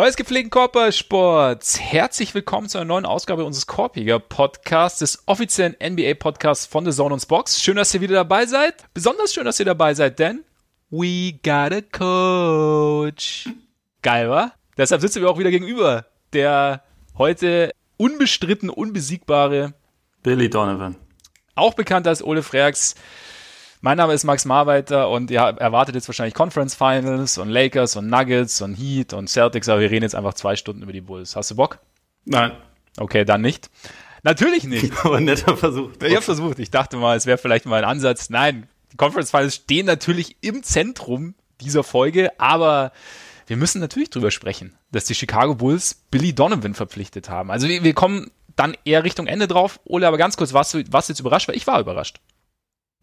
Freunde 0.00 0.12
des 0.12 0.16
gepflegten 0.16 0.48
Körpersports, 0.48 1.78
herzlich 1.78 2.34
willkommen 2.34 2.70
zu 2.70 2.78
einer 2.78 2.86
neuen 2.86 3.04
Ausgabe 3.04 3.44
unseres 3.44 3.66
Korpiger 3.66 4.18
Podcasts, 4.18 5.00
des 5.00 5.24
offiziellen 5.26 5.76
NBA 5.78 6.14
Podcasts 6.14 6.64
von 6.64 6.86
The 6.86 6.90
Zone 6.90 7.12
und 7.12 7.28
Box. 7.28 7.62
Schön, 7.62 7.76
dass 7.76 7.92
ihr 7.92 8.00
wieder 8.00 8.14
dabei 8.14 8.46
seid. 8.46 8.76
Besonders 8.94 9.34
schön, 9.34 9.44
dass 9.44 9.60
ihr 9.60 9.66
dabei 9.66 9.92
seid, 9.92 10.18
denn 10.18 10.42
we 10.88 11.34
got 11.44 11.74
a 11.74 11.82
coach. 11.82 13.50
Geil, 14.00 14.30
wa? 14.30 14.54
Deshalb 14.78 15.02
sitzen 15.02 15.20
wir 15.20 15.28
auch 15.28 15.38
wieder 15.38 15.50
gegenüber 15.50 16.06
der 16.32 16.82
heute 17.18 17.70
unbestritten 17.98 18.70
unbesiegbare 18.70 19.74
Billy 20.22 20.48
Donovan. 20.48 20.96
Auch 21.56 21.74
bekannt 21.74 22.06
als 22.06 22.24
Ole 22.24 22.42
Freaks. 22.42 22.94
Mein 23.82 23.96
Name 23.96 24.12
ist 24.12 24.24
Max 24.24 24.44
Marweiter 24.44 25.08
und 25.08 25.30
ihr 25.30 25.40
erwartet 25.40 25.94
jetzt 25.94 26.06
wahrscheinlich 26.06 26.34
Conference 26.34 26.74
Finals 26.74 27.38
und 27.38 27.48
Lakers 27.48 27.96
und 27.96 28.08
Nuggets 28.08 28.60
und 28.60 28.74
Heat 28.74 29.14
und 29.14 29.28
Celtics, 29.30 29.70
aber 29.70 29.80
wir 29.80 29.90
reden 29.90 30.02
jetzt 30.02 30.14
einfach 30.14 30.34
zwei 30.34 30.54
Stunden 30.54 30.82
über 30.82 30.92
die 30.92 31.00
Bulls. 31.00 31.34
Hast 31.34 31.50
du 31.50 31.56
Bock? 31.56 31.78
Nein. 32.26 32.52
Okay, 32.98 33.24
dann 33.24 33.40
nicht. 33.40 33.70
Natürlich 34.22 34.64
nicht. 34.64 34.92
Aber 35.04 35.18
netter 35.18 35.56
Versuch. 35.56 35.92
Ich 36.02 36.14
habe 36.14 36.20
versucht. 36.20 36.58
Ich 36.58 36.70
dachte 36.70 36.98
mal, 36.98 37.16
es 37.16 37.24
wäre 37.24 37.38
vielleicht 37.38 37.64
mal 37.64 37.82
ein 37.82 37.88
Ansatz. 37.88 38.28
Nein, 38.28 38.68
die 38.92 38.98
Conference 38.98 39.30
Finals 39.30 39.54
stehen 39.54 39.86
natürlich 39.86 40.36
im 40.42 40.62
Zentrum 40.62 41.34
dieser 41.62 41.82
Folge, 41.82 42.38
aber 42.38 42.92
wir 43.46 43.56
müssen 43.56 43.80
natürlich 43.80 44.10
drüber 44.10 44.30
sprechen, 44.30 44.76
dass 44.92 45.06
die 45.06 45.14
Chicago 45.14 45.54
Bulls 45.54 46.02
Billy 46.10 46.34
Donovan 46.34 46.74
verpflichtet 46.74 47.30
haben. 47.30 47.50
Also 47.50 47.66
wir, 47.66 47.82
wir 47.82 47.94
kommen 47.94 48.30
dann 48.56 48.76
eher 48.84 49.04
Richtung 49.04 49.26
Ende 49.26 49.48
drauf. 49.48 49.80
Ole, 49.84 50.06
aber 50.06 50.18
ganz 50.18 50.36
kurz, 50.36 50.52
warst 50.52 50.74
du, 50.74 50.84
warst 50.92 51.08
du 51.08 51.12
jetzt 51.12 51.20
überrascht? 51.20 51.48
Weil 51.48 51.56
ich 51.56 51.66
war 51.66 51.80
überrascht. 51.80 52.20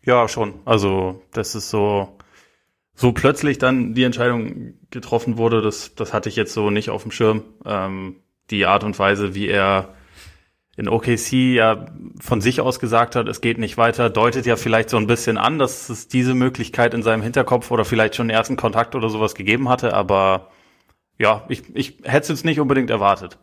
Ja, 0.08 0.30
schon. 0.30 0.53
Also, 0.63 1.22
das 1.33 1.53
ist 1.53 1.69
so, 1.69 2.17
so 2.95 3.11
plötzlich 3.11 3.58
dann 3.58 3.94
die 3.94 4.03
Entscheidung 4.03 4.75
getroffen 4.89 5.38
wurde, 5.38 5.61
das, 5.61 5.95
das 5.95 6.14
hatte 6.14 6.30
ich 6.30 6.38
jetzt 6.38 6.53
so 6.53 6.69
nicht 6.69 6.89
auf 6.89 7.03
dem 7.03 7.11
Schirm. 7.11 7.44
Ähm, 7.66 8.16
die 8.49 8.66
Art 8.66 8.86
und 8.86 8.97
Weise, 8.97 9.36
wie 9.36 9.49
er 9.49 9.95
in 10.77 10.88
OKC 10.88 11.33
ja 11.55 11.88
von 12.22 12.39
sich 12.39 12.61
aus 12.61 12.80
gesagt 12.80 13.17
hat, 13.17 13.27
es 13.27 13.41
geht 13.41 13.58
nicht 13.58 13.77
weiter, 13.77 14.09
deutet 14.09 14.45
ja 14.45 14.55
vielleicht 14.55 14.89
so 14.89 14.95
ein 14.97 15.08
bisschen 15.08 15.38
an, 15.38 15.59
dass 15.59 15.89
es 15.89 16.08
diese 16.08 16.36
Möglichkeit 16.36 16.94
in 16.94 17.03
seinem 17.03 17.21
Hinterkopf 17.21 17.69
oder 17.71 17.83
vielleicht 17.83 18.16
schon 18.16 18.30
ersten 18.30 18.55
Kontakt 18.55 18.95
oder 18.95 19.09
sowas 19.09 19.36
gegeben 19.36 19.67
hatte, 19.67 19.94
aber 19.94 20.52
ja, 21.19 21.44
ich, 21.49 21.64
ich 21.75 21.97
hätte 22.03 22.21
es 22.21 22.27
jetzt 22.30 22.45
nicht 22.45 22.61
unbedingt 22.61 22.92
erwartet. 22.92 23.39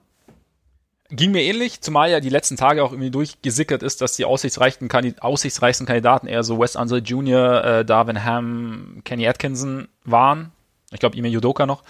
Ging 1.16 1.30
mir 1.30 1.42
ähnlich, 1.42 1.80
zumal 1.80 2.10
ja 2.10 2.20
die 2.20 2.28
letzten 2.28 2.56
Tage 2.56 2.82
auch 2.82 2.92
irgendwie 2.92 3.10
durchgesickert 3.10 3.82
ist, 3.82 4.00
dass 4.00 4.16
die 4.16 4.24
aussichtsreichsten, 4.24 4.88
Kandid 4.88 5.22
aussichtsreichsten 5.22 5.86
Kandidaten 5.86 6.26
eher 6.26 6.42
so 6.42 6.58
Wes 6.58 6.76
Unseld 6.76 7.08
Jr., 7.08 7.64
äh, 7.64 7.84
Darvin 7.84 8.24
Ham, 8.24 9.02
Kenny 9.04 9.28
Atkinson 9.28 9.88
waren. 10.04 10.50
Ich 10.90 11.00
glaube, 11.00 11.16
Ime 11.16 11.28
Yudoka 11.28 11.66
noch. 11.66 11.84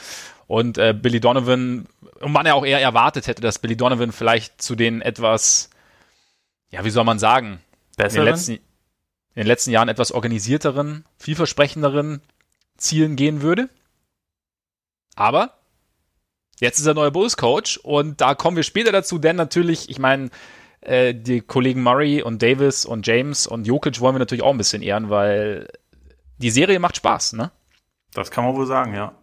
Und 0.47 0.77
äh, 0.77 0.93
Billy 0.93 1.21
Donovan, 1.21 1.87
und 2.21 2.33
man 2.33 2.45
ja 2.45 2.55
auch 2.55 2.67
eher 2.67 2.81
erwartet 2.81 3.27
hätte, 3.27 3.41
dass 3.41 3.59
Billy 3.59 3.77
Donovan 3.77 4.13
vielleicht 4.13 4.61
zu 4.61 4.75
den 4.75 5.01
etwas, 5.01 5.71
ja, 6.71 6.85
wie 6.85 6.91
soll 6.91 7.05
man 7.05 7.19
sagen, 7.19 7.61
Besseren? 7.97 8.21
In 8.21 8.25
den 8.27 8.35
letzten, 8.35 8.53
in 8.53 8.61
den 9.37 9.47
letzten 9.47 9.71
Jahren 9.71 9.89
etwas 9.89 10.13
organisierteren, 10.13 11.05
vielversprechenderen 11.19 12.21
Zielen 12.77 13.17
gehen 13.17 13.43
würde. 13.43 13.69
Aber 15.17 15.55
Jetzt 16.61 16.79
ist 16.79 16.87
er 16.87 16.95
neuer 16.95 17.11
Bulls-Coach 17.11 17.79
und 17.79 18.21
da 18.21 18.35
kommen 18.35 18.57
wir 18.57 18.63
später 18.63 18.93
dazu, 18.93 19.19
denn 19.19 19.37
natürlich, 19.37 19.89
ich 19.91 19.99
meine, 19.99 20.31
äh, 20.81 21.15
die 21.15 21.41
Kollegen 21.41 21.83
Murray 21.83 22.23
und 22.23 22.43
Davis 22.43 22.85
und 22.85 23.07
James 23.07 23.47
und 23.47 23.67
Jokic 23.67 24.01
wollen 24.01 24.15
wir 24.15 24.21
natürlich 24.21 24.45
auch 24.45 24.51
ein 24.53 24.59
bisschen 24.59 24.83
ehren, 24.83 25.11
weil 25.11 25.69
die 26.39 26.51
Serie 26.51 26.79
macht 26.79 26.97
Spaß, 26.97 27.35
ne? 27.35 27.51
Das 28.13 28.31
kann 28.31 28.45
man 28.45 28.55
wohl 28.55 28.67
sagen, 28.67 28.95
ja. 28.95 29.15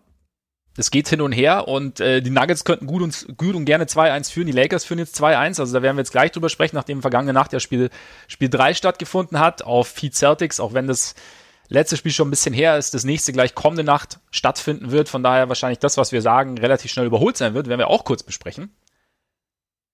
Es 0.78 0.90
geht 0.90 1.10
hin 1.10 1.22
und 1.22 1.34
her 1.34 1.68
und 1.68 2.00
äh, 2.00 2.22
die 2.22 2.30
Nuggets 2.30 2.64
könnten 2.64 2.88
gut 2.88 3.02
und, 3.02 3.38
gut 3.38 3.56
und 3.56 3.66
gerne 3.66 3.86
2-1 3.86 4.32
führen. 4.32 4.48
Die 4.48 4.54
Lakers 4.54 4.86
führen 4.86 5.00
jetzt 5.00 5.22
2-1. 5.22 5.60
Also 5.60 5.74
da 5.74 5.82
werden 5.82 5.98
wir 5.98 6.02
jetzt 6.02 6.14
gleich 6.14 6.32
drüber 6.32 6.48
sprechen, 6.48 6.78
nachdem 6.78 7.02
vergangene 7.02 7.34
Nacht 7.34 7.52
ja 7.52 7.60
Spiel, 7.60 7.90
Spiel 8.28 8.50
3 8.50 8.74
stattgefunden 8.74 9.40
hat 9.40 9.64
auf 9.64 9.94
Heat 10.02 10.16
Celtics, 10.16 10.62
auch 10.62 10.74
wenn 10.74 10.88
das 10.88 11.14
letzte 11.72 11.98
Spiel 11.98 12.12
schon 12.12 12.28
ein 12.28 12.32
bisschen 12.32 12.54
her 12.54 12.78
ist, 12.78 12.94
das 12.94 13.06
nächste 13.06 13.32
gleich 13.32 13.56
kommende 13.56 13.84
Nacht 13.84 14.20
stattfinden 14.30 14.92
wird. 14.92 15.10
Von 15.10 15.24
daher 15.24 15.48
wahrscheinlich 15.48 15.80
das, 15.80 15.98
was 15.98 16.12
wir 16.12 16.22
sagen, 16.22 16.58
relativ 16.58 16.92
schnell 16.92 17.06
überholt 17.06 17.38
sein 17.38 17.54
wird, 17.54 17.68
werden 17.68 17.80
wir 17.80 17.88
auch 17.88 18.04
kurz 18.04 18.24
besprechen. 18.24 18.76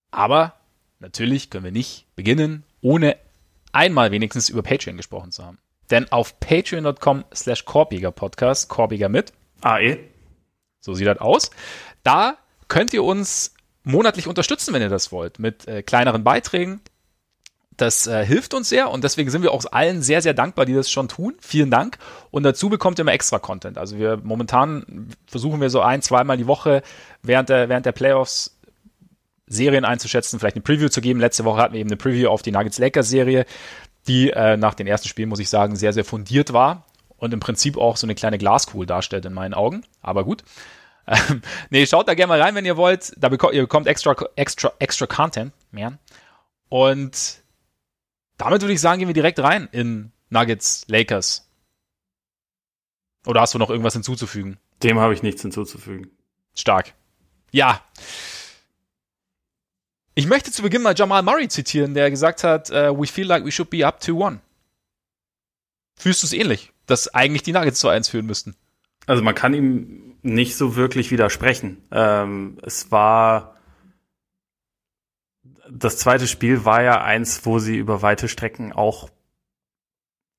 Aber 0.10 0.56
natürlich 1.00 1.50
können 1.50 1.64
wir 1.64 1.72
nicht 1.72 2.08
beginnen, 2.16 2.64
ohne 2.82 3.18
einmal 3.72 4.12
wenigstens 4.12 4.50
über 4.50 4.64
Patreon 4.64 4.98
gesprochen 4.98 5.32
zu 5.32 5.46
haben. 5.46 5.60
Denn 5.92 6.12
auf 6.12 6.40
patreon.com 6.40 7.26
slash 7.34 7.64
Podcast, 7.64 8.70
Korbiger 8.70 9.08
mit 9.08 9.34
AE, 9.62 10.00
so 10.80 10.94
sieht 10.94 11.08
das 11.08 11.20
aus, 11.20 11.52
da 12.04 12.38
könnt 12.68 12.94
ihr 12.94 13.04
uns 13.04 13.54
monatlich 13.84 14.28
unterstützen, 14.28 14.74
wenn 14.74 14.82
ihr 14.82 14.90
das 14.90 15.12
wollt, 15.12 15.40
mit 15.40 15.68
äh, 15.68 15.84
kleineren 15.84 16.24
Beiträgen, 16.24 16.82
das 17.78 18.08
äh, 18.08 18.26
hilft 18.26 18.54
uns 18.56 18.70
sehr 18.70 18.90
und 18.90 19.04
deswegen 19.04 19.30
sind 19.30 19.44
wir 19.44 19.52
auch 19.52 19.64
allen 19.72 20.02
sehr, 20.02 20.22
sehr 20.22 20.34
dankbar, 20.34 20.66
die 20.66 20.74
das 20.74 20.90
schon 20.90 21.08
tun. 21.08 21.36
Vielen 21.40 21.70
Dank. 21.70 22.00
Und 22.32 22.44
dazu 22.44 22.70
bekommt 22.70 23.00
ihr 23.00 23.04
immer 23.04 23.14
extra 23.14 23.38
Content. 23.38 23.78
Also 23.78 23.98
wir 23.98 24.20
momentan 24.24 25.10
versuchen 25.28 25.62
wir 25.62 25.70
so 25.70 25.82
ein, 25.82 26.02
zweimal 26.02 26.38
die 26.38 26.48
Woche 26.48 26.82
während 27.22 27.50
der, 27.50 27.70
während 27.70 27.86
der 27.86 27.92
Playoffs 27.92 28.58
Serien 29.46 29.86
einzuschätzen, 29.86 30.40
vielleicht 30.40 30.56
eine 30.56 30.64
Preview 30.64 30.90
zu 30.90 31.02
geben. 31.02 31.20
Letzte 31.20 31.46
Woche 31.46 31.62
hatten 31.62 31.74
wir 31.74 31.80
eben 31.80 31.90
eine 31.90 31.98
Preview 31.98 32.30
auf 32.30 32.42
die 32.42 32.52
Nuggets 32.52 32.80
Lakers 32.80 33.08
Serie, 33.08 33.46
die 34.08 34.32
äh, 34.32 34.58
nach 34.58 34.74
den 34.74 34.88
ersten 34.88 35.08
Spielen, 35.08 35.30
muss 35.30 35.40
ich 35.40 35.50
sagen, 35.50 35.76
sehr, 35.76 35.94
sehr 35.94 36.04
fundiert 36.04 36.54
war 36.54 36.84
und 37.18 37.34
im 37.34 37.40
Prinzip 37.40 37.78
auch 37.78 37.96
so 37.96 38.08
eine 38.08 38.16
kleine 38.16 38.38
Glaskugel 38.38 38.88
darstellt 38.88 39.26
in 39.26 39.34
meinen 39.34 39.54
Augen. 39.54 39.84
Aber 40.02 40.24
gut. 40.24 40.44
Ähm, 41.08 41.42
nee, 41.70 41.86
schaut 41.86 42.08
da 42.08 42.16
gerne 42.16 42.30
mal 42.30 42.42
rein, 42.42 42.56
wenn 42.56 42.66
ihr 42.66 42.76
wollt. 42.76 43.14
Da 43.18 43.30
bekommt 43.30 43.54
ihr 43.54 43.62
bekommt 43.62 43.88
extra, 43.88 44.16
extra, 44.36 44.74
extra 44.80 45.06
Content 45.06 45.54
mehr. 45.72 45.98
Und 46.70 47.42
damit 48.38 48.62
würde 48.62 48.74
ich 48.74 48.81
sagen, 48.81 49.00
gehen 49.00 49.08
wir 49.08 49.14
direkt 49.14 49.40
rein 49.40 49.68
in 49.72 50.12
Nuggets, 50.30 50.86
Lakers. 50.88 51.50
Oder 53.25 53.42
hast 53.42 53.53
du 53.53 53.58
noch 53.58 53.70
irgendwas 53.70 53.94
hinzuzufügen? 53.94 54.58
Dem 54.84 55.00
habe 55.00 55.14
ich 55.14 55.24
nichts 55.24 55.42
hinzuzufügen. 55.42 56.12
Stark. 56.56 56.94
Ja. 57.52 57.81
Ich 60.16 60.28
möchte 60.28 60.52
zu 60.52 60.62
Beginn 60.62 60.81
mal 60.81 60.96
Jamal 60.96 61.24
Murray 61.24 61.48
zitieren, 61.48 61.94
der 61.94 62.09
gesagt 62.09 62.44
hat, 62.44 62.70
uh, 62.70 62.98
we 62.98 63.06
feel 63.06 63.28
like 63.28 63.46
we 63.46 63.52
should 63.52 63.70
be 63.70 63.86
up 63.86 64.00
to 64.00 64.14
one. 64.14 64.40
Fühlst 65.98 66.24
du 66.24 66.28
es 66.28 66.34
ähnlich, 66.34 66.72
dass 66.86 67.14
eigentlich 67.14 67.44
die 67.44 67.52
Nuggets 67.52 67.80
zu 67.80 67.88
eins 67.90 68.08
führen 68.08 68.25
müssten? 68.25 68.56
Also 69.08 69.24
man 69.24 69.36
kann 69.36 69.54
ihm 69.54 70.16
nicht 70.22 70.56
so 70.56 70.75
wirklich 70.75 71.12
widersprechen. 71.12 71.84
Ähm, 71.92 72.59
es 72.62 72.92
war 72.92 73.56
das 75.72 75.98
zweite 75.98 76.28
Spiel 76.28 76.66
war 76.66 76.84
ja 76.84 77.02
eins, 77.02 77.46
wo 77.46 77.60
sie 77.60 77.78
über 77.78 78.02
weite 78.02 78.28
Strecken 78.28 78.74
auch, 78.74 79.10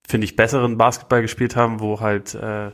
finde 0.07 0.25
ich, 0.25 0.37
besseren 0.37 0.79
Basketball 0.79 1.23
gespielt 1.23 1.57
haben, 1.57 1.81
wo 1.81 2.01
halt 2.01 2.35
äh, 2.35 2.73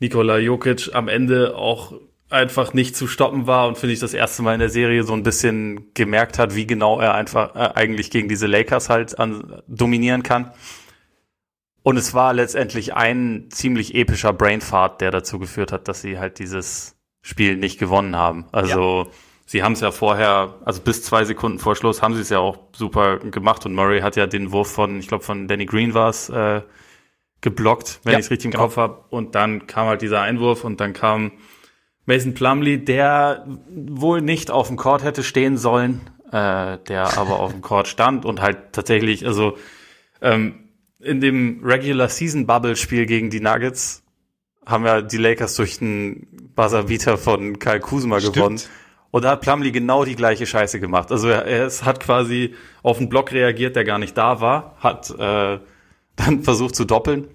Nikola 0.00 0.38
Jokic 0.38 0.90
am 0.94 1.08
Ende 1.08 1.56
auch 1.56 1.92
einfach 2.30 2.74
nicht 2.74 2.94
zu 2.94 3.06
stoppen 3.06 3.46
war 3.46 3.68
und 3.68 3.78
finde 3.78 3.94
ich 3.94 4.00
das 4.00 4.12
erste 4.12 4.42
Mal 4.42 4.54
in 4.54 4.60
der 4.60 4.68
Serie 4.68 5.02
so 5.02 5.14
ein 5.14 5.22
bisschen 5.22 5.94
gemerkt 5.94 6.38
hat, 6.38 6.54
wie 6.54 6.66
genau 6.66 7.00
er 7.00 7.14
einfach 7.14 7.54
äh, 7.54 7.70
eigentlich 7.74 8.10
gegen 8.10 8.28
diese 8.28 8.46
Lakers 8.46 8.90
halt 8.90 9.18
an, 9.18 9.62
dominieren 9.66 10.22
kann. 10.22 10.52
Und 11.82 11.96
es 11.96 12.12
war 12.12 12.34
letztendlich 12.34 12.94
ein 12.94 13.46
ziemlich 13.50 13.94
epischer 13.94 14.34
Brainfart, 14.34 15.00
der 15.00 15.10
dazu 15.10 15.38
geführt 15.38 15.72
hat, 15.72 15.88
dass 15.88 16.02
sie 16.02 16.18
halt 16.18 16.38
dieses 16.38 16.96
Spiel 17.22 17.56
nicht 17.56 17.78
gewonnen 17.78 18.14
haben. 18.16 18.46
Also 18.52 19.04
ja 19.06 19.12
sie 19.48 19.62
haben 19.62 19.72
es 19.72 19.80
ja 19.80 19.90
vorher, 19.90 20.56
also 20.64 20.82
bis 20.82 21.02
zwei 21.02 21.24
Sekunden 21.24 21.58
vor 21.58 21.74
Schluss 21.74 22.02
haben 22.02 22.14
sie 22.14 22.20
es 22.20 22.28
ja 22.28 22.38
auch 22.38 22.58
super 22.76 23.18
gemacht 23.18 23.64
und 23.64 23.74
Murray 23.74 24.00
hat 24.00 24.14
ja 24.14 24.26
den 24.26 24.52
Wurf 24.52 24.70
von, 24.70 25.00
ich 25.00 25.08
glaube 25.08 25.24
von 25.24 25.48
Danny 25.48 25.64
Green 25.64 25.94
war 25.94 26.10
es, 26.10 26.28
äh, 26.28 26.60
geblockt, 27.40 28.00
wenn 28.04 28.12
ja, 28.12 28.18
ich 28.18 28.26
es 28.26 28.30
richtig 28.30 28.46
im 28.46 28.50
genau. 28.50 28.64
Kopf 28.64 28.76
habe. 28.76 29.04
Und 29.10 29.34
dann 29.34 29.66
kam 29.66 29.86
halt 29.86 30.02
dieser 30.02 30.20
Einwurf 30.20 30.64
und 30.64 30.80
dann 30.80 30.92
kam 30.92 31.32
Mason 32.04 32.34
Plumley, 32.34 32.84
der 32.84 33.46
wohl 33.70 34.20
nicht 34.20 34.50
auf 34.50 34.68
dem 34.68 34.76
Court 34.76 35.02
hätte 35.02 35.22
stehen 35.22 35.56
sollen, 35.56 36.10
äh, 36.30 36.76
der 36.76 37.16
aber 37.16 37.40
auf 37.40 37.52
dem 37.52 37.62
Court 37.62 37.88
stand 37.88 38.26
und 38.26 38.42
halt 38.42 38.72
tatsächlich, 38.72 39.26
also 39.26 39.56
ähm, 40.20 40.68
in 41.00 41.20
dem 41.20 41.60
Regular 41.64 42.08
Season 42.08 42.46
Bubble 42.46 42.76
Spiel 42.76 43.06
gegen 43.06 43.30
die 43.30 43.40
Nuggets 43.40 44.02
haben 44.66 44.84
ja 44.84 45.00
die 45.00 45.16
Lakers 45.16 45.54
durch 45.54 45.78
den 45.78 46.26
Buzzer 46.54 47.16
von 47.16 47.58
Kyle 47.58 47.80
Kuzma 47.80 48.20
Stimmt. 48.20 48.34
gewonnen. 48.34 48.60
Und 49.10 49.24
da 49.24 49.32
hat 49.32 49.40
Plumlee 49.40 49.70
genau 49.70 50.04
die 50.04 50.16
gleiche 50.16 50.46
Scheiße 50.46 50.80
gemacht. 50.80 51.10
Also 51.10 51.28
er, 51.28 51.46
er 51.46 51.70
hat 51.70 52.00
quasi 52.00 52.54
auf 52.82 52.98
einen 52.98 53.08
Block 53.08 53.32
reagiert, 53.32 53.74
der 53.74 53.84
gar 53.84 53.98
nicht 53.98 54.16
da 54.16 54.40
war, 54.40 54.76
hat 54.80 55.10
äh, 55.10 55.58
dann 56.16 56.42
versucht 56.42 56.76
zu 56.76 56.84
doppeln 56.84 57.28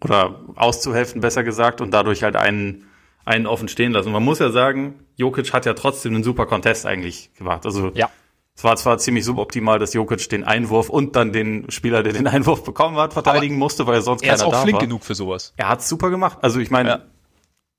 oder 0.00 0.40
auszuhelfen, 0.56 1.20
besser 1.20 1.44
gesagt, 1.44 1.80
und 1.80 1.92
dadurch 1.92 2.22
halt 2.22 2.36
einen, 2.36 2.88
einen 3.24 3.46
offen 3.46 3.68
stehen 3.68 3.92
lassen. 3.92 4.08
Und 4.08 4.14
man 4.14 4.24
muss 4.24 4.40
ja 4.40 4.50
sagen, 4.50 5.06
Jokic 5.16 5.52
hat 5.52 5.64
ja 5.64 5.74
trotzdem 5.74 6.14
einen 6.14 6.24
super 6.24 6.44
Contest 6.44 6.86
eigentlich 6.86 7.32
gemacht. 7.34 7.64
Also 7.64 7.92
ja. 7.94 8.10
es 8.54 8.64
war 8.64 8.76
zwar 8.76 8.98
ziemlich 8.98 9.24
suboptimal, 9.24 9.78
dass 9.78 9.94
Jokic 9.94 10.28
den 10.28 10.44
Einwurf 10.44 10.90
und 10.90 11.14
dann 11.16 11.32
den 11.32 11.70
Spieler, 11.70 12.02
der 12.02 12.12
den 12.12 12.26
Einwurf 12.26 12.64
bekommen 12.64 12.96
hat, 12.96 13.12
verteidigen 13.12 13.54
Aber 13.54 13.60
musste, 13.60 13.86
weil 13.86 13.94
er 13.94 14.02
sonst 14.02 14.22
keiner 14.22 14.36
da 14.36 14.40
war. 14.40 14.48
Er 14.48 14.52
ist 14.52 14.58
auch 14.58 14.62
flink 14.64 14.80
genug 14.80 15.04
für 15.04 15.14
sowas. 15.14 15.54
Er 15.56 15.68
hat's 15.68 15.88
super 15.88 16.10
gemacht. 16.10 16.38
Also 16.42 16.58
ich 16.58 16.70
meine, 16.70 16.88
ja 16.88 17.02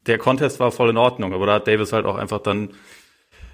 der 0.06 0.18
Contest 0.18 0.60
war 0.60 0.72
voll 0.72 0.90
in 0.90 0.98
Ordnung, 0.98 1.34
aber 1.34 1.46
da 1.46 1.54
hat 1.54 1.68
Davis 1.68 1.94
halt 1.94 2.06
auch 2.06 2.16
einfach 2.16 2.40
dann, 2.40 2.70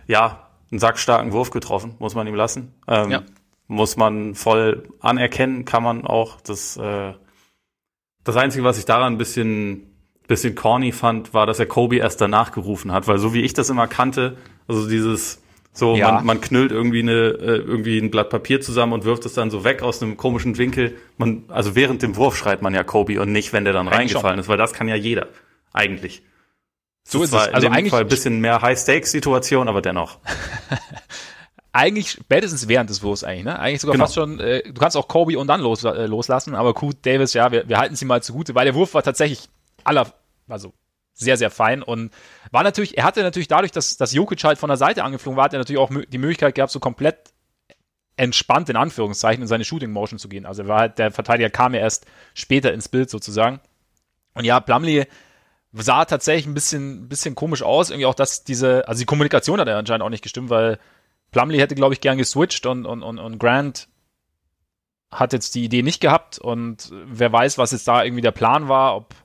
ja, 0.08 0.48
einen 0.72 0.80
sackstarken 0.80 1.32
Wurf 1.32 1.50
getroffen, 1.52 1.96
muss 2.00 2.16
man 2.16 2.28
ihm 2.28 2.36
lassen. 2.36 2.74
Ähm, 2.88 3.12
ja. 3.12 3.24
Muss 3.68 3.98
man 3.98 4.36
voll 4.36 4.88
anerkennen, 5.00 5.66
kann 5.66 5.84
man 5.84 6.06
auch. 6.06 6.42
Das, 6.42 6.78
äh, 6.78 7.14
das 8.24 8.36
Einzige, 8.36 8.64
was 8.64 8.78
ich 8.78 8.86
daran 8.86 9.14
ein 9.14 9.18
bisschen, 9.18 9.96
bisschen 10.28 10.56
corny 10.56 10.92
fand, 10.92 11.34
war, 11.34 11.46
dass 11.46 11.60
er 11.60 11.66
Kobe 11.66 11.98
erst 11.98 12.22
danach 12.22 12.52
gerufen 12.52 12.92
hat, 12.92 13.08
weil 13.08 13.20
so 13.20 13.34
wie 13.34 13.42
ich 13.42 13.54
das 13.54 13.70
immer 13.70 13.88
kannte, 13.88 14.38
also 14.68 14.88
dieses, 14.88 15.42
so, 15.72 15.96
ja. 15.96 16.12
man, 16.12 16.26
man 16.26 16.42
knüllt 16.42 16.72
irgendwie 16.72 17.02
eine, 17.02 17.12
äh, 17.12 17.58
irgendwie 17.58 18.00
ein 18.00 18.12
Blatt 18.12 18.30
Papier 18.30 18.60
zusammen 18.60 18.94
und 18.94 19.06
wirft 19.06 19.26
es 19.26 19.34
dann 19.34 19.52
so 19.52 19.64
weg 19.64 19.82
aus 19.82 20.02
einem 20.02 20.18
komischen 20.18 20.58
Winkel. 20.58 20.96
Man, 21.18 21.44
also 21.48 21.76
während 21.76 22.02
dem 22.02 22.16
Wurf 22.16 22.36
schreit 22.36 22.62
man 22.62 22.74
ja 22.74 22.84
Kobe 22.84 23.22
und 23.22 23.32
nicht, 23.32 23.54
wenn 23.54 23.64
der 23.64 23.74
dann 23.74 23.88
eigentlich 23.88 23.98
reingefallen 23.98 24.38
schon. 24.38 24.40
ist, 24.42 24.48
weil 24.48 24.58
das 24.58 24.74
kann 24.74 24.88
ja 24.88 24.96
jeder. 24.96 25.28
Eigentlich. 25.72 26.24
So 27.10 27.24
ist 27.24 27.34
es. 27.34 27.48
Also 27.54 27.68
in 27.68 27.74
eigentlich 27.74 27.92
Fall 27.92 28.02
ein 28.02 28.08
bisschen 28.08 28.40
mehr 28.40 28.62
High-Stakes-Situation, 28.62 29.68
aber 29.68 29.82
dennoch. 29.82 30.20
eigentlich 31.72 32.12
spätestens 32.12 32.68
während 32.68 32.90
des 32.90 33.02
Wurfs 33.02 33.24
eigentlich, 33.24 33.46
ne? 33.46 33.60
Eigentlich 33.60 33.82
sogar 33.82 33.94
genau. 33.94 34.06
fast 34.06 34.16
schon, 34.16 34.40
äh, 34.40 34.64
du 34.64 34.74
kannst 34.80 34.96
auch 34.96 35.08
Kobe 35.08 35.38
und 35.40 35.48
dann 35.48 35.62
los, 35.62 35.84
äh, 35.84 36.06
loslassen, 36.06 36.56
aber 36.56 36.74
gut, 36.74 36.98
Davis, 37.06 37.34
ja, 37.34 37.52
wir, 37.52 37.68
wir 37.68 37.78
halten 37.78 37.96
sie 37.96 38.06
mal 38.06 38.22
zugute, 38.22 38.54
weil 38.54 38.66
der 38.66 38.76
Wurf 38.76 38.94
war 38.94 39.04
tatsächlich 39.04 39.50
aller, 39.84 40.14
also 40.48 40.74
sehr, 41.14 41.38
sehr 41.38 41.50
fein 41.50 41.84
und 41.84 42.12
war 42.52 42.64
natürlich, 42.64 42.98
er 42.98 43.04
hatte 43.04 43.22
natürlich 43.22 43.48
dadurch, 43.48 43.72
dass, 43.72 43.98
dass 43.98 44.14
Jokic 44.14 44.44
halt 44.44 44.58
von 44.58 44.70
der 44.70 44.78
Seite 44.78 45.04
angeflogen 45.04 45.36
war, 45.36 45.46
hat 45.46 45.54
er 45.54 45.60
natürlich 45.60 45.80
auch 45.80 45.90
die 45.90 46.18
Möglichkeit 46.18 46.56
gehabt, 46.56 46.72
so 46.72 46.80
komplett 46.80 47.34
entspannt 48.18 48.70
in 48.70 48.76
Anführungszeichen 48.76 49.42
in 49.42 49.48
seine 49.48 49.64
Shooting 49.64 49.92
Motion 49.92 50.20
zu 50.20 50.28
gehen. 50.28 50.46
Also 50.46 50.64
er 50.64 50.68
war 50.68 50.80
halt, 50.80 51.00
der 51.00 51.12
Verteidiger 51.12 51.50
kam 51.50 51.74
ja 51.74 51.80
erst 51.80 52.06
später 52.34 52.74
ins 52.74 52.90
Bild 52.90 53.10
sozusagen. 53.10 53.62
Und 54.34 54.44
ja, 54.44 54.60
Plumlee 54.60 55.08
sah 55.74 56.06
tatsächlich 56.06 56.48
ein 56.48 56.54
bisschen, 56.54 57.10
bisschen 57.10 57.36
komisch 57.36 57.64
aus. 57.64 57.90
Irgendwie 57.90 58.06
auch, 58.06 58.16
dass 58.16 58.44
diese, 58.44 58.88
also 58.88 59.00
die 59.00 59.06
Kommunikation 59.06 59.60
hat 59.60 59.68
ja 59.68 59.78
anscheinend 59.78 60.04
auch 60.04 60.10
nicht 60.10 60.24
gestimmt, 60.24 60.50
weil 60.50 60.80
Plumlee 61.32 61.60
hätte, 61.60 61.76
glaube 61.76 61.94
ich, 61.94 62.02
gern 62.02 62.18
geswitcht 62.18 62.66
und, 62.66 62.86
und, 62.86 63.04
und, 63.04 63.20
und 63.20 63.40
Grant 63.40 63.88
hat 65.12 65.34
jetzt 65.34 65.56
die 65.56 65.64
Idee 65.64 65.82
nicht 65.82 66.02
gehabt 66.02 66.38
und 66.38 66.92
wer 66.92 67.32
weiß, 67.32 67.58
was 67.58 67.72
jetzt 67.72 67.88
da 67.88 68.04
irgendwie 68.04 68.22
der 68.22 68.32
Plan 68.32 68.68
war, 68.68 68.96
ob 68.96 69.16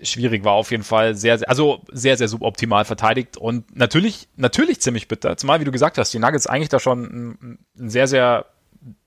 schwierig 0.00 0.44
war 0.44 0.52
auf 0.52 0.70
jeden 0.70 0.82
Fall 0.82 1.14
sehr, 1.14 1.38
sehr, 1.38 1.48
also 1.48 1.82
sehr, 1.90 2.16
sehr 2.16 2.28
suboptimal 2.28 2.84
verteidigt 2.84 3.36
und 3.36 3.74
natürlich, 3.74 4.28
natürlich 4.36 4.80
ziemlich 4.80 5.08
bitter. 5.08 5.36
Zumal, 5.36 5.60
wie 5.60 5.64
du 5.64 5.72
gesagt 5.72 5.96
hast, 5.96 6.12
die 6.12 6.18
Nuggets 6.18 6.46
eigentlich 6.46 6.68
da 6.68 6.80
schon 6.80 7.04
ein, 7.04 7.58
ein 7.78 7.88
sehr, 7.88 8.06
sehr, 8.06 8.46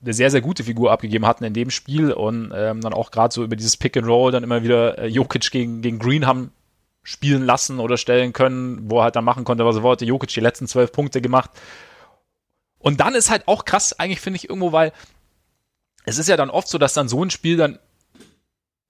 eine 0.02 0.14
sehr, 0.14 0.32
sehr 0.32 0.42
gute 0.42 0.64
Figur 0.64 0.92
abgegeben 0.92 1.26
hatten 1.26 1.44
in 1.44 1.54
dem 1.54 1.70
Spiel 1.70 2.12
und 2.12 2.52
ähm, 2.56 2.82
dann 2.82 2.94
auch 2.94 3.12
gerade 3.12 3.34
so 3.34 3.44
über 3.44 3.56
dieses 3.56 3.78
Pick 3.78 3.98
and 3.98 4.08
Roll 4.08 4.32
dann 4.32 4.44
immer 4.44 4.64
wieder 4.64 4.98
äh, 4.98 5.08
Jokic 5.08 5.52
gegen, 5.52 5.82
gegen 5.82 6.00
Green 6.00 6.26
haben 6.26 6.52
spielen 7.04 7.44
lassen 7.44 7.80
oder 7.80 7.98
stellen 7.98 8.34
können, 8.34 8.90
wo 8.90 9.00
er 9.00 9.04
halt 9.04 9.16
dann 9.16 9.26
machen 9.26 9.44
konnte, 9.44 9.66
was 9.66 9.76
er 9.76 9.84
wollte. 9.84 10.06
Jokic 10.06 10.30
die 10.30 10.40
letzten 10.40 10.68
zwölf 10.68 10.92
Punkte 10.92 11.22
gemacht. 11.22 11.52
Und 12.80 13.00
dann 13.00 13.16
ist 13.16 13.30
halt 13.30 13.48
auch 13.48 13.66
krass, 13.66 14.00
eigentlich 14.00 14.22
finde 14.22 14.38
ich 14.38 14.50
irgendwo, 14.50 14.72
weil 14.72 14.92
es 16.06 16.18
ist 16.18 16.30
ja 16.30 16.38
dann 16.38 16.50
oft 16.50 16.68
so, 16.68 16.78
dass 16.78 16.94
dann 16.94 17.08
so 17.08 17.24
ein 17.24 17.30
Spiel 17.30 17.58
dann 17.58 17.80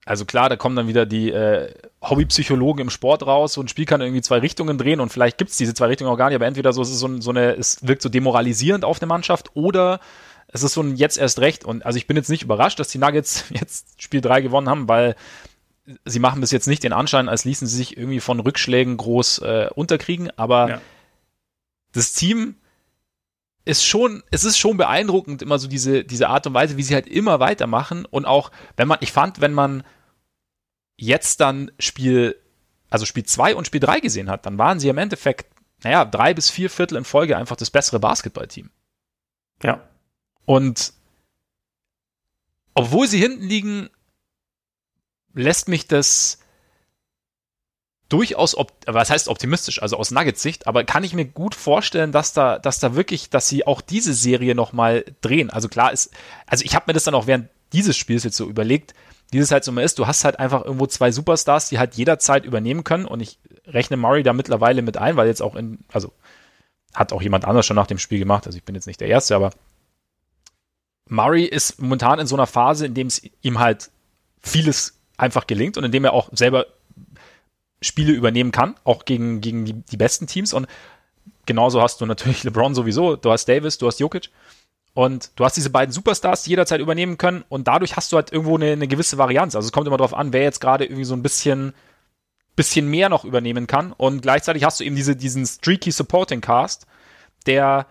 also 0.06 0.24
klar, 0.24 0.48
da 0.48 0.54
kommen 0.54 0.76
dann 0.76 0.86
wieder 0.86 1.04
die 1.04 1.32
äh, 1.32 1.74
Hobbypsychologen 2.00 2.82
im 2.82 2.90
Sport 2.90 3.26
raus. 3.26 3.54
So 3.54 3.60
ein 3.60 3.66
Spiel 3.66 3.86
kann 3.86 4.00
irgendwie 4.00 4.22
zwei 4.22 4.38
Richtungen 4.38 4.78
drehen 4.78 5.00
und 5.00 5.10
vielleicht 5.10 5.36
gibt's 5.36 5.56
diese 5.56 5.74
zwei 5.74 5.86
Richtungen 5.86 6.08
auch 6.08 6.16
gar 6.16 6.28
nicht, 6.28 6.36
aber 6.36 6.46
entweder 6.46 6.72
so 6.72 6.80
es 6.82 6.96
so, 6.96 7.20
so 7.20 7.30
eine, 7.30 7.56
es 7.56 7.86
wirkt 7.88 8.02
so 8.02 8.08
demoralisierend 8.08 8.84
auf 8.84 9.02
eine 9.02 9.08
Mannschaft 9.08 9.50
oder 9.54 9.98
es 10.48 10.62
ist 10.62 10.74
so 10.74 10.82
ein 10.82 10.96
jetzt 10.96 11.18
erst 11.18 11.40
recht. 11.40 11.64
Und 11.64 11.84
also 11.84 11.98
ich 11.98 12.06
bin 12.06 12.16
jetzt 12.16 12.30
nicht 12.30 12.42
überrascht, 12.42 12.78
dass 12.78 12.88
die 12.88 12.98
Nuggets 12.98 13.44
jetzt 13.50 14.00
Spiel 14.02 14.20
3 14.20 14.40
gewonnen 14.40 14.68
haben, 14.68 14.88
weil 14.88 15.16
sie 16.04 16.18
machen 16.18 16.40
bis 16.40 16.50
jetzt 16.50 16.66
nicht 16.66 16.82
den 16.82 16.92
Anschein, 16.92 17.28
als 17.28 17.44
ließen 17.44 17.66
sie 17.66 17.76
sich 17.76 17.96
irgendwie 17.96 18.20
von 18.20 18.40
Rückschlägen 18.40 18.96
groß 18.96 19.38
äh, 19.38 19.68
unterkriegen, 19.74 20.30
aber 20.36 20.68
ja. 20.68 20.80
das 21.92 22.12
Team 22.12 22.56
ist 23.64 23.84
schon, 23.84 24.22
es 24.30 24.44
ist 24.44 24.58
schon 24.58 24.76
beeindruckend, 24.76 25.42
immer 25.42 25.58
so 25.58 25.68
diese, 25.68 26.04
diese 26.04 26.28
Art 26.28 26.46
und 26.46 26.54
Weise, 26.54 26.76
wie 26.76 26.82
sie 26.82 26.94
halt 26.94 27.08
immer 27.08 27.40
weitermachen. 27.40 28.04
Und 28.04 28.24
auch, 28.24 28.52
wenn 28.76 28.86
man, 28.86 28.98
ich 29.00 29.10
fand, 29.10 29.40
wenn 29.40 29.52
man 29.52 29.82
jetzt 30.96 31.40
dann 31.40 31.72
Spiel, 31.80 32.40
also 32.90 33.06
Spiel 33.06 33.24
2 33.24 33.56
und 33.56 33.66
Spiel 33.66 33.80
3 33.80 33.98
gesehen 33.98 34.30
hat, 34.30 34.46
dann 34.46 34.56
waren 34.56 34.78
sie 34.78 34.88
im 34.88 34.98
Endeffekt, 34.98 35.52
naja, 35.82 36.04
drei 36.04 36.32
bis 36.32 36.48
vier 36.48 36.70
Viertel 36.70 36.96
in 36.96 37.04
Folge 37.04 37.36
einfach 37.36 37.56
das 37.56 37.70
bessere 37.70 37.98
Basketballteam. 37.98 38.70
Ja. 39.64 39.82
Und 40.46 40.94
obwohl 42.74 43.06
sie 43.06 43.18
hinten 43.18 43.44
liegen, 43.44 43.90
lässt 45.34 45.68
mich 45.68 45.86
das 45.86 46.38
durchaus, 48.08 48.56
was 48.86 49.10
heißt 49.10 49.28
optimistisch, 49.28 49.82
also 49.82 49.96
aus 49.96 50.12
Nuggets 50.12 50.40
Sicht, 50.40 50.66
aber 50.66 50.84
kann 50.84 51.04
ich 51.04 51.12
mir 51.12 51.24
gut 51.24 51.54
vorstellen, 51.54 52.12
dass 52.12 52.32
da, 52.32 52.58
dass 52.58 52.78
da 52.78 52.94
wirklich, 52.94 53.30
dass 53.30 53.48
sie 53.48 53.66
auch 53.66 53.80
diese 53.80 54.14
Serie 54.14 54.54
nochmal 54.54 55.04
drehen. 55.20 55.50
Also 55.50 55.68
klar 55.68 55.92
ist, 55.92 56.12
also 56.46 56.64
ich 56.64 56.74
habe 56.74 56.84
mir 56.86 56.92
das 56.92 57.04
dann 57.04 57.14
auch 57.14 57.26
während 57.26 57.48
dieses 57.72 57.96
Spiels 57.96 58.22
jetzt 58.22 58.36
so 58.36 58.48
überlegt, 58.48 58.94
wie 59.30 59.38
es 59.38 59.50
halt 59.50 59.64
so 59.64 59.72
mal 59.72 59.82
ist, 59.82 59.98
du 59.98 60.06
hast 60.06 60.24
halt 60.24 60.38
einfach 60.38 60.64
irgendwo 60.64 60.86
zwei 60.86 61.10
Superstars, 61.10 61.68
die 61.68 61.78
halt 61.78 61.94
jederzeit 61.94 62.44
übernehmen 62.44 62.84
können. 62.84 63.06
Und 63.06 63.20
ich 63.20 63.38
rechne 63.66 63.96
Murray 63.96 64.22
da 64.22 64.32
mittlerweile 64.32 64.82
mit 64.82 64.96
ein, 64.96 65.16
weil 65.16 65.26
jetzt 65.26 65.42
auch 65.42 65.56
in, 65.56 65.80
also 65.92 66.12
hat 66.94 67.12
auch 67.12 67.22
jemand 67.22 67.44
anders 67.44 67.66
schon 67.66 67.76
nach 67.76 67.88
dem 67.88 67.98
Spiel 67.98 68.20
gemacht, 68.20 68.46
also 68.46 68.56
ich 68.56 68.64
bin 68.64 68.74
jetzt 68.74 68.86
nicht 68.86 69.00
der 69.00 69.08
Erste, 69.08 69.34
aber 69.34 69.50
Murray 71.08 71.44
ist 71.44 71.80
momentan 71.80 72.18
in 72.18 72.26
so 72.26 72.36
einer 72.36 72.46
Phase, 72.46 72.86
in 72.86 72.94
dem 72.94 73.06
es 73.06 73.22
ihm 73.42 73.58
halt 73.58 73.90
vieles 74.40 74.98
einfach 75.16 75.46
gelingt 75.46 75.76
und 75.78 75.84
in 75.84 75.92
dem 75.92 76.04
er 76.04 76.12
auch 76.12 76.28
selber 76.32 76.66
Spiele 77.80 78.12
übernehmen 78.12 78.52
kann, 78.52 78.74
auch 78.84 79.04
gegen, 79.04 79.40
gegen 79.40 79.64
die, 79.64 79.74
die 79.74 79.96
besten 79.96 80.26
Teams 80.26 80.52
und 80.52 80.66
genauso 81.46 81.80
hast 81.80 82.00
du 82.00 82.06
natürlich 82.06 82.44
LeBron 82.44 82.74
sowieso, 82.74 83.16
du 83.16 83.30
hast 83.30 83.46
Davis, 83.46 83.78
du 83.78 83.86
hast 83.86 84.00
Jokic 84.00 84.30
und 84.94 85.30
du 85.36 85.44
hast 85.44 85.56
diese 85.56 85.70
beiden 85.70 85.92
Superstars, 85.92 86.44
die 86.44 86.50
jederzeit 86.50 86.80
übernehmen 86.80 87.18
können 87.18 87.44
und 87.48 87.68
dadurch 87.68 87.96
hast 87.96 88.12
du 88.12 88.16
halt 88.16 88.32
irgendwo 88.32 88.56
eine, 88.56 88.72
eine 88.72 88.88
gewisse 88.88 89.18
Varianz. 89.18 89.54
Also 89.54 89.66
es 89.66 89.72
kommt 89.72 89.86
immer 89.86 89.98
darauf 89.98 90.14
an, 90.14 90.32
wer 90.32 90.42
jetzt 90.42 90.60
gerade 90.60 90.84
irgendwie 90.84 91.04
so 91.04 91.14
ein 91.14 91.22
bisschen, 91.22 91.74
bisschen 92.56 92.88
mehr 92.88 93.08
noch 93.08 93.24
übernehmen 93.24 93.66
kann. 93.66 93.92
Und 93.92 94.22
gleichzeitig 94.22 94.64
hast 94.64 94.80
du 94.80 94.84
eben 94.84 94.96
diese, 94.96 95.14
diesen 95.14 95.44
streaky 95.44 95.90
Supporting 95.90 96.40
Cast, 96.40 96.86
der, 97.44 97.86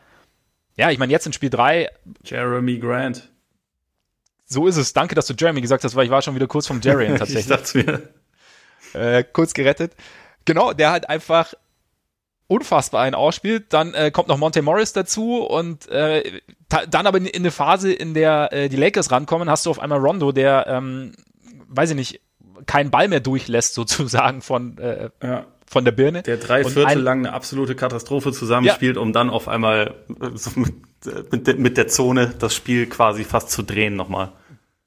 ja, 0.77 0.91
ich 0.91 0.97
meine, 0.97 1.11
jetzt 1.11 1.25
in 1.25 1.33
Spiel 1.33 1.49
3. 1.49 1.89
Jeremy 2.23 2.79
Grant. 2.79 3.29
So 4.45 4.67
ist 4.67 4.77
es. 4.77 4.93
Danke, 4.93 5.15
dass 5.15 5.25
du 5.27 5.33
Jeremy 5.37 5.61
gesagt 5.61 5.83
hast, 5.83 5.95
weil 5.95 6.05
ich 6.05 6.11
war 6.11 6.21
schon 6.21 6.35
wieder 6.35 6.47
kurz 6.47 6.67
vom 6.67 6.81
Jerry 6.81 7.07
tatsächlich. 7.17 7.39
ich 7.39 7.47
dachte 7.47 7.77
mir. 7.77 8.09
Äh, 8.93 9.23
kurz 9.23 9.53
gerettet. 9.53 9.93
Genau, 10.45 10.73
der 10.73 10.91
halt 10.91 11.09
einfach 11.09 11.53
unfassbar 12.47 13.01
einen 13.01 13.15
ausspielt. 13.15 13.73
Dann 13.73 13.93
äh, 13.93 14.11
kommt 14.11 14.27
noch 14.27 14.37
Monte 14.37 14.61
Morris 14.61 14.93
dazu 14.93 15.43
und 15.43 15.87
äh, 15.89 16.41
dann 16.69 17.07
aber 17.07 17.17
in, 17.17 17.25
in, 17.25 17.41
eine 17.41 17.51
Phase, 17.51 17.91
in 17.91 18.13
der 18.13 18.53
äh, 18.53 18.69
die 18.69 18.75
Lakers 18.75 19.11
rankommen, 19.11 19.49
hast 19.49 19.65
du 19.65 19.71
auf 19.71 19.79
einmal 19.79 19.99
Rondo, 19.99 20.31
der, 20.31 20.67
ähm, 20.67 21.13
weiß 21.67 21.91
ich 21.91 21.95
nicht, 21.95 22.21
keinen 22.67 22.91
Ball 22.91 23.07
mehr 23.07 23.19
durchlässt 23.19 23.73
sozusagen 23.75 24.41
von, 24.41 24.77
äh, 24.77 25.09
ja. 25.23 25.47
Von 25.75 25.83
der 25.83 25.91
Birne. 25.91 26.23
Der 26.23 26.37
drei 26.37 26.63
Viertel 26.63 27.01
lang 27.01 27.25
eine 27.25 27.33
absolute 27.33 27.75
Katastrophe 27.75 28.31
zusammenspielt, 28.31 28.95
ja. 28.95 29.01
um 29.01 29.11
dann 29.11 29.29
auf 29.29 29.49
einmal 29.49 29.93
mit, 30.55 31.59
mit 31.59 31.75
der 31.75 31.89
Zone 31.89 32.33
das 32.39 32.55
Spiel 32.55 32.87
quasi 32.87 33.25
fast 33.25 33.51
zu 33.51 33.61
drehen 33.61 33.97
nochmal. 33.97 34.31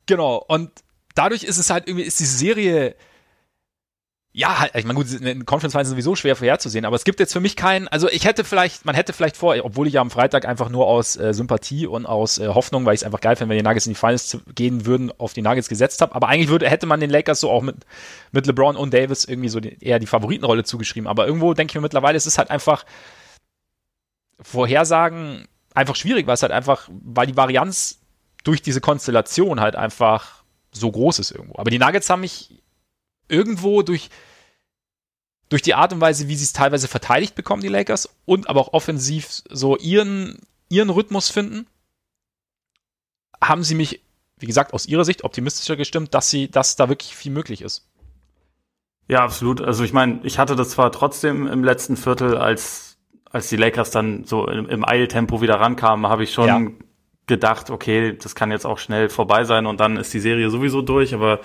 Genau, 0.06 0.42
und 0.48 0.70
dadurch 1.14 1.42
ist 1.42 1.58
es 1.58 1.68
halt 1.68 1.86
irgendwie, 1.86 2.06
ist 2.06 2.20
die 2.20 2.24
Serie 2.24 2.96
ja, 4.38 4.60
halt, 4.60 4.72
ich 4.76 4.84
meine, 4.84 4.96
gut, 4.96 5.10
in 5.12 5.46
Conference 5.46 5.72
Finals 5.72 5.88
sowieso 5.88 6.14
schwer 6.14 6.36
vorherzusehen, 6.36 6.84
aber 6.84 6.94
es 6.94 7.02
gibt 7.02 7.18
jetzt 7.18 7.32
für 7.32 7.40
mich 7.40 7.56
keinen, 7.56 7.88
also 7.88 8.08
ich 8.08 8.24
hätte 8.24 8.44
vielleicht, 8.44 8.84
man 8.84 8.94
hätte 8.94 9.12
vielleicht 9.12 9.36
vor, 9.36 9.56
obwohl 9.64 9.88
ich 9.88 9.94
ja 9.94 10.00
am 10.00 10.12
Freitag 10.12 10.46
einfach 10.46 10.68
nur 10.68 10.86
aus 10.86 11.16
äh, 11.16 11.34
Sympathie 11.34 11.88
und 11.88 12.06
aus 12.06 12.38
äh, 12.38 12.46
Hoffnung, 12.46 12.86
weil 12.86 12.94
ich 12.94 13.00
es 13.00 13.04
einfach 13.04 13.20
geil 13.20 13.34
finde, 13.34 13.50
wenn 13.50 13.58
die 13.58 13.68
Nuggets 13.68 13.86
in 13.86 13.94
die 13.94 13.98
Finals 13.98 14.38
gehen 14.54 14.86
würden, 14.86 15.10
auf 15.18 15.32
die 15.32 15.42
Nuggets 15.42 15.68
gesetzt 15.68 16.00
habe, 16.02 16.14
aber 16.14 16.28
eigentlich 16.28 16.50
würde, 16.50 16.70
hätte 16.70 16.86
man 16.86 17.00
den 17.00 17.10
Lakers 17.10 17.40
so 17.40 17.50
auch 17.50 17.62
mit, 17.62 17.78
mit 18.30 18.46
LeBron 18.46 18.76
und 18.76 18.94
Davis 18.94 19.24
irgendwie 19.24 19.48
so 19.48 19.58
die, 19.58 19.76
eher 19.80 19.98
die 19.98 20.06
Favoritenrolle 20.06 20.62
zugeschrieben, 20.62 21.08
aber 21.08 21.26
irgendwo 21.26 21.52
denke 21.52 21.72
ich 21.72 21.74
mir 21.74 21.80
mittlerweile, 21.80 22.16
es 22.16 22.26
ist 22.26 22.38
halt 22.38 22.52
einfach 22.52 22.84
Vorhersagen 24.40 25.48
einfach 25.74 25.96
schwierig, 25.96 26.28
weil 26.28 26.34
es 26.34 26.42
halt 26.42 26.52
einfach, 26.52 26.88
weil 26.88 27.26
die 27.26 27.36
Varianz 27.36 27.98
durch 28.44 28.62
diese 28.62 28.80
Konstellation 28.80 29.58
halt 29.58 29.74
einfach 29.74 30.44
so 30.70 30.92
groß 30.92 31.18
ist 31.18 31.32
irgendwo. 31.32 31.58
Aber 31.58 31.72
die 31.72 31.80
Nuggets 31.80 32.08
haben 32.08 32.20
mich 32.20 32.62
irgendwo 33.28 33.82
durch 33.82 34.10
durch 35.48 35.62
die 35.62 35.74
Art 35.74 35.92
und 35.92 36.00
Weise, 36.00 36.28
wie 36.28 36.34
sie 36.34 36.44
es 36.44 36.52
teilweise 36.52 36.88
verteidigt 36.88 37.34
bekommen, 37.34 37.62
die 37.62 37.68
Lakers, 37.68 38.08
und 38.24 38.48
aber 38.48 38.60
auch 38.60 38.72
offensiv 38.72 39.42
so 39.48 39.76
ihren, 39.76 40.38
ihren 40.68 40.90
Rhythmus 40.90 41.30
finden, 41.30 41.66
haben 43.42 43.62
sie 43.62 43.74
mich, 43.74 44.02
wie 44.38 44.46
gesagt, 44.46 44.74
aus 44.74 44.86
ihrer 44.86 45.04
Sicht 45.04 45.24
optimistischer 45.24 45.76
gestimmt, 45.76 46.14
dass 46.14 46.30
sie, 46.30 46.50
dass 46.50 46.76
da 46.76 46.88
wirklich 46.88 47.16
viel 47.16 47.32
möglich 47.32 47.62
ist. 47.62 47.86
Ja, 49.08 49.24
absolut. 49.24 49.62
Also 49.62 49.84
ich 49.84 49.92
meine, 49.92 50.20
ich 50.22 50.38
hatte 50.38 50.54
das 50.54 50.70
zwar 50.70 50.92
trotzdem 50.92 51.46
im 51.46 51.64
letzten 51.64 51.96
Viertel, 51.96 52.36
als, 52.36 52.98
als 53.30 53.48
die 53.48 53.56
Lakers 53.56 53.90
dann 53.90 54.24
so 54.24 54.46
im, 54.46 54.68
im 54.68 54.84
Eiltempo 54.86 55.40
wieder 55.40 55.54
rankamen, 55.54 56.10
habe 56.10 56.24
ich 56.24 56.32
schon 56.32 56.46
ja. 56.46 56.70
gedacht, 57.26 57.70
okay, 57.70 58.16
das 58.16 58.34
kann 58.34 58.50
jetzt 58.50 58.66
auch 58.66 58.78
schnell 58.78 59.08
vorbei 59.08 59.44
sein 59.44 59.64
und 59.64 59.80
dann 59.80 59.96
ist 59.96 60.12
die 60.12 60.20
Serie 60.20 60.50
sowieso 60.50 60.82
durch, 60.82 61.14
aber 61.14 61.40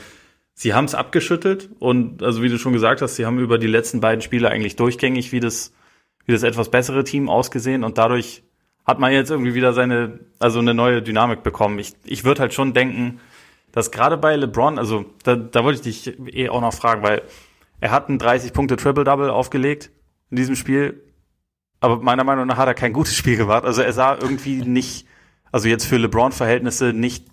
sie 0.54 0.74
haben 0.74 0.86
es 0.86 0.96
abgeschüttelt 0.96 1.70
und 1.80 2.24
also 2.24 2.42
wie 2.42 2.50
du 2.50 2.58
schon 2.58 2.74
gesagt 2.74 3.02
hast, 3.02 3.16
sie 3.16 3.26
haben 3.26 3.40
über 3.40 3.58
die 3.58 3.68
letzten 3.68 4.02
beiden 4.02 4.22
Spiele 4.22 4.50
eigentlich 4.50 4.76
durchgängig 4.76 5.32
wie 5.32 5.40
das, 5.40 5.74
wie 6.26 6.32
das 6.32 6.44
etwas 6.44 6.70
bessere 6.70 7.04
Team 7.04 7.30
ausgesehen 7.30 7.84
und 7.84 7.98
dadurch 7.98 8.44
hat 8.86 9.00
man 9.00 9.12
jetzt 9.12 9.32
irgendwie 9.32 9.54
wieder 9.54 9.74
seine, 9.74 10.20
also 10.40 10.60
eine 10.60 10.74
neue 10.74 11.02
Dynamik 11.02 11.42
bekommen. 11.42 11.80
Ich, 11.80 11.94
ich 12.04 12.26
würde 12.26 12.42
halt 12.42 12.54
schon 12.54 12.74
denken, 12.74 13.20
dass 13.72 13.92
gerade 13.92 14.18
bei 14.18 14.36
LeBron, 14.36 14.78
also 14.78 15.06
da, 15.24 15.36
da 15.36 15.64
wollte 15.64 15.88
ich 15.90 16.04
dich 16.04 16.36
eh 16.36 16.50
auch 16.50 16.62
noch 16.62 16.74
fragen, 16.74 17.02
weil 17.02 17.24
er 17.80 17.92
hat 17.92 18.10
ein 18.10 18.20
30 18.20 18.54
Punkte 18.54 18.76
Triple-Double 18.76 19.30
aufgelegt 19.30 19.90
in 20.30 20.38
diesem 20.38 20.56
Spiel, 20.56 21.02
aber 21.80 21.98
meiner 21.98 22.24
Meinung 22.24 22.48
nach 22.48 22.58
hat 22.58 22.68
er 22.68 22.76
kein 22.76 22.94
gutes 22.94 23.16
Spiel 23.16 23.36
gemacht. 23.36 23.66
Also 23.66 23.82
er 23.82 23.92
sah 23.92 24.16
irgendwie 24.16 24.62
nicht, 24.62 25.06
also 25.52 25.68
jetzt 25.68 25.86
für 25.86 25.98
LeBron-Verhältnisse 25.98 26.94
nicht, 26.94 27.28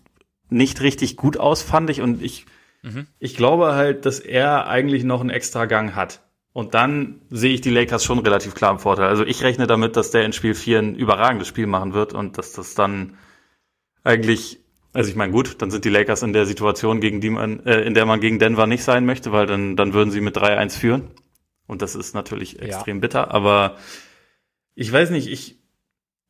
nicht 0.49 0.81
richtig 0.81 1.17
gut 1.17 1.37
aus, 1.37 1.63
fand 1.63 1.89
ich. 1.89 2.01
Und 2.01 2.21
ich, 2.21 2.47
mhm. 2.83 3.07
ich 3.19 3.37
glaube 3.37 3.75
halt, 3.75 4.07
dass 4.07 4.21
er 4.21 4.67
eigentlich 4.69 5.05
noch 5.05 5.21
einen 5.21 5.31
extra 5.31 5.67
Gang 5.67 5.95
hat. 5.95 6.23
Und 6.53 6.75
dann 6.75 7.23
sehe 7.31 7.55
ich 7.55 7.61
die 7.61 7.71
Lakers 7.71 8.05
schon 8.05 8.19
relativ 8.19 8.55
klar 8.55 8.73
im 8.73 8.81
Vorteil. 8.81 9.07
Also 9.07 9.25
ich 9.25 9.43
rechne 9.45 9.67
damit, 9.69 9.97
dass 9.97 10.11
der 10.11 10.25
in 10.25 10.33
Spiel 10.33 10.55
4 10.55 10.81
ein 10.81 10.95
überragendes 10.97 11.47
Spiel 11.47 11.67
machen 11.67 11.95
wird 11.95 12.13
und 12.13 12.39
dass 12.39 12.53
das 12.53 12.75
dann 12.75 13.17
eigentlich 14.03 14.61
also 14.93 15.09
ich 15.09 15.17
meine, 15.17 15.33
gut, 15.33 15.63
dann 15.63 15.71
sind 15.71 15.85
die 15.85 15.91
Lakers 15.91 16.23
in 16.23 16.33
der 16.33 16.47
Situation, 16.47 17.01
gegen 17.01 17.21
die 17.21 17.31
man, 17.31 17.65
äh, 17.65 17.83
in 17.83 17.95
der 17.95 18.07
man 18.07 18.21
gegen 18.21 18.39
Denver 18.39 18.67
nicht 18.67 18.83
sein 18.83 19.07
möchte, 19.07 19.31
weil 19.33 19.47
dann, 19.47 19.77
dann 19.77 19.93
würden 19.93 20.11
sie 20.11 20.21
mit 20.21 20.37
3-1 20.37 20.79
führen. 20.79 21.11
Und 21.67 21.83
das 21.83 21.95
ist 21.95 22.15
natürlich 22.15 22.61
extrem 22.61 22.97
ja. 22.97 23.01
bitter. 23.01 23.31
Aber 23.31 23.77
ich 24.75 24.91
weiß 24.91 25.11
nicht, 25.11 25.29
ich, 25.29 25.61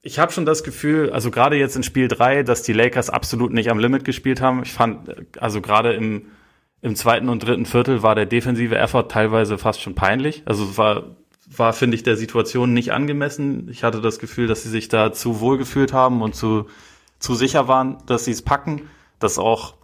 ich 0.02 0.18
habe 0.18 0.32
schon 0.32 0.44
das 0.44 0.62
Gefühl, 0.62 1.10
also 1.10 1.30
gerade 1.30 1.56
jetzt 1.56 1.76
in 1.76 1.82
Spiel 1.82 2.08
3, 2.08 2.42
dass 2.42 2.62
die 2.62 2.74
Lakers 2.74 3.08
absolut 3.08 3.52
nicht 3.52 3.70
am 3.70 3.78
Limit 3.78 4.04
gespielt 4.04 4.42
haben. 4.42 4.62
Ich 4.62 4.72
fand, 4.72 5.38
also 5.40 5.62
gerade 5.62 5.94
im, 5.94 6.26
im 6.82 6.96
zweiten 6.96 7.28
und 7.28 7.40
dritten 7.46 7.66
Viertel 7.66 8.02
war 8.02 8.14
der 8.14 8.26
defensive 8.26 8.76
Effort 8.76 9.08
teilweise 9.08 9.58
fast 9.58 9.80
schon 9.82 9.94
peinlich. 9.94 10.42
Also 10.46 10.76
war, 10.76 11.16
war, 11.46 11.72
finde 11.72 11.96
ich, 11.96 12.02
der 12.02 12.16
Situation 12.16 12.72
nicht 12.72 12.92
angemessen. 12.92 13.68
Ich 13.70 13.84
hatte 13.84 14.00
das 14.00 14.18
Gefühl, 14.18 14.46
dass 14.46 14.62
sie 14.62 14.70
sich 14.70 14.88
da 14.88 15.12
zu 15.12 15.40
wohl 15.40 15.58
gefühlt 15.58 15.92
haben 15.92 16.22
und 16.22 16.34
zu 16.34 16.66
zu 17.20 17.34
sicher 17.34 17.68
waren, 17.68 17.98
dass 18.06 18.24
sie 18.24 18.32
es 18.32 18.42
packen, 18.42 18.90
dass 19.20 19.38
auch 19.38 19.74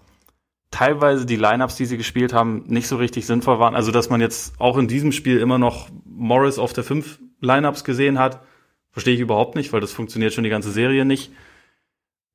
teilweise 0.73 1.27
die 1.27 1.37
Lineups, 1.37 1.77
die 1.77 1.87
sie 1.87 1.97
gespielt 1.97 2.33
haben, 2.33 2.65
nicht 2.67 2.89
so 2.89 2.97
richtig 2.97 3.27
sinnvoll 3.27 3.61
waren. 3.61 3.77
Also, 3.77 3.93
dass 3.93 4.11
man 4.11 4.21
jetzt 4.21 4.59
auch 4.59 4.77
in 4.79 4.89
diesem 4.89 5.13
Spiel 5.13 5.39
immer 5.39 5.59
noch 5.59 5.89
Morris 6.05 6.59
auf 6.59 6.73
der 6.73 6.83
5 6.83 7.21
Lineups 7.41 7.85
gesehen 7.85 8.19
hat, 8.19 8.43
verstehe 8.91 9.15
ich 9.15 9.21
überhaupt 9.21 9.55
nicht, 9.55 9.73
weil 9.73 9.81
das 9.81 9.93
funktioniert 9.93 10.33
schon 10.33 10.45
die 10.45 10.51
ganze 10.51 10.73
Serie 10.73 11.05
nicht. 11.05 11.31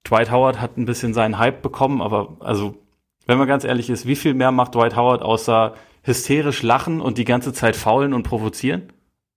Dwight 0.08 0.32
Howard 0.32 0.62
hat 0.62 0.78
ein 0.78 0.86
bisschen 0.86 1.14
seinen 1.14 1.38
Hype 1.38 1.62
bekommen, 1.62 2.02
aber 2.02 2.38
also, 2.40 2.78
wenn 3.28 3.38
man 3.38 3.48
ganz 3.48 3.64
ehrlich 3.64 3.90
ist, 3.90 4.06
wie 4.06 4.16
viel 4.16 4.34
mehr 4.34 4.52
macht 4.52 4.76
Dwight 4.76 4.96
Howard 4.96 5.22
außer 5.22 5.76
hysterisch 6.04 6.64
lachen 6.64 7.02
und 7.02 7.18
die 7.18 7.26
ganze 7.26 7.54
Zeit 7.54 7.76
faulen 7.76 8.14
und 8.14 8.24
provozieren? 8.24 8.84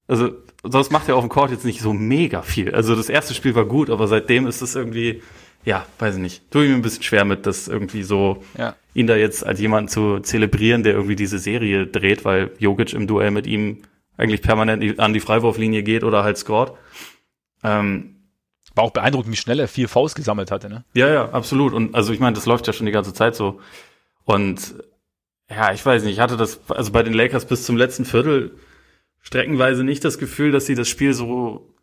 Also, 0.06 0.30
sonst 0.62 0.90
macht 0.90 1.08
er 1.08 1.16
auf 1.16 1.24
dem 1.24 1.30
Court 1.30 1.50
jetzt 1.50 1.64
nicht 1.64 1.80
so 1.80 1.92
mega 1.92 2.42
viel. 2.42 2.74
Also, 2.74 2.96
das 2.96 3.08
erste 3.08 3.34
Spiel 3.34 3.54
war 3.54 3.66
gut, 3.66 3.90
aber 3.90 4.06
seitdem 4.08 4.46
ist 4.46 4.62
es 4.62 4.74
irgendwie, 4.74 5.22
ja, 5.64 5.86
weiß 5.98 6.16
ich 6.16 6.20
nicht. 6.20 6.50
Tue 6.50 6.64
ich 6.64 6.70
mir 6.70 6.76
ein 6.76 6.82
bisschen 6.82 7.02
schwer 7.02 7.24
mit, 7.24 7.46
das 7.46 7.68
irgendwie 7.68 8.02
so, 8.02 8.42
ja. 8.58 8.76
ihn 8.94 9.06
da 9.06 9.16
jetzt 9.16 9.46
als 9.46 9.60
jemanden 9.60 9.88
zu 9.88 10.20
zelebrieren, 10.20 10.82
der 10.82 10.94
irgendwie 10.94 11.16
diese 11.16 11.38
Serie 11.38 11.86
dreht, 11.86 12.24
weil 12.24 12.50
Jokic 12.58 12.92
im 12.92 13.06
Duell 13.06 13.30
mit 13.30 13.46
ihm 13.46 13.82
eigentlich 14.16 14.42
permanent 14.42 14.98
an 15.00 15.12
die 15.12 15.20
Freiwurflinie 15.20 15.82
geht 15.82 16.04
oder 16.04 16.22
halt 16.22 16.38
scored. 16.38 16.72
Ähm, 17.62 18.13
war 18.74 18.84
auch 18.84 18.90
beeindruckend, 18.90 19.32
wie 19.32 19.36
schnell 19.36 19.60
er 19.60 19.68
vier 19.68 19.88
Faust 19.88 20.16
gesammelt 20.16 20.50
hatte, 20.50 20.68
ne? 20.68 20.84
Ja, 20.94 21.08
ja, 21.08 21.30
absolut. 21.30 21.72
Und 21.72 21.94
also 21.94 22.12
ich 22.12 22.20
meine, 22.20 22.34
das 22.34 22.46
läuft 22.46 22.66
ja 22.66 22.72
schon 22.72 22.86
die 22.86 22.92
ganze 22.92 23.14
Zeit 23.14 23.36
so. 23.36 23.60
Und 24.24 24.74
ja, 25.48 25.72
ich 25.72 25.84
weiß 25.84 26.02
nicht, 26.02 26.14
ich 26.14 26.20
hatte 26.20 26.36
das, 26.36 26.60
also 26.68 26.92
bei 26.92 27.02
den 27.02 27.12
Lakers 27.12 27.46
bis 27.46 27.64
zum 27.64 27.76
letzten 27.76 28.04
Viertel 28.04 28.52
streckenweise 29.20 29.84
nicht 29.84 30.04
das 30.04 30.18
Gefühl, 30.18 30.52
dass 30.52 30.66
sie 30.66 30.74
das 30.74 30.88
Spiel 30.88 31.14
so 31.14 31.74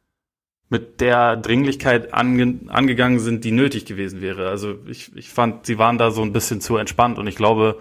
mit 0.69 1.01
der 1.01 1.36
Dringlichkeit 1.36 2.13
ange 2.13 2.60
angegangen 2.67 3.19
sind, 3.19 3.43
die 3.43 3.51
nötig 3.51 3.86
gewesen 3.86 4.21
wäre. 4.21 4.50
Also 4.50 4.75
ich, 4.88 5.15
ich 5.15 5.29
fand, 5.29 5.65
sie 5.65 5.77
waren 5.77 5.98
da 5.98 6.12
so 6.12 6.21
ein 6.21 6.31
bisschen 6.31 6.62
zu 6.62 6.77
entspannt 6.77 7.19
und 7.19 7.27
ich 7.27 7.36
glaube, 7.36 7.77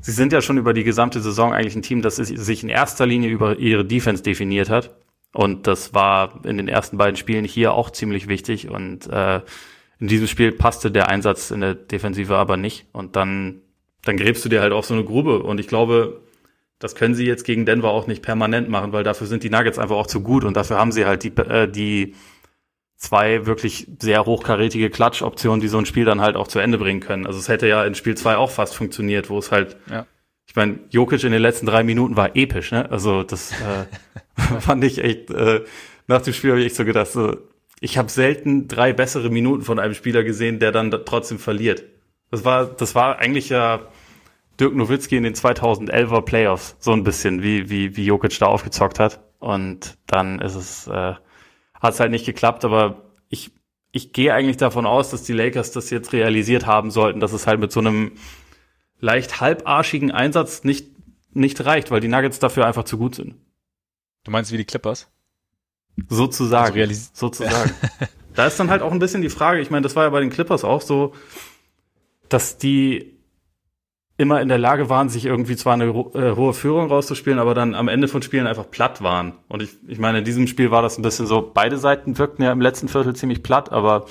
sie 0.00 0.12
sind 0.12 0.32
ja 0.32 0.40
schon 0.40 0.56
über 0.56 0.72
die 0.72 0.84
gesamte 0.84 1.20
Saison 1.20 1.52
eigentlich 1.52 1.74
ein 1.74 1.82
Team, 1.82 2.00
das 2.00 2.16
sich 2.16 2.62
in 2.62 2.68
erster 2.68 3.06
Linie 3.06 3.30
über 3.30 3.58
ihre 3.58 3.84
Defense 3.84 4.22
definiert 4.22 4.70
hat. 4.70 4.94
Und 5.32 5.66
das 5.66 5.94
war 5.94 6.44
in 6.44 6.56
den 6.56 6.68
ersten 6.68 6.96
beiden 6.98 7.16
Spielen 7.16 7.44
hier 7.44 7.72
auch 7.72 7.90
ziemlich 7.90 8.28
wichtig. 8.28 8.68
Und 8.68 9.06
äh, 9.08 9.40
in 9.98 10.08
diesem 10.08 10.26
Spiel 10.26 10.52
passte 10.52 10.90
der 10.90 11.08
Einsatz 11.08 11.50
in 11.50 11.60
der 11.60 11.74
Defensive 11.74 12.36
aber 12.36 12.56
nicht. 12.56 12.86
Und 12.92 13.16
dann, 13.16 13.60
dann 14.04 14.16
gräbst 14.16 14.44
du 14.44 14.48
dir 14.48 14.60
halt 14.60 14.72
auf 14.72 14.86
so 14.86 14.94
eine 14.94 15.04
Grube. 15.04 15.42
Und 15.42 15.60
ich 15.60 15.68
glaube, 15.68 16.22
das 16.80 16.94
können 16.94 17.14
sie 17.14 17.26
jetzt 17.26 17.44
gegen 17.44 17.66
Denver 17.66 17.90
auch 17.90 18.06
nicht 18.06 18.22
permanent 18.22 18.68
machen, 18.68 18.92
weil 18.92 19.04
dafür 19.04 19.26
sind 19.26 19.44
die 19.44 19.50
Nuggets 19.50 19.78
einfach 19.78 19.96
auch 19.96 20.06
zu 20.06 20.22
gut 20.22 20.44
und 20.44 20.56
dafür 20.56 20.78
haben 20.78 20.92
sie 20.92 21.04
halt 21.04 21.22
die, 21.22 21.36
äh, 21.36 21.70
die 21.70 22.14
zwei 22.96 23.46
wirklich 23.46 23.86
sehr 24.00 24.24
hochkarätige 24.24 24.90
Klatsch-Optionen, 24.90 25.60
die 25.60 25.68
so 25.68 25.78
ein 25.78 25.86
Spiel 25.86 26.06
dann 26.06 26.22
halt 26.22 26.36
auch 26.36 26.48
zu 26.48 26.58
Ende 26.58 26.78
bringen 26.78 27.00
können. 27.00 27.26
Also 27.26 27.38
es 27.38 27.48
hätte 27.48 27.68
ja 27.68 27.84
in 27.84 27.94
Spiel 27.94 28.16
zwei 28.16 28.36
auch 28.36 28.50
fast 28.50 28.74
funktioniert, 28.74 29.28
wo 29.28 29.38
es 29.38 29.52
halt, 29.52 29.76
ja. 29.90 30.06
ich 30.46 30.56
meine, 30.56 30.80
Jokic 30.88 31.22
in 31.22 31.32
den 31.32 31.42
letzten 31.42 31.66
drei 31.66 31.82
Minuten 31.82 32.16
war 32.16 32.34
episch, 32.34 32.72
ne? 32.72 32.90
Also 32.90 33.22
das 33.22 33.52
äh, 33.52 33.84
fand 34.60 34.84
ich 34.84 34.98
echt, 34.98 35.30
äh, 35.30 35.64
nach 36.06 36.22
dem 36.22 36.32
Spiel 36.34 36.50
habe 36.50 36.60
ich 36.60 36.66
echt 36.66 36.76
so 36.76 36.84
gedacht, 36.84 37.08
so, 37.08 37.36
ich 37.80 37.96
habe 37.96 38.10
selten 38.10 38.68
drei 38.68 38.92
bessere 38.92 39.30
Minuten 39.30 39.62
von 39.62 39.78
einem 39.78 39.94
Spieler 39.94 40.22
gesehen, 40.22 40.58
der 40.58 40.72
dann 40.72 40.90
trotzdem 40.90 41.38
verliert. 41.38 41.84
Das 42.30 42.44
war, 42.44 42.66
das 42.66 42.94
war 42.94 43.18
eigentlich 43.18 43.48
ja 43.48 43.88
Dirk 44.60 44.74
Nowitzki 44.74 45.16
in 45.16 45.22
den 45.22 45.34
2011er 45.34 46.22
Playoffs 46.22 46.76
so 46.78 46.92
ein 46.92 47.02
bisschen, 47.02 47.42
wie, 47.42 47.70
wie, 47.70 47.96
wie 47.96 48.04
Jokic 48.04 48.38
da 48.38 48.46
aufgezockt 48.46 48.98
hat. 48.98 49.20
Und 49.38 49.96
dann 50.06 50.40
ist 50.40 50.54
es, 50.54 50.86
äh, 50.86 51.14
hat 51.74 51.94
es 51.94 52.00
halt 52.00 52.10
nicht 52.10 52.26
geklappt, 52.26 52.64
aber 52.66 53.14
ich, 53.30 53.52
ich 53.90 54.12
gehe 54.12 54.34
eigentlich 54.34 54.58
davon 54.58 54.84
aus, 54.84 55.10
dass 55.10 55.22
die 55.22 55.32
Lakers 55.32 55.72
das 55.72 55.88
jetzt 55.88 56.12
realisiert 56.12 56.66
haben 56.66 56.90
sollten, 56.90 57.20
dass 57.20 57.32
es 57.32 57.46
halt 57.46 57.58
mit 57.58 57.72
so 57.72 57.80
einem 57.80 58.12
leicht 59.00 59.40
halbarschigen 59.40 60.10
Einsatz 60.10 60.62
nicht, 60.62 60.88
nicht 61.32 61.64
reicht, 61.64 61.90
weil 61.90 62.00
die 62.00 62.08
Nuggets 62.08 62.38
dafür 62.38 62.66
einfach 62.66 62.84
zu 62.84 62.98
gut 62.98 63.14
sind. 63.14 63.36
Du 64.24 64.30
meinst 64.30 64.52
wie 64.52 64.56
die 64.56 64.64
Clippers? 64.64 65.08
Sozusagen. 66.08 66.78
Also 66.78 67.10
sozusagen. 67.12 67.72
da 68.34 68.46
ist 68.46 68.58
dann 68.58 68.70
halt 68.70 68.82
auch 68.82 68.92
ein 68.92 68.98
bisschen 68.98 69.22
die 69.22 69.28
Frage, 69.28 69.60
ich 69.60 69.70
meine, 69.70 69.82
das 69.82 69.96
war 69.96 70.04
ja 70.04 70.10
bei 70.10 70.20
den 70.20 70.30
Clippers 70.30 70.64
auch 70.64 70.80
so, 70.80 71.14
dass 72.28 72.58
die 72.58 73.18
immer 74.20 74.42
in 74.42 74.48
der 74.48 74.58
Lage 74.58 74.90
waren, 74.90 75.08
sich 75.08 75.24
irgendwie 75.24 75.56
zwar 75.56 75.72
eine 75.72 75.86
äh, 75.86 76.36
hohe 76.36 76.52
Führung 76.52 76.88
rauszuspielen, 76.88 77.38
aber 77.38 77.54
dann 77.54 77.74
am 77.74 77.88
Ende 77.88 78.06
von 78.06 78.20
Spielen 78.20 78.46
einfach 78.46 78.70
platt 78.70 79.02
waren. 79.02 79.32
Und 79.48 79.62
ich, 79.62 79.78
ich 79.88 79.98
meine, 79.98 80.18
in 80.18 80.24
diesem 80.24 80.46
Spiel 80.46 80.70
war 80.70 80.82
das 80.82 80.98
ein 80.98 81.02
bisschen 81.02 81.26
so, 81.26 81.50
beide 81.54 81.78
Seiten 81.78 82.18
wirkten 82.18 82.42
ja 82.42 82.52
im 82.52 82.60
letzten 82.60 82.88
Viertel 82.88 83.16
ziemlich 83.16 83.42
platt, 83.42 83.72
aber 83.72 84.04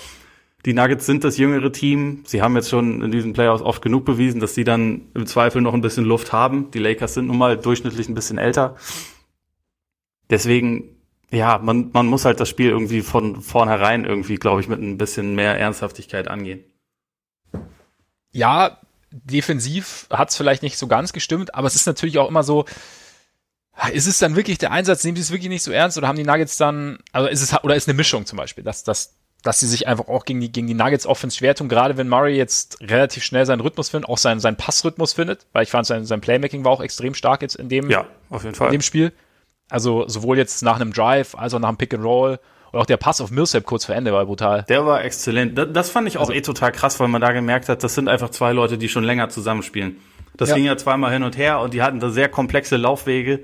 die 0.65 0.73
Nuggets 0.73 1.05
sind 1.05 1.23
das 1.23 1.37
jüngere 1.37 1.71
Team. 1.71 2.23
Sie 2.25 2.41
haben 2.41 2.55
jetzt 2.55 2.69
schon 2.69 3.03
in 3.03 3.11
diesen 3.11 3.33
Playoffs 3.33 3.61
oft 3.61 3.83
genug 3.83 4.03
bewiesen, 4.03 4.41
dass 4.41 4.55
sie 4.55 4.63
dann 4.63 5.03
im 5.13 5.27
Zweifel 5.27 5.61
noch 5.61 5.75
ein 5.75 5.81
bisschen 5.81 6.05
Luft 6.05 6.33
haben. 6.33 6.71
Die 6.71 6.79
Lakers 6.79 7.13
sind 7.13 7.27
nun 7.27 7.37
mal 7.37 7.55
durchschnittlich 7.55 8.09
ein 8.09 8.15
bisschen 8.15 8.39
älter. 8.39 8.75
Deswegen, 10.29 10.95
ja, 11.31 11.57
man, 11.57 11.91
man 11.93 12.07
muss 12.07 12.25
halt 12.25 12.39
das 12.39 12.49
Spiel 12.49 12.69
irgendwie 12.69 13.01
von 13.01 13.41
vornherein 13.41 14.05
irgendwie, 14.05 14.35
glaube 14.35 14.61
ich, 14.61 14.67
mit 14.67 14.79
ein 14.79 14.97
bisschen 14.97 15.35
mehr 15.35 15.57
Ernsthaftigkeit 15.57 16.27
angehen. 16.27 16.63
Ja, 18.31 18.79
defensiv 19.11 20.07
hat 20.11 20.29
es 20.29 20.37
vielleicht 20.37 20.61
nicht 20.61 20.77
so 20.77 20.87
ganz 20.87 21.13
gestimmt, 21.13 21.55
aber 21.55 21.67
es 21.67 21.75
ist 21.75 21.87
natürlich 21.87 22.19
auch 22.19 22.29
immer 22.29 22.43
so, 22.43 22.65
ist 23.91 24.07
es 24.07 24.19
dann 24.19 24.35
wirklich 24.35 24.57
der 24.57 24.71
Einsatz, 24.71 25.03
nehmen 25.03 25.15
sie 25.15 25.23
es 25.23 25.31
wirklich 25.31 25.49
nicht 25.49 25.63
so 25.63 25.71
ernst 25.71 25.97
oder 25.97 26.07
haben 26.07 26.17
die 26.17 26.23
Nuggets 26.23 26.57
dann, 26.57 26.99
also 27.11 27.27
ist 27.27 27.41
es, 27.41 27.63
oder 27.63 27.75
ist 27.75 27.87
eine 27.87 27.95
Mischung 27.95 28.25
zum 28.25 28.37
Beispiel, 28.37 28.63
dass, 28.63 28.83
dass, 28.83 29.15
dass 29.41 29.59
sie 29.59 29.67
sich 29.67 29.87
einfach 29.87 30.07
auch 30.09 30.25
gegen 30.25 30.41
die, 30.41 30.51
gegen 30.51 30.67
die 30.67 30.73
Nuggets 30.73 31.07
Offense 31.07 31.37
schwer 31.37 31.55
tun, 31.55 31.69
gerade 31.69 31.97
wenn 31.97 32.09
Murray 32.09 32.35
jetzt 32.35 32.81
relativ 32.81 33.23
schnell 33.23 33.45
seinen 33.45 33.61
Rhythmus 33.61 33.89
findet, 33.89 34.09
auch 34.09 34.17
seinen, 34.17 34.39
seinen 34.39 34.57
Passrhythmus 34.57 35.13
findet, 35.13 35.47
weil 35.53 35.63
ich 35.63 35.71
fand, 35.71 35.87
sein, 35.87 36.05
sein 36.05 36.21
Playmaking 36.21 36.63
war 36.65 36.71
auch 36.71 36.81
extrem 36.81 37.13
stark 37.15 37.41
jetzt 37.41 37.55
in 37.55 37.69
dem, 37.69 37.89
ja, 37.89 38.05
auf 38.29 38.43
jeden 38.43 38.55
Fall. 38.55 38.67
in 38.67 38.73
dem 38.73 38.81
Spiel. 38.81 39.13
Also 39.69 40.07
sowohl 40.07 40.37
jetzt 40.37 40.63
nach 40.63 40.75
einem 40.75 40.93
Drive 40.93 41.35
als 41.35 41.53
auch 41.53 41.59
nach 41.59 41.69
einem 41.69 41.77
Pick 41.77 41.93
and 41.93 42.03
Roll 42.03 42.39
und 42.71 42.79
auch 42.79 42.85
der 42.85 42.97
Pass 42.97 43.21
auf 43.21 43.31
Millsap 43.31 43.65
kurz 43.65 43.85
vor 43.85 43.95
Ende 43.95 44.13
war 44.13 44.25
brutal. 44.25 44.65
Der 44.69 44.85
war 44.85 45.03
exzellent. 45.03 45.57
Das, 45.57 45.67
das 45.71 45.89
fand 45.89 46.07
ich 46.07 46.17
auch 46.17 46.21
also, 46.21 46.33
eh 46.33 46.41
total 46.41 46.71
krass, 46.71 46.99
weil 46.99 47.07
man 47.07 47.21
da 47.21 47.31
gemerkt 47.31 47.69
hat, 47.69 47.83
das 47.83 47.95
sind 47.95 48.07
einfach 48.07 48.29
zwei 48.29 48.51
Leute, 48.51 48.77
die 48.77 48.89
schon 48.89 49.03
länger 49.03 49.29
zusammenspielen. 49.29 49.97
Das 50.37 50.49
ja. 50.49 50.55
ging 50.55 50.65
ja 50.65 50.77
zweimal 50.77 51.11
hin 51.11 51.23
und 51.23 51.37
her 51.37 51.59
und 51.59 51.73
die 51.73 51.81
hatten 51.81 51.99
da 51.99 52.09
sehr 52.09 52.29
komplexe 52.29 52.77
Laufwege. 52.77 53.41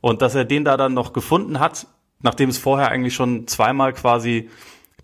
Und 0.00 0.22
dass 0.22 0.34
er 0.34 0.44
den 0.44 0.64
da 0.64 0.76
dann 0.76 0.94
noch 0.94 1.12
gefunden 1.12 1.58
hat, 1.58 1.86
nachdem 2.20 2.50
es 2.50 2.58
vorher 2.58 2.88
eigentlich 2.88 3.14
schon 3.14 3.48
zweimal 3.48 3.92
quasi 3.92 4.48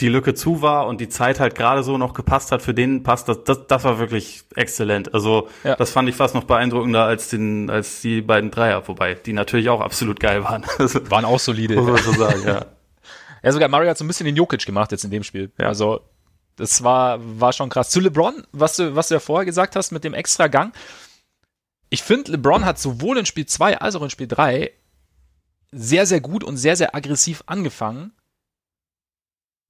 die 0.01 0.09
Lücke 0.09 0.35
zu 0.35 0.61
war 0.61 0.87
und 0.87 1.01
die 1.01 1.09
Zeit 1.09 1.39
halt 1.39 1.55
gerade 1.55 1.85
so 1.85 1.99
noch 1.99 2.15
gepasst 2.15 2.51
hat 2.51 2.63
für 2.63 2.75
den 2.75 3.05
Pass, 3.05 3.25
das, 3.25 3.45
das, 3.45 3.67
das 3.69 3.85
war 3.85 3.99
wirklich 3.99 4.43
exzellent. 4.57 5.15
Also 5.15 5.49
ja. 5.63 5.77
das 5.77 5.93
fand 5.93 6.09
ich 6.09 6.17
fast 6.17 6.35
noch 6.35 6.45
beeindruckender 6.45 7.05
als 7.05 7.29
den, 7.29 7.71
als 7.71 8.01
die 8.01 8.21
beiden 8.21 8.51
Dreier, 8.51 8.87
wobei 8.89 9.15
die 9.15 9.33
natürlich 9.33 9.69
auch 9.69 9.81
absolut 9.81 10.19
geil 10.19 10.43
waren. 10.43 10.65
waren 11.11 11.25
auch 11.25 11.39
solide. 11.39 11.77
Muss 11.77 11.87
man 11.87 12.03
so 12.03 12.13
sagen, 12.13 12.43
ja. 12.47 12.67
Ja, 13.45 13.53
sogar 13.53 13.69
Mario 13.69 13.91
hat 13.91 13.99
so 13.99 14.07
ein 14.07 14.09
bisschen 14.09 14.25
den 14.25 14.37
Jokic 14.37 14.65
gemacht 14.65 14.91
jetzt 14.91 15.05
in 15.05 15.11
dem 15.11 15.23
Spiel. 15.23 15.53
Ja. 15.59 15.67
Also, 15.67 16.01
das 16.57 16.83
war, 16.83 17.19
war 17.21 17.53
schon 17.53 17.69
krass. 17.69 17.91
Zu 17.91 18.01
LeBron, 18.01 18.43
was 18.53 18.77
du, 18.77 18.97
was 18.97 19.09
du 19.09 19.15
ja 19.15 19.21
vorher 19.21 19.45
gesagt 19.45 19.77
hast 19.77 19.93
mit 19.93 20.03
dem 20.03 20.15
extra 20.15 20.47
Gang. 20.47 20.75
ich 21.91 22.03
finde, 22.03 22.33
LeBron 22.33 22.65
hat 22.65 22.79
sowohl 22.79 23.19
in 23.19 23.27
Spiel 23.27 23.45
2 23.45 23.81
als 23.81 23.97
auch 23.97 24.03
in 24.03 24.09
Spiel 24.09 24.29
3 24.29 24.73
sehr, 25.73 26.07
sehr 26.07 26.23
gut 26.23 26.43
und 26.43 26.57
sehr, 26.57 26.75
sehr 26.75 26.95
aggressiv 26.95 27.43
angefangen 27.45 28.13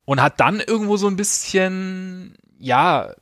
und 0.05 0.23
hat 0.23 0.41
dann 0.41 0.61
irgendwo 0.61 0.97
so 0.97 1.07
ein 1.07 1.17
bisschen, 1.17 2.37
ja, 2.59 3.15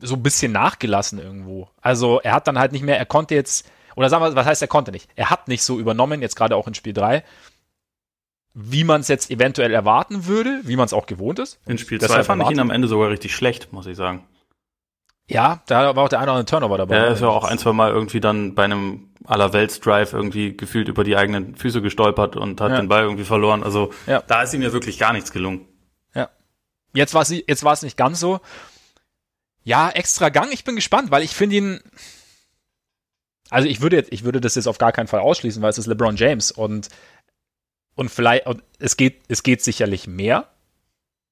so 0.00 0.14
ein 0.14 0.22
bisschen 0.22 0.52
nachgelassen 0.52 1.18
irgendwo. 1.18 1.68
Also 1.80 2.20
er 2.20 2.32
hat 2.32 2.46
dann 2.46 2.58
halt 2.58 2.72
nicht 2.72 2.82
mehr, 2.82 2.98
er 2.98 3.06
konnte 3.06 3.34
jetzt, 3.34 3.68
oder 3.96 4.08
sagen 4.08 4.24
wir, 4.24 4.34
was 4.34 4.46
heißt 4.46 4.62
er 4.62 4.68
konnte 4.68 4.92
nicht? 4.92 5.08
Er 5.16 5.30
hat 5.30 5.48
nicht 5.48 5.62
so 5.62 5.78
übernommen, 5.78 6.22
jetzt 6.22 6.36
gerade 6.36 6.56
auch 6.56 6.68
in 6.68 6.74
Spiel 6.74 6.92
3, 6.92 7.24
wie 8.54 8.84
man 8.84 9.00
es 9.00 9.08
jetzt 9.08 9.30
eventuell 9.30 9.72
erwarten 9.72 10.26
würde, 10.26 10.60
wie 10.64 10.76
man 10.76 10.86
es 10.86 10.92
auch 10.92 11.06
gewohnt 11.06 11.38
ist. 11.38 11.58
In 11.66 11.78
Spiel 11.78 12.00
2 12.00 12.24
fand 12.24 12.42
ich 12.42 12.50
ihn 12.50 12.60
am 12.60 12.70
Ende 12.70 12.88
sogar 12.88 13.10
richtig 13.10 13.34
schlecht, 13.34 13.72
muss 13.72 13.86
ich 13.86 13.96
sagen. 13.96 14.26
Ja, 15.28 15.62
da 15.66 15.94
war 15.94 16.04
auch 16.04 16.08
der 16.08 16.20
eine 16.20 16.30
oder 16.30 16.38
andere 16.38 16.46
Turnover 16.46 16.78
dabei. 16.78 16.96
Er 16.96 17.08
ist 17.08 17.20
ja 17.20 17.28
auch 17.28 17.44
ein, 17.44 17.58
zwei 17.58 17.72
Mal 17.72 17.90
irgendwie 17.90 18.20
dann 18.20 18.54
bei 18.54 18.64
einem 18.64 19.10
Allerwelts-Drive 19.24 20.14
irgendwie 20.14 20.56
gefühlt 20.56 20.88
über 20.88 21.04
die 21.04 21.16
eigenen 21.16 21.54
Füße 21.54 21.82
gestolpert 21.82 22.34
und 22.34 22.60
hat 22.62 22.70
ja. 22.70 22.76
den 22.78 22.88
Ball 22.88 23.02
irgendwie 23.02 23.24
verloren. 23.24 23.62
Also 23.62 23.92
ja. 24.06 24.22
da 24.26 24.42
ist 24.42 24.54
ihm 24.54 24.62
ja 24.62 24.72
wirklich 24.72 24.98
gar 24.98 25.12
nichts 25.12 25.30
gelungen. 25.30 25.68
Ja. 26.14 26.30
Jetzt 26.94 27.12
war 27.12 27.22
es 27.22 27.30
jetzt 27.30 27.62
war 27.62 27.74
es 27.74 27.82
nicht 27.82 27.98
ganz 27.98 28.20
so. 28.20 28.40
Ja, 29.64 29.90
extra 29.90 30.30
Gang, 30.30 30.50
ich 30.50 30.64
bin 30.64 30.76
gespannt, 30.76 31.10
weil 31.10 31.22
ich 31.22 31.34
finde 31.34 31.56
ihn. 31.56 31.80
Also 33.50 33.68
ich 33.68 33.82
würde 33.82 33.96
jetzt, 33.96 34.12
ich 34.12 34.24
würde 34.24 34.40
das 34.40 34.54
jetzt 34.54 34.66
auf 34.66 34.78
gar 34.78 34.92
keinen 34.92 35.08
Fall 35.08 35.20
ausschließen, 35.20 35.60
weil 35.60 35.70
es 35.70 35.78
ist 35.78 35.86
LeBron 35.86 36.16
James 36.16 36.50
und 36.50 36.88
und 37.94 38.10
vielleicht 38.10 38.46
und 38.46 38.62
es 38.78 38.96
geht 38.96 39.20
es 39.28 39.42
geht 39.42 39.62
sicherlich 39.62 40.06
mehr. 40.06 40.48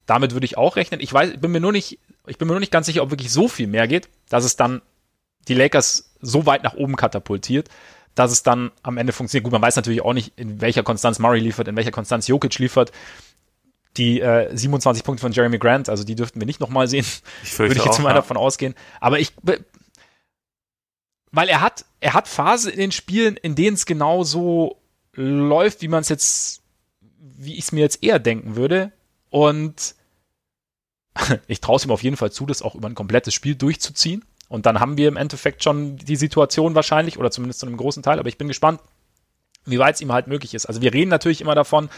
Damit 0.04 0.34
würde 0.34 0.44
ich 0.44 0.58
auch 0.58 0.76
rechnen. 0.76 1.00
Ich 1.00 1.12
weiß, 1.12 1.40
bin 1.40 1.50
mir 1.50 1.60
nur 1.60 1.72
nicht, 1.72 1.98
ich 2.26 2.38
bin 2.38 2.48
mir 2.48 2.54
nur 2.54 2.60
nicht 2.60 2.72
ganz 2.72 2.86
sicher, 2.86 3.02
ob 3.02 3.10
wirklich 3.10 3.32
so 3.32 3.48
viel 3.48 3.66
mehr 3.66 3.88
geht, 3.88 4.08
dass 4.28 4.44
es 4.44 4.56
dann 4.56 4.82
die 5.48 5.54
Lakers 5.54 6.14
so 6.20 6.46
weit 6.46 6.62
nach 6.62 6.74
oben 6.74 6.96
katapultiert, 6.96 7.68
dass 8.14 8.32
es 8.32 8.42
dann 8.42 8.72
am 8.82 8.96
Ende 8.98 9.12
funktioniert. 9.12 9.44
Gut, 9.44 9.52
man 9.52 9.62
weiß 9.62 9.76
natürlich 9.76 10.02
auch 10.02 10.12
nicht, 10.12 10.32
in 10.36 10.60
welcher 10.60 10.82
Konstanz 10.82 11.18
Murray 11.18 11.40
liefert, 11.40 11.68
in 11.68 11.76
welcher 11.76 11.90
Konstanz 11.90 12.26
Jokic 12.26 12.58
liefert. 12.58 12.92
Die 13.96 14.20
äh, 14.20 14.54
27 14.54 15.04
Punkte 15.04 15.22
von 15.22 15.32
Jeremy 15.32 15.58
Grant, 15.58 15.88
also 15.88 16.04
die 16.04 16.16
dürften 16.16 16.40
wir 16.40 16.46
nicht 16.46 16.60
nochmal 16.60 16.88
sehen. 16.88 17.06
Ich 17.42 17.58
Würde 17.58 17.74
ich 17.74 17.84
jetzt 17.84 17.98
auch, 17.98 18.02
mal 18.02 18.10
ja. 18.10 18.16
davon 18.16 18.36
ausgehen. 18.36 18.74
Aber 19.00 19.18
ich, 19.20 19.32
weil 21.30 21.48
er 21.48 21.60
hat, 21.60 21.84
er 22.00 22.14
hat 22.14 22.28
Phasen 22.28 22.72
in 22.72 22.78
den 22.78 22.92
Spielen, 22.92 23.36
in 23.36 23.54
denen 23.54 23.74
es 23.74 23.86
genau 23.86 24.24
so 24.24 24.80
läuft, 25.14 25.82
wie 25.82 25.88
man 25.88 26.00
es 26.00 26.08
jetzt, 26.08 26.62
wie 27.20 27.54
ich 27.54 27.64
es 27.64 27.72
mir 27.72 27.80
jetzt 27.80 28.02
eher 28.02 28.18
denken 28.18 28.56
würde. 28.56 28.92
Und 29.30 29.94
ich 31.46 31.60
traue 31.60 31.76
es 31.76 31.84
ihm 31.84 31.90
auf 31.90 32.02
jeden 32.02 32.16
Fall 32.16 32.32
zu, 32.32 32.46
das 32.46 32.62
auch 32.62 32.74
über 32.74 32.88
ein 32.88 32.94
komplettes 32.94 33.34
Spiel 33.34 33.54
durchzuziehen. 33.54 34.24
Und 34.48 34.66
dann 34.66 34.80
haben 34.80 34.96
wir 34.96 35.08
im 35.08 35.16
Endeffekt 35.16 35.64
schon 35.64 35.96
die 35.96 36.16
Situation 36.16 36.74
wahrscheinlich, 36.74 37.18
oder 37.18 37.30
zumindest 37.30 37.60
zu 37.60 37.66
einem 37.66 37.76
großen 37.76 38.02
Teil, 38.02 38.18
aber 38.18 38.28
ich 38.28 38.38
bin 38.38 38.48
gespannt, 38.48 38.80
wie 39.64 39.78
weit 39.78 39.96
es 39.96 40.00
ihm 40.00 40.12
halt 40.12 40.28
möglich 40.28 40.54
ist. 40.54 40.66
Also 40.66 40.80
wir 40.80 40.94
reden 40.94 41.10
natürlich 41.10 41.40
immer 41.40 41.56
davon, 41.56 41.90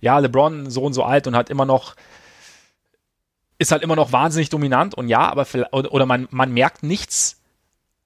ja, 0.00 0.18
LeBron 0.18 0.68
so 0.68 0.82
und 0.82 0.94
so 0.94 1.04
alt 1.04 1.28
und 1.28 1.36
hat 1.36 1.48
immer 1.48 1.64
noch, 1.64 1.94
ist 3.58 3.70
halt 3.70 3.82
immer 3.82 3.94
noch 3.94 4.10
wahnsinnig 4.10 4.48
dominant 4.50 4.94
und 4.94 5.08
ja, 5.08 5.30
aber 5.30 5.46
oder 5.72 6.06
man, 6.06 6.26
man 6.30 6.52
merkt 6.52 6.82
nichts. 6.82 7.40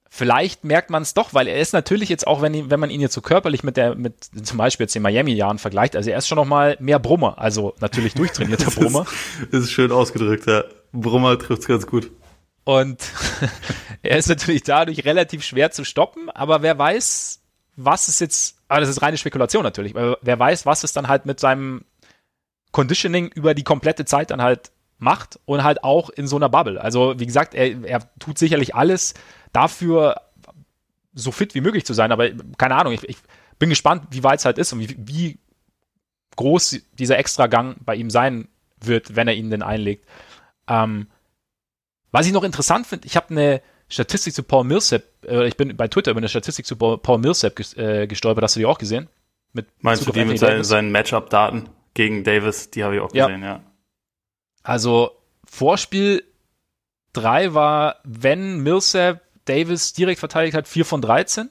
Vielleicht 0.09 0.63
merkt 0.63 0.89
man 0.89 1.03
es 1.03 1.13
doch, 1.13 1.33
weil 1.33 1.47
er 1.47 1.59
ist 1.59 1.73
natürlich 1.73 2.09
jetzt 2.09 2.27
auch, 2.27 2.41
wenn, 2.41 2.69
wenn 2.69 2.79
man 2.79 2.89
ihn 2.89 3.01
jetzt 3.01 3.13
so 3.13 3.21
körperlich 3.21 3.63
mit 3.63 3.77
der, 3.77 3.95
mit 3.95 4.15
zum 4.43 4.57
Beispiel 4.57 4.85
jetzt 4.85 4.95
den 4.95 5.01
Miami-Jahren 5.01 5.57
vergleicht, 5.59 5.95
also 5.95 6.09
er 6.09 6.17
ist 6.17 6.27
schon 6.27 6.37
noch 6.37 6.45
mal 6.45 6.77
mehr 6.79 6.99
Brummer, 6.99 7.37
also 7.39 7.75
natürlich 7.79 8.13
durchtrainierter 8.13 8.71
Brummer. 8.75 9.05
das 9.51 9.63
ist 9.63 9.71
schön 9.71 9.91
ausgedrückt, 9.91 10.47
ja. 10.47 10.63
Brummer 10.93 11.37
trifft 11.37 11.63
es 11.63 11.67
ganz 11.67 11.87
gut. 11.87 12.09
Und 12.63 13.01
er 14.01 14.17
ist 14.17 14.29
natürlich 14.29 14.63
dadurch 14.63 15.05
relativ 15.05 15.43
schwer 15.43 15.71
zu 15.71 15.83
stoppen, 15.83 16.29
aber 16.29 16.61
wer 16.61 16.77
weiß, 16.77 17.41
was 17.75 18.07
es 18.07 18.19
jetzt, 18.19 18.57
aber 18.67 18.81
das 18.81 18.89
ist 18.89 19.01
reine 19.01 19.17
Spekulation 19.17 19.63
natürlich, 19.63 19.93
weil 19.93 20.17
wer 20.21 20.39
weiß, 20.39 20.65
was 20.65 20.83
es 20.83 20.93
dann 20.93 21.07
halt 21.07 21.25
mit 21.25 21.39
seinem 21.39 21.83
Conditioning 22.71 23.27
über 23.27 23.53
die 23.53 23.63
komplette 23.63 24.05
Zeit 24.05 24.31
dann 24.31 24.41
halt 24.41 24.71
macht 24.99 25.39
und 25.45 25.63
halt 25.63 25.83
auch 25.83 26.09
in 26.09 26.27
so 26.27 26.35
einer 26.35 26.49
Bubble. 26.49 26.81
Also 26.81 27.19
wie 27.19 27.25
gesagt, 27.25 27.53
er, 27.53 27.83
er 27.83 28.01
tut 28.19 28.37
sicherlich 28.37 28.75
alles 28.75 29.13
dafür, 29.57 30.21
so 31.13 31.31
fit 31.31 31.55
wie 31.55 31.61
möglich 31.61 31.85
zu 31.85 31.93
sein, 31.93 32.11
aber 32.11 32.29
keine 32.57 32.75
Ahnung, 32.75 32.93
ich, 32.93 33.03
ich 33.09 33.17
bin 33.57 33.69
gespannt, 33.69 34.03
wie 34.11 34.23
weit 34.23 34.39
es 34.39 34.45
halt 34.45 34.59
ist 34.59 34.71
und 34.71 34.79
wie, 34.79 34.95
wie 34.99 35.39
groß 36.35 36.81
dieser 36.93 37.17
Extragang 37.17 37.75
bei 37.79 37.95
ihm 37.95 38.11
sein 38.11 38.47
wird, 38.79 39.15
wenn 39.15 39.27
er 39.27 39.33
ihn 39.33 39.49
denn 39.49 39.63
einlegt. 39.63 40.05
Ähm, 40.67 41.07
was 42.11 42.27
ich 42.27 42.33
noch 42.33 42.43
interessant 42.43 42.85
finde, 42.85 43.07
ich 43.07 43.15
habe 43.15 43.31
eine 43.31 43.61
Statistik 43.89 44.35
zu 44.35 44.43
Paul 44.43 44.65
Millsap, 44.65 45.03
äh, 45.25 45.47
ich 45.47 45.57
bin 45.57 45.75
bei 45.75 45.87
Twitter 45.87 46.11
über 46.11 46.19
eine 46.19 46.29
Statistik 46.29 46.67
zu 46.67 46.75
Paul 46.75 47.17
Millsap 47.17 47.59
äh, 47.77 48.05
gestolpert, 48.05 48.43
hast 48.43 48.55
du 48.55 48.59
die 48.59 48.65
auch 48.67 48.77
gesehen? 48.77 49.09
Mit 49.53 49.67
Meinst 49.81 50.05
du 50.05 50.11
die 50.11 50.23
mit 50.23 50.37
seinen, 50.37 50.63
seinen 50.63 50.91
Matchup-Daten 50.91 51.69
gegen 51.95 52.23
Davis? 52.23 52.69
Die 52.69 52.83
habe 52.83 52.95
ich 52.95 53.01
auch 53.01 53.11
gesehen, 53.11 53.41
ja. 53.41 53.47
ja. 53.47 53.63
Also 54.61 55.17
Vorspiel 55.45 56.23
3 57.13 57.55
war, 57.55 57.95
wenn 58.03 58.59
Millsap 58.61 59.21
Davis 59.47 59.93
direkt 59.93 60.19
verteidigt 60.19 60.55
hat, 60.55 60.67
4 60.67 60.85
von 60.85 61.01
13. 61.01 61.49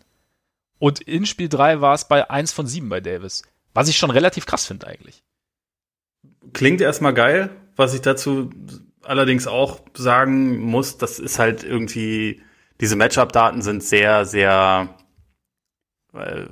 Und 0.78 1.00
in 1.00 1.26
Spiel 1.26 1.48
3 1.48 1.80
war 1.80 1.94
es 1.94 2.06
bei 2.06 2.28
1 2.30 2.52
von 2.52 2.66
7 2.66 2.88
bei 2.88 3.00
Davis. 3.00 3.42
Was 3.74 3.88
ich 3.88 3.98
schon 3.98 4.10
relativ 4.10 4.46
krass 4.46 4.66
finde 4.66 4.86
eigentlich. 4.86 5.22
Klingt 6.52 6.80
erstmal 6.80 7.14
geil. 7.14 7.50
Was 7.76 7.94
ich 7.94 8.00
dazu 8.00 8.50
allerdings 9.02 9.46
auch 9.46 9.80
sagen 9.94 10.58
muss, 10.58 10.98
das 10.98 11.18
ist 11.18 11.38
halt 11.38 11.62
irgendwie, 11.64 12.42
diese 12.80 12.96
Matchup-Daten 12.96 13.62
sind 13.62 13.82
sehr, 13.82 14.24
sehr, 14.24 14.94
äh, 16.14 16.46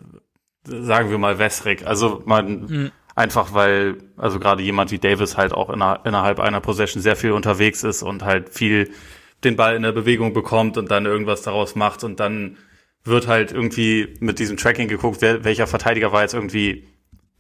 sagen 0.67 1.11
wir 1.11 1.19
mal, 1.19 1.39
wässrig. 1.39 1.87
Also 1.87 2.23
man, 2.27 2.61
mhm. 2.67 2.93
einfach 3.15 3.55
weil, 3.55 3.99
also 4.17 4.39
gerade 4.39 4.63
jemand 4.63 4.91
wie 4.91 4.99
Davis 4.99 5.37
halt 5.37 5.53
auch 5.53 5.71
inner, 5.71 6.01
innerhalb 6.05 6.41
einer 6.41 6.61
Possession 6.61 7.03
sehr 7.03 7.17
viel 7.17 7.33
unterwegs 7.33 7.83
ist 7.85 8.03
und 8.03 8.23
halt 8.23 8.51
viel 8.51 8.93
den 9.45 9.57
Ball 9.57 9.77
in 9.77 9.83
der 9.83 9.93
Bewegung 9.93 10.33
bekommt 10.33 10.77
und 10.77 10.91
dann 10.91 11.07
irgendwas 11.07 11.43
daraus 11.43 11.75
macht 11.75 12.05
und 12.05 12.21
dann 12.21 12.57
wird 13.05 13.27
halt 13.27 13.53
irgendwie 13.53 14.15
mit 14.21 14.39
diesem 14.39 14.57
Tracking 14.57 14.89
geguckt, 14.89 15.19
wer, 15.21 15.45
welcher 15.45 15.67
Verteidiger 15.67 16.13
war 16.13 16.23
jetzt 16.23 16.35
irgendwie 16.35 16.87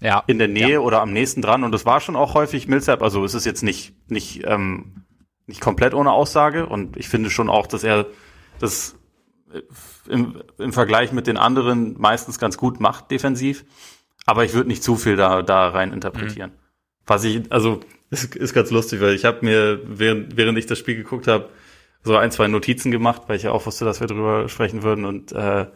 ja. 0.00 0.22
in 0.26 0.38
der 0.38 0.48
Nähe 0.48 0.74
ja. 0.74 0.78
oder 0.80 1.00
am 1.00 1.12
nächsten 1.12 1.42
dran 1.42 1.64
und 1.64 1.72
das 1.72 1.86
war 1.86 2.00
schon 2.00 2.16
auch 2.16 2.34
häufig 2.34 2.68
Millsap, 2.68 3.02
also 3.02 3.24
es 3.24 3.34
ist 3.34 3.46
jetzt 3.46 3.62
nicht, 3.62 3.94
nicht 4.10 4.42
ähm, 4.44 5.04
nicht 5.46 5.60
komplett 5.60 5.94
ohne 5.94 6.12
Aussage 6.12 6.66
und 6.66 6.96
ich 6.96 7.08
finde 7.08 7.30
schon 7.30 7.50
auch, 7.50 7.66
dass 7.66 7.84
er 7.84 8.06
das 8.58 8.96
im, 10.08 10.42
im 10.58 10.72
Vergleich 10.72 11.12
mit 11.12 11.26
den 11.26 11.36
anderen 11.36 12.00
meistens 12.00 12.38
ganz 12.38 12.56
gut 12.56 12.80
macht 12.80 13.10
defensiv. 13.10 13.64
Aber 14.26 14.44
ich 14.44 14.54
würde 14.54 14.68
nicht 14.68 14.82
zu 14.82 14.96
viel 14.96 15.16
da, 15.16 15.42
da 15.42 15.68
rein 15.68 15.92
interpretieren. 15.92 16.50
Mhm. 16.50 16.58
Was 17.06 17.24
ich, 17.24 17.52
also, 17.52 17.80
ist, 18.10 18.34
ist 18.36 18.54
ganz 18.54 18.70
lustig, 18.70 19.00
weil 19.02 19.14
ich 19.14 19.26
habe 19.26 19.44
mir, 19.44 19.80
während, 19.84 20.36
während 20.36 20.56
ich 20.56 20.66
das 20.66 20.78
Spiel 20.78 20.96
geguckt 20.96 21.26
habe, 21.26 21.50
so 22.04 22.16
ein, 22.16 22.30
zwei 22.30 22.46
Notizen 22.48 22.90
gemacht, 22.90 23.22
weil 23.26 23.36
ich 23.36 23.42
ja 23.42 23.50
auch 23.50 23.66
wusste, 23.66 23.84
dass 23.84 24.00
wir 24.00 24.06
drüber 24.06 24.48
sprechen 24.48 24.82
würden. 24.82 25.04
Und 25.04 25.32
äh, 25.32 25.66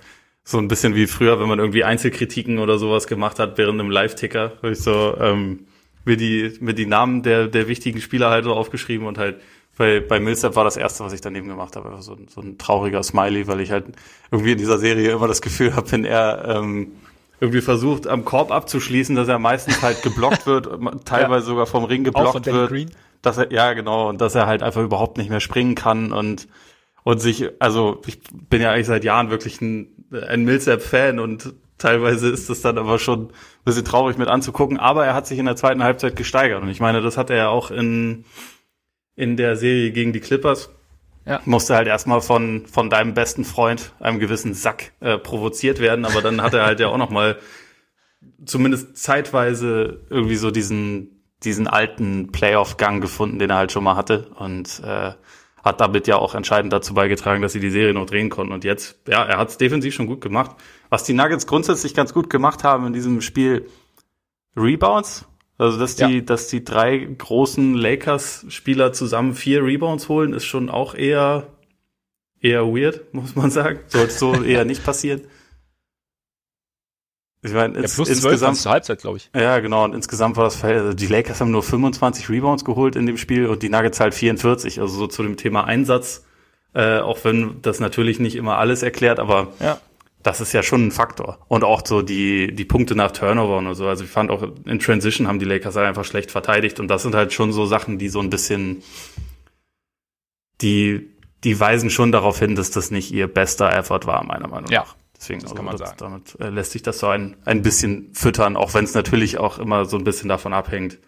so 0.45 0.59
ein 0.59 0.69
bisschen 0.69 0.95
wie 0.95 1.07
früher, 1.07 1.41
wenn 1.41 1.49
man 1.49 1.59
irgendwie 1.59 1.85
Einzelkritiken 1.85 2.59
oder 2.59 2.79
sowas 2.79 3.07
gemacht 3.07 3.38
hat 3.38 3.59
während 3.59 3.81
einem 3.81 3.91
Live-Ticker, 3.91 4.53
habe 4.59 4.71
ich 4.71 4.79
so 4.79 5.17
ähm, 5.21 5.67
mir 6.05 6.17
die 6.17 6.57
mir 6.61 6.75
die 6.75 6.87
Namen 6.87 7.23
der 7.23 7.49
der 7.49 7.69
wichtigen 7.69 8.01
Spieler 8.01 8.31
halt 8.31 8.45
so 8.45 8.55
aufgeschrieben 8.55 9.07
und 9.07 9.19
halt 9.19 9.41
bei, 9.77 10.01
bei 10.01 10.19
Millsap 10.19 10.57
war 10.57 10.64
das 10.64 10.77
erste, 10.77 11.05
was 11.05 11.12
ich 11.12 11.21
daneben 11.21 11.49
gemacht 11.49 11.77
habe, 11.77 12.03
so, 12.03 12.17
so 12.29 12.41
ein 12.41 12.59
trauriger 12.59 13.03
Smiley, 13.03 13.47
weil 13.47 13.61
ich 13.61 13.71
halt 13.71 13.87
irgendwie 14.31 14.53
in 14.53 14.59
dieser 14.59 14.79
Serie 14.79 15.12
immer 15.12 15.29
das 15.29 15.41
Gefühl 15.41 15.75
habe, 15.77 15.93
wenn 15.93 16.05
er 16.05 16.45
ähm, 16.49 16.93
irgendwie 17.40 17.61
versucht, 17.61 18.07
am 18.07 18.24
Korb 18.24 18.51
abzuschließen, 18.51 19.14
dass 19.14 19.29
er 19.29 19.38
meistens 19.38 19.83
halt 19.83 20.03
geblockt 20.03 20.46
wird, 20.46 20.68
teilweise 21.05 21.46
ja. 21.46 21.51
sogar 21.51 21.66
vom 21.66 21.85
Ring 21.85 22.05
geblockt 22.05 22.46
wird. 22.46 22.70
Green. 22.70 22.90
Dass 23.22 23.38
er, 23.38 23.53
ja, 23.53 23.72
genau, 23.72 24.09
und 24.09 24.20
dass 24.20 24.35
er 24.35 24.46
halt 24.46 24.62
einfach 24.62 24.83
überhaupt 24.83 25.18
nicht 25.18 25.31
mehr 25.31 25.40
springen 25.40 25.74
kann 25.74 26.12
und, 26.12 26.48
und 27.03 27.20
sich, 27.20 27.51
also 27.59 28.01
ich 28.07 28.20
bin 28.33 28.62
ja 28.62 28.72
eigentlich 28.72 28.87
seit 28.87 29.05
Jahren 29.05 29.31
wirklich 29.31 29.61
ein, 29.61 30.07
ein 30.29 30.44
Millsap-Fan 30.44 31.18
und 31.18 31.55
teilweise 31.79 32.29
ist 32.29 32.48
es 32.48 32.61
dann 32.61 32.79
aber 32.79 32.98
schon 32.98 33.27
ein 33.27 33.33
bisschen 33.64 33.85
traurig 33.85 34.18
mit 34.18 34.29
anzugucken, 34.29 34.79
aber 34.79 35.07
er 35.07 35.14
hat 35.14 35.27
sich 35.27 35.38
in 35.38 35.46
der 35.46 35.57
zweiten 35.57 35.83
Halbzeit 35.83 36.16
gesteigert 36.16 36.62
und 36.62 36.68
ich 36.68 36.81
meine, 36.81 37.01
das 37.01 37.16
hat 37.16 37.31
er 37.31 37.37
ja 37.37 37.48
auch 37.48 37.70
in, 37.70 38.24
in 39.16 39.37
der 39.37 39.57
Serie 39.57 39.90
gegen 39.90 40.12
die 40.12 40.20
Clippers. 40.20 40.70
Ja. 41.29 41.43
Musste 41.45 41.77
halt 41.77 41.87
erstmal 41.87 42.23
von, 42.23 42.67
von 42.67 42.88
deinem 42.88 43.12
besten 43.12 43.45
Freund, 43.45 43.93
einem 44.01 44.19
gewissen 44.19 44.55
Sack, 44.55 44.93
äh, 45.01 45.19
provoziert 45.19 45.79
werden, 45.79 46.07
aber 46.07 46.23
dann 46.23 46.41
hat 46.41 46.55
er 46.55 46.64
halt 46.64 46.81
ja 46.81 46.88
auch 46.88 46.97
nochmal 46.97 47.37
zumindest 48.47 48.97
zeitweise 48.97 50.07
irgendwie 50.09 50.37
so 50.37 50.51
diesen, 50.51 51.23
diesen 51.45 51.69
alten 51.69 52.33
Playoff-Gang 52.33 53.03
gefunden, 53.03 53.38
den 53.38 53.51
er 53.51 53.57
halt 53.57 53.73
schon 53.73 53.85
mal 53.85 53.95
hatte 53.95 54.31
und 54.38 54.81
äh, 54.83 55.12
hat 55.62 55.81
damit 55.83 56.07
ja 56.07 56.17
auch 56.17 56.35
entscheidend 56.35 56.73
dazu 56.73 56.95
beigetragen, 56.95 57.43
dass 57.43 57.53
sie 57.53 57.61
die 57.61 57.71
Serie 57.71 57.93
noch 57.93 58.07
drehen 58.07 58.31
konnten. 58.31 58.55
Und 58.55 58.64
jetzt, 58.64 58.99
ja, 59.07 59.23
er 59.23 59.37
hat 59.37 59.51
es 59.51 59.59
defensiv 59.59 59.95
schon 59.95 60.07
gut 60.07 60.23
gemacht. 60.23 60.57
Was 60.88 61.05
die 61.05 61.12
Nuggets 61.12 61.47
grundsätzlich 61.47 61.95
ganz 61.95 62.14
gut 62.14 62.31
gemacht 62.31 62.64
haben 62.64 62.87
in 62.87 62.95
diesem 62.95 63.21
Spiel, 63.21 63.69
Rebounds 64.57 65.28
also, 65.59 65.79
dass 65.79 65.97
die, 65.97 66.18
ja. 66.18 66.21
dass 66.21 66.47
die 66.47 66.64
drei 66.64 66.99
großen 66.99 67.75
Lakers-Spieler 67.75 68.92
zusammen 68.92 69.35
vier 69.35 69.64
Rebounds 69.64 70.09
holen, 70.09 70.33
ist 70.33 70.44
schon 70.44 70.71
auch 70.71 70.94
eher 70.94 71.49
eher 72.40 72.66
weird, 72.66 73.03
muss 73.12 73.35
man 73.35 73.51
sagen. 73.51 73.81
Sollte 73.88 74.12
so 74.12 74.42
eher 74.42 74.64
nicht 74.64 74.85
passieren. 74.85 75.23
Ich 77.42 77.53
meine, 77.53 77.81
ja, 77.81 77.87
plus 77.87 78.09
insgesamt 78.09 78.57
zur 78.57 78.73
Halbzeit, 78.73 79.01
glaube 79.01 79.18
ich. 79.18 79.31
Ja, 79.35 79.61
genau. 79.61 79.85
Und 79.85 79.94
insgesamt 79.94 80.37
war 80.37 80.44
das 80.44 80.62
also 80.62 80.92
die 80.92 81.07
Lakers 81.07 81.40
haben 81.40 81.53
nur 81.53 81.62
25 81.62 82.29
Rebounds 82.29 82.64
geholt 82.64 82.97
in 82.97 83.07
dem 83.07 83.16
Spiel 83.16 83.47
und 83.47 83.62
die 83.62 83.68
Nuggets 83.68 84.01
halt 84.01 84.14
44. 84.14 84.81
Also 84.81 84.97
so 84.97 85.07
zu 85.07 85.23
dem 85.23 85.37
Thema 85.37 85.64
Einsatz, 85.64 86.25
äh, 86.75 86.99
auch 86.99 87.25
wenn 87.25 87.62
das 87.62 87.79
natürlich 87.79 88.18
nicht 88.18 88.35
immer 88.35 88.59
alles 88.59 88.83
erklärt, 88.83 89.21
aber 89.21 89.53
ja. 89.61 89.81
Das 90.23 90.41
ist 90.41 90.53
ja 90.53 90.63
schon 90.63 90.89
ein 90.89 90.91
Faktor. 90.91 91.39
Und 91.49 91.65
auch 91.65 91.83
so 91.87 92.03
die 92.03 92.55
die 92.55 92.65
Punkte 92.65 92.95
nach 92.95 93.13
Turnover 93.13 93.59
und 93.59 93.75
so. 93.75 93.87
Also 93.87 94.05
ich 94.05 94.11
fand 94.11 94.31
auch 94.31 94.43
in 94.65 94.79
Transition 94.79 95.29
haben 95.29 95.39
die 95.39 95.45
Lakers 95.45 95.77
halt 95.77 95.87
einfach 95.87 96.05
schlecht 96.05 96.31
verteidigt 96.31 96.81
und 96.81 96.89
das 96.89 97.03
sind 97.03 97.15
halt 97.15 97.33
schon 97.33 97.53
so 97.53 97.67
Sachen, 97.67 97.99
die 97.99 98.09
so 98.09 98.21
ein 98.21 98.31
bisschen 98.31 98.83
die 100.61 101.15
die 101.45 101.59
weisen 101.59 101.91
schon 101.91 102.11
darauf 102.11 102.39
hin, 102.39 102.57
dass 102.57 102.71
das 102.71 102.91
nicht 102.91 103.13
ihr 103.13 103.29
bester 103.29 103.73
Effort 103.73 104.07
war, 104.07 104.25
meiner 104.25 104.49
Meinung 104.49 104.71
nach. 104.71 104.71
Ja. 104.71 104.87
Deswegen 105.17 105.41
das 105.41 105.55
kann 105.55 105.65
man 105.65 105.73
also, 105.73 105.85
sagen. 105.85 105.97
damit 105.99 106.37
äh, 106.41 106.49
lässt 106.49 106.73
sich 106.73 106.83
das 106.83 107.01
so 107.01 107.09
ein, 107.09 107.37
ein 107.45 107.63
bisschen 107.63 108.11
füttern, 108.15 108.57
auch 108.57 108.75
wenn 108.75 108.85
es 108.85 108.95
natürlich 108.95 109.39
auch 109.39 109.59
immer 109.59 109.85
so 109.85 109.97
ein 109.97 110.05
bisschen 110.05 110.29
davon 110.29 110.53
abhängt, 110.53 110.99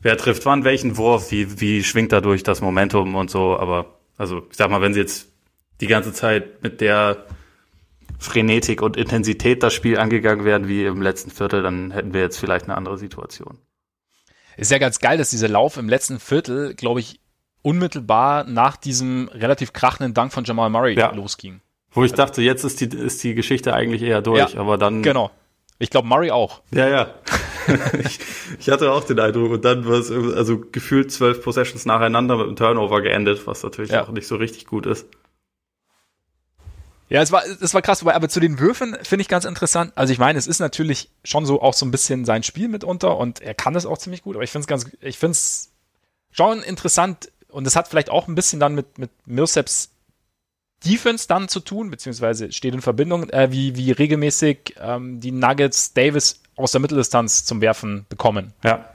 wer 0.00 0.16
trifft 0.16 0.44
wann 0.44 0.64
welchen 0.64 0.96
Wurf, 0.96 1.30
wie, 1.30 1.60
wie 1.60 1.84
schwingt 1.84 2.10
dadurch 2.10 2.42
das 2.42 2.60
Momentum 2.60 3.14
und 3.14 3.30
so. 3.30 3.56
Aber 3.56 3.98
also 4.16 4.46
ich 4.50 4.56
sag 4.56 4.70
mal, 4.70 4.80
wenn 4.80 4.92
sie 4.92 5.00
jetzt 5.00 5.28
die 5.80 5.86
ganze 5.86 6.12
Zeit 6.12 6.62
mit 6.62 6.80
der 6.80 7.26
Frenetik 8.18 8.82
und 8.82 8.96
Intensität 8.96 9.62
das 9.62 9.74
Spiel 9.74 9.98
angegangen 9.98 10.44
wären 10.44 10.68
wie 10.68 10.84
im 10.84 11.02
letzten 11.02 11.30
Viertel, 11.30 11.62
dann 11.62 11.90
hätten 11.90 12.14
wir 12.14 12.20
jetzt 12.20 12.38
vielleicht 12.38 12.66
eine 12.66 12.76
andere 12.76 12.98
Situation. 12.98 13.58
Ist 14.56 14.70
ja 14.70 14.78
ganz 14.78 14.98
geil, 15.00 15.18
dass 15.18 15.30
dieser 15.30 15.48
Lauf 15.48 15.76
im 15.76 15.88
letzten 15.88 16.20
Viertel, 16.20 16.74
glaube 16.74 17.00
ich, 17.00 17.20
unmittelbar 17.62 18.44
nach 18.44 18.76
diesem 18.76 19.28
relativ 19.32 19.72
krachenden 19.72 20.14
Dank 20.14 20.32
von 20.32 20.44
Jamal 20.44 20.70
Murray 20.70 20.94
ja. 20.94 21.12
losging. 21.12 21.60
Wo 21.90 22.04
ich 22.04 22.12
dachte, 22.12 22.42
jetzt 22.42 22.64
ist 22.64 22.80
die, 22.80 22.86
ist 22.86 23.22
die 23.22 23.34
Geschichte 23.34 23.72
eigentlich 23.72 24.02
eher 24.02 24.20
durch, 24.20 24.54
ja, 24.54 24.60
aber 24.60 24.78
dann. 24.78 25.02
Genau. 25.02 25.30
Ich 25.78 25.90
glaube, 25.90 26.06
Murray 26.06 26.30
auch. 26.30 26.60
Ja, 26.70 26.88
ja. 26.88 27.14
ich, 27.98 28.18
ich, 28.58 28.70
hatte 28.70 28.92
auch 28.92 29.04
den 29.04 29.18
Eindruck 29.18 29.52
und 29.52 29.64
dann 29.64 29.86
war 29.86 29.98
es 29.98 30.10
also 30.10 30.60
gefühlt 30.60 31.10
zwölf 31.10 31.42
Possessions 31.42 31.86
nacheinander 31.86 32.36
mit 32.36 32.46
einem 32.46 32.56
Turnover 32.56 33.00
geendet, 33.00 33.46
was 33.46 33.62
natürlich 33.62 33.90
ja. 33.90 34.04
auch 34.04 34.10
nicht 34.10 34.26
so 34.26 34.36
richtig 34.36 34.66
gut 34.66 34.86
ist. 34.86 35.08
Ja, 37.08 37.20
es 37.20 37.32
war, 37.32 37.44
es 37.46 37.74
war 37.74 37.82
krass, 37.82 38.04
aber 38.04 38.28
zu 38.28 38.40
den 38.40 38.58
Würfen 38.58 38.96
finde 39.02 39.22
ich 39.22 39.28
ganz 39.28 39.44
interessant. 39.44 39.92
Also 39.94 40.12
ich 40.12 40.18
meine, 40.18 40.38
es 40.38 40.46
ist 40.46 40.58
natürlich 40.58 41.10
schon 41.22 41.44
so 41.44 41.60
auch 41.60 41.74
so 41.74 41.84
ein 41.84 41.90
bisschen 41.90 42.24
sein 42.24 42.42
Spiel 42.42 42.68
mitunter 42.68 43.16
und 43.18 43.40
er 43.40 43.54
kann 43.54 43.74
das 43.74 43.86
auch 43.86 43.98
ziemlich 43.98 44.22
gut, 44.22 44.36
aber 44.36 44.44
ich 44.44 44.50
finde 44.50 44.62
es 44.62 44.66
ganz, 44.66 44.86
ich 45.00 45.18
finde 45.18 45.32
es 45.32 45.70
schon 46.30 46.62
interessant 46.62 47.30
und 47.48 47.66
es 47.66 47.76
hat 47.76 47.88
vielleicht 47.88 48.10
auch 48.10 48.26
ein 48.26 48.34
bisschen 48.34 48.58
dann 48.58 48.74
mit, 48.74 48.98
mit 48.98 49.10
Millsaps 49.26 49.90
Defense 50.84 51.26
dann 51.28 51.48
zu 51.48 51.60
tun, 51.60 51.90
beziehungsweise 51.90 52.52
steht 52.52 52.74
in 52.74 52.82
Verbindung, 52.82 53.30
äh, 53.30 53.50
wie, 53.50 53.76
wie 53.76 53.92
regelmäßig 53.92 54.74
ähm, 54.80 55.20
die 55.20 55.32
Nuggets 55.32 55.94
Davis 55.94 56.42
aus 56.56 56.72
der 56.72 56.80
Mitteldistanz 56.80 57.44
zum 57.44 57.60
Werfen 57.60 58.06
bekommen. 58.08 58.52
Ja. 58.62 58.90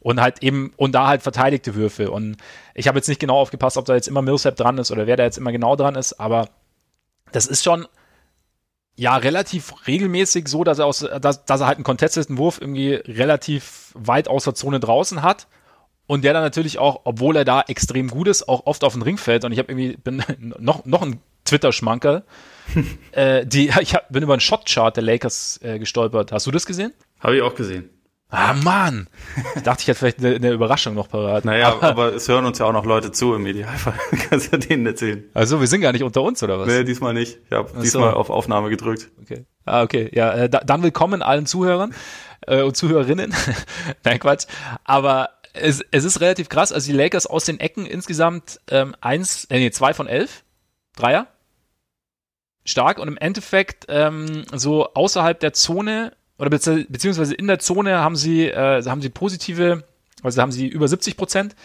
Und 0.00 0.20
halt 0.20 0.42
eben, 0.42 0.72
und 0.76 0.92
da 0.92 1.06
halt 1.06 1.22
verteidigte 1.22 1.74
Würfe. 1.74 2.10
Und 2.10 2.36
ich 2.74 2.88
habe 2.88 2.98
jetzt 2.98 3.08
nicht 3.08 3.20
genau 3.20 3.38
aufgepasst, 3.38 3.78
ob 3.78 3.86
da 3.86 3.94
jetzt 3.94 4.08
immer 4.08 4.20
Millsap 4.20 4.56
dran 4.56 4.76
ist 4.76 4.90
oder 4.90 5.06
wer 5.06 5.16
da 5.16 5.24
jetzt 5.24 5.38
immer 5.38 5.50
genau 5.50 5.76
dran 5.76 5.94
ist, 5.94 6.20
aber 6.20 6.50
das 7.34 7.46
ist 7.46 7.64
schon 7.64 7.86
ja 8.96 9.16
relativ 9.16 9.74
regelmäßig 9.86 10.46
so, 10.48 10.62
dass 10.62 10.78
er 10.78 10.86
aus, 10.86 11.00
dass, 11.20 11.44
dass 11.44 11.60
er 11.60 11.66
halt 11.66 11.78
einen 11.78 11.84
contesteten 11.84 12.38
Wurf 12.38 12.60
irgendwie 12.60 12.94
relativ 12.94 13.90
weit 13.94 14.28
aus 14.28 14.44
der 14.44 14.54
Zone 14.54 14.78
draußen 14.78 15.22
hat 15.22 15.48
und 16.06 16.22
der 16.22 16.32
dann 16.32 16.42
natürlich 16.42 16.78
auch, 16.78 17.00
obwohl 17.04 17.36
er 17.36 17.44
da 17.44 17.62
extrem 17.62 18.08
gut 18.08 18.28
ist, 18.28 18.48
auch 18.48 18.66
oft 18.66 18.84
auf 18.84 18.92
den 18.92 19.02
Ring 19.02 19.18
fällt. 19.18 19.44
Und 19.44 19.52
ich 19.52 19.58
habe 19.58 19.72
irgendwie 19.72 19.96
bin 19.96 20.22
noch 20.58 20.84
noch 20.84 21.02
ein 21.02 21.20
Twitter-Schmankerl. 21.44 22.24
äh, 23.12 23.44
die, 23.44 23.72
ich 23.80 23.94
hab, 23.94 24.10
bin 24.10 24.22
über 24.22 24.34
einen 24.34 24.40
Shot-Chart 24.40 24.96
der 24.96 25.02
Lakers 25.02 25.60
äh, 25.62 25.78
gestolpert. 25.78 26.30
Hast 26.30 26.46
du 26.46 26.52
das 26.52 26.64
gesehen? 26.64 26.92
Habe 27.20 27.36
ich 27.36 27.42
auch 27.42 27.54
gesehen. 27.54 27.90
Ah, 28.34 28.54
Mann! 28.54 29.08
Ich 29.54 29.62
dachte, 29.62 29.82
ich 29.82 29.88
hätte 29.88 29.98
vielleicht 29.98 30.18
eine, 30.18 30.34
eine 30.34 30.50
Überraschung 30.50 30.94
noch 30.94 31.08
parat. 31.08 31.44
Naja, 31.44 31.68
aber, 31.68 31.82
aber 31.82 32.14
es 32.14 32.28
hören 32.28 32.44
uns 32.44 32.58
ja 32.58 32.66
auch 32.66 32.72
noch 32.72 32.84
Leute 32.84 33.12
zu 33.12 33.34
im 33.34 33.46
Idealfall. 33.46 33.94
Kannst 34.28 34.50
ja 34.50 34.58
denen 34.58 34.84
erzählen. 34.86 35.24
Also, 35.34 35.60
wir 35.60 35.68
sind 35.68 35.80
gar 35.80 35.92
nicht 35.92 36.02
unter 36.02 36.22
uns, 36.22 36.42
oder 36.42 36.58
was? 36.58 36.66
Nee, 36.66 36.82
diesmal 36.82 37.14
nicht. 37.14 37.38
Ich 37.46 37.52
habe 37.52 37.70
diesmal 37.80 38.12
auf 38.12 38.30
Aufnahme 38.30 38.70
gedrückt. 38.70 39.10
Okay. 39.22 39.44
Ah, 39.64 39.82
okay. 39.82 40.10
Ja, 40.12 40.32
äh, 40.32 40.48
da, 40.50 40.60
dann 40.60 40.82
willkommen 40.82 41.22
allen 41.22 41.46
Zuhörern 41.46 41.94
äh, 42.46 42.62
und 42.62 42.76
Zuhörerinnen. 42.76 43.32
Nein, 44.04 44.18
Quatsch. 44.18 44.46
Aber 44.82 45.30
es, 45.52 45.82
es 45.92 46.04
ist 46.04 46.20
relativ 46.20 46.48
krass. 46.48 46.72
Also 46.72 46.90
die 46.90 46.96
Lakers 46.96 47.26
aus 47.26 47.44
den 47.44 47.60
Ecken 47.60 47.86
insgesamt 47.86 48.60
ähm, 48.68 48.96
eins, 49.00 49.44
äh, 49.46 49.58
nee, 49.58 49.70
zwei 49.70 49.94
von 49.94 50.08
elf. 50.08 50.42
Dreier. 50.96 51.28
Stark. 52.64 52.98
Und 52.98 53.08
im 53.08 53.16
Endeffekt 53.16 53.86
ähm, 53.88 54.44
so 54.52 54.92
außerhalb 54.92 55.38
der 55.38 55.52
Zone 55.52 56.12
oder 56.38 56.50
bezieh 56.50 56.86
beziehungsweise 56.88 57.34
in 57.34 57.46
der 57.46 57.58
Zone 57.58 57.98
haben 57.98 58.16
sie, 58.16 58.46
äh, 58.48 58.82
haben 58.84 59.02
sie 59.02 59.08
positive, 59.08 59.84
also 60.22 60.40
haben 60.42 60.52
sie 60.52 60.66
über 60.66 60.88
70 60.88 61.16
Prozent 61.16 61.56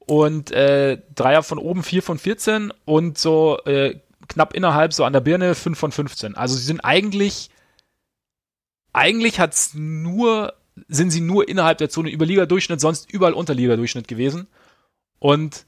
und 0.00 0.50
äh, 0.50 0.98
Dreier 1.14 1.42
von 1.42 1.58
oben, 1.58 1.82
vier 1.82 2.02
von 2.02 2.18
14 2.18 2.72
und 2.84 3.18
so 3.18 3.58
äh, 3.64 4.00
knapp 4.28 4.54
innerhalb, 4.54 4.92
so 4.92 5.04
an 5.04 5.12
der 5.12 5.20
Birne, 5.20 5.54
fünf 5.54 5.78
von 5.78 5.92
15. 5.92 6.36
Also 6.36 6.56
sie 6.56 6.64
sind 6.64 6.80
eigentlich, 6.80 7.50
eigentlich 8.92 9.40
hat's 9.40 9.72
nur 9.74 10.54
sind 10.86 11.10
sie 11.10 11.20
nur 11.20 11.48
innerhalb 11.48 11.78
der 11.78 11.90
Zone 11.90 12.10
über 12.10 12.24
Liga-Durchschnitt, 12.24 12.80
sonst 12.80 13.12
überall 13.12 13.32
unter 13.32 13.54
Liga-Durchschnitt 13.54 14.06
gewesen. 14.06 14.46
Und 15.18 15.66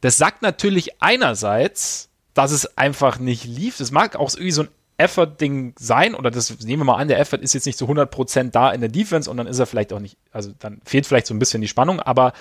das 0.00 0.16
sagt 0.16 0.42
natürlich 0.42 1.02
einerseits, 1.02 2.08
dass 2.34 2.52
es 2.52 2.78
einfach 2.78 3.18
nicht 3.18 3.44
lief. 3.44 3.76
Das 3.78 3.90
mag 3.90 4.16
auch 4.16 4.32
irgendwie 4.34 4.52
so 4.52 4.62
ein 4.62 4.68
Effort-Ding 4.98 5.74
sein, 5.78 6.14
oder 6.14 6.30
das 6.30 6.58
nehmen 6.60 6.80
wir 6.80 6.84
mal 6.84 6.96
an, 6.96 7.08
der 7.08 7.18
Effort 7.18 7.38
ist 7.38 7.54
jetzt 7.54 7.66
nicht 7.66 7.78
zu 7.78 7.86
100% 7.86 8.50
da 8.50 8.70
in 8.70 8.80
der 8.80 8.88
Defense 8.88 9.30
und 9.30 9.36
dann 9.36 9.46
ist 9.46 9.58
er 9.58 9.66
vielleicht 9.66 9.92
auch 9.92 10.00
nicht, 10.00 10.16
also 10.32 10.52
dann 10.58 10.80
fehlt 10.84 11.06
vielleicht 11.06 11.26
so 11.26 11.34
ein 11.34 11.38
bisschen 11.38 11.60
die 11.60 11.68
Spannung, 11.68 12.00
aber 12.00 12.32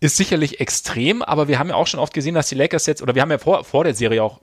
ist 0.00 0.16
sicherlich 0.16 0.60
extrem, 0.60 1.22
aber 1.22 1.48
wir 1.48 1.58
haben 1.58 1.68
ja 1.68 1.74
auch 1.74 1.86
schon 1.86 2.00
oft 2.00 2.14
gesehen, 2.14 2.34
dass 2.34 2.48
die 2.48 2.54
Lakers 2.54 2.86
jetzt, 2.86 3.02
oder 3.02 3.14
wir 3.14 3.22
haben 3.22 3.30
ja 3.30 3.38
vor, 3.38 3.64
vor 3.64 3.84
der 3.84 3.94
Serie 3.94 4.22
auch, 4.22 4.40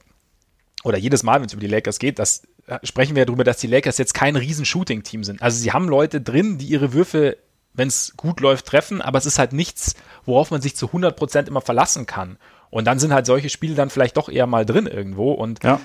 oder 0.83 0.97
jedes 0.97 1.23
Mal, 1.23 1.39
wenn 1.39 1.47
es 1.47 1.53
über 1.53 1.61
die 1.61 1.67
Lakers 1.67 1.99
geht, 1.99 2.19
dass 2.19 2.43
sprechen 2.83 3.15
wir 3.15 3.25
darüber, 3.25 3.43
dass 3.43 3.57
die 3.57 3.67
Lakers 3.67 3.97
jetzt 3.97 4.13
kein 4.13 4.35
riesen 4.35 4.65
Shooting-Team 4.65 5.23
sind. 5.23 5.41
Also 5.41 5.57
sie 5.57 5.71
haben 5.71 5.87
Leute 5.89 6.21
drin, 6.21 6.57
die 6.57 6.67
ihre 6.67 6.93
Würfe, 6.93 7.37
wenn 7.73 7.87
es 7.87 8.13
gut 8.17 8.39
läuft, 8.39 8.65
treffen, 8.65 9.01
aber 9.01 9.17
es 9.17 9.25
ist 9.25 9.39
halt 9.39 9.53
nichts, 9.53 9.95
worauf 10.25 10.51
man 10.51 10.61
sich 10.61 10.75
zu 10.75 10.87
100% 10.87 11.47
immer 11.47 11.61
verlassen 11.61 12.05
kann. 12.05 12.37
Und 12.69 12.85
dann 12.85 12.99
sind 12.99 13.13
halt 13.13 13.25
solche 13.25 13.49
Spiele 13.49 13.75
dann 13.75 13.89
vielleicht 13.89 14.17
doch 14.17 14.29
eher 14.29 14.45
mal 14.45 14.65
drin 14.65 14.85
irgendwo. 14.85 15.31
Und 15.31 15.63
ja. 15.63 15.79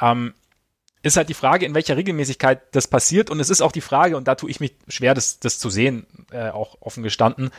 Ähm, 0.00 0.34
ist 1.02 1.16
halt 1.16 1.28
die 1.28 1.34
Frage, 1.34 1.64
in 1.64 1.74
welcher 1.74 1.96
Regelmäßigkeit 1.96 2.74
das 2.74 2.88
passiert. 2.88 3.30
Und 3.30 3.40
es 3.40 3.50
ist 3.50 3.62
auch 3.62 3.72
die 3.72 3.80
Frage, 3.80 4.16
und 4.16 4.28
da 4.28 4.34
tue 4.34 4.50
ich 4.50 4.60
mich 4.60 4.74
schwer, 4.88 5.14
das, 5.14 5.40
das 5.40 5.58
zu 5.58 5.70
sehen, 5.70 6.06
äh, 6.30 6.50
auch 6.50 6.76
offen 6.80 7.02
gestanden, 7.02 7.50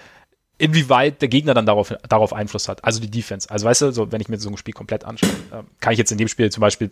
inwieweit 0.58 1.22
der 1.22 1.28
Gegner 1.28 1.56
dann 1.56 1.66
darauf, 1.66 1.94
darauf 2.08 2.34
Einfluss 2.34 2.70
hat. 2.70 2.86
Also 2.86 3.00
die 3.00 3.10
Defense. 3.10 3.50
Also 3.50 3.66
weißt 3.66 3.82
du, 3.82 3.92
so, 3.92 4.12
wenn 4.12 4.22
ich 4.22 4.30
mir 4.30 4.40
so 4.40 4.50
ein 4.50 4.58
Spiel 4.58 4.76
komplett 4.76 5.04
anschaue, 5.04 5.30
äh, 5.52 5.64
kann 5.80 5.94
ich 5.94 6.00
jetzt 6.00 6.12
in 6.12 6.20
dem 6.20 6.28
Spiel 6.28 6.52
zum 6.52 6.62
Beispiel 6.62 6.92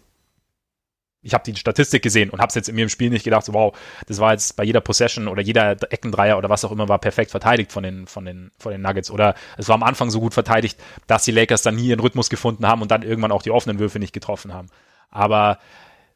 ich 1.21 1.33
habe 1.33 1.43
die 1.43 1.55
Statistik 1.55 2.01
gesehen 2.01 2.29
und 2.29 2.39
habe 2.39 2.49
es 2.49 2.55
jetzt 2.55 2.69
in 2.69 2.75
mir 2.75 2.83
im 2.83 2.89
Spiel 2.89 3.09
nicht 3.09 3.25
gedacht, 3.25 3.45
so, 3.45 3.53
wow, 3.53 3.77
das 4.07 4.19
war 4.19 4.31
jetzt 4.31 4.55
bei 4.55 4.63
jeder 4.63 4.79
Possession 4.79 5.27
oder 5.27 5.41
jeder 5.41 5.71
Eckendreier 5.91 6.37
oder 6.37 6.49
was 6.49 6.63
auch 6.63 6.71
immer 6.71 6.87
war 6.87 6.99
perfekt 6.99 7.31
verteidigt 7.31 7.71
von 7.71 7.83
den, 7.83 8.07
von 8.07 8.23
den, 8.23 8.51
von 8.57 8.71
den 8.71 8.81
Nuggets. 8.81 9.11
Oder 9.11 9.35
es 9.57 9.67
war 9.67 9.75
am 9.75 9.83
Anfang 9.83 10.09
so 10.09 10.21
gut 10.21 10.33
verteidigt, 10.33 10.79
dass 11.07 11.25
die 11.25 11.31
Lakers 11.31 11.61
dann 11.61 11.75
nie 11.75 11.87
ihren 11.87 11.99
Rhythmus 11.99 12.29
gefunden 12.29 12.65
haben 12.65 12.81
und 12.81 12.91
dann 12.91 13.01
irgendwann 13.01 13.31
auch 13.31 13.41
die 13.41 13.51
offenen 13.51 13.79
Würfe 13.79 13.99
nicht 13.99 14.13
getroffen 14.13 14.53
haben. 14.53 14.69
Aber 15.11 15.59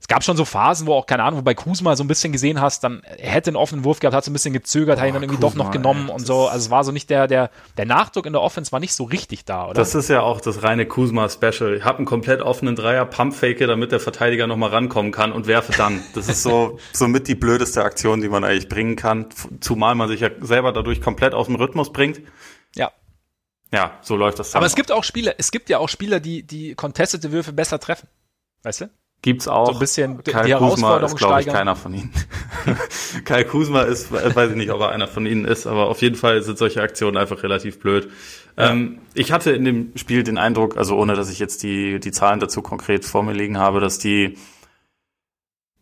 es 0.04 0.10
gab 0.10 0.22
schon 0.22 0.36
so 0.36 0.44
Phasen, 0.44 0.86
wo 0.86 0.96
auch, 0.96 1.06
keine 1.06 1.24
Ahnung, 1.24 1.40
wo 1.40 1.44
bei 1.44 1.54
Kuzma 1.54 1.96
so 1.96 2.04
ein 2.04 2.10
bisschen 2.10 2.34
gesehen 2.34 2.60
hast, 2.60 2.84
dann 2.84 3.04
er 3.06 3.32
hätte 3.32 3.52
einen 3.52 3.56
offenen 3.56 3.86
Wurf 3.86 4.02
gehabt, 4.02 4.14
hat 4.14 4.26
so 4.26 4.32
ein 4.32 4.34
bisschen 4.34 4.52
gezögert, 4.52 4.98
oh, 4.98 5.02
hat 5.02 5.08
ihn 5.08 5.14
dann 5.14 5.24
irgendwie 5.24 5.40
Kuzma, 5.40 5.60
doch 5.60 5.66
noch 5.68 5.72
genommen 5.72 6.10
ey, 6.10 6.16
und 6.16 6.28
so. 6.28 6.50
Also 6.50 6.66
es 6.66 6.70
war 6.70 6.84
so 6.84 6.92
nicht 6.92 7.10
der, 7.10 7.28
der, 7.28 7.52
der 7.78 7.86
Nachdruck 7.86 8.26
in 8.26 8.34
der 8.34 8.42
Offense 8.42 8.74
war 8.74 8.82
nicht 8.82 8.94
so 8.94 9.06
richtig 9.06 9.46
da, 9.46 9.68
oder? 9.68 9.76
Das 9.76 9.96
ist 9.96 10.10
ja 10.10 10.20
auch 10.20 10.42
das 10.42 10.62
reine 10.62 10.86
Kuzma-Special. 10.86 11.74
Ich 11.74 11.86
habe 11.86 12.00
einen 12.00 12.06
komplett 12.06 12.42
offenen 12.42 12.76
Dreier, 12.76 13.06
Pumpfake, 13.06 13.66
damit 13.66 13.94
der 13.94 14.02
Verteidiger 14.02 14.46
nochmal 14.46 14.72
rankommen 14.72 15.14
kann 15.14 15.32
und 15.32 15.48
werfe 15.48 15.72
dann. 15.72 16.02
Das 16.16 16.28
ist 16.28 16.44
so, 16.44 16.80
somit 16.92 17.30
die 17.30 17.36
blödeste 17.36 17.82
Aktion, 17.86 18.20
die 18.20 18.28
man 18.28 18.44
eigentlich 18.44 18.68
bringen 18.68 18.98
kann. 18.98 19.28
Zumal 19.62 19.96
man 19.96 20.10
sich 20.10 20.20
ja 20.20 20.32
selber 20.42 20.74
dadurch 20.74 21.00
komplett 21.00 21.34
aus 21.34 21.46
dem 21.46 21.56
Rhythmus 21.56 21.94
bringt. 21.94 22.20
Ja. 22.76 22.92
Ja, 23.72 23.98
so 24.02 24.18
läuft 24.18 24.40
das 24.40 24.52
dann. 24.52 24.60
Aber 24.60 24.66
es 24.66 24.76
gibt 24.76 24.92
auch 24.92 25.06
Spieler, 25.06 25.36
es 25.38 25.50
gibt 25.52 25.70
ja 25.70 25.78
auch 25.78 25.88
Spieler, 25.88 26.20
die, 26.20 26.44
die 26.44 26.76
contestete 26.76 27.32
Würfe 27.32 27.54
besser 27.54 27.80
treffen. 27.80 28.10
Weißt 28.64 28.82
du? 28.82 28.90
Gibt's 29.22 29.48
auch. 29.48 29.68
So 29.68 29.74
ein 29.74 29.80
bisschen 29.80 30.22
Kai 30.24 30.48
die 30.48 30.54
Kuzma 30.54 30.98
ist, 30.98 31.16
glaube 31.16 31.40
ich, 31.40 31.48
keiner 31.48 31.78
von 31.78 31.94
ihnen. 31.94 32.12
Kai 33.26 33.46
Kuzma 33.46 33.84
ist, 33.84 34.12
weiß 34.12 34.52
ich 34.52 34.58
nicht, 34.58 34.70
ob 34.70 34.82
er 34.82 34.90
einer 34.90 35.08
von 35.08 35.26
ihnen 35.26 35.46
ist, 35.46 35.66
aber 35.66 35.88
auf 35.88 36.02
jeden 36.02 36.18
Fall 36.18 36.42
sind 36.42 36.58
solche 36.58 36.82
Aktionen 36.82 37.16
einfach 37.16 37.42
relativ 37.42 37.80
blöd. 37.80 38.10
Ja. 38.58 38.72
Ähm, 38.72 39.00
ich 39.14 39.32
hatte 39.32 39.52
in 39.52 39.64
dem 39.64 39.92
Spiel 39.96 40.24
den 40.24 40.38
Eindruck, 40.38 40.76
also 40.76 40.98
ohne 40.98 41.14
dass 41.14 41.32
ich 41.32 41.40
jetzt 41.40 41.64
die, 41.64 42.02
die 42.02 42.12
Zahlen 42.12 42.42
dazu 42.42 42.62
konkret 42.62 43.06
vor 43.06 43.24
mir 43.24 43.32
liegen 43.32 43.58
habe, 43.58 43.80
dass 43.80 43.98
die 43.98 44.38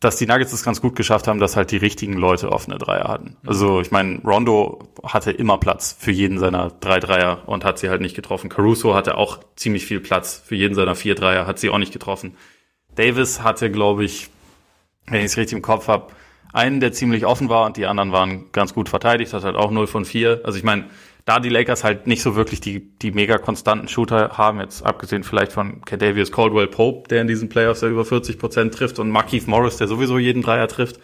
dass 0.02 0.16
die 0.16 0.26
Nuggets 0.26 0.52
es 0.52 0.64
ganz 0.64 0.82
gut 0.82 0.96
geschafft 0.96 1.28
haben, 1.28 1.40
dass 1.40 1.56
halt 1.56 1.70
die 1.70 1.78
richtigen 1.78 2.14
Leute 2.14 2.52
offene 2.52 2.80
Dreier 2.80 3.08
hatten. 3.08 3.38
Also 3.46 3.82
ich 3.82 3.92
meine, 3.92 4.20
Rondo 4.24 4.80
hatte 5.04 5.30
immer 5.30 5.60
Platz 5.60 5.96
für 5.98 6.10
jeden 6.10 6.40
seiner 6.40 6.72
drei 6.80 7.00
Dreier 7.00 7.44
und 7.46 7.64
hat 7.64 7.78
sie 7.78 7.88
halt 7.88 8.02
nicht 8.02 8.16
getroffen. 8.16 8.50
Caruso 8.50 8.96
hatte 8.96 9.16
auch 9.16 9.40
ziemlich 9.56 9.86
viel 9.86 10.00
Platz 10.00 10.42
für 10.44 10.56
jeden 10.56 10.74
seiner 10.74 10.96
vier 10.96 11.14
Dreier, 11.14 11.46
hat 11.46 11.60
sie 11.60 11.70
auch 11.70 11.78
nicht 11.78 11.94
getroffen. 11.94 12.36
Davis 12.96 13.42
hatte, 13.42 13.72
glaube 13.72 14.04
ich, 14.04 14.30
wenn 15.08 15.20
ich 15.20 15.28
es 15.28 15.38
richtig 15.38 15.56
im 15.58 15.62
Kopf 15.62 15.88
habe, 15.88 16.08
einen, 16.54 16.80
der 16.80 16.92
ziemlich 16.92 17.26
offen 17.26 17.50
war 17.50 17.66
und 17.66 17.78
die 17.78 17.86
anderen 17.86 18.12
waren 18.12 18.52
ganz 18.52 18.74
gut 18.74 18.90
verteidigt, 18.90 19.34
hat 19.34 19.44
halt 19.44 19.56
auch 19.56 19.72
0 19.72 19.88
von 19.88 20.06
4. 20.06 20.42
Also 20.44 20.58
ich 20.58 20.64
meine, 20.64 20.86
da 21.26 21.40
die 21.40 21.50
Lakers 21.50 21.84
halt 21.84 22.08
nicht 22.08 22.22
so 22.22 22.36
wirklich 22.36 22.62
die, 22.62 22.98
die 22.98 23.12
mega 23.12 23.38
konstanten 23.38 23.88
Shooter 23.88 24.38
haben, 24.38 24.60
jetzt 24.60 24.86
abgesehen 24.86 25.24
vielleicht 25.24 25.54
von 25.54 25.82
Cadavius 25.86 26.32
Caldwell 26.32 26.68
Pope, 26.68 27.08
der 27.10 27.22
in 27.22 27.28
diesen 27.28 27.48
Playoffs 27.48 27.82
ja 27.82 27.88
über 27.88 28.06
40 28.06 28.38
Prozent 28.40 28.74
trifft 28.74 29.00
und 29.00 29.10
Markeith 29.10 29.48
Morris, 29.48 29.78
der 29.78 29.88
sowieso 29.88 30.18
jeden 30.18 30.42
Dreier 30.42 30.68
trifft, 30.68 31.00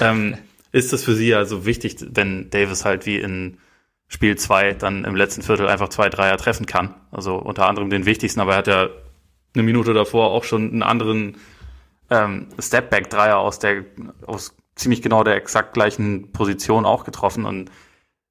ähm, 0.00 0.36
ist 0.72 0.92
das 0.92 1.04
für 1.04 1.14
sie 1.14 1.34
also 1.34 1.64
wichtig, 1.64 1.96
wenn 2.10 2.50
Davis 2.50 2.84
halt 2.84 3.06
wie 3.06 3.18
in 3.18 3.58
Spiel 4.08 4.36
2 4.36 4.74
dann 4.74 5.04
im 5.04 5.16
letzten 5.16 5.42
Viertel 5.42 5.68
einfach 5.68 5.88
zwei 5.88 6.08
Dreier 6.08 6.36
treffen 6.36 6.66
kann. 6.66 6.94
Also 7.10 7.36
unter 7.36 7.66
anderem 7.66 7.90
den 7.90 8.06
wichtigsten, 8.06 8.40
aber 8.40 8.52
er 8.52 8.58
hat 8.58 8.66
ja 8.66 8.88
eine 9.54 9.62
Minute 9.62 9.94
davor 9.94 10.30
auch 10.30 10.44
schon 10.44 10.70
einen 10.70 10.82
anderen 10.82 11.36
ähm, 12.10 12.48
Stepback-Dreier 12.58 13.38
aus 13.38 13.58
der 13.58 13.84
aus 14.26 14.54
ziemlich 14.74 15.02
genau 15.02 15.24
der 15.24 15.36
exakt 15.36 15.74
gleichen 15.74 16.32
Position 16.32 16.84
auch 16.84 17.04
getroffen 17.04 17.44
und 17.44 17.70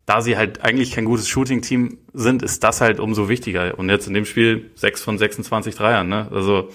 da 0.05 0.21
sie 0.21 0.35
halt 0.35 0.61
eigentlich 0.61 0.91
kein 0.91 1.05
gutes 1.05 1.29
Shooting-Team 1.29 1.97
sind, 2.13 2.43
ist 2.43 2.63
das 2.63 2.81
halt 2.81 2.99
umso 2.99 3.29
wichtiger. 3.29 3.77
Und 3.79 3.89
jetzt 3.89 4.07
in 4.07 4.13
dem 4.13 4.25
Spiel 4.25 4.71
6 4.75 5.01
von 5.01 5.17
26 5.17 5.75
Dreiern, 5.75 6.09
ne? 6.09 6.27
Also 6.31 6.69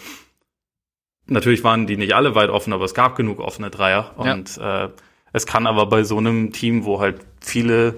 natürlich 1.27 1.63
waren 1.63 1.87
die 1.87 1.99
nicht 1.99 2.15
alle 2.15 2.35
weit 2.35 2.49
offen, 2.49 2.73
aber 2.73 2.87
es 2.87 2.95
gab 2.95 3.17
genug 3.17 3.41
offene 3.41 3.69
Dreier. 3.71 4.13
Und 4.17 4.57
ja. 4.57 4.87
äh, 4.87 4.91
es 5.33 5.47
kann 5.47 5.67
aber 5.67 5.87
bei 5.87 6.05
so 6.05 6.17
einem 6.17 6.53
Team, 6.53 6.87
wo 6.87 7.01
halt 7.01 7.21
viele 7.41 7.97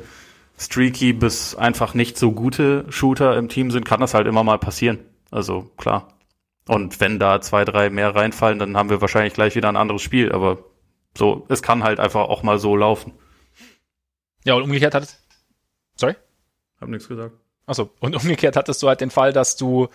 streaky 0.59 1.13
bis 1.13 1.55
einfach 1.55 1.95
nicht 1.95 2.19
so 2.19 2.33
gute 2.33 2.85
Shooter 2.91 3.37
im 3.39 3.49
Team 3.49 3.71
sind, 3.71 3.85
kann 3.85 4.01
das 4.01 4.15
halt 4.15 4.27
immer 4.27 4.43
mal 4.43 4.59
passieren. 4.59 4.99
Also 5.31 5.71
klar. 5.77 6.09
Und 6.71 7.01
wenn 7.01 7.19
da 7.19 7.41
zwei, 7.41 7.65
drei 7.65 7.91
mehr 7.91 8.15
reinfallen, 8.15 8.61
dann 8.61 8.77
haben 8.77 8.91
wir 8.91 9.01
wahrscheinlich 9.01 9.35
gleich 9.35 9.57
wieder 9.57 9.69
ein 9.69 9.77
anderes 9.77 10.03
Spiel. 10.03 10.31
Aber 10.31 10.59
so, 11.19 11.45
es 11.49 11.63
kann 11.63 11.83
halt 11.83 11.99
einfach 11.99 12.29
auch 12.29 12.45
mal 12.45 12.61
so 12.61 12.77
laufen. 12.77 13.13
Ja, 14.45 14.55
und 14.55 14.63
umgekehrt 14.63 14.95
hat 14.95 15.03
es. 15.03 15.21
Sorry? 15.97 16.15
Hab 16.81 16.89
nichts 16.89 17.09
gesagt. 17.09 17.35
Achso, 17.67 17.91
und 17.99 18.15
umgekehrt 18.23 18.55
hattest 18.55 18.81
du 18.85 18.87
halt 18.87 19.01
den 19.01 19.11
Fall, 19.11 19.33
dass 19.33 19.57
du 19.57 19.89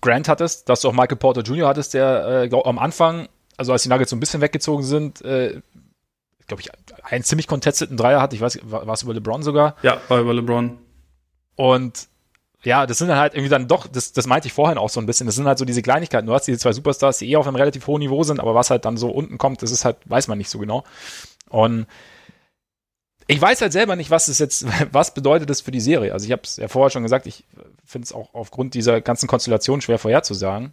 Grant 0.00 0.28
hattest, 0.28 0.70
dass 0.70 0.80
du 0.80 0.88
auch 0.88 0.94
Michael 0.94 1.18
Porter 1.18 1.42
Jr. 1.42 1.68
hattest, 1.68 1.92
der 1.92 2.50
äh, 2.50 2.62
am 2.64 2.78
Anfang, 2.78 3.28
also 3.58 3.72
als 3.72 3.82
die 3.82 3.90
Nuggets 3.90 4.08
so 4.08 4.16
ein 4.16 4.20
bisschen 4.20 4.40
weggezogen 4.40 4.82
sind, 4.82 5.20
äh, 5.20 5.60
glaube 6.46 6.62
ich, 6.62 6.70
einen 7.04 7.22
ziemlich 7.22 7.48
contesteten 7.48 7.98
Dreier 7.98 8.22
hatte. 8.22 8.34
Ich 8.34 8.40
weiß, 8.40 8.60
war 8.62 8.88
es 8.88 9.02
über 9.02 9.12
LeBron 9.12 9.42
sogar? 9.42 9.76
Ja, 9.82 10.00
war 10.08 10.20
über 10.20 10.32
LeBron. 10.32 10.78
Und 11.54 12.08
ja, 12.64 12.86
das 12.86 12.98
sind 12.98 13.08
dann 13.08 13.18
halt 13.18 13.34
irgendwie 13.34 13.48
dann 13.48 13.66
doch, 13.66 13.86
das, 13.86 14.12
das 14.12 14.26
meinte 14.26 14.46
ich 14.46 14.52
vorhin 14.52 14.78
auch 14.78 14.88
so 14.88 15.00
ein 15.00 15.06
bisschen, 15.06 15.26
das 15.26 15.34
sind 15.34 15.46
halt 15.46 15.58
so 15.58 15.64
diese 15.64 15.82
Kleinigkeiten. 15.82 16.26
Du 16.26 16.34
hast 16.34 16.46
diese 16.46 16.58
zwei 16.58 16.72
Superstars, 16.72 17.18
die 17.18 17.30
eh 17.30 17.36
auf 17.36 17.46
einem 17.46 17.56
relativ 17.56 17.86
hohen 17.86 18.00
Niveau 18.00 18.22
sind, 18.22 18.40
aber 18.40 18.54
was 18.54 18.70
halt 18.70 18.84
dann 18.84 18.96
so 18.96 19.10
unten 19.10 19.38
kommt, 19.38 19.62
das 19.62 19.72
ist 19.72 19.84
halt, 19.84 19.96
weiß 20.04 20.28
man 20.28 20.38
nicht 20.38 20.50
so 20.50 20.58
genau. 20.58 20.84
Und 21.48 21.86
ich 23.26 23.40
weiß 23.40 23.60
halt 23.60 23.72
selber 23.72 23.96
nicht, 23.96 24.10
was 24.10 24.28
es 24.28 24.38
jetzt, 24.38 24.66
was 24.92 25.14
bedeutet 25.14 25.50
das 25.50 25.60
für 25.60 25.72
die 25.72 25.80
Serie. 25.80 26.12
Also 26.12 26.26
ich 26.26 26.32
habe 26.32 26.42
es 26.44 26.56
ja 26.56 26.68
vorher 26.68 26.90
schon 26.90 27.02
gesagt, 27.02 27.26
ich 27.26 27.44
finde 27.84 28.06
es 28.06 28.12
auch 28.12 28.32
aufgrund 28.34 28.74
dieser 28.74 29.00
ganzen 29.00 29.26
Konstellation 29.26 29.80
schwer 29.80 29.98
vorherzusagen. 29.98 30.72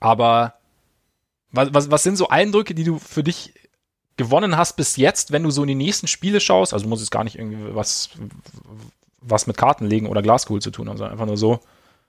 Aber 0.00 0.54
was, 1.52 1.72
was, 1.74 1.90
was 1.90 2.02
sind 2.02 2.16
so 2.16 2.28
Eindrücke, 2.28 2.74
die 2.74 2.84
du 2.84 2.98
für 2.98 3.22
dich 3.22 3.52
gewonnen 4.16 4.56
hast 4.56 4.76
bis 4.76 4.96
jetzt, 4.96 5.32
wenn 5.32 5.42
du 5.42 5.50
so 5.50 5.62
in 5.62 5.68
die 5.68 5.74
nächsten 5.74 6.08
Spiele 6.08 6.40
schaust? 6.40 6.72
Also 6.72 6.88
muss 6.88 7.02
es 7.02 7.10
gar 7.10 7.24
nicht 7.24 7.38
irgendwie 7.38 7.74
was, 7.74 8.10
was 9.26 9.46
mit 9.46 9.56
Karten 9.56 9.86
legen 9.86 10.06
oder 10.06 10.22
Glaskugel 10.22 10.62
zu 10.62 10.70
tun 10.70 10.88
haben, 10.88 10.96
sondern 10.96 11.12
einfach 11.12 11.26
nur 11.26 11.36
so. 11.36 11.60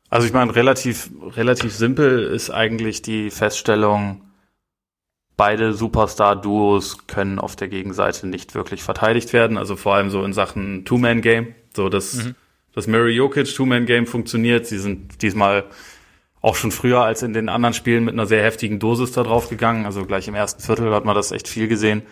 Also 0.10 0.28
ich 0.28 0.34
meine, 0.34 0.56
relativ, 0.56 1.10
relativ 1.36 1.74
simpel 1.74 2.24
ist 2.24 2.50
eigentlich 2.50 3.02
die 3.02 3.32
Feststellung, 3.32 4.22
beide 5.38 5.74
Superstar-Duos 5.74 7.08
können 7.08 7.40
auf 7.40 7.56
der 7.56 7.68
Gegenseite 7.68 8.28
nicht 8.28 8.56
wirklich 8.56 8.84
verteidigt 8.84 9.34
werden. 9.34 9.58
Also 9.58 9.76
vor 9.76 9.96
allem 9.96 10.10
so 10.10 10.24
in 10.24 10.34
Sachen 10.34 10.86
Two-Man-Game. 10.86 11.56
So, 11.76 11.90
dass 11.90 12.14
mhm. 12.14 12.36
das 12.74 12.88
Murray 12.88 13.14
Jokic 13.14 13.54
Two-Man-Game 13.54 14.08
funktioniert. 14.08 14.66
Sie 14.68 14.80
sind 14.80 15.22
diesmal 15.22 15.66
auch 16.42 16.56
schon 16.56 16.72
früher 16.72 17.02
als 17.02 17.24
in 17.24 17.34
den 17.34 17.50
anderen 17.50 17.74
Spielen 17.74 18.06
mit 18.06 18.14
einer 18.14 18.28
sehr 18.28 18.44
heftigen 18.44 18.80
Dosis 18.80 19.12
da 19.12 19.24
drauf 19.24 19.50
gegangen. 19.50 19.86
Also 19.86 20.06
gleich 20.06 20.28
im 20.28 20.36
ersten 20.36 20.62
Viertel 20.62 20.94
hat 20.94 21.04
man 21.04 21.16
das 21.16 21.32
echt 21.32 21.48
viel 21.48 21.68
gesehen. 21.68 22.04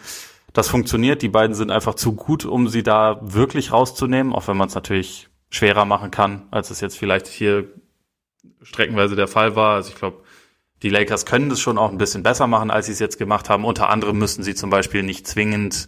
Das 0.53 0.69
funktioniert. 0.69 1.21
Die 1.21 1.29
beiden 1.29 1.55
sind 1.55 1.71
einfach 1.71 1.95
zu 1.95 2.13
gut, 2.13 2.45
um 2.45 2.67
sie 2.67 2.83
da 2.83 3.19
wirklich 3.21 3.71
rauszunehmen, 3.71 4.33
auch 4.33 4.47
wenn 4.47 4.57
man 4.57 4.67
es 4.67 4.75
natürlich 4.75 5.29
schwerer 5.49 5.85
machen 5.85 6.11
kann, 6.11 6.47
als 6.51 6.69
es 6.69 6.79
jetzt 6.79 6.97
vielleicht 6.97 7.27
hier 7.27 7.67
streckenweise 8.61 9.15
der 9.15 9.27
Fall 9.27 9.55
war. 9.55 9.75
Also 9.75 9.89
ich 9.89 9.95
glaube, 9.95 10.23
die 10.83 10.89
Lakers 10.89 11.25
können 11.25 11.49
das 11.49 11.59
schon 11.59 11.77
auch 11.77 11.91
ein 11.91 11.97
bisschen 11.97 12.23
besser 12.23 12.47
machen, 12.47 12.71
als 12.71 12.85
sie 12.85 12.91
es 12.91 12.99
jetzt 12.99 13.17
gemacht 13.17 13.49
haben. 13.49 13.65
Unter 13.65 13.89
anderem 13.89 14.17
müssten 14.17 14.43
sie 14.43 14.55
zum 14.55 14.69
Beispiel 14.69 15.03
nicht 15.03 15.27
zwingend 15.27 15.87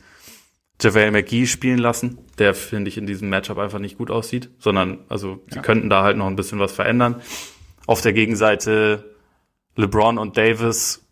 JaVale 0.82 1.12
McGee 1.12 1.46
spielen 1.46 1.78
lassen, 1.78 2.20
der 2.38 2.54
finde 2.54 2.90
ich 2.90 2.98
in 2.98 3.08
diesem 3.08 3.30
Matchup 3.30 3.58
einfach 3.58 3.80
nicht 3.80 3.98
gut 3.98 4.12
aussieht, 4.12 4.50
sondern 4.60 5.06
also 5.08 5.42
sie 5.50 5.58
ja. 5.58 5.62
könnten 5.62 5.90
da 5.90 6.04
halt 6.04 6.18
noch 6.18 6.28
ein 6.28 6.36
bisschen 6.36 6.60
was 6.60 6.74
verändern. 6.74 7.22
Auf 7.88 8.02
der 8.02 8.12
Gegenseite 8.14 9.16
LeBron 9.78 10.18
und 10.18 10.38
Davis, 10.38 11.05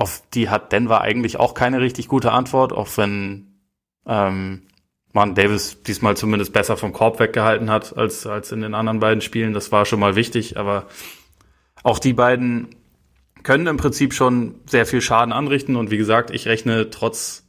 auf 0.00 0.22
die 0.32 0.48
hat 0.48 0.72
Denver 0.72 1.02
eigentlich 1.02 1.38
auch 1.38 1.52
keine 1.52 1.80
richtig 1.80 2.08
gute 2.08 2.32
Antwort, 2.32 2.72
auch 2.72 2.88
wenn 2.96 3.60
ähm, 4.06 4.62
man 5.12 5.34
Davis 5.34 5.82
diesmal 5.82 6.16
zumindest 6.16 6.54
besser 6.54 6.76
vom 6.78 6.92
Korb 6.92 7.20
weggehalten 7.20 7.70
hat 7.70 7.96
als 7.96 8.26
als 8.26 8.50
in 8.50 8.62
den 8.62 8.74
anderen 8.74 9.00
beiden 9.00 9.20
Spielen. 9.20 9.52
Das 9.52 9.72
war 9.72 9.84
schon 9.84 10.00
mal 10.00 10.16
wichtig, 10.16 10.56
aber 10.56 10.86
auch 11.82 11.98
die 11.98 12.14
beiden 12.14 12.68
können 13.42 13.66
im 13.66 13.76
Prinzip 13.76 14.14
schon 14.14 14.54
sehr 14.66 14.86
viel 14.86 15.02
Schaden 15.02 15.32
anrichten. 15.34 15.76
Und 15.76 15.90
wie 15.90 15.98
gesagt, 15.98 16.30
ich 16.30 16.46
rechne 16.46 16.88
trotz 16.88 17.46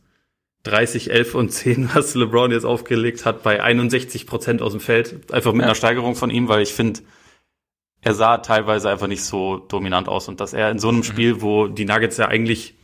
30, 0.63 1.09
11 1.09 1.35
und 1.35 1.49
10, 1.51 1.89
was 1.93 2.15
LeBron 2.15 2.51
jetzt 2.51 2.65
aufgelegt 2.65 3.25
hat, 3.25 3.43
bei 3.43 3.63
61 3.63 4.27
Prozent 4.27 4.61
aus 4.61 4.73
dem 4.73 4.81
Feld. 4.81 5.31
Einfach 5.31 5.53
mit 5.53 5.61
ja. 5.61 5.67
einer 5.67 5.75
Steigerung 5.75 6.15
von 6.15 6.29
ihm, 6.29 6.49
weil 6.49 6.61
ich 6.61 6.73
finde, 6.73 6.99
er 8.01 8.13
sah 8.13 8.37
teilweise 8.39 8.89
einfach 8.89 9.07
nicht 9.07 9.23
so 9.23 9.57
dominant 9.57 10.07
aus. 10.07 10.27
Und 10.27 10.39
dass 10.39 10.53
er 10.53 10.71
in 10.71 10.79
so 10.79 10.89
einem 10.89 10.97
mhm. 10.97 11.03
Spiel, 11.03 11.41
wo 11.41 11.67
die 11.67 11.85
Nuggets 11.85 12.17
ja 12.17 12.27
eigentlich 12.27 12.75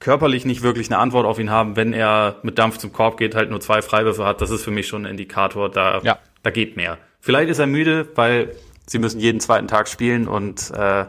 körperlich 0.00 0.44
nicht 0.44 0.62
wirklich 0.62 0.90
eine 0.90 0.98
Antwort 0.98 1.26
auf 1.26 1.38
ihn 1.38 1.50
haben, 1.50 1.76
wenn 1.76 1.92
er 1.92 2.36
mit 2.42 2.58
Dampf 2.58 2.78
zum 2.78 2.92
Korb 2.92 3.16
geht, 3.16 3.34
halt 3.34 3.50
nur 3.50 3.60
zwei 3.60 3.80
Freiwürfe 3.80 4.24
hat, 4.24 4.40
das 4.40 4.50
ist 4.50 4.62
für 4.62 4.70
mich 4.70 4.86
schon 4.86 5.06
ein 5.06 5.10
Indikator, 5.10 5.70
da, 5.70 6.00
ja. 6.02 6.18
da 6.42 6.50
geht 6.50 6.76
mehr. 6.76 6.98
Vielleicht 7.20 7.48
ist 7.48 7.58
er 7.58 7.66
müde, 7.66 8.06
weil 8.14 8.54
sie 8.86 8.98
müssen 8.98 9.18
jeden 9.18 9.40
zweiten 9.40 9.66
Tag 9.66 9.88
spielen 9.88 10.28
und 10.28 10.70
äh, 10.72 11.06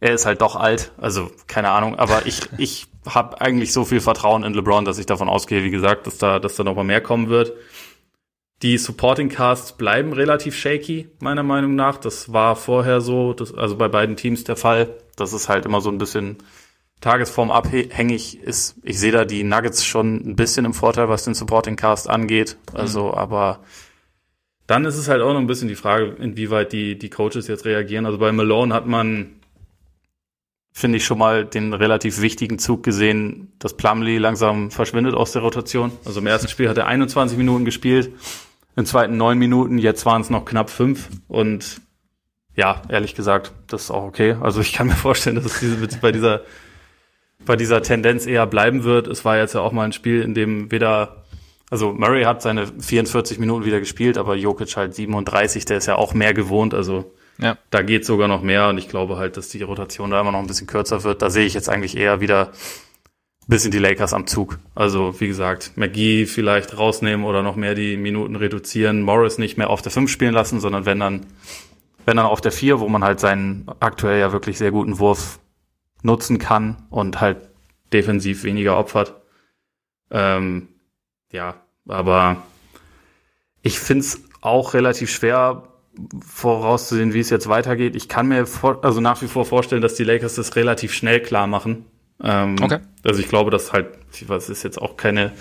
er 0.00 0.12
ist 0.12 0.26
halt 0.26 0.42
doch 0.42 0.56
alt, 0.56 0.92
also 0.98 1.30
keine 1.46 1.70
Ahnung, 1.70 1.98
aber 1.98 2.22
ich, 2.26 2.40
ich 2.58 2.86
habe 3.06 3.40
eigentlich 3.40 3.72
so 3.72 3.86
viel 3.86 4.00
Vertrauen 4.00 4.44
in 4.44 4.52
LeBron, 4.52 4.84
dass 4.84 4.98
ich 4.98 5.06
davon 5.06 5.28
ausgehe, 5.30 5.64
wie 5.64 5.70
gesagt, 5.70 6.06
dass 6.06 6.18
da, 6.18 6.38
dass 6.38 6.56
da 6.56 6.64
noch 6.64 6.74
mal 6.74 6.84
mehr 6.84 7.00
kommen 7.00 7.30
wird. 7.30 7.52
Die 8.62 8.76
Supporting 8.76 9.28
Casts 9.28 9.72
bleiben 9.72 10.12
relativ 10.12 10.56
shaky, 10.56 11.08
meiner 11.20 11.44
Meinung 11.44 11.76
nach. 11.76 11.96
Das 11.96 12.32
war 12.32 12.56
vorher 12.56 13.00
so, 13.00 13.32
das, 13.32 13.54
also 13.54 13.76
bei 13.76 13.88
beiden 13.88 14.16
Teams 14.16 14.44
der 14.44 14.56
Fall. 14.56 14.94
Das 15.16 15.32
ist 15.32 15.48
halt 15.48 15.64
immer 15.64 15.80
so 15.80 15.90
ein 15.90 15.98
bisschen 15.98 16.38
Tagesform 17.00 17.52
abhängig 17.52 18.42
ist. 18.42 18.76
Ich 18.82 18.98
sehe 18.98 19.12
da 19.12 19.24
die 19.24 19.44
Nuggets 19.44 19.84
schon 19.84 20.16
ein 20.16 20.36
bisschen 20.36 20.64
im 20.64 20.74
Vorteil, 20.74 21.08
was 21.08 21.24
den 21.24 21.34
Supporting 21.34 21.76
Cast 21.76 22.10
angeht. 22.10 22.56
Also, 22.72 23.08
mhm. 23.08 23.14
aber 23.14 23.60
dann 24.66 24.84
ist 24.84 24.96
es 24.96 25.08
halt 25.08 25.22
auch 25.22 25.32
noch 25.32 25.40
ein 25.40 25.46
bisschen 25.46 25.68
die 25.68 25.76
Frage, 25.76 26.16
inwieweit 26.18 26.72
die, 26.72 26.98
die 26.98 27.10
Coaches 27.10 27.46
jetzt 27.46 27.64
reagieren. 27.64 28.06
Also 28.06 28.18
bei 28.18 28.32
Malone 28.32 28.74
hat 28.74 28.86
man 28.86 29.38
finde 30.78 30.98
ich, 30.98 31.04
schon 31.04 31.18
mal 31.18 31.44
den 31.44 31.74
relativ 31.74 32.20
wichtigen 32.20 32.58
Zug 32.58 32.84
gesehen, 32.84 33.52
dass 33.58 33.76
Plumlee 33.76 34.18
langsam 34.18 34.70
verschwindet 34.70 35.14
aus 35.14 35.32
der 35.32 35.42
Rotation. 35.42 35.90
Also 36.04 36.20
im 36.20 36.26
ersten 36.26 36.48
Spiel 36.48 36.68
hat 36.68 36.78
er 36.78 36.86
21 36.86 37.36
Minuten 37.36 37.64
gespielt, 37.64 38.12
im 38.78 38.86
zweiten 38.86 39.16
neun 39.16 39.38
Minuten, 39.38 39.76
jetzt 39.76 40.06
waren 40.06 40.22
es 40.22 40.30
noch 40.30 40.44
knapp 40.44 40.70
fünf 40.70 41.08
und 41.26 41.80
ja, 42.54 42.82
ehrlich 42.88 43.16
gesagt, 43.16 43.50
das 43.66 43.82
ist 43.82 43.90
auch 43.90 44.04
okay. 44.04 44.36
Also 44.40 44.60
ich 44.60 44.72
kann 44.72 44.86
mir 44.86 44.94
vorstellen, 44.94 45.34
dass 45.34 45.46
es 45.46 45.58
diese, 45.58 45.98
bei 45.98 46.12
dieser 46.12 46.42
bei 47.44 47.56
dieser 47.56 47.82
Tendenz 47.82 48.24
eher 48.24 48.46
bleiben 48.46 48.84
wird. 48.84 49.08
Es 49.08 49.24
war 49.24 49.36
jetzt 49.36 49.54
ja 49.54 49.62
auch 49.62 49.72
mal 49.72 49.84
ein 49.84 49.92
Spiel, 49.92 50.22
in 50.22 50.32
dem 50.32 50.70
weder 50.70 51.24
also 51.70 51.92
Murray 51.92 52.22
hat 52.22 52.40
seine 52.40 52.68
44 52.68 53.40
Minuten 53.40 53.64
wieder 53.64 53.80
gespielt, 53.80 54.16
aber 54.16 54.36
Jokic 54.36 54.76
halt 54.76 54.94
37, 54.94 55.64
der 55.64 55.78
ist 55.78 55.86
ja 55.86 55.96
auch 55.96 56.14
mehr 56.14 56.32
gewohnt. 56.32 56.72
Also 56.72 57.12
ja. 57.40 57.58
Da 57.70 57.82
geht 57.82 58.06
sogar 58.06 58.28
noch 58.28 58.42
mehr 58.42 58.68
und 58.68 58.78
ich 58.78 58.88
glaube 58.88 59.16
halt, 59.16 59.36
dass 59.36 59.48
die 59.48 59.62
Rotation 59.62 60.10
da 60.10 60.20
immer 60.20 60.32
noch 60.32 60.40
ein 60.40 60.46
bisschen 60.46 60.68
kürzer 60.68 61.02
wird. 61.02 61.20
Da 61.20 61.30
sehe 61.30 61.46
ich 61.46 61.54
jetzt 61.54 61.68
eigentlich 61.68 61.96
eher 61.96 62.20
wieder 62.20 62.52
bisschen 63.48 63.70
die 63.70 63.78
Lakers 63.78 64.12
am 64.12 64.26
Zug. 64.26 64.58
Also 64.74 65.18
wie 65.20 65.26
gesagt, 65.26 65.72
McGee 65.76 66.26
vielleicht 66.26 66.76
rausnehmen 66.76 67.24
oder 67.24 67.42
noch 67.42 67.56
mehr 67.56 67.74
die 67.74 67.96
Minuten 67.96 68.36
reduzieren, 68.36 69.02
Morris 69.02 69.38
nicht 69.38 69.56
mehr 69.56 69.70
auf 69.70 69.82
der 69.82 69.90
5 69.90 70.10
spielen 70.10 70.34
lassen, 70.34 70.60
sondern 70.60 70.84
wenn 70.84 71.00
dann, 71.00 71.26
wenn 72.04 72.18
dann 72.18 72.26
auf 72.26 72.42
der 72.42 72.52
4, 72.52 72.78
wo 72.78 72.88
man 72.88 73.02
halt 73.02 73.20
seinen 73.20 73.66
aktuell 73.80 74.20
ja 74.20 74.32
wirklich 74.32 74.58
sehr 74.58 74.70
guten 74.70 74.98
Wurf 74.98 75.40
nutzen 76.02 76.38
kann 76.38 76.86
und 76.90 77.20
halt 77.20 77.38
defensiv 77.92 78.44
weniger 78.44 78.78
opfert. 78.78 79.14
Ähm, 80.10 80.68
ja, 81.32 81.54
aber 81.88 82.42
ich 83.62 83.78
finde 83.80 84.04
es 84.04 84.22
auch 84.42 84.74
relativ 84.74 85.10
schwer 85.10 85.64
vorauszusehen, 86.24 87.14
wie 87.14 87.20
es 87.20 87.30
jetzt 87.30 87.48
weitergeht. 87.48 87.96
Ich 87.96 88.08
kann 88.08 88.28
mir 88.28 88.46
vor, 88.46 88.84
also 88.84 89.00
nach 89.00 89.20
wie 89.22 89.26
vor 89.26 89.46
vorstellen, 89.46 89.82
dass 89.82 89.94
die 89.94 90.04
Lakers 90.04 90.34
das 90.34 90.54
relativ 90.54 90.92
schnell 90.92 91.20
klar 91.20 91.46
machen. 91.46 91.86
Ähm, 92.22 92.56
okay. 92.60 92.78
Also 93.04 93.20
ich 93.20 93.28
glaube, 93.28 93.50
dass 93.50 93.72
halt, 93.72 93.88
weiß, 94.26 94.48
ist 94.48 94.62
jetzt 94.62 94.80
auch 94.80 94.96
keine 94.96 95.32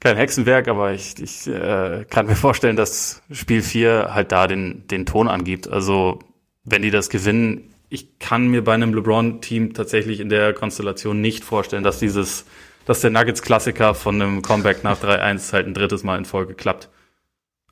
kein 0.00 0.16
Hexenwerk, 0.16 0.68
aber 0.68 0.92
ich, 0.92 1.14
ich 1.20 1.46
äh, 1.46 2.04
kann 2.08 2.26
mir 2.26 2.36
vorstellen, 2.36 2.76
dass 2.76 3.22
Spiel 3.32 3.62
4 3.62 4.10
halt 4.12 4.30
da 4.30 4.46
den, 4.46 4.86
den 4.88 5.06
Ton 5.06 5.28
angibt. 5.28 5.68
Also 5.68 6.20
wenn 6.64 6.82
die 6.82 6.90
das 6.90 7.08
gewinnen, 7.08 7.74
ich 7.88 8.18
kann 8.18 8.48
mir 8.48 8.62
bei 8.62 8.74
einem 8.74 8.94
LeBron-Team 8.94 9.74
tatsächlich 9.74 10.20
in 10.20 10.28
der 10.28 10.52
Konstellation 10.52 11.20
nicht 11.20 11.44
vorstellen, 11.44 11.84
dass 11.84 11.98
dieses, 11.98 12.44
dass 12.84 13.00
der 13.00 13.10
Nuggets-Klassiker 13.10 13.94
von 13.94 14.20
einem 14.20 14.42
Comeback 14.42 14.84
nach 14.84 15.00
3-1 15.00 15.52
halt 15.52 15.66
ein 15.66 15.74
drittes 15.74 16.02
Mal 16.02 16.18
in 16.18 16.24
Folge 16.24 16.54
klappt. 16.54 16.88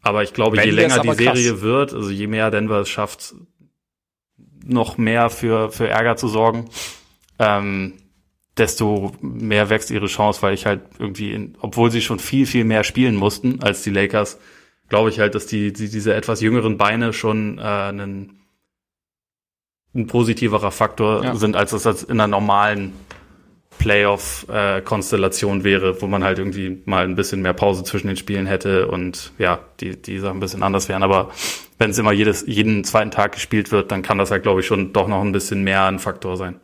Aber 0.03 0.23
ich 0.23 0.33
glaube, 0.33 0.57
Wenn 0.57 0.67
je 0.67 0.71
länger 0.71 1.01
die 1.01 1.15
Serie 1.15 1.53
krass. 1.53 1.61
wird, 1.63 1.95
also 1.95 2.11
je 2.11 2.27
mehr 2.27 2.51
Denver 2.51 2.81
es 2.81 2.89
schafft, 2.89 3.35
noch 4.65 4.99
mehr 4.99 5.31
für, 5.31 5.71
für 5.71 5.89
Ärger 5.89 6.17
zu 6.17 6.29
sorgen, 6.29 6.69
ähm, 7.39 7.95
desto 8.57 9.13
mehr 9.21 9.71
wächst 9.71 9.91
ihre 9.91 10.07
Chance, 10.07 10.43
weil 10.43 10.55
ich 10.55 10.67
halt 10.67 10.83
irgendwie, 10.99 11.33
in, 11.33 11.57
obwohl 11.61 11.91
sie 11.91 12.01
schon 12.01 12.19
viel, 12.19 12.47
viel 12.47 12.65
mehr 12.65 12.85
spielen 12.85 13.17
mussten 13.17 13.63
als 13.63 13.83
die 13.83 13.91
Lakers, 13.91 14.39
glaube 14.89 15.11
ich 15.11 15.19
halt, 15.19 15.35
dass 15.35 15.47
die, 15.47 15.73
die 15.73 15.89
diese 15.89 16.15
etwas 16.15 16.41
jüngeren 16.41 16.77
Beine 16.79 17.13
schon 17.13 17.59
äh, 17.59 17.63
einen 17.63 18.45
ein 19.95 20.07
positiverer 20.09 20.71
Faktor 20.71 21.25
ja. 21.25 21.35
sind, 21.37 21.57
als 21.57 21.71
das 21.71 22.03
in 22.03 22.21
einer 22.21 22.27
normalen 22.27 22.93
Playoff-Konstellation 23.79 25.65
wäre, 25.65 26.01
wo 26.01 26.07
man 26.07 26.25
halt 26.25 26.39
irgendwie 26.39 26.83
mal 26.85 27.05
ein 27.05 27.17
bisschen 27.17 27.43
mehr 27.43 27.53
Pause 27.53 27.85
zwischen 27.85 28.09
den 28.09 28.17
Spielen 28.17 28.47
hätte 28.47 28.89
und 28.89 29.33
ja, 29.39 29.61
die, 29.81 30.01
die 30.01 30.19
Sachen 30.19 30.39
ein 30.39 30.41
bisschen 30.41 30.63
anders 30.63 30.89
wären. 30.89 31.03
Aber 31.03 31.31
wenn 31.79 31.91
es 31.91 31.99
immer 31.99 32.13
jedes, 32.13 32.45
jeden 32.47 32.85
zweiten 32.85 33.11
Tag 33.11 33.33
gespielt 33.33 33.73
wird, 33.73 33.91
dann 33.91 34.03
kann 34.03 34.19
das 34.19 34.31
halt, 34.31 34.43
glaube 34.43 34.61
ich, 34.61 34.67
schon 34.67 34.93
doch 34.93 35.09
noch 35.09 35.21
ein 35.21 35.33
bisschen 35.33 35.63
mehr 35.63 35.85
ein 35.85 35.99
Faktor 35.99 36.37
sein. 36.37 36.61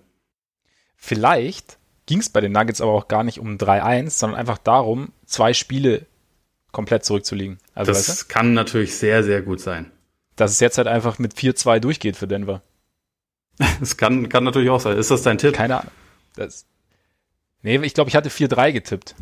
Vielleicht 0.96 1.78
ging 2.10 2.18
es 2.18 2.28
bei 2.28 2.40
den 2.40 2.50
Nuggets 2.50 2.80
aber 2.80 2.90
auch 2.90 3.06
gar 3.06 3.22
nicht 3.22 3.38
um 3.38 3.56
3-1, 3.56 4.10
sondern 4.10 4.40
einfach 4.40 4.58
darum, 4.58 5.12
zwei 5.26 5.54
Spiele 5.54 6.06
komplett 6.72 7.04
zurückzulegen. 7.04 7.58
Also, 7.72 7.92
das 7.92 8.08
weißt 8.08 8.22
du? 8.22 8.34
kann 8.34 8.52
natürlich 8.52 8.96
sehr, 8.96 9.22
sehr 9.22 9.42
gut 9.42 9.60
sein. 9.60 9.92
Dass 10.34 10.50
es 10.50 10.58
jetzt 10.58 10.76
halt 10.76 10.88
einfach 10.88 11.20
mit 11.20 11.34
4-2 11.34 11.78
durchgeht 11.78 12.16
für 12.16 12.26
Denver. 12.26 12.62
Das 13.78 13.96
kann, 13.96 14.28
kann 14.28 14.42
natürlich 14.42 14.70
auch 14.70 14.80
sein. 14.80 14.98
Ist 14.98 15.12
das 15.12 15.22
dein 15.22 15.38
Tipp? 15.38 15.54
Keine 15.54 15.80
Ahnung. 15.80 15.92
Das, 16.34 16.66
nee, 17.62 17.76
ich 17.76 17.94
glaube, 17.94 18.08
ich 18.08 18.16
hatte 18.16 18.28
4-3 18.28 18.72
getippt. 18.72 19.14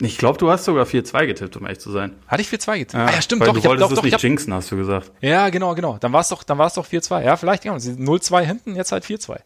Ich 0.00 0.18
glaube, 0.18 0.38
du 0.38 0.50
hast 0.50 0.64
sogar 0.64 0.86
4-2 0.86 1.26
getippt, 1.26 1.56
um 1.56 1.64
ehrlich 1.64 1.80
zu 1.80 1.90
sein. 1.90 2.14
Hatte 2.28 2.42
ich 2.42 2.48
4-2 2.48 2.78
getippt? 2.78 2.94
Ja, 2.94 3.06
ah, 3.06 3.12
ja, 3.12 3.22
stimmt, 3.22 3.42
doch. 3.42 3.54
Du 3.54 3.58
ich 3.58 3.64
wolltest 3.64 3.82
hab, 3.82 3.88
doch, 3.88 3.92
es 3.92 3.96
doch, 3.96 4.04
nicht 4.04 4.14
hab, 4.14 4.22
jinxen, 4.22 4.54
hast 4.54 4.70
du 4.70 4.76
gesagt. 4.76 5.10
Ja, 5.20 5.48
genau, 5.48 5.74
genau. 5.74 5.98
Dann 5.98 6.12
war 6.12 6.20
es 6.20 6.28
doch, 6.28 6.44
dann 6.44 6.58
war 6.58 6.68
es 6.68 6.74
doch 6.74 6.86
4-2. 6.86 7.24
Ja, 7.24 7.36
vielleicht, 7.36 7.64
ja. 7.64 7.74
0-2 7.74 8.42
hinten, 8.42 8.76
jetzt 8.76 8.92
halt 8.92 9.04
4-2. 9.04 9.40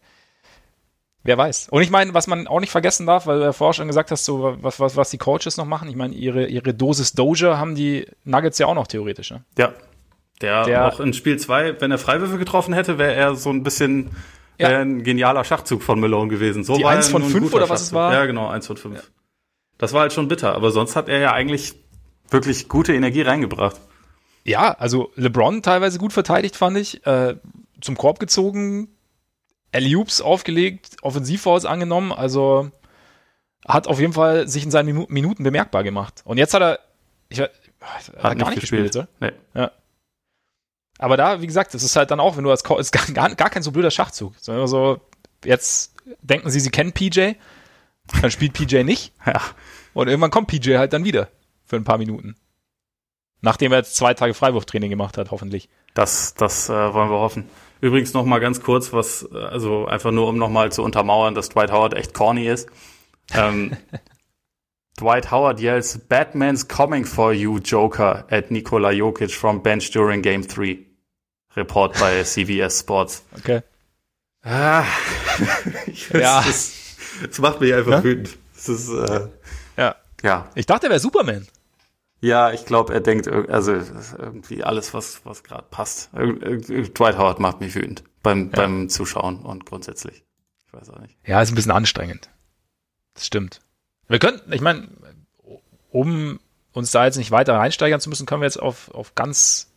Wer 1.27 1.37
weiß. 1.37 1.67
Und 1.71 1.81
ich 1.81 1.89
meine, 1.89 2.13
was 2.13 2.27
man 2.27 2.47
auch 2.47 2.61
nicht 2.61 2.71
vergessen 2.71 3.05
darf, 3.05 3.27
weil 3.27 3.39
du 3.39 3.43
ja 3.43 3.51
vorher 3.51 3.73
schon 3.73 3.87
gesagt 3.87 4.11
hast, 4.11 4.23
so 4.23 4.55
was, 4.61 4.79
was, 4.79 4.95
was 4.95 5.09
die 5.09 5.17
Coaches 5.17 5.57
noch 5.57 5.65
machen. 5.65 5.89
Ich 5.89 5.97
meine, 5.97 6.15
ihre, 6.15 6.47
ihre 6.47 6.73
Dosis 6.73 7.11
Doja 7.11 7.57
haben 7.57 7.75
die 7.75 8.07
Nuggets 8.23 8.59
ja 8.59 8.67
auch 8.67 8.75
noch 8.75 8.87
theoretisch. 8.87 9.31
Ne? 9.31 9.43
Ja, 9.57 9.73
der, 10.39 10.63
der 10.63 10.85
auch 10.85 11.01
in 11.01 11.11
Spiel 11.11 11.37
2, 11.37 11.81
wenn 11.81 11.91
er 11.91 11.97
Freiwürfe 11.97 12.37
getroffen 12.37 12.73
hätte, 12.73 12.97
wäre 12.97 13.13
er 13.13 13.35
so 13.35 13.49
ein 13.49 13.61
bisschen 13.63 14.11
ja. 14.57 14.69
ein 14.69 15.03
genialer 15.03 15.43
Schachzug 15.43 15.83
von 15.83 15.99
Malone 15.99 16.29
gewesen. 16.29 16.63
So 16.63 16.77
Die 16.77 16.85
war 16.85 16.91
1 16.91 17.09
von 17.09 17.21
5 17.21 17.53
oder 17.53 17.67
was 17.67 17.81
es 17.81 17.93
war? 17.93 18.13
Ja, 18.13 18.25
genau, 18.25 18.47
1 18.47 18.65
von 18.65 18.77
5. 18.77 18.95
Ja. 18.95 19.01
Das 19.77 19.91
war 19.91 20.03
halt 20.03 20.13
schon 20.13 20.29
bitter, 20.29 20.55
aber 20.55 20.71
sonst 20.71 20.95
hat 20.95 21.09
er 21.09 21.19
ja 21.19 21.33
eigentlich 21.33 21.73
wirklich 22.29 22.69
gute 22.69 22.93
Energie 22.95 23.23
reingebracht. 23.23 23.81
Ja, 24.45 24.71
also 24.79 25.11
LeBron 25.15 25.61
teilweise 25.61 25.99
gut 25.99 26.13
verteidigt, 26.13 26.55
fand 26.55 26.77
ich. 26.77 27.05
Äh, 27.05 27.35
zum 27.81 27.97
Korb 27.97 28.19
gezogen, 28.19 28.96
Alley-Oops 29.73 30.21
aufgelegt, 30.21 30.97
Offensivfouls 31.01 31.65
angenommen, 31.65 32.11
also 32.11 32.71
hat 33.67 33.87
auf 33.87 33.99
jeden 33.99 34.13
Fall 34.13 34.47
sich 34.47 34.63
in 34.63 34.71
seinen 34.71 35.05
Minuten 35.09 35.43
bemerkbar 35.43 35.83
gemacht. 35.83 36.21
Und 36.23 36.37
jetzt 36.37 36.53
hat 36.53 36.61
er, 36.61 36.79
ich, 37.29 37.39
hat, 37.39 37.51
hat 37.81 38.13
er 38.15 38.35
gar 38.35 38.49
nicht 38.49 38.61
gespielt, 38.61 38.93
gespielt 38.93 39.07
nee. 39.19 39.31
Ja. 39.53 39.71
Aber 40.99 41.17
da, 41.17 41.41
wie 41.41 41.47
gesagt, 41.47 41.73
das 41.73 41.83
ist 41.83 41.95
halt 41.95 42.11
dann 42.11 42.19
auch, 42.19 42.37
wenn 42.37 42.43
du 42.43 42.51
als 42.51 42.63
Co 42.63 42.77
ist 42.77 42.91
gar, 42.91 43.35
gar 43.35 43.49
kein 43.49 43.63
so 43.63 43.71
blöder 43.71 43.91
Schachzug. 43.91 44.33
Sondern 44.39 44.67
so, 44.67 45.01
jetzt 45.43 45.93
denken 46.21 46.49
sie, 46.49 46.59
sie 46.59 46.71
kennen 46.71 46.93
PJ, 46.93 47.33
dann 48.21 48.31
spielt 48.31 48.53
PJ 48.53 48.83
nicht. 48.83 49.13
Ja. 49.25 49.41
Und 49.93 50.07
irgendwann 50.07 50.29
kommt 50.29 50.47
PJ 50.47 50.77
halt 50.77 50.93
dann 50.93 51.05
wieder 51.05 51.27
für 51.65 51.75
ein 51.75 51.83
paar 51.83 51.97
Minuten. 51.97 52.35
Nachdem 53.41 53.71
er 53.71 53.79
jetzt 53.79 53.95
zwei 53.95 54.13
Tage 54.13 54.35
Freiwurftraining 54.35 54.91
gemacht 54.91 55.17
hat, 55.17 55.31
hoffentlich. 55.31 55.69
Das, 55.95 56.35
das 56.35 56.69
äh, 56.69 56.93
wollen 56.93 57.09
wir 57.09 57.17
hoffen. 57.17 57.49
Übrigens 57.81 58.13
noch 58.13 58.25
mal 58.25 58.39
ganz 58.39 58.61
kurz, 58.61 58.93
was, 58.93 59.29
also 59.31 59.85
einfach 59.85 60.11
nur, 60.11 60.27
um 60.27 60.37
noch 60.37 60.49
mal 60.49 60.71
zu 60.71 60.83
untermauern, 60.83 61.35
dass 61.35 61.49
Dwight 61.49 61.71
Howard 61.71 61.93
echt 61.93 62.13
corny 62.13 62.47
ist. 62.47 62.69
Ähm, 63.33 63.77
Dwight 64.99 65.29
Howard 65.29 65.59
yells, 65.59 65.99
Batman's 65.99 66.67
coming 66.67 67.05
for 67.05 67.31
you, 67.31 67.59
Joker, 67.59 68.25
at 68.31 68.49
Nikola 68.49 68.91
Jokic 68.91 69.31
from 69.31 69.61
bench 69.61 69.91
during 69.91 70.23
Game 70.23 70.47
3. 70.47 70.79
Report 71.55 71.99
bei 71.99 72.23
CBS 72.23 72.79
Sports. 72.79 73.23
Okay. 73.37 73.61
Ah, 74.43 74.85
ich 75.87 76.11
weiß, 76.13 76.21
ja. 76.21 76.41
Das, 76.41 76.73
das, 77.27 77.39
macht 77.39 77.59
mich 77.59 77.73
einfach 77.73 77.91
ja? 77.91 78.03
wütend. 78.03 78.37
Das 78.55 78.69
ist, 78.69 78.89
äh, 78.89 79.27
ja. 79.77 79.95
ja. 80.23 80.49
Ich 80.55 80.65
dachte, 80.65 80.87
er 80.87 80.91
wäre 80.91 80.99
Superman. 80.99 81.47
Ja, 82.19 82.51
ich 82.51 82.65
glaube, 82.65 82.93
er 82.93 82.99
denkt, 82.99 83.27
also 83.27 83.73
irgendwie 83.73 84.63
alles, 84.63 84.93
was, 84.93 85.23
was 85.25 85.43
gerade 85.43 85.67
passt. 85.69 86.11
Dwight 86.13 87.17
Howard 87.17 87.39
macht 87.39 87.59
mich 87.59 87.75
wütend 87.75 88.03
beim, 88.23 88.49
ja. 88.49 88.55
beim 88.55 88.89
Zuschauen 88.89 89.45
und 89.45 89.65
grundsätzlich. 89.65 90.23
Ich 90.65 90.73
weiß 90.73 90.89
auch 90.89 90.99
nicht. 90.99 91.17
Ja, 91.25 91.41
ist 91.41 91.51
ein 91.51 91.55
bisschen 91.55 91.71
anstrengend. 91.71 92.29
Das 93.13 93.25
stimmt. 93.25 93.61
Wir 94.07 94.19
könnten, 94.19 94.51
ich 94.51 94.61
meine, 94.61 94.89
um 95.89 96.39
uns 96.73 96.91
da 96.91 97.05
jetzt 97.05 97.17
nicht 97.17 97.31
weiter 97.31 97.55
reinsteigern 97.55 97.99
zu 97.99 98.09
müssen, 98.09 98.25
können 98.25 98.41
wir 98.41 98.47
jetzt 98.47 98.61
auf, 98.61 98.91
auf 98.91 99.15
ganz 99.15 99.71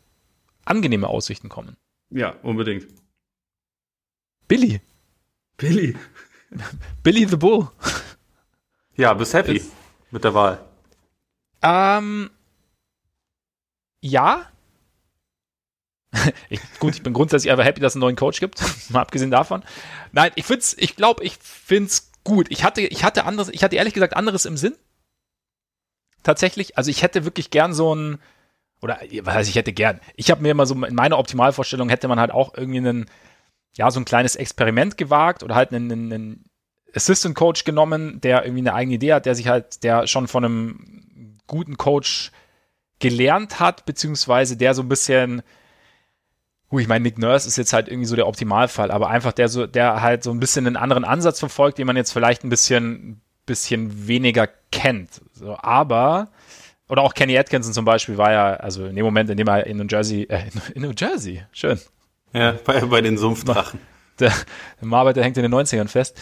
angenehme 0.64 1.09
Aussichten 1.09 1.48
kommen. 1.48 1.76
Ja, 2.11 2.35
unbedingt. 2.42 2.87
Billy. 4.48 4.81
Billy. 5.57 5.96
Billy 7.03 7.26
the 7.26 7.37
Bull. 7.37 7.68
Ja, 8.96 9.14
bist 9.14 9.35
happy 9.35 9.59
das, 9.59 9.68
mit 10.11 10.24
der 10.24 10.35
Wahl. 10.35 10.64
Ähm, 11.62 12.31
ja. 14.03 14.46
ich, 16.49 16.61
gut, 16.79 16.94
ich 16.94 17.03
bin 17.03 17.12
grundsätzlich 17.12 17.51
einfach 17.51 17.64
happy, 17.64 17.81
dass 17.81 17.92
es 17.92 17.96
einen 17.96 18.01
neuen 18.01 18.16
Coach 18.16 18.40
gibt. 18.40 18.61
Mal 18.90 19.01
abgesehen 19.01 19.31
davon. 19.31 19.62
Nein, 20.12 20.33
ich 20.35 20.44
find's, 20.44 20.75
ich 20.79 20.96
glaube, 20.96 21.25
ich 21.25 21.37
find's 21.37 22.11
gut. 22.25 22.46
Ich 22.51 22.64
hatte, 22.64 22.81
ich 22.81 23.05
hatte 23.05 23.25
anderes, 23.25 23.49
ich 23.49 23.62
hatte 23.62 23.77
ehrlich 23.77 23.94
gesagt 23.94 24.16
anderes 24.16 24.44
im 24.44 24.57
Sinn. 24.57 24.75
Tatsächlich. 26.23 26.77
Also 26.77 26.90
ich 26.90 27.03
hätte 27.03 27.25
wirklich 27.25 27.51
gern 27.51 27.73
so 27.73 27.94
ein, 27.94 28.18
oder 28.83 28.99
was 29.23 29.35
heißt, 29.35 29.51
ich 29.51 29.57
hätte 29.57 29.73
gern. 29.73 30.01
Ich 30.16 30.31
habe 30.31 30.42
mir 30.42 30.51
immer 30.51 30.66
so, 30.66 30.75
in 30.85 30.94
meiner 30.94 31.18
Optimalvorstellung 31.18 31.88
hätte 31.88 32.09
man 32.09 32.20
halt 32.20 32.31
auch 32.31 32.55
irgendwie 32.57 32.79
einen, 32.79 33.07
ja, 33.77 33.90
so 33.90 34.01
ein 34.01 34.05
kleines 34.05 34.37
Experiment 34.37 34.96
gewagt 34.96 35.42
oder 35.42 35.55
halt 35.55 35.73
einen, 35.73 35.90
einen 35.90 36.44
Assistant 36.94 37.35
Coach 37.37 37.64
genommen, 37.64 38.20
der 38.20 38.44
irgendwie 38.44 38.62
eine 38.62 38.75
eigene 38.75 38.96
Idee 38.96 39.14
hat, 39.14 39.27
der 39.27 39.35
sich 39.35 39.49
halt, 39.49 39.85
der 39.85 40.06
schon 40.06 40.29
von 40.29 40.44
einem 40.44 41.10
guten 41.51 41.77
Coach 41.77 42.31
gelernt 43.01 43.61
hat, 43.61 43.85
beziehungsweise 43.85 44.57
der 44.57 44.75
so 44.75 44.83
ein 44.83 44.88
bisschen, 44.88 45.42
Gut, 46.71 46.83
ich 46.83 46.88
meine, 46.88 47.03
Nick 47.03 47.19
Nurse 47.19 47.48
ist 47.48 47.57
jetzt 47.57 47.73
halt 47.73 47.88
irgendwie 47.88 48.07
so 48.07 48.15
der 48.15 48.29
Optimalfall, 48.29 48.92
aber 48.92 49.11
einfach 49.11 49.33
der 49.33 49.48
so, 49.48 49.67
der 49.67 50.03
halt 50.03 50.23
so 50.23 50.31
ein 50.31 50.38
bisschen 50.38 50.69
einen 50.69 50.77
anderen 50.77 51.05
Ansatz 51.05 51.40
verfolgt, 51.40 51.79
den 51.79 51.87
man 51.87 51.96
jetzt 51.96 52.13
vielleicht 52.13 52.44
ein 52.44 52.48
bisschen, 52.48 53.21
bisschen 53.44 54.07
weniger 54.07 54.48
kennt. 54.71 55.21
So, 55.33 55.57
aber 55.59 56.29
oder 56.88 57.03
auch 57.03 57.15
Kenny 57.15 57.37
Atkinson 57.37 57.73
zum 57.73 57.85
Beispiel 57.85 58.19
war 58.19 58.31
ja, 58.31 58.55
also 58.55 58.87
in 58.87 58.94
dem 58.94 59.05
Moment, 59.05 59.31
in 59.31 59.37
dem 59.37 59.48
er 59.48 59.67
in 59.67 59.79
New 59.79 59.87
Jersey, 59.88 60.23
äh, 60.25 60.44
in 60.75 60.83
New 60.83 60.92
Jersey, 60.96 61.42
schön. 61.51 61.81
Ja, 62.33 62.55
bei, 62.65 62.81
bei 62.83 63.01
den 63.01 63.19
Sumpfdrachen. 63.19 63.81
Der, 64.21 64.33
der 64.81 64.87
Marber, 64.87 65.13
der 65.13 65.25
hängt 65.25 65.37
in 65.38 65.42
den 65.42 65.55
90ern 65.55 65.88
fest. 65.88 66.21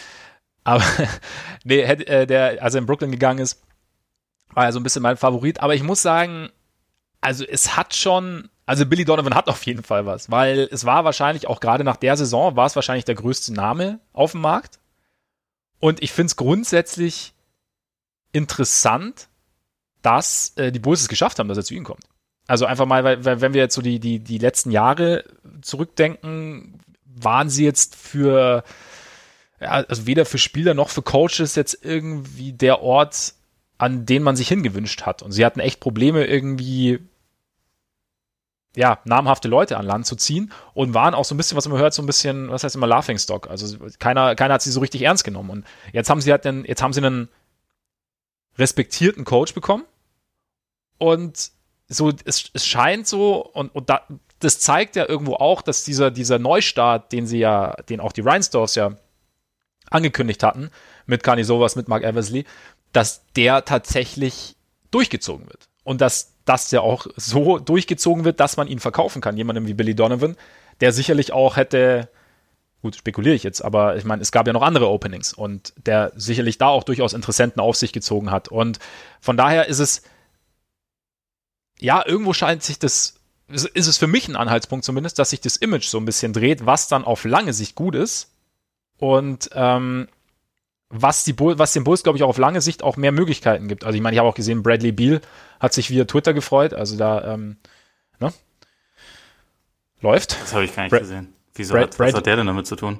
Aber 0.63 0.83
nee, 1.63 1.81
äh, 1.81 2.25
der, 2.25 2.63
als 2.63 2.73
er 2.73 2.79
in 2.79 2.87
Brooklyn 2.87 3.11
gegangen 3.11 3.39
ist, 3.39 3.61
war 4.53 4.65
ja 4.65 4.71
so 4.71 4.79
ein 4.79 4.83
bisschen 4.83 5.03
mein 5.03 5.17
Favorit. 5.17 5.61
Aber 5.61 5.75
ich 5.75 5.83
muss 5.83 6.01
sagen, 6.01 6.49
also 7.21 7.43
es 7.45 7.75
hat 7.75 7.95
schon, 7.95 8.49
also 8.65 8.85
Billy 8.85 9.05
Donovan 9.05 9.35
hat 9.35 9.47
auf 9.47 9.65
jeden 9.65 9.83
Fall 9.83 10.05
was, 10.05 10.31
weil 10.31 10.67
es 10.71 10.85
war 10.85 11.03
wahrscheinlich 11.03 11.47
auch 11.47 11.59
gerade 11.59 11.83
nach 11.83 11.97
der 11.97 12.17
Saison, 12.17 12.55
war 12.55 12.65
es 12.65 12.75
wahrscheinlich 12.75 13.05
der 13.05 13.15
größte 13.15 13.53
Name 13.53 13.99
auf 14.13 14.31
dem 14.31 14.41
Markt. 14.41 14.79
Und 15.79 16.01
ich 16.03 16.11
finde 16.11 16.27
es 16.27 16.35
grundsätzlich 16.35 17.33
interessant, 18.31 19.27
dass 20.01 20.53
äh, 20.57 20.71
die 20.71 20.79
Bulls 20.79 21.01
es 21.01 21.07
geschafft 21.07 21.39
haben, 21.39 21.47
dass 21.47 21.57
er 21.57 21.63
zu 21.63 21.73
ihnen 21.73 21.85
kommt. 21.85 22.03
Also 22.47 22.65
einfach 22.65 22.85
mal, 22.85 23.03
weil, 23.03 23.25
weil 23.25 23.41
wenn 23.41 23.53
wir 23.53 23.61
jetzt 23.61 23.75
so 23.75 23.81
die, 23.81 23.99
die, 23.99 24.19
die 24.19 24.37
letzten 24.37 24.71
Jahre 24.71 25.23
zurückdenken, 25.61 26.79
waren 27.05 27.49
sie 27.49 27.63
jetzt 27.63 27.95
für 27.95 28.63
ja, 29.59 29.71
also 29.71 30.07
weder 30.07 30.25
für 30.25 30.37
Spieler 30.37 30.73
noch 30.73 30.89
für 30.89 31.01
Coaches 31.01 31.55
jetzt 31.55 31.77
irgendwie 31.83 32.53
der 32.53 32.81
Ort, 32.81 33.33
an 33.79 34.05
den 34.05 34.21
man 34.21 34.35
sich 34.35 34.49
hingewünscht 34.49 35.03
hat. 35.03 35.23
Und 35.23 35.31
sie 35.31 35.45
hatten 35.45 35.61
echt 35.61 35.79
Probleme, 35.79 36.25
irgendwie 36.25 36.99
ja, 38.75 38.99
namhafte 39.05 39.47
Leute 39.47 39.77
an 39.77 39.85
Land 39.85 40.05
zu 40.05 40.15
ziehen 40.15 40.51
und 40.73 40.93
waren 40.93 41.15
auch 41.15 41.25
so 41.25 41.33
ein 41.33 41.37
bisschen, 41.37 41.57
was 41.57 41.67
man 41.67 41.79
hört, 41.79 41.93
so 41.93 42.03
ein 42.03 42.05
bisschen, 42.05 42.51
was 42.51 42.63
heißt 42.63 42.75
immer 42.75 42.87
Laughingstock. 42.87 43.49
Also 43.49 43.77
keiner, 43.97 44.35
keiner 44.35 44.55
hat 44.55 44.61
sie 44.61 44.71
so 44.71 44.81
richtig 44.81 45.01
ernst 45.01 45.23
genommen. 45.23 45.49
Und 45.49 45.65
jetzt 45.91 46.09
haben 46.09 46.21
sie 46.21 46.31
halt 46.31 46.45
den, 46.45 46.65
jetzt 46.65 46.83
haben 46.83 46.93
sie 46.93 47.03
einen 47.03 47.29
respektierten 48.57 49.23
Coach 49.23 49.53
bekommen. 49.55 49.85
Und 50.97 51.51
so, 51.87 52.11
es, 52.25 52.51
es 52.53 52.65
scheint 52.65 53.07
so, 53.07 53.43
und, 53.45 53.73
und 53.73 53.89
da, 53.89 54.05
das 54.39 54.59
zeigt 54.59 54.97
ja 54.97 55.07
irgendwo 55.07 55.35
auch, 55.35 55.61
dass 55.61 55.83
dieser, 55.85 56.11
dieser 56.11 56.37
Neustart, 56.37 57.11
den 57.11 57.25
sie 57.25 57.39
ja, 57.39 57.75
den 57.89 58.01
auch 58.01 58.11
die 58.11 58.21
Rhinestones 58.21 58.75
ja 58.75 58.97
angekündigt 59.89 60.43
hatten, 60.43 60.69
mit 61.05 61.23
Kani 61.23 61.43
Sowas, 61.43 61.75
mit 61.75 61.87
Mark 61.87 62.03
Eversley, 62.03 62.45
dass 62.91 63.23
der 63.35 63.65
tatsächlich 63.65 64.55
durchgezogen 64.91 65.47
wird. 65.47 65.69
Und 65.83 66.01
dass 66.01 66.33
das 66.45 66.71
ja 66.71 66.81
auch 66.81 67.07
so 67.15 67.59
durchgezogen 67.59 68.25
wird, 68.25 68.39
dass 68.39 68.57
man 68.57 68.67
ihn 68.67 68.79
verkaufen 68.79 69.21
kann. 69.21 69.37
Jemandem 69.37 69.67
wie 69.67 69.73
Billy 69.73 69.95
Donovan, 69.95 70.35
der 70.81 70.91
sicherlich 70.91 71.31
auch 71.31 71.57
hätte, 71.57 72.09
gut, 72.81 72.95
spekuliere 72.95 73.35
ich 73.35 73.43
jetzt, 73.43 73.63
aber 73.63 73.97
ich 73.97 74.05
meine, 74.05 74.21
es 74.21 74.31
gab 74.31 74.47
ja 74.47 74.53
noch 74.53 74.61
andere 74.61 74.89
Openings 74.89 75.33
und 75.33 75.73
der 75.85 76.11
sicherlich 76.15 76.57
da 76.57 76.67
auch 76.67 76.83
durchaus 76.83 77.13
Interessenten 77.13 77.61
auf 77.61 77.75
sich 77.75 77.93
gezogen 77.93 78.31
hat. 78.31 78.47
Und 78.47 78.79
von 79.19 79.37
daher 79.37 79.67
ist 79.67 79.79
es, 79.79 80.01
ja, 81.79 82.03
irgendwo 82.05 82.33
scheint 82.33 82.63
sich 82.63 82.79
das, 82.79 83.15
ist 83.47 83.87
es 83.87 83.97
für 83.97 84.07
mich 84.07 84.27
ein 84.27 84.35
Anhaltspunkt 84.35 84.85
zumindest, 84.85 85.19
dass 85.19 85.31
sich 85.31 85.41
das 85.41 85.57
Image 85.57 85.85
so 85.85 85.97
ein 85.97 86.05
bisschen 86.05 86.33
dreht, 86.33 86.65
was 86.65 86.87
dann 86.87 87.03
auf 87.03 87.25
lange 87.25 87.53
Sicht 87.53 87.75
gut 87.75 87.95
ist. 87.95 88.31
Und 88.97 89.49
ähm, 89.53 90.07
was, 90.89 91.23
die 91.23 91.33
Bull, 91.33 91.59
was 91.59 91.73
den 91.73 91.83
Bulls, 91.83 92.03
glaube 92.03 92.17
ich, 92.17 92.23
auch 92.23 92.29
auf 92.29 92.37
lange 92.37 92.61
Sicht 92.61 92.83
auch 92.83 92.97
mehr 92.97 93.11
Möglichkeiten 93.11 93.67
gibt. 93.67 93.83
Also 93.83 93.95
ich 93.95 94.01
meine, 94.01 94.15
ich 94.15 94.19
habe 94.19 94.27
auch 94.27 94.35
gesehen, 94.35 94.63
Bradley 94.63 94.91
Beal 94.91 95.21
hat 95.59 95.73
sich 95.73 95.89
via 95.89 96.05
Twitter 96.05 96.33
gefreut. 96.33 96.73
Also 96.73 96.97
da, 96.97 97.33
ähm, 97.33 97.57
ne? 98.19 98.33
Läuft. 100.01 100.41
Das 100.41 100.53
habe 100.53 100.65
ich 100.65 100.75
gar 100.75 100.83
nicht 100.83 100.91
Bra 100.91 100.99
gesehen. 100.99 101.33
Wieso 101.53 101.73
Brad, 101.73 101.83
hat, 101.83 101.97
Brad, 101.97 102.07
was 102.07 102.15
hat 102.15 102.25
der 102.25 102.37
denn 102.37 102.47
damit 102.47 102.67
zu 102.67 102.75
tun? 102.75 102.99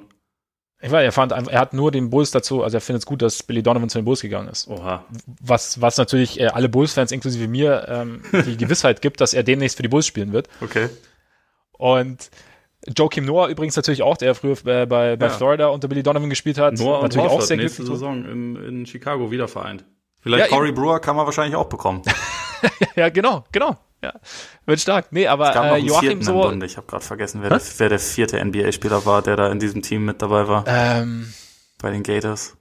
Ich 0.82 0.90
weiß, 0.90 1.04
er 1.04 1.12
fand 1.12 1.32
einfach, 1.32 1.52
er 1.52 1.60
hat 1.60 1.74
nur 1.74 1.90
den 1.90 2.08
Bulls 2.08 2.30
dazu, 2.30 2.62
also 2.62 2.78
er 2.78 2.80
findet 2.80 3.02
es 3.02 3.06
gut, 3.06 3.20
dass 3.20 3.42
Billy 3.42 3.62
Donovan 3.62 3.90
zu 3.90 3.98
den 3.98 4.06
Bulls 4.06 4.22
gegangen 4.22 4.48
ist. 4.48 4.66
Oha. 4.68 5.04
Was, 5.40 5.80
was 5.82 5.98
natürlich 5.98 6.40
äh, 6.40 6.46
alle 6.46 6.70
Bulls-Fans, 6.70 7.12
inklusive 7.12 7.48
mir, 7.48 7.86
ähm, 7.88 8.22
die 8.46 8.56
Gewissheit 8.56 9.02
gibt, 9.02 9.20
dass 9.20 9.34
er 9.34 9.42
demnächst 9.42 9.76
für 9.76 9.82
die 9.82 9.90
Bulls 9.90 10.06
spielen 10.06 10.32
wird. 10.32 10.48
Okay. 10.62 10.88
Und 11.72 12.30
Joakim 12.86 13.26
Noah 13.26 13.48
übrigens 13.48 13.76
natürlich 13.76 14.02
auch, 14.02 14.16
der 14.16 14.34
früher 14.34 14.56
bei, 14.64 14.86
bei, 14.86 15.16
bei 15.16 15.26
ja. 15.26 15.32
Florida 15.32 15.68
unter 15.68 15.88
Billy 15.88 16.02
Donovan 16.02 16.30
gespielt 16.30 16.58
hat. 16.58 16.74
Noah 16.78 17.02
natürlich 17.02 17.28
auch 17.28 17.42
sehr 17.42 17.56
nächste 17.56 17.84
Saison 17.84 18.24
in, 18.24 18.56
in 18.56 18.86
Chicago 18.86 19.30
wieder 19.30 19.48
vereint. 19.48 19.84
Vielleicht 20.20 20.50
ja, 20.50 20.56
Corey 20.56 20.72
Brewer 20.72 21.00
kann 21.00 21.16
man 21.16 21.26
wahrscheinlich 21.26 21.56
auch 21.56 21.68
bekommen. 21.68 22.02
ja, 22.96 23.08
genau, 23.08 23.44
genau. 23.52 23.76
Ja, 24.02 24.14
wird 24.64 24.80
stark. 24.80 25.12
Nee, 25.12 25.26
aber 25.26 25.54
äh, 25.54 25.78
Joachim 25.78 26.22
so. 26.22 26.50
Ich 26.62 26.76
habe 26.78 26.86
gerade 26.86 27.04
vergessen, 27.04 27.42
wer 27.42 27.50
der, 27.50 27.60
wer 27.76 27.88
der, 27.90 27.98
vierte 27.98 28.42
NBA-Spieler 28.42 29.04
war, 29.04 29.20
der 29.20 29.36
da 29.36 29.50
in 29.52 29.58
diesem 29.58 29.82
Team 29.82 30.06
mit 30.06 30.22
dabei 30.22 30.48
war. 30.48 30.64
Ähm, 30.66 31.32
Bei 31.82 31.90
den 31.90 32.02
Gators. 32.02 32.56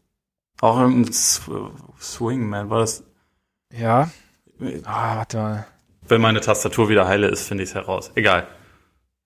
Auch 0.60 0.78
irgendein 0.80 1.14
Swingman, 1.14 2.70
war 2.70 2.80
das? 2.80 3.04
Ja. 3.74 4.10
Ah, 4.84 5.18
warte 5.18 5.38
mal. 5.38 5.68
Wenn 6.06 6.20
meine 6.20 6.42
Tastatur 6.42 6.90
wieder 6.90 7.08
heile 7.08 7.28
ist, 7.28 7.48
finde 7.48 7.64
ich 7.64 7.70
es 7.70 7.76
heraus. 7.76 8.12
Egal. 8.16 8.48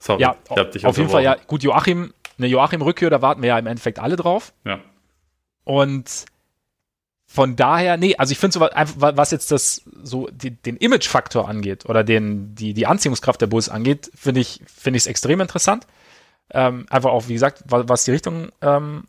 Sorry, 0.03 0.21
ja, 0.21 0.35
ich 0.43 0.57
hab 0.57 0.71
dich 0.71 0.85
auf 0.85 0.97
jeden 0.97 1.09
Fall, 1.09 1.23
ja. 1.23 1.35
Gut, 1.47 1.63
Joachim, 1.63 2.13
eine 2.37 2.47
Joachim-Rückkehr, 2.47 3.09
da 3.09 3.21
warten 3.21 3.41
wir 3.41 3.49
ja 3.49 3.57
im 3.57 3.67
Endeffekt 3.67 3.99
alle 3.99 4.17
drauf. 4.17 4.51
Ja. 4.65 4.81
Und 5.63 6.25
von 7.25 7.55
daher, 7.55 7.95
nee, 7.95 8.13
also 8.17 8.33
ich 8.33 8.37
finde 8.37 8.53
so, 8.53 8.59
was 8.59 9.31
jetzt 9.31 9.49
das 9.51 9.81
so 10.03 10.27
die, 10.29 10.51
den 10.51 10.75
Image-Faktor 10.75 11.47
angeht 11.47 11.85
oder 11.85 12.03
den, 12.03 12.53
die, 12.53 12.73
die 12.73 12.85
Anziehungskraft 12.85 13.39
der 13.39 13.47
Bulls 13.47 13.69
angeht, 13.69 14.11
finde 14.13 14.41
ich 14.41 14.59
finde 14.67 14.97
ich 14.97 15.03
es 15.03 15.07
extrem 15.07 15.39
interessant. 15.39 15.87
Ähm, 16.51 16.85
einfach 16.89 17.11
auch, 17.11 17.29
wie 17.29 17.33
gesagt, 17.33 17.63
was, 17.65 17.87
was 17.87 18.03
die 18.03 18.11
Richtung 18.11 18.49
ähm, 18.61 19.07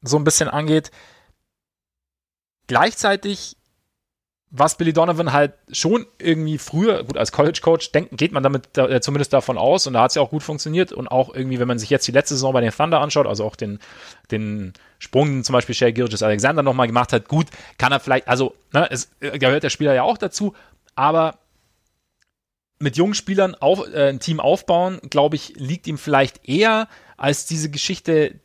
so 0.00 0.16
ein 0.16 0.22
bisschen 0.22 0.48
angeht. 0.48 0.92
Gleichzeitig 2.68 3.56
was 4.58 4.76
Billy 4.76 4.92
Donovan 4.92 5.32
halt 5.32 5.52
schon 5.70 6.06
irgendwie 6.18 6.58
früher, 6.58 7.04
gut, 7.04 7.16
als 7.16 7.32
College-Coach, 7.32 7.92
geht 7.92 8.32
man 8.32 8.42
damit 8.42 8.76
äh, 8.78 9.00
zumindest 9.00 9.32
davon 9.32 9.58
aus. 9.58 9.86
Und 9.86 9.92
da 9.92 10.02
hat 10.02 10.10
es 10.10 10.14
ja 10.14 10.22
auch 10.22 10.30
gut 10.30 10.42
funktioniert. 10.42 10.92
Und 10.92 11.08
auch 11.08 11.34
irgendwie, 11.34 11.58
wenn 11.58 11.68
man 11.68 11.78
sich 11.78 11.90
jetzt 11.90 12.06
die 12.08 12.12
letzte 12.12 12.34
Saison 12.34 12.52
bei 12.52 12.60
den 12.60 12.70
Thunder 12.70 13.00
anschaut, 13.00 13.26
also 13.26 13.44
auch 13.44 13.56
den, 13.56 13.78
den 14.30 14.72
Sprung, 14.98 15.28
den 15.28 15.44
zum 15.44 15.52
Beispiel 15.52 15.74
Shea 15.74 15.90
Gilgis 15.90 16.22
Alexander 16.22 16.62
nochmal 16.62 16.86
gemacht 16.86 17.12
hat, 17.12 17.28
gut, 17.28 17.46
kann 17.76 17.92
er 17.92 18.00
vielleicht, 18.00 18.28
also, 18.28 18.54
ne, 18.72 18.88
es 18.90 19.10
äh, 19.20 19.38
gehört 19.38 19.62
der 19.62 19.70
Spieler 19.70 19.94
ja 19.94 20.02
auch 20.02 20.18
dazu, 20.18 20.54
aber 20.94 21.38
mit 22.78 22.96
jungen 22.96 23.14
Spielern 23.14 23.54
auf, 23.54 23.86
äh, 23.92 24.08
ein 24.08 24.20
Team 24.20 24.40
aufbauen, 24.40 25.00
glaube 25.10 25.36
ich, 25.36 25.54
liegt 25.56 25.86
ihm 25.86 25.98
vielleicht 25.98 26.48
eher 26.48 26.88
als 27.16 27.46
diese 27.46 27.70
Geschichte, 27.70 28.40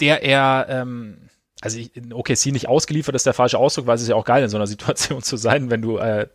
der 0.00 0.22
er, 0.22 0.66
ähm, 0.68 1.28
also 1.64 1.80
in 1.94 2.12
OKC 2.12 2.46
nicht 2.52 2.68
ausgeliefert 2.68 3.14
ist 3.14 3.24
der 3.24 3.32
falsche 3.32 3.58
Ausdruck, 3.58 3.86
weil 3.86 3.96
es 3.96 4.02
ist 4.02 4.08
ja 4.08 4.16
auch 4.16 4.26
geil, 4.26 4.44
in 4.44 4.50
so 4.50 4.58
einer 4.58 4.66
Situation 4.74 5.22
zu 5.22 5.38
sein, 5.38 5.70
wenn 5.70 5.80
du 5.80 5.96
äh, 5.96 6.28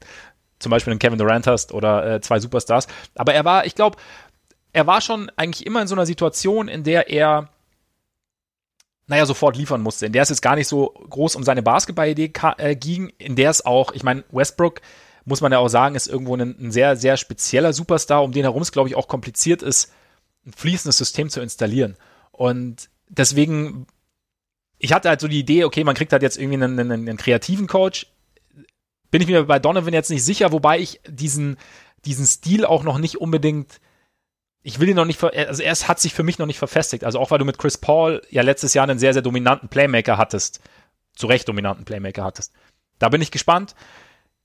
zum 0.58 0.72
Beispiel 0.72 0.92
einen 0.92 1.00
Kevin 1.00 1.20
Durant 1.20 1.46
hast 1.46 1.72
oder 1.72 2.16
äh, 2.16 2.22
zwei 2.22 2.40
Superstars. 2.40 2.88
Aber 3.14 3.34
er 3.36 3.46
war, 3.46 3.66
ich 3.66 3.76
glaube, 3.76 3.98
er 4.74 4.88
war 4.88 5.02
schon 5.02 5.32
eigentlich 5.36 5.68
immer 5.68 5.84
in 5.84 5.88
so 5.88 5.94
einer 5.94 6.08
Situation, 6.08 6.68
in 6.68 6.84
der 6.84 7.10
er 7.10 7.50
naja, 9.06 9.26
sofort 9.26 9.58
liefern 9.58 9.82
musste, 9.82 10.06
in 10.06 10.14
der 10.14 10.22
es 10.22 10.30
jetzt 10.30 10.42
gar 10.42 10.56
nicht 10.56 10.68
so 10.68 10.94
groß 11.10 11.36
um 11.36 11.44
seine 11.44 11.64
Basketball-Idee 11.64 12.32
äh, 12.58 12.76
ging, 12.76 13.12
in 13.18 13.36
der 13.36 13.50
es 13.50 13.66
auch, 13.66 13.92
ich 13.94 14.04
meine, 14.04 14.24
Westbrook, 14.32 14.82
muss 15.26 15.42
man 15.42 15.52
ja 15.52 15.58
auch 15.58 15.68
sagen, 15.68 15.96
ist 15.96 16.08
irgendwo 16.08 16.36
ein, 16.36 16.56
ein 16.60 16.72
sehr, 16.72 16.96
sehr 16.96 17.18
spezieller 17.18 17.74
Superstar, 17.74 18.24
um 18.24 18.32
den 18.32 18.44
herum 18.44 18.62
es, 18.62 18.72
glaube 18.72 18.88
ich, 18.88 18.96
auch 18.96 19.08
kompliziert 19.08 19.64
ist, 19.64 19.92
ein 20.46 20.54
fließendes 20.54 20.98
System 20.98 21.30
zu 21.30 21.42
installieren. 21.42 21.98
Und 22.32 22.90
deswegen 23.10 23.88
ich 24.80 24.94
hatte 24.94 25.10
halt 25.10 25.22
so 25.22 25.28
die 25.28 25.40
Idee, 25.40 25.66
okay, 25.66 25.84
man 25.84 25.96
kriegt 25.96 26.12
halt 26.12 26.24
jetzt 26.24 26.38
irgendwie 26.38 26.64
einen, 26.64 26.80
einen, 26.80 26.92
einen 26.92 27.18
kreativen 27.18 27.68
Coach. 27.68 28.08
Bin 29.12 29.22
ich 29.22 29.28
mir 29.28 29.44
bei 29.44 29.60
Donovan 29.60 29.94
jetzt 29.94 30.10
nicht 30.10 30.24
sicher, 30.24 30.52
wobei 30.52 30.80
ich 30.80 31.02
diesen, 31.08 31.58
diesen 32.06 32.26
Stil 32.26 32.66
auch 32.66 32.84
noch 32.84 32.98
nicht 32.98 33.18
unbedingt 33.18 33.80
ich 34.62 34.80
will 34.80 34.90
ihn 34.90 34.96
noch 34.96 35.06
nicht, 35.06 35.24
also 35.24 35.64
er 35.64 35.74
hat 35.74 36.00
sich 36.00 36.14
für 36.14 36.24
mich 36.24 36.38
noch 36.38 36.46
nicht 36.46 36.60
verfestigt. 36.60 37.04
Also 37.04 37.20
auch 37.20 37.32
weil 37.32 37.40
du 37.40 37.46
mit 37.46 37.58
Chris 37.58 37.78
Paul 37.78 38.22
ja 38.30 38.42
letztes 38.42 38.74
Jahr 38.74 38.84
einen 38.84 39.00
sehr, 39.00 39.14
sehr 39.14 39.22
dominanten 39.22 39.70
Playmaker 39.70 40.18
hattest. 40.18 40.60
Zu 41.16 41.28
Recht 41.28 41.48
dominanten 41.48 41.86
Playmaker 41.86 42.24
hattest. 42.24 42.54
Da 42.98 43.10
bin 43.10 43.22
ich 43.22 43.32
gespannt. 43.32 43.76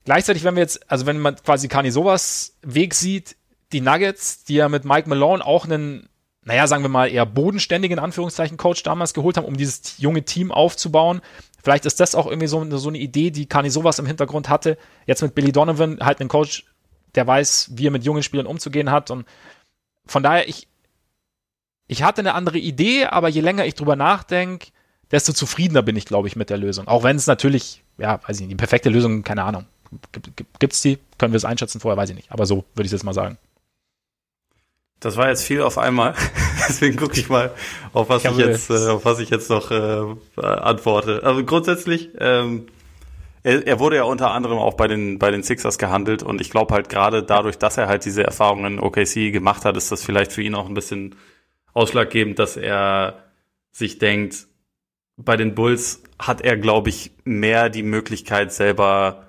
Gleichzeitig, 0.05 0.43
wenn 0.43 0.55
wir 0.55 0.61
jetzt, 0.61 0.89
also 0.89 1.05
wenn 1.05 1.19
man 1.19 1.35
quasi 1.35 1.67
Kani 1.67 1.91
sowas 1.91 2.57
Weg 2.61 2.93
sieht, 2.93 3.35
die 3.71 3.81
Nuggets, 3.81 4.43
die 4.43 4.55
ja 4.55 4.69
mit 4.69 4.85
Mike 4.85 5.09
Malone 5.09 5.45
auch 5.45 5.65
einen 5.65 6.07
naja, 6.45 6.67
sagen 6.67 6.83
wir 6.83 6.89
mal, 6.89 7.09
eher 7.09 7.25
bodenständigen 7.25 7.97
Anführungszeichen 7.97 8.57
Coach 8.57 8.83
damals 8.83 9.15
geholt 9.15 9.35
haben, 9.35 9.45
um 9.45 9.57
dieses 9.57 9.97
junge 9.97 10.23
Team 10.23 10.51
aufzubauen. 10.51 11.21
Vielleicht 11.63 11.85
ist 11.85 11.99
das 11.99 12.13
auch 12.13 12.27
irgendwie 12.27 12.47
so, 12.47 12.77
so 12.77 12.89
eine 12.89 12.99
Idee, 12.99 13.31
die 13.31 13.47
Kani 13.47 13.71
sowas 13.71 13.97
im 13.97 14.05
Hintergrund 14.05 14.47
hatte. 14.47 14.77
Jetzt 15.07 15.23
mit 15.23 15.33
Billy 15.33 15.51
Donovan, 15.51 15.99
halt 16.01 16.19
einen 16.19 16.29
Coach, 16.29 16.65
der 17.15 17.25
weiß, 17.25 17.71
wie 17.73 17.87
er 17.87 17.91
mit 17.91 18.03
jungen 18.03 18.21
Spielern 18.21 18.45
umzugehen 18.45 18.91
hat. 18.91 19.09
Und 19.09 19.25
von 20.05 20.21
daher, 20.21 20.47
ich, 20.47 20.67
ich 21.87 22.03
hatte 22.03 22.21
eine 22.21 22.35
andere 22.35 22.59
Idee, 22.59 23.05
aber 23.05 23.27
je 23.27 23.41
länger 23.41 23.65
ich 23.65 23.73
drüber 23.73 23.95
nachdenke, 23.95 24.67
desto 25.09 25.33
zufriedener 25.33 25.81
bin 25.81 25.95
ich, 25.95 26.05
glaube 26.05 26.27
ich, 26.27 26.35
mit 26.35 26.51
der 26.51 26.57
Lösung. 26.57 26.87
Auch 26.87 27.01
wenn 27.01 27.15
es 27.15 27.25
natürlich, 27.25 27.83
ja, 27.97 28.19
weiß 28.27 28.37
ich 28.37 28.41
nicht, 28.41 28.51
die 28.51 28.55
perfekte 28.55 28.89
Lösung, 28.89 29.23
keine 29.23 29.43
Ahnung. 29.43 29.65
Gibt 30.59 30.73
es 30.73 30.81
die? 30.81 30.99
Können 31.17 31.33
wir 31.33 31.37
es 31.37 31.45
einschätzen 31.45 31.79
vorher? 31.79 31.97
Weiß 31.97 32.09
ich 32.09 32.15
nicht. 32.15 32.31
Aber 32.31 32.45
so 32.45 32.65
würde 32.75 32.85
ich 32.85 32.87
es 32.87 32.91
jetzt 32.91 33.03
mal 33.03 33.13
sagen. 33.13 33.39
Das 34.99 35.17
war 35.17 35.29
jetzt 35.29 35.43
viel 35.43 35.61
auf 35.61 35.77
einmal. 35.77 36.15
Deswegen 36.67 36.95
gucke 36.95 37.19
ich 37.19 37.29
mal, 37.29 37.51
auf 37.93 38.09
was 38.09 38.23
ich, 38.25 38.31
ich 38.31 38.37
jetzt, 38.37 38.69
äh, 38.69 38.87
auf 38.89 39.05
was 39.05 39.19
ich 39.19 39.29
jetzt 39.29 39.49
noch 39.49 39.71
äh, 39.71 40.41
antworte. 40.41 41.21
Also 41.23 41.43
grundsätzlich, 41.43 42.09
ähm, 42.19 42.67
er, 43.43 43.67
er 43.67 43.79
wurde 43.79 43.97
ja 43.97 44.03
unter 44.03 44.31
anderem 44.31 44.57
auch 44.57 44.73
bei 44.73 44.87
den 44.87 45.19
bei 45.19 45.29
den 45.29 45.43
Sixers 45.43 45.77
gehandelt 45.77 46.23
und 46.23 46.41
ich 46.41 46.49
glaube 46.49 46.73
halt 46.73 46.89
gerade 46.89 47.21
dadurch, 47.21 47.57
dass 47.57 47.77
er 47.77 47.87
halt 47.87 48.05
diese 48.05 48.23
Erfahrungen 48.23 48.73
in 48.73 48.79
OKC 48.79 49.31
gemacht 49.31 49.65
hat, 49.65 49.77
ist 49.77 49.91
das 49.91 50.03
vielleicht 50.03 50.31
für 50.31 50.41
ihn 50.41 50.55
auch 50.55 50.67
ein 50.67 50.73
bisschen 50.73 51.15
ausschlaggebend, 51.73 52.39
dass 52.39 52.57
er 52.57 53.25
sich 53.71 53.99
denkt, 53.99 54.47
bei 55.17 55.37
den 55.37 55.53
Bulls 55.53 56.01
hat 56.17 56.41
er, 56.41 56.57
glaube 56.57 56.89
ich, 56.89 57.11
mehr 57.23 57.69
die 57.69 57.83
Möglichkeit 57.83 58.51
selber 58.51 59.27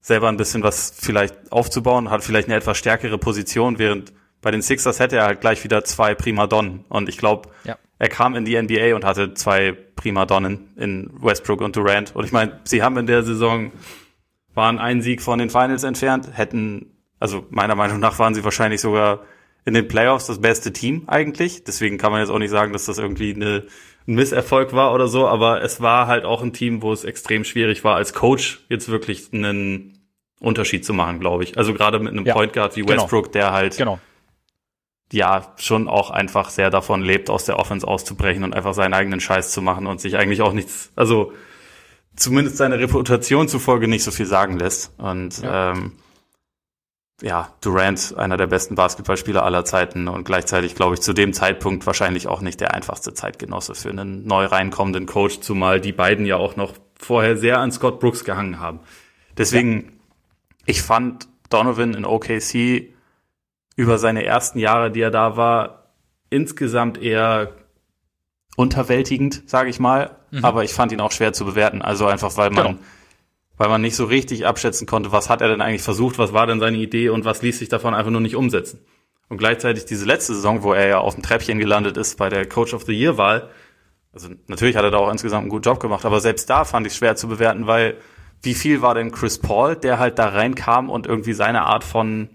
selber 0.00 0.28
ein 0.28 0.36
bisschen 0.36 0.62
was 0.62 0.94
vielleicht 0.98 1.52
aufzubauen, 1.52 2.10
hat 2.10 2.24
vielleicht 2.24 2.48
eine 2.48 2.56
etwas 2.56 2.78
stärkere 2.78 3.18
Position, 3.18 3.78
während 3.78 4.12
bei 4.42 4.50
den 4.50 4.62
Sixers 4.62 5.00
hätte 5.00 5.16
er 5.16 5.24
halt 5.24 5.40
gleich 5.40 5.62
wieder 5.64 5.84
zwei 5.84 6.14
Primadonnen. 6.14 6.84
Und 6.88 7.08
ich 7.08 7.18
glaube, 7.18 7.50
ja. 7.64 7.76
er 7.98 8.08
kam 8.08 8.34
in 8.34 8.44
die 8.44 8.60
NBA 8.60 8.94
und 8.94 9.04
hatte 9.04 9.34
zwei 9.34 9.72
Primadonnen 9.96 10.72
in 10.76 11.10
Westbrook 11.20 11.60
und 11.60 11.76
Durant. 11.76 12.14
Und 12.14 12.24
ich 12.24 12.32
meine, 12.32 12.60
sie 12.64 12.82
haben 12.82 12.96
in 12.96 13.06
der 13.06 13.22
Saison, 13.22 13.72
waren 14.54 14.78
einen 14.78 15.02
Sieg 15.02 15.22
von 15.22 15.38
den 15.38 15.50
Finals 15.50 15.84
entfernt, 15.84 16.30
hätten, 16.32 16.96
also 17.18 17.46
meiner 17.50 17.74
Meinung 17.74 18.00
nach 18.00 18.18
waren 18.18 18.34
sie 18.34 18.44
wahrscheinlich 18.44 18.80
sogar 18.80 19.20
in 19.64 19.74
den 19.74 19.88
Playoffs 19.88 20.26
das 20.26 20.40
beste 20.40 20.72
Team 20.72 21.04
eigentlich. 21.06 21.64
Deswegen 21.64 21.98
kann 21.98 22.12
man 22.12 22.20
jetzt 22.20 22.30
auch 22.30 22.38
nicht 22.38 22.50
sagen, 22.50 22.72
dass 22.72 22.86
das 22.86 22.98
irgendwie 22.98 23.34
eine, 23.34 23.64
ein 24.08 24.14
Misserfolg 24.14 24.72
war 24.72 24.94
oder 24.94 25.06
so, 25.06 25.28
aber 25.28 25.62
es 25.62 25.82
war 25.82 26.06
halt 26.06 26.24
auch 26.24 26.42
ein 26.42 26.54
Team, 26.54 26.80
wo 26.80 26.92
es 26.92 27.04
extrem 27.04 27.44
schwierig 27.44 27.84
war, 27.84 27.96
als 27.96 28.14
Coach 28.14 28.64
jetzt 28.70 28.88
wirklich 28.88 29.32
einen 29.32 29.98
Unterschied 30.40 30.86
zu 30.86 30.94
machen, 30.94 31.20
glaube 31.20 31.44
ich. 31.44 31.58
Also 31.58 31.74
gerade 31.74 31.98
mit 31.98 32.12
einem 32.12 32.24
Ja, 32.24 32.32
Point 32.32 32.54
Guard 32.54 32.74
wie 32.76 32.80
genau. 32.80 33.02
Westbrook, 33.02 33.32
der 33.32 33.52
halt 33.52 33.76
Genau. 33.76 34.00
Ja 35.12 35.52
schon 35.56 35.88
auch 35.88 36.10
einfach 36.10 36.50
sehr 36.50 36.70
davon 36.70 37.02
lebt, 37.02 37.30
aus 37.30 37.44
der 37.44 37.58
Offense 37.58 37.86
auszubrechen 37.86 38.44
und 38.44 38.54
einfach 38.54 38.74
seinen 38.74 38.94
eigenen 38.94 39.20
Scheiß 39.20 39.50
zu 39.52 39.62
machen 39.62 39.86
und 39.86 40.00
sich 40.00 40.16
eigentlich 40.16 40.42
auch 40.42 40.52
nichts, 40.52 40.92
also 40.96 41.32
zumindest 42.16 42.56
seine 42.56 42.78
Reputation 42.78 43.48
zufolge 43.48 43.88
nicht 43.88 44.04
so 44.04 44.10
viel 44.10 44.26
sagen 44.26 44.58
lässt. 44.58 44.92
Und 44.98 45.42
Ja. 45.42 45.72
ähm, 45.72 45.92
ja, 47.22 47.52
Durant, 47.60 48.14
einer 48.16 48.36
der 48.38 48.46
besten 48.46 48.76
Basketballspieler 48.76 49.44
aller 49.44 49.64
Zeiten 49.64 50.08
und 50.08 50.24
gleichzeitig, 50.24 50.74
glaube 50.74 50.94
ich, 50.94 51.00
zu 51.02 51.12
dem 51.12 51.34
Zeitpunkt 51.34 51.86
wahrscheinlich 51.86 52.28
auch 52.28 52.40
nicht 52.40 52.60
der 52.60 52.72
einfachste 52.72 53.12
Zeitgenosse 53.12 53.74
für 53.74 53.90
einen 53.90 54.26
neu 54.26 54.46
reinkommenden 54.46 55.04
Coach, 55.06 55.40
zumal 55.40 55.80
die 55.80 55.92
beiden 55.92 56.24
ja 56.24 56.36
auch 56.36 56.56
noch 56.56 56.72
vorher 56.98 57.36
sehr 57.36 57.58
an 57.58 57.72
Scott 57.72 58.00
Brooks 58.00 58.24
gehangen 58.24 58.58
haben. 58.58 58.80
Deswegen, 59.36 60.00
ich 60.64 60.80
fand 60.82 61.28
Donovan 61.50 61.94
in 61.94 62.06
OKC 62.06 62.94
über 63.80 63.98
seine 63.98 64.24
ersten 64.24 64.58
Jahre, 64.58 64.90
die 64.90 65.00
er 65.00 65.10
da 65.10 65.36
war, 65.36 65.86
insgesamt 66.28 67.00
eher 67.02 67.52
unterwältigend, 68.56 69.42
sage 69.46 69.70
ich 69.70 69.80
mal. 69.80 70.16
Aber 70.42 70.62
ich 70.64 70.72
fand 70.74 70.92
ihn 70.92 71.00
auch 71.00 71.12
schwer 71.12 71.32
zu 71.32 71.44
bewerten. 71.44 71.82
Also 71.82 72.06
einfach, 72.06 72.36
weil 72.36 72.50
man, 72.50 72.66
Genau. 72.66 72.78
weil 73.56 73.68
man 73.68 73.80
nicht 73.80 73.96
so 73.96 74.04
richtig 74.04 74.46
abschätzen 74.46 74.86
konnte, 74.86 75.10
was 75.12 75.28
hat 75.28 75.40
er 75.40 75.48
denn 75.48 75.60
eigentlich 75.60 75.82
versucht, 75.82 76.18
was 76.18 76.32
war 76.32 76.46
denn 76.46 76.60
seine 76.60 76.76
Idee 76.76 77.08
und 77.08 77.24
was 77.24 77.42
ließ 77.42 77.58
sich 77.58 77.68
davon 77.68 77.94
einfach 77.94 78.12
nur 78.12 78.20
nicht 78.20 78.36
umsetzen. 78.36 78.78
Und 79.28 79.38
gleichzeitig 79.38 79.86
diese 79.86 80.04
letzte 80.04 80.34
Saison, 80.34 80.62
wo 80.62 80.72
er 80.72 80.86
ja 80.88 80.98
auf 80.98 81.14
dem 81.14 81.22
Treppchen 81.22 81.58
gelandet 81.58 81.96
ist 81.96 82.16
bei 82.18 82.28
der 82.28 82.46
Coach 82.48 82.74
of 82.74 82.84
the 82.84 82.92
Year 82.92 83.16
Wahl, 83.16 83.48
also 84.12 84.28
natürlich 84.48 84.76
hat 84.76 84.84
er 84.84 84.90
da 84.90 84.98
auch 84.98 85.10
insgesamt 85.10 85.42
einen 85.42 85.50
guten 85.50 85.62
Job 85.62 85.80
gemacht, 85.80 86.04
aber 86.04 86.20
selbst 86.20 86.50
da 86.50 86.64
fand 86.64 86.86
ich 86.86 86.92
es 86.92 86.98
schwer 86.98 87.14
zu 87.16 87.28
bewerten, 87.28 87.66
weil 87.66 87.96
wie 88.42 88.54
viel 88.54 88.82
war 88.82 88.94
denn 88.94 89.12
Chris 89.12 89.38
Paul, 89.38 89.76
der 89.76 89.98
halt 89.98 90.18
da 90.18 90.28
reinkam 90.28 90.90
und 90.90 91.06
irgendwie 91.06 91.32
seine 91.32 91.62
Art 91.62 91.84
von 91.84 92.28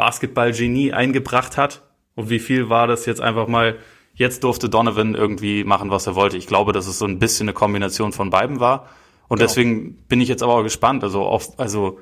Basketball-Genie 0.00 0.92
eingebracht 0.94 1.58
hat? 1.58 1.82
Und 2.14 2.30
wie 2.30 2.38
viel 2.38 2.70
war 2.70 2.86
das 2.86 3.04
jetzt 3.04 3.20
einfach 3.20 3.46
mal, 3.46 3.76
jetzt 4.14 4.44
durfte 4.44 4.70
Donovan 4.70 5.14
irgendwie 5.14 5.62
machen, 5.64 5.90
was 5.90 6.06
er 6.06 6.14
wollte? 6.14 6.38
Ich 6.38 6.46
glaube, 6.46 6.72
dass 6.72 6.86
es 6.86 6.98
so 6.98 7.04
ein 7.04 7.18
bisschen 7.18 7.44
eine 7.44 7.52
Kombination 7.52 8.12
von 8.12 8.30
beiden 8.30 8.60
war. 8.60 8.88
Und 9.28 9.38
Genau. 9.38 9.48
deswegen 9.48 9.94
bin 10.08 10.20
ich 10.22 10.28
jetzt 10.28 10.42
aber 10.42 10.54
auch 10.54 10.62
gespannt. 10.62 11.04
Also, 11.04 11.22
auf, 11.22 11.58
also 11.58 12.00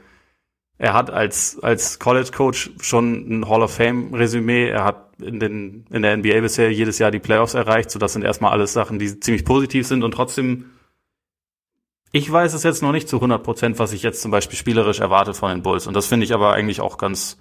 er 0.78 0.94
hat 0.94 1.10
als, 1.10 1.58
als 1.60 1.98
College 1.98 2.30
Coach 2.32 2.70
schon 2.80 3.40
ein 3.40 3.48
Hall 3.48 3.62
of 3.62 3.74
Fame 3.74 4.14
Resümee. 4.14 4.68
Er 4.68 4.84
hat 4.84 5.10
in, 5.20 5.40
den, 5.40 5.84
in 5.90 6.02
der 6.02 6.16
NBA 6.16 6.40
bisher 6.40 6.72
jedes 6.72 7.00
Jahr 7.00 7.10
die 7.10 7.18
Playoffs 7.18 7.54
erreicht. 7.54 7.90
So, 7.90 7.98
das 7.98 8.12
sind 8.12 8.22
erstmal 8.24 8.52
alles 8.52 8.72
Sachen, 8.74 9.00
die 9.00 9.18
ziemlich 9.18 9.44
positiv 9.44 9.88
sind 9.88 10.04
und 10.04 10.12
trotzdem, 10.12 10.66
ich 12.12 12.30
weiß 12.30 12.54
es 12.54 12.62
jetzt 12.62 12.80
noch 12.80 12.92
nicht 12.92 13.08
zu 13.08 13.16
100 13.16 13.42
Prozent, 13.42 13.78
was 13.80 13.92
ich 13.92 14.02
jetzt 14.04 14.22
zum 14.22 14.30
Beispiel 14.30 14.56
spielerisch 14.56 15.00
erwarte 15.00 15.34
von 15.34 15.50
den 15.50 15.62
Bulls. 15.62 15.86
Und 15.88 15.94
das 15.94 16.06
finde 16.06 16.24
ich 16.24 16.32
aber 16.32 16.52
eigentlich 16.52 16.80
auch 16.80 16.96
ganz, 16.96 17.38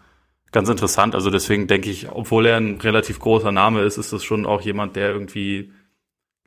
ganz 0.51 0.69
interessant. 0.69 1.15
Also 1.15 1.29
deswegen 1.29 1.67
denke 1.67 1.89
ich, 1.89 2.09
obwohl 2.09 2.45
er 2.45 2.57
ein 2.57 2.79
relativ 2.81 3.19
großer 3.19 3.51
Name 3.51 3.81
ist, 3.81 3.97
ist 3.97 4.13
das 4.13 4.23
schon 4.23 4.45
auch 4.45 4.61
jemand, 4.61 4.95
der 4.95 5.09
irgendwie 5.09 5.71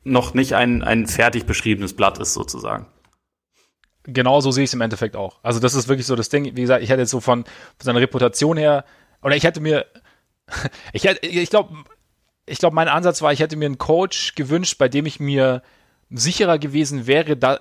noch 0.02 0.34
nicht 0.34 0.54
ein, 0.54 0.82
ein 0.82 1.06
fertig 1.06 1.44
beschriebenes 1.44 1.94
Blatt 1.94 2.18
ist, 2.18 2.34
sozusagen. 2.34 2.86
Genau 4.04 4.40
so 4.40 4.50
sehe 4.50 4.64
ich 4.64 4.70
es 4.70 4.74
im 4.74 4.80
Endeffekt 4.80 5.14
auch. 5.14 5.40
Also 5.42 5.60
das 5.60 5.74
ist 5.74 5.88
wirklich 5.88 6.06
so 6.06 6.16
das 6.16 6.30
Ding. 6.30 6.44
Wie 6.56 6.60
gesagt, 6.62 6.82
ich 6.82 6.90
hätte 6.90 7.02
jetzt 7.02 7.10
so 7.10 7.20
von, 7.20 7.44
von 7.44 7.52
seiner 7.84 8.00
Reputation 8.00 8.56
her, 8.56 8.84
oder 9.22 9.36
ich 9.36 9.44
hätte 9.44 9.60
mir, 9.60 9.86
ich 10.92 11.04
hätte, 11.04 11.26
ich 11.26 11.50
glaube, 11.50 11.74
ich 12.46 12.58
glaube, 12.58 12.74
mein 12.74 12.88
Ansatz 12.88 13.22
war, 13.22 13.32
ich 13.32 13.40
hätte 13.40 13.56
mir 13.56 13.66
einen 13.66 13.78
Coach 13.78 14.34
gewünscht, 14.34 14.78
bei 14.78 14.88
dem 14.88 15.06
ich 15.06 15.20
mir 15.20 15.62
sicherer 16.10 16.58
gewesen 16.58 17.06
wäre, 17.06 17.36
da, 17.36 17.60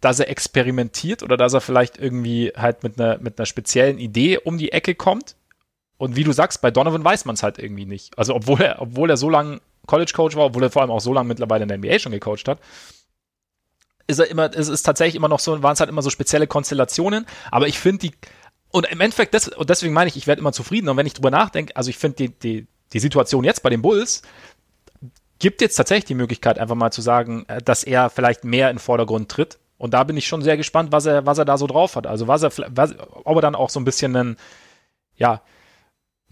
dass 0.00 0.18
er 0.18 0.28
experimentiert 0.28 1.22
oder 1.22 1.36
dass 1.36 1.52
er 1.52 1.60
vielleicht 1.60 1.98
irgendwie 1.98 2.52
halt 2.56 2.82
mit 2.82 2.98
einer, 2.98 3.18
mit 3.18 3.38
einer 3.38 3.46
speziellen 3.46 3.98
Idee 3.98 4.38
um 4.38 4.58
die 4.58 4.72
Ecke 4.72 4.94
kommt. 4.94 5.36
Und 5.96 6.16
wie 6.16 6.24
du 6.24 6.32
sagst, 6.32 6.60
bei 6.60 6.70
Donovan 6.70 7.04
weiß 7.04 7.24
man 7.24 7.34
es 7.34 7.42
halt 7.42 7.58
irgendwie 7.58 7.86
nicht. 7.86 8.18
Also 8.18 8.34
obwohl 8.34 8.60
er, 8.60 8.82
obwohl 8.82 9.10
er 9.10 9.16
so 9.16 9.30
lange 9.30 9.60
College 9.86 10.12
Coach 10.14 10.36
war, 10.36 10.46
obwohl 10.46 10.62
er 10.62 10.70
vor 10.70 10.82
allem 10.82 10.90
auch 10.90 11.00
so 11.00 11.12
lange 11.12 11.28
mittlerweile 11.28 11.62
in 11.62 11.68
der 11.68 11.78
NBA 11.78 11.98
schon 11.98 12.12
gecoacht 12.12 12.48
hat, 12.48 12.58
ist 14.06 14.18
er 14.18 14.28
immer, 14.28 14.54
es 14.54 14.68
ist 14.68 14.82
tatsächlich 14.82 15.14
immer 15.14 15.28
noch 15.28 15.40
so, 15.40 15.62
waren 15.62 15.74
es 15.74 15.80
halt 15.80 15.90
immer 15.90 16.02
so 16.02 16.10
spezielle 16.10 16.46
Konstellationen, 16.46 17.26
aber 17.50 17.68
ich 17.68 17.78
finde 17.78 18.08
die, 18.08 18.12
und 18.70 18.86
im 18.86 19.00
Endeffekt, 19.00 19.34
das, 19.34 19.48
und 19.48 19.70
deswegen 19.70 19.94
meine 19.94 20.08
ich, 20.08 20.16
ich 20.16 20.26
werde 20.26 20.40
immer 20.40 20.52
zufrieden, 20.52 20.88
und 20.88 20.96
wenn 20.96 21.06
ich 21.06 21.14
drüber 21.14 21.30
nachdenke, 21.30 21.74
also 21.76 21.88
ich 21.88 21.96
finde 21.96 22.16
die, 22.16 22.28
die, 22.28 22.66
die 22.92 22.98
Situation 22.98 23.44
jetzt 23.44 23.62
bei 23.62 23.70
den 23.70 23.82
Bulls 23.82 24.22
gibt 25.38 25.60
jetzt 25.60 25.76
tatsächlich 25.76 26.06
die 26.06 26.14
Möglichkeit, 26.14 26.58
einfach 26.58 26.74
mal 26.74 26.90
zu 26.90 27.02
sagen, 27.02 27.44
äh, 27.48 27.60
dass 27.62 27.84
er 27.84 28.10
vielleicht 28.10 28.44
mehr 28.44 28.70
in 28.70 28.76
den 28.76 28.80
Vordergrund 28.80 29.30
tritt. 29.30 29.58
Und 29.76 29.92
da 29.92 30.04
bin 30.04 30.16
ich 30.16 30.26
schon 30.26 30.42
sehr 30.42 30.56
gespannt, 30.56 30.92
was 30.92 31.06
er, 31.06 31.26
was 31.26 31.38
er 31.38 31.44
da 31.44 31.58
so 31.58 31.66
drauf 31.66 31.96
hat. 31.96 32.06
Also 32.06 32.28
was 32.28 32.42
er, 32.42 32.52
was, 32.68 32.94
ob 32.98 33.36
er 33.36 33.42
dann 33.42 33.54
auch 33.54 33.68
so 33.68 33.80
ein 33.80 33.84
bisschen 33.84 34.16
einen, 34.16 34.36
ja, 35.16 35.42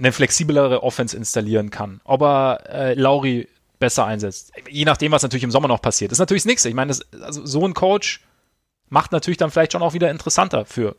eine 0.02 0.12
flexiblere 0.12 0.82
Offense 0.82 1.16
installieren 1.16 1.70
kann. 1.70 2.00
Ob 2.04 2.22
er 2.22 2.60
äh, 2.68 2.94
Lauri 2.94 3.48
besser 3.78 4.04
einsetzt. 4.04 4.52
Je 4.68 4.84
nachdem, 4.84 5.12
was 5.12 5.22
natürlich 5.22 5.44
im 5.44 5.50
Sommer 5.50 5.68
noch 5.68 5.82
passiert. 5.82 6.10
Das 6.10 6.16
ist 6.16 6.20
natürlich 6.20 6.42
das 6.42 6.48
Nächste. 6.48 6.68
Ich 6.68 6.74
meine, 6.74 6.88
das, 6.88 7.00
also 7.22 7.44
so 7.44 7.66
ein 7.66 7.74
Coach 7.74 8.20
macht 8.88 9.12
natürlich 9.12 9.38
dann 9.38 9.50
vielleicht 9.50 9.72
schon 9.72 9.82
auch 9.82 9.92
wieder 9.94 10.10
interessanter 10.10 10.64
für 10.64 10.96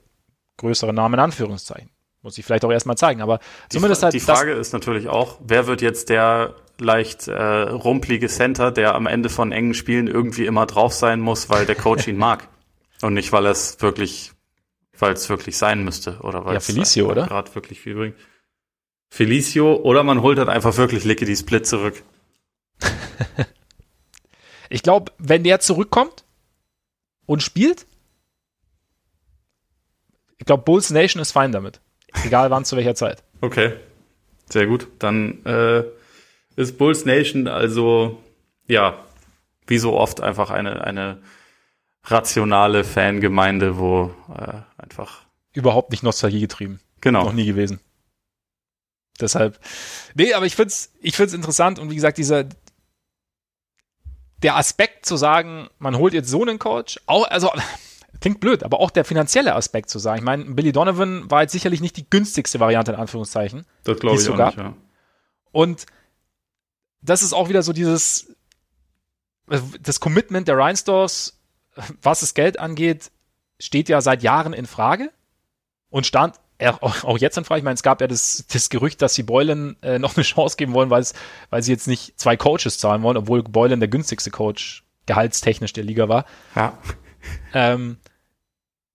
größere 0.57 0.93
Namen 0.93 1.15
in 1.15 1.19
Anführungszeichen. 1.19 1.89
Muss 2.21 2.37
ich 2.37 2.45
vielleicht 2.45 2.63
auch 2.65 2.71
erstmal 2.71 2.97
zeigen, 2.97 3.21
aber 3.21 3.39
Die, 3.71 3.75
zumindest 3.77 3.99
Fra 3.99 4.05
halt 4.05 4.13
die 4.13 4.19
Frage 4.21 4.53
ist 4.53 4.71
natürlich 4.73 5.09
auch, 5.09 5.37
wer 5.43 5.67
wird 5.67 5.81
jetzt 5.81 6.09
der 6.09 6.55
leicht 6.79 7.27
äh, 7.27 7.33
rumplige 7.33 8.27
Center, 8.27 8.71
der 8.71 8.95
am 8.95 9.07
Ende 9.07 9.29
von 9.29 9.51
engen 9.51 9.73
Spielen 9.73 10.07
irgendwie 10.07 10.45
immer 10.45 10.65
drauf 10.65 10.93
sein 10.93 11.19
muss, 11.19 11.49
weil 11.49 11.65
der 11.65 11.75
Coach 11.75 12.07
ihn 12.07 12.17
mag. 12.17 12.47
Und 13.01 13.13
nicht, 13.13 13.31
weil 13.33 13.45
es 13.45 13.81
wirklich, 13.81 14.31
weil 14.97 15.13
es 15.13 15.27
wirklich 15.29 15.57
sein 15.57 15.83
müsste. 15.83 16.19
Oder 16.21 16.45
weil 16.45 16.53
Ja, 16.53 16.57
es 16.59 16.65
Felicio, 16.65 17.09
einfach 17.09 17.23
oder? 17.23 17.27
gerade 17.27 17.55
wirklich 17.55 17.81
viel 17.81 17.95
bringt. 17.95 18.15
Felicio 19.13 19.75
oder 19.75 20.01
man 20.01 20.23
holt 20.23 20.39
halt 20.39 20.49
einfach 20.49 20.75
wirklich 20.77 21.03
Lickety 21.03 21.35
Split 21.35 21.67
zurück. 21.67 22.01
Ich 24.69 24.81
glaube, 24.81 25.11
wenn 25.19 25.43
der 25.43 25.59
zurückkommt 25.59 26.23
und 27.27 27.43
spielt, 27.43 27.85
ich 30.39 30.47
glaube, 30.47 30.63
Bulls 30.63 30.89
Nation 30.89 31.21
ist 31.21 31.31
fein 31.31 31.51
damit. 31.51 31.79
Egal 32.25 32.49
wann, 32.49 32.65
zu 32.65 32.75
welcher 32.75 32.95
Zeit. 32.95 33.21
Okay. 33.41 33.73
Sehr 34.49 34.65
gut. 34.65 34.87
Dann 34.97 35.45
äh, 35.45 35.83
ist 36.55 36.79
Bulls 36.79 37.05
Nation 37.05 37.47
also, 37.47 38.19
ja, 38.67 38.97
wie 39.67 39.77
so 39.77 39.93
oft 39.93 40.21
einfach 40.21 40.49
eine, 40.49 40.83
eine 40.83 41.19
rationale 42.05 42.83
Fangemeinde, 42.83 43.77
wo 43.77 44.11
äh, 44.35 44.53
einfach, 44.81 45.21
Überhaupt 45.53 45.91
nicht 45.91 46.01
Nostalgie 46.01 46.41
getrieben. 46.41 46.79
genau. 46.99 47.25
Noch 47.25 47.33
nie 47.33 47.45
gewesen. 47.45 47.79
Deshalb. 49.19 49.59
Nee, 50.15 50.33
aber 50.33 50.45
ich 50.45 50.55
find's, 50.55 50.91
ich 51.01 51.15
find's 51.15 51.33
interessant 51.33 51.79
und 51.79 51.89
wie 51.91 51.95
gesagt, 51.95 52.17
dieser, 52.17 52.45
der 54.41 54.57
Aspekt 54.57 55.05
zu 55.05 55.17
sagen, 55.17 55.69
man 55.79 55.97
holt 55.97 56.13
jetzt 56.13 56.29
so 56.29 56.41
einen 56.41 56.59
Coach, 56.59 56.99
auch, 57.05 57.27
also, 57.29 57.51
klingt 58.21 58.39
blöd, 58.39 58.63
aber 58.63 58.79
auch 58.79 58.89
der 58.89 59.05
finanzielle 59.05 59.55
Aspekt 59.55 59.89
zu 59.89 59.99
sagen. 59.99 60.19
Ich 60.19 60.23
meine, 60.23 60.45
Billy 60.45 60.71
Donovan 60.71 61.29
war 61.29 61.41
jetzt 61.41 61.51
sicherlich 61.51 61.81
nicht 61.81 61.97
die 61.97 62.09
günstigste 62.09 62.59
Variante 62.59 62.93
in 62.93 62.97
Anführungszeichen. 62.97 63.65
Das 63.83 63.99
glaube 63.99 64.15
ich 64.15 64.21
es 64.21 64.29
auch 64.29 64.37
so 64.37 64.45
nicht, 64.45 64.57
ja. 64.57 64.73
Und 65.51 65.85
das 67.01 67.21
ist 67.21 67.33
auch 67.33 67.49
wieder 67.49 67.63
so 67.63 67.73
dieses, 67.73 68.33
das 69.81 69.99
Commitment 69.99 70.47
der 70.47 70.57
Rhinestores, 70.57 71.39
was 72.01 72.21
das 72.21 72.33
Geld 72.33 72.59
angeht, 72.59 73.11
steht 73.59 73.89
ja 73.89 74.01
seit 74.01 74.23
Jahren 74.23 74.53
in 74.53 74.65
Frage 74.65 75.11
und 75.89 76.05
stand 76.05 76.39
auch 76.71 77.17
jetzt 77.17 77.37
in 77.37 77.45
Frage. 77.45 77.59
Ich 77.59 77.63
meine, 77.63 77.75
es 77.75 77.83
gab 77.83 78.01
ja 78.01 78.07
das, 78.07 78.45
das 78.51 78.69
Gerücht, 78.69 79.01
dass 79.01 79.13
sie 79.13 79.23
Boylan 79.23 79.75
äh, 79.81 79.99
noch 79.99 80.15
eine 80.15 80.23
Chance 80.23 80.57
geben 80.57 80.73
wollen, 80.73 80.89
weil, 80.89 81.01
es, 81.01 81.13
weil 81.49 81.63
sie 81.63 81.71
jetzt 81.71 81.87
nicht 81.87 82.19
zwei 82.19 82.37
Coaches 82.37 82.77
zahlen 82.77 83.03
wollen, 83.03 83.17
obwohl 83.17 83.43
Boylan 83.43 83.79
der 83.79 83.89
günstigste 83.89 84.31
Coach 84.31 84.83
gehaltstechnisch 85.05 85.73
der 85.73 85.83
Liga 85.83 86.07
war. 86.09 86.25
Ja. 86.55 86.77
Ähm, 87.53 87.97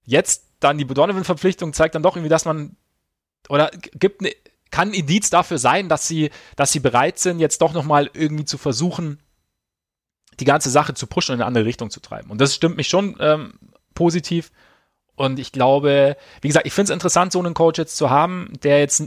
jetzt 0.05 0.45
dann 0.61 0.79
die 0.79 0.87
Donovan-Verpflichtung 0.87 1.73
zeigt 1.73 1.95
dann 1.95 2.03
doch 2.03 2.17
irgendwie, 2.17 2.31
dass 2.31 2.45
man 2.45 2.77
oder 3.49 3.71
gibt 3.95 4.23
ne, 4.23 4.35
kann 4.71 4.89
ein 4.89 4.95
Indiz 4.95 5.31
dafür 5.31 5.59
sein, 5.59 5.89
dass 5.89 6.07
sie, 6.07 6.31
dass 6.57 6.73
sie 6.73 6.81
bereit 6.81 7.19
sind, 7.19 7.39
jetzt 7.39 7.63
doch 7.63 7.73
nochmal 7.73 8.11
irgendwie 8.13 8.45
zu 8.45 8.59
versuchen, 8.59 9.21
die 10.41 10.45
ganze 10.45 10.71
Sache 10.71 10.95
zu 10.95 11.07
pushen 11.07 11.33
und 11.33 11.39
in 11.39 11.43
eine 11.43 11.47
andere 11.47 11.65
Richtung 11.65 11.91
zu 11.91 12.01
treiben. 12.01 12.31
Und 12.31 12.41
das 12.41 12.55
stimmt 12.55 12.77
mich 12.77 12.89
schon 12.89 13.17
ähm, 13.19 13.55
positiv. 13.95 14.51
Und 15.19 15.41
ich 15.41 15.51
glaube, 15.51 16.17
wie 16.43 16.47
gesagt, 16.47 16.65
ich 16.65 16.73
finde 16.73 16.93
es 16.93 16.95
interessant, 16.95 17.33
so 17.33 17.41
einen 17.41 17.53
Coach 17.53 17.77
jetzt 17.77 17.97
zu 17.97 18.09
haben, 18.09 18.53
der 18.63 18.79
jetzt 18.79 19.03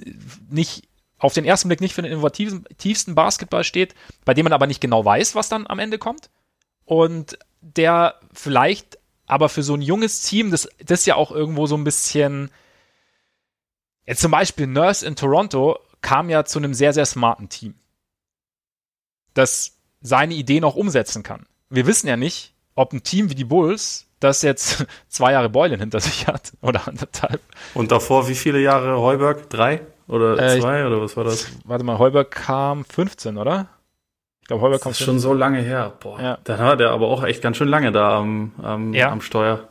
nicht 0.50 0.90
auf 1.18 1.34
den 1.34 1.46
ersten 1.46 1.70
Blick 1.70 1.80
nicht 1.80 1.94
für 1.94 2.02
den 2.02 2.12
innovativsten 2.12 3.16
Basketball 3.16 3.64
steht, 3.64 3.96
bei 4.26 4.34
dem 4.34 4.44
man 4.44 4.52
aber 4.52 4.68
nicht 4.68 4.82
genau 4.82 5.06
weiß, 5.06 5.36
was 5.36 5.48
dann 5.48 5.68
am 5.68 5.80
Ende 5.80 5.98
kommt. 5.98 6.30
Und 6.84 7.40
der 7.62 8.20
vielleicht 8.34 8.98
aber 9.26 9.48
für 9.48 9.64
so 9.64 9.74
ein 9.74 9.82
junges 9.82 10.24
Team, 10.24 10.52
das, 10.52 10.68
das 10.84 11.06
ja 11.06 11.16
auch 11.16 11.32
irgendwo 11.32 11.66
so 11.66 11.78
ein 11.78 11.86
bisschen, 11.86 12.52
jetzt 14.06 14.20
zum 14.20 14.32
Beispiel 14.32 14.68
Nurse 14.68 15.06
in 15.06 15.16
Toronto 15.16 15.80
kam 16.02 16.30
ja 16.30 16.44
zu 16.44 16.60
einem 16.60 16.74
sehr, 16.74 16.92
sehr 16.92 17.06
smarten 17.06 17.48
Team, 17.48 17.76
das 19.34 19.78
seine 20.02 20.34
Ideen 20.34 20.66
auch 20.66 20.76
umsetzen 20.76 21.24
kann. 21.24 21.46
wir 21.70 21.88
wissen 21.88 22.08
ja 22.08 22.18
nicht, 22.18 22.54
ob 22.76 22.92
ein 22.92 23.04
Team 23.04 23.30
wie 23.30 23.36
die 23.36 23.46
Bulls, 23.46 24.11
das 24.22 24.42
jetzt 24.42 24.86
zwei 25.10 25.34
Jahre 25.34 25.50
Beulen 25.50 25.80
hinter 25.80 26.00
sich 26.00 26.28
hat 26.28 26.54
oder 26.62 26.88
anderthalb. 26.88 27.42
Und 27.74 27.92
davor 27.92 28.28
wie 28.30 28.36
viele 28.36 28.60
Jahre 28.62 28.98
Heuberg? 29.00 29.50
Drei 29.50 29.82
oder 30.08 30.40
Äh, 30.40 30.56
ich- 30.56 30.62
zwei 30.62 30.86
oder 30.88 31.02
was 31.02 31.18
war 31.18 31.26
das? 31.26 31.48
Warte 31.66 31.84
mal, 31.84 32.00
Heuberg 32.00 32.32
kam 32.32 32.86
15, 32.86 33.38
oder? 33.38 33.68
Ich 34.42 34.48
glaube, 34.48 34.64
Heuberg 34.64 34.82
kam 34.82 34.92
Das 34.92 35.00
ist 35.00 35.06
schon 35.06 35.20
so 35.20 35.34
lange 35.34 35.60
her. 35.62 35.94
Boah, 36.00 36.20
Ja. 36.22 36.38
dann 36.46 36.60
war 36.60 36.78
der 36.78 36.92
aber 36.92 37.08
auch 37.08 37.24
echt 37.24 37.42
ganz 37.42 37.58
schön 37.58 37.68
lange 37.68 37.92
da 37.92 38.18
am, 38.20 38.52
am, 38.62 38.94
Ja. 38.94 39.12
am 39.12 39.22
Steuer. 39.22 39.68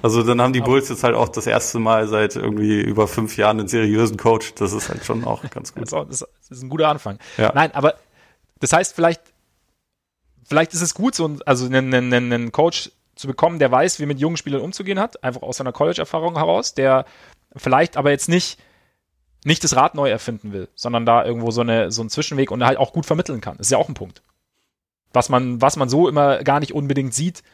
Also 0.00 0.22
dann 0.22 0.40
haben 0.40 0.52
die 0.52 0.60
Bulls 0.62 0.88
jetzt 0.88 1.04
halt 1.04 1.14
auch 1.14 1.28
das 1.28 1.46
erste 1.46 1.78
Mal 1.78 2.08
seit 2.08 2.34
irgendwie 2.34 2.80
über 2.80 3.06
fünf 3.06 3.36
Jahren 3.36 3.58
einen 3.60 3.68
seriösen 3.68 4.16
Coach. 4.16 4.54
Das 4.54 4.72
ist 4.72 4.88
halt 4.88 5.04
schon 5.04 5.24
auch 5.24 5.42
ganz 5.50 5.74
gut. 5.74 5.92
das 5.92 6.24
ist 6.50 6.62
ein 6.62 6.70
guter 6.70 6.88
Anfang. 6.88 7.18
Ja. 7.36 7.52
Nein, 7.54 7.72
aber 7.74 7.94
das 8.60 8.72
heißt, 8.72 8.94
vielleicht, 8.94 9.20
vielleicht 10.44 10.72
ist 10.74 10.80
es 10.82 10.94
gut, 10.94 11.14
so 11.14 11.36
also 11.46 11.66
einen, 11.66 11.92
einen, 11.94 12.12
einen 12.32 12.52
Coach 12.52 12.90
zu 13.22 13.28
bekommen, 13.28 13.58
der 13.58 13.70
weiß, 13.70 14.00
wie 14.00 14.06
mit 14.06 14.18
jungen 14.18 14.36
Spielern 14.36 14.60
umzugehen 14.60 14.98
hat, 14.98 15.22
einfach 15.22 15.42
aus 15.42 15.56
seiner 15.56 15.72
College-Erfahrung 15.72 16.36
heraus, 16.36 16.74
der 16.74 17.06
vielleicht 17.56 17.96
aber 17.96 18.10
jetzt 18.10 18.28
nicht, 18.28 18.58
nicht 19.44 19.62
das 19.62 19.76
Rad 19.76 19.94
neu 19.94 20.10
erfinden 20.10 20.52
will, 20.52 20.68
sondern 20.74 21.06
da 21.06 21.24
irgendwo 21.24 21.52
so, 21.52 21.60
eine, 21.60 21.92
so 21.92 22.02
einen 22.02 22.10
Zwischenweg 22.10 22.50
und 22.50 22.64
halt 22.64 22.78
auch 22.78 22.92
gut 22.92 23.06
vermitteln 23.06 23.40
kann. 23.40 23.56
Das 23.56 23.68
ist 23.68 23.70
ja 23.70 23.78
auch 23.78 23.88
ein 23.88 23.94
Punkt. 23.94 24.22
Was 25.12 25.28
man, 25.28 25.62
was 25.62 25.76
man 25.76 25.88
so 25.88 26.08
immer 26.08 26.42
gar 26.42 26.58
nicht 26.58 26.72
unbedingt 26.72 27.14
sieht, 27.14 27.44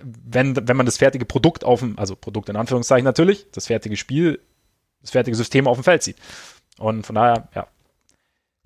wenn, 0.00 0.56
wenn 0.66 0.76
man 0.76 0.86
das 0.86 0.96
fertige 0.96 1.26
Produkt 1.26 1.62
auf 1.62 1.80
dem, 1.80 1.98
also 1.98 2.16
Produkt 2.16 2.48
in 2.48 2.56
Anführungszeichen 2.56 3.04
natürlich, 3.04 3.46
das 3.52 3.66
fertige 3.66 3.98
Spiel, 3.98 4.40
das 5.02 5.10
fertige 5.10 5.36
System 5.36 5.66
auf 5.66 5.76
dem 5.76 5.84
Feld 5.84 6.02
sieht. 6.02 6.16
Und 6.78 7.04
von 7.04 7.16
daher, 7.16 7.48
ja, 7.54 7.66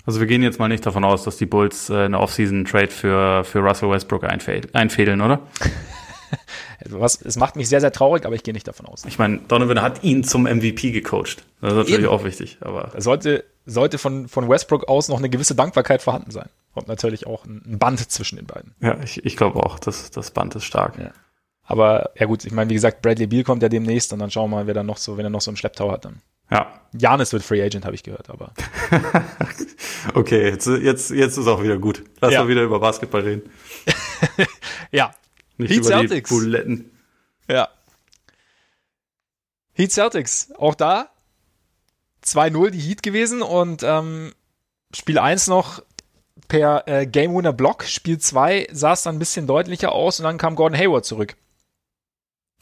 Also 0.07 0.20
wir 0.20 0.28
gehen 0.28 0.45
jetzt 0.45 0.61
mal 0.61 0.68
nicht 0.68 0.87
davon 0.87 1.03
aus, 1.03 1.24
dass 1.24 1.39
die 1.39 1.47
Bulls 1.47 1.91
äh, 1.91 2.05
eine 2.05 2.20
Offseason-Trade 2.20 2.89
für, 2.89 3.43
für 3.43 3.59
Russell 3.59 3.91
Westbrook 3.91 4.22
einfäd 4.22 4.72
einfädeln, 4.76 5.20
oder? 5.20 5.41
Was, 6.89 7.20
es 7.22 7.37
macht 7.37 7.57
mich 7.57 7.68
sehr, 7.68 7.81
sehr 7.81 7.93
traurig, 7.93 8.24
aber 8.26 8.35
ich 8.35 8.43
gehe 8.43 8.55
nicht 8.55 8.66
davon 8.68 8.87
aus. 8.87 9.05
Ich 9.05 9.18
meine, 9.18 9.39
Donovan 9.49 9.83
hat 9.83 10.03
ihn 10.03 10.24
zum 10.24 10.45
MVP 10.45 10.91
gecoacht. 10.93 11.45
Das 11.61 11.72
ist 11.72 11.76
natürlich 11.78 12.01
Eben. 12.01 12.09
auch 12.09 12.24
wichtig, 12.24 12.59
aber 12.61 12.93
sollte, 12.99 13.45
sollte 13.66 13.99
von, 13.99 14.28
von 14.28 14.49
Westbrook 14.49 14.89
aus 14.89 15.09
noch 15.09 15.18
eine 15.18 15.28
gewisse 15.31 15.55
Dankbarkeit 15.55 16.03
vorhanden 16.03 16.31
sein. 16.31 16.49
Und 16.72 16.87
natürlich 16.89 17.26
auch 17.26 17.45
ein 17.45 17.62
ein 17.66 17.78
Band 17.78 17.99
zwischen 18.11 18.37
den 18.37 18.47
beiden. 18.47 18.74
ja, 18.81 18.97
ich, 19.03 19.24
ich 19.24 19.37
glaube 19.37 19.62
auch, 19.64 19.78
das, 19.81 20.11
das 20.12 20.31
Band 20.31 20.55
ist 20.55 20.64
stark. 20.64 20.97
Ja. 20.99 21.11
Aber 21.64 22.11
ja 22.16 22.26
gut, 22.26 22.45
ich 22.45 22.53
meine, 22.53 22.70
wie 22.70 22.74
gesagt, 22.74 23.03
Bradley 23.03 23.26
Beal 23.26 23.45
kommt 23.45 23.62
ja 23.62 23.68
demnächst 23.68 24.12
und 24.12 24.18
dann 24.20 24.31
schauen 24.31 24.51
wir 24.51 24.57
mal, 24.59 24.66
wer 24.66 24.74
dann 24.74 24.87
noch 24.87 24.97
so, 24.97 25.16
wenn 25.16 25.24
er 25.26 25.31
noch 25.31 25.41
so 25.41 25.51
einen 25.51 25.57
Schlepptau 25.57 25.91
hat. 25.91 26.05
Dann. 26.05 26.20
Ja, 26.51 26.81
Janis 26.99 27.33
wird 27.33 27.43
Free 27.45 27.62
Agent, 27.62 27.85
habe 27.85 27.95
ich 27.95 28.03
gehört, 28.03 28.31
aber 28.31 28.53
Okay, 30.14 30.49
jetzt, 30.49 30.66
jetzt, 30.66 31.11
jetzt 31.11 31.37
ist 31.37 31.47
auch 31.47 31.62
wieder 31.62 31.78
gut. 31.78 32.03
Lass 32.20 32.33
Ja. 32.33 32.43
mal 32.43 32.49
wieder 32.49 32.62
über 32.62 32.81
Basketball 32.81 33.20
reden. 33.20 33.43
ja, 34.91 35.12
nicht 35.61 35.71
Heat 35.71 35.79
über 35.81 35.89
Celtics. 35.89 36.29
die 36.29 36.35
Buletten. 36.35 36.91
Ja. 37.49 37.69
Heat 39.73 39.93
Celtics, 39.93 40.53
auch 40.59 40.75
da 40.75 41.11
2-0 42.25 42.71
die 42.71 42.79
Heat 42.81 43.03
gewesen 43.03 43.41
und 43.43 43.83
ähm, 43.83 44.33
Spiel 44.95 45.19
1 45.19 45.47
noch 45.47 45.83
per 46.49 46.87
äh, 46.87 47.07
Game 47.07 47.35
Winner 47.35 47.53
Block, 47.53 47.85
Spiel 47.85 48.19
2 48.19 48.69
sah 48.73 48.93
es 48.93 49.03
dann 49.05 49.17
ein 49.17 49.19
bisschen 49.21 49.47
deutlicher 49.47 49.93
aus 49.93 50.19
und 50.21 50.25
dann 50.25 50.37
kam 50.39 50.55
Gordon 50.57 50.79
Hayward 50.79 51.05
zurück. 51.05 51.37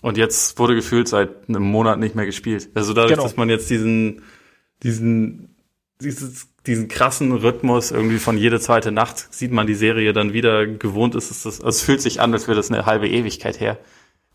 Und 0.03 0.17
jetzt 0.17 0.59
wurde 0.61 0.77
gefühlt 0.77 1.09
seit 1.09 1.49
einem 1.49 1.63
Monat 1.63 1.99
nicht 1.99 2.15
mehr 2.15 2.27
gespielt. 2.27 2.69
Also 2.75 2.93
dadurch, 2.95 3.13
Genau. 3.15 3.25
dass 3.25 3.37
man 3.37 3.49
jetzt 3.49 3.69
diesen, 3.69 4.23
diesen, 4.85 5.57
dieses, 6.01 6.47
diesen 6.69 6.87
krassen 6.89 7.33
Rhythmus 7.33 7.91
irgendwie 7.91 8.19
von 8.19 8.39
jede 8.39 8.61
zweite 8.61 8.93
Nacht 8.93 9.33
sieht 9.35 9.51
man 9.51 9.67
die 9.67 9.75
Serie 9.75 10.13
dann 10.13 10.33
wieder 10.33 10.67
gewohnt 10.67 11.15
ist, 11.17 11.31
ist 11.31 11.45
das, 11.45 11.61
also 11.61 11.69
Es 11.69 11.83
fühlt 11.83 12.01
sich 12.01 12.21
an, 12.21 12.33
als 12.33 12.47
wäre 12.47 12.57
das 12.57 12.71
eine 12.71 12.87
halbe 12.87 13.09
Ewigkeit 13.09 13.59
her. 13.59 13.79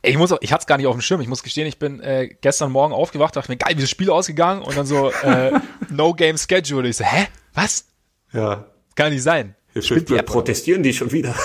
Ich 0.01 0.17
muss 0.17 0.33
auch, 0.33 0.39
ich 0.41 0.51
hatte 0.51 0.63
es 0.63 0.67
gar 0.67 0.77
nicht 0.77 0.87
auf 0.87 0.95
dem 0.95 1.01
Schirm. 1.01 1.21
Ich 1.21 1.29
muss 1.29 1.43
gestehen, 1.43 1.65
ich 1.65 1.79
bin 1.79 2.01
äh, 2.01 2.27
gestern 2.41 2.71
Morgen 2.73 2.93
aufgewacht, 2.93 3.37
dachte 3.37 3.49
mir, 3.49 3.57
geil, 3.57 3.75
wie 3.75 3.77
ist 3.77 3.83
das 3.83 3.89
Spiel 3.91 4.09
ausgegangen? 4.09 4.61
Und 4.61 4.75
dann 4.75 4.85
so, 4.85 5.11
äh, 5.11 5.51
No 5.89 6.13
Game 6.13 6.37
Schedule. 6.37 6.89
Ich 6.89 6.97
so, 6.97 7.05
hä? 7.05 7.27
Was? 7.53 7.85
Ja. 8.33 8.65
Kann 8.95 9.13
nicht 9.13 9.23
sein. 9.23 9.55
Hier 9.71 9.81
Spinnt 9.81 10.09
die 10.09 10.15
App, 10.15 10.29
oder? 10.29 10.33
protestieren 10.33 10.83
die 10.83 10.93
schon 10.93 11.11
wieder. 11.11 11.33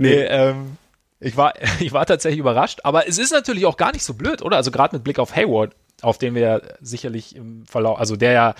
Nee, 0.00 0.22
ähm, 0.22 0.78
ich 1.20 1.36
war, 1.36 1.52
ich 1.80 1.92
war 1.92 2.06
tatsächlich 2.06 2.40
überrascht, 2.40 2.80
aber 2.84 3.06
es 3.06 3.18
ist 3.18 3.32
natürlich 3.32 3.66
auch 3.66 3.76
gar 3.76 3.92
nicht 3.92 4.02
so 4.02 4.14
blöd, 4.14 4.40
oder? 4.40 4.56
Also 4.56 4.70
gerade 4.70 4.96
mit 4.96 5.04
Blick 5.04 5.18
auf 5.18 5.36
Hayward, 5.36 5.76
auf 6.00 6.16
den 6.16 6.34
wir 6.34 6.42
ja 6.42 6.60
sicherlich 6.80 7.36
im 7.36 7.66
Verlauf, 7.66 7.98
also 7.98 8.16
der 8.16 8.32
ja, 8.32 8.54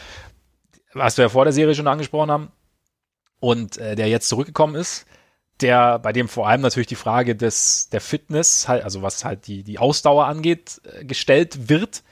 was 0.94 1.16
wir 1.16 1.24
ja 1.24 1.28
vor 1.28 1.44
der 1.44 1.52
Serie 1.52 1.74
schon 1.74 1.88
angesprochen 1.88 2.30
haben, 2.30 2.52
und 3.38 3.78
äh, 3.78 3.96
der 3.96 4.08
jetzt 4.08 4.28
zurückgekommen 4.28 4.74
ist, 4.74 5.06
der, 5.60 5.98
bei 5.98 6.12
dem 6.12 6.28
vor 6.28 6.48
allem 6.48 6.60
natürlich 6.60 6.86
die 6.86 6.94
Frage 6.94 7.34
des, 7.34 7.88
der 7.90 8.00
Fitness, 8.00 8.68
halt, 8.68 8.84
also 8.84 9.02
was 9.02 9.24
halt 9.24 9.46
die, 9.46 9.62
die 9.62 9.78
Ausdauer 9.78 10.26
angeht, 10.26 10.80
äh, 10.84 11.04
gestellt 11.04 11.68
wird. 11.68 12.02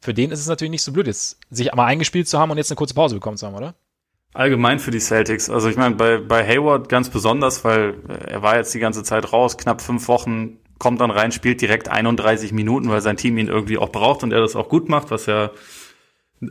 Für 0.00 0.14
den 0.14 0.30
ist 0.30 0.40
es 0.40 0.46
natürlich 0.46 0.70
nicht 0.70 0.82
so 0.82 0.92
blöd, 0.92 1.06
jetzt 1.06 1.38
sich 1.50 1.72
einmal 1.72 1.86
eingespielt 1.86 2.28
zu 2.28 2.38
haben 2.38 2.50
und 2.50 2.56
jetzt 2.56 2.70
eine 2.70 2.76
kurze 2.76 2.94
Pause 2.94 3.16
bekommen 3.16 3.36
zu 3.36 3.46
haben, 3.46 3.56
oder? 3.56 3.74
allgemein 4.34 4.78
für 4.78 4.90
die 4.90 5.00
Celtics. 5.00 5.50
Also 5.50 5.68
ich 5.68 5.76
meine, 5.76 5.96
bei, 5.96 6.18
bei 6.18 6.46
Hayward 6.46 6.88
ganz 6.88 7.10
besonders, 7.10 7.64
weil 7.64 7.94
äh, 8.08 8.32
er 8.32 8.42
war 8.42 8.56
jetzt 8.56 8.72
die 8.74 8.78
ganze 8.78 9.02
Zeit 9.02 9.32
raus, 9.32 9.56
knapp 9.56 9.80
fünf 9.80 10.08
Wochen, 10.08 10.58
kommt 10.78 11.00
dann 11.00 11.10
rein, 11.10 11.32
spielt 11.32 11.60
direkt 11.60 11.88
31 11.88 12.52
Minuten, 12.52 12.88
weil 12.88 13.00
sein 13.00 13.16
Team 13.16 13.36
ihn 13.38 13.48
irgendwie 13.48 13.78
auch 13.78 13.90
braucht 13.90 14.22
und 14.22 14.32
er 14.32 14.40
das 14.40 14.54
auch 14.54 14.68
gut 14.68 14.88
macht, 14.88 15.10
was 15.10 15.26
ja 15.26 15.50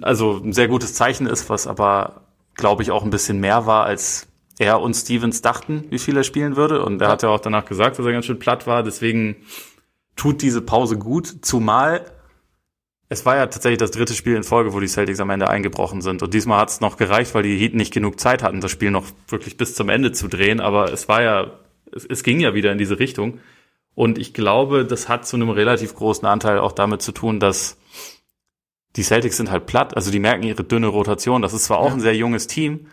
also 0.01 0.41
ein 0.43 0.53
sehr 0.53 0.67
gutes 0.67 0.93
Zeichen 0.93 1.27
ist, 1.27 1.49
was 1.49 1.67
aber, 1.67 2.21
glaube 2.55 2.83
ich, 2.83 2.91
auch 2.91 3.03
ein 3.03 3.09
bisschen 3.09 3.39
mehr 3.39 3.65
war, 3.65 3.85
als 3.85 4.27
er 4.59 4.81
und 4.81 4.95
Stevens 4.95 5.41
dachten, 5.41 5.85
wie 5.89 5.99
viel 5.99 6.17
er 6.17 6.23
spielen 6.23 6.55
würde. 6.55 6.83
Und 6.83 7.01
er 7.01 7.09
hat 7.09 7.23
ja 7.23 7.29
auch 7.29 7.39
danach 7.39 7.65
gesagt, 7.65 7.99
dass 7.99 8.05
er 8.05 8.11
ganz 8.11 8.25
schön 8.25 8.39
platt 8.39 8.65
war. 8.67 8.83
Deswegen 8.83 9.38
tut 10.15 10.41
diese 10.41 10.61
Pause 10.61 10.97
gut, 10.97 11.27
zumal 11.41 12.05
es 13.09 13.25
war 13.25 13.38
ja 13.38 13.45
tatsächlich 13.45 13.77
das 13.77 13.91
dritte 13.91 14.13
Spiel 14.13 14.35
in 14.35 14.43
Folge, 14.43 14.73
wo 14.73 14.79
die 14.79 14.88
Celtics 14.88 15.19
am 15.19 15.29
Ende 15.29 15.49
eingebrochen 15.49 16.01
sind. 16.01 16.21
Und 16.23 16.33
diesmal 16.33 16.59
hat 16.59 16.69
es 16.69 16.81
noch 16.81 16.97
gereicht, 16.97 17.33
weil 17.33 17.43
die 17.43 17.57
Heat 17.57 17.73
nicht 17.73 17.93
genug 17.93 18.19
Zeit 18.19 18.43
hatten, 18.43 18.59
das 18.59 18.71
Spiel 18.71 18.91
noch 18.91 19.05
wirklich 19.29 19.55
bis 19.55 19.75
zum 19.75 19.89
Ende 19.89 20.11
zu 20.11 20.27
drehen. 20.27 20.59
Aber 20.59 20.91
es 20.91 21.07
war 21.07 21.21
ja, 21.21 21.51
es, 21.93 22.05
es 22.05 22.23
ging 22.23 22.39
ja 22.39 22.53
wieder 22.53 22.71
in 22.71 22.77
diese 22.77 22.99
Richtung. 22.99 23.39
Und 23.95 24.17
ich 24.17 24.33
glaube, 24.33 24.85
das 24.85 25.07
hat 25.07 25.25
zu 25.25 25.38
einem 25.38 25.49
relativ 25.49 25.95
großen 25.95 26.27
Anteil 26.27 26.59
auch 26.59 26.73
damit 26.73 27.01
zu 27.01 27.13
tun, 27.13 27.39
dass 27.39 27.77
die 28.97 29.03
Celtics 29.03 29.37
sind 29.37 29.51
halt 29.51 29.67
platt. 29.67 29.95
Also 29.95 30.11
die 30.11 30.19
merken 30.19 30.43
ihre 30.43 30.63
dünne 30.63 30.87
Rotation. 30.87 31.41
Das 31.41 31.53
ist 31.53 31.65
zwar 31.65 31.77
auch 31.77 31.93
ein 31.93 31.99
sehr 31.99 32.15
junges 32.15 32.47
Team, 32.47 32.87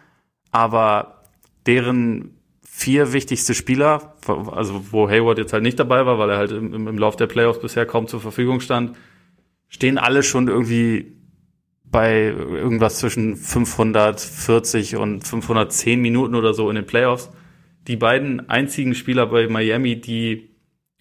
aber 0.52 1.22
deren 1.66 2.38
vier 2.62 3.12
wichtigste 3.12 3.54
Spieler, 3.54 4.14
also 4.26 4.92
wo 4.92 5.08
Hayward 5.08 5.38
jetzt 5.38 5.52
halt 5.52 5.62
nicht 5.62 5.78
dabei 5.78 6.04
war, 6.06 6.18
weil 6.18 6.30
er 6.30 6.36
halt 6.36 6.50
im, 6.52 6.74
im, 6.74 6.88
im 6.88 6.98
Lauf 6.98 7.16
der 7.16 7.26
Playoffs 7.26 7.60
bisher 7.60 7.86
kaum 7.86 8.06
zur 8.06 8.20
Verfügung 8.20 8.60
stand, 8.60 8.96
stehen 9.68 9.96
alle 9.96 10.22
schon 10.22 10.48
irgendwie 10.48 11.16
bei 11.84 12.24
irgendwas 12.24 12.98
zwischen 12.98 13.36
540 13.36 14.96
und 14.96 15.26
510 15.26 16.00
Minuten 16.00 16.34
oder 16.34 16.52
so 16.52 16.68
in 16.68 16.76
den 16.76 16.86
Playoffs. 16.86 17.30
Die 17.86 17.96
beiden 17.96 18.50
einzigen 18.50 18.94
Spieler 18.94 19.26
bei 19.26 19.46
Miami, 19.46 20.00
die 20.00 20.53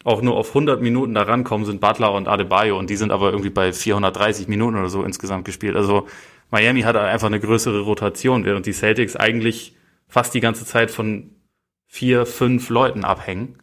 auch 0.04 0.22
nur 0.22 0.36
auf 0.36 0.50
100 0.50 0.82
Minuten 0.82 1.14
da 1.14 1.24
rankommen, 1.24 1.66
sind 1.66 1.82
Butler 1.82 2.14
und 2.14 2.28
Adebayo 2.28 2.78
und 2.78 2.90
die 2.90 2.98
sind 2.98 3.12
aber 3.12 3.32
irgendwie 3.32 3.50
bei 3.50 3.72
430 3.72 4.48
Minuten 4.48 4.78
oder 4.78 4.90
so 4.90 5.04
insgesamt 5.04 5.46
gespielt. 5.46 5.76
Also 5.76 6.08
Miami 6.52 6.82
hat 6.82 6.96
einfach 6.96 7.28
eine 7.28 7.40
größere 7.40 7.82
Rotation, 7.82 8.46
während 8.46 8.66
die 8.66 8.74
Celtics 8.74 9.16
eigentlich 9.16 9.76
fast 10.08 10.34
die 10.34 10.42
ganze 10.42 10.66
Zeit 10.66 10.92
von 10.92 11.32
vier, 11.88 12.26
fünf 12.26 12.70
Leuten 12.70 13.06
abhängen. 13.06 13.58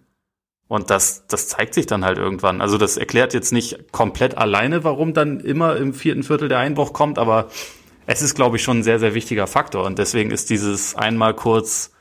Und 0.66 0.91
das, 0.91 1.26
das 1.26 1.49
zeigt 1.49 1.74
sich 1.74 1.86
dann 1.86 2.05
halt 2.05 2.16
irgendwann. 2.16 2.61
Also 2.61 2.78
das 2.78 2.97
erklärt 2.97 3.34
jetzt 3.34 3.53
nicht 3.53 3.93
komplett 3.93 4.38
alleine, 4.38 4.84
warum 4.84 5.14
dann 5.14 5.41
immer 5.41 5.76
im 5.76 5.93
vierten 5.93 6.22
Viertel 6.22 6.49
der 6.49 6.59
Einbruch 6.59 6.93
kommt, 6.93 7.18
aber 7.18 7.49
es 8.07 8.22
ist, 8.22 8.34
glaube 8.34 8.57
ich, 8.57 8.62
schon 8.62 8.78
ein 8.78 8.82
sehr, 8.82 8.99
sehr 8.99 9.14
wichtiger 9.14 9.47
Faktor. 9.47 9.84
Und 9.84 9.99
deswegen 9.99 10.30
ist 10.30 10.49
dieses 10.49 10.95
einmal 10.95 11.34
kurz 11.34 11.93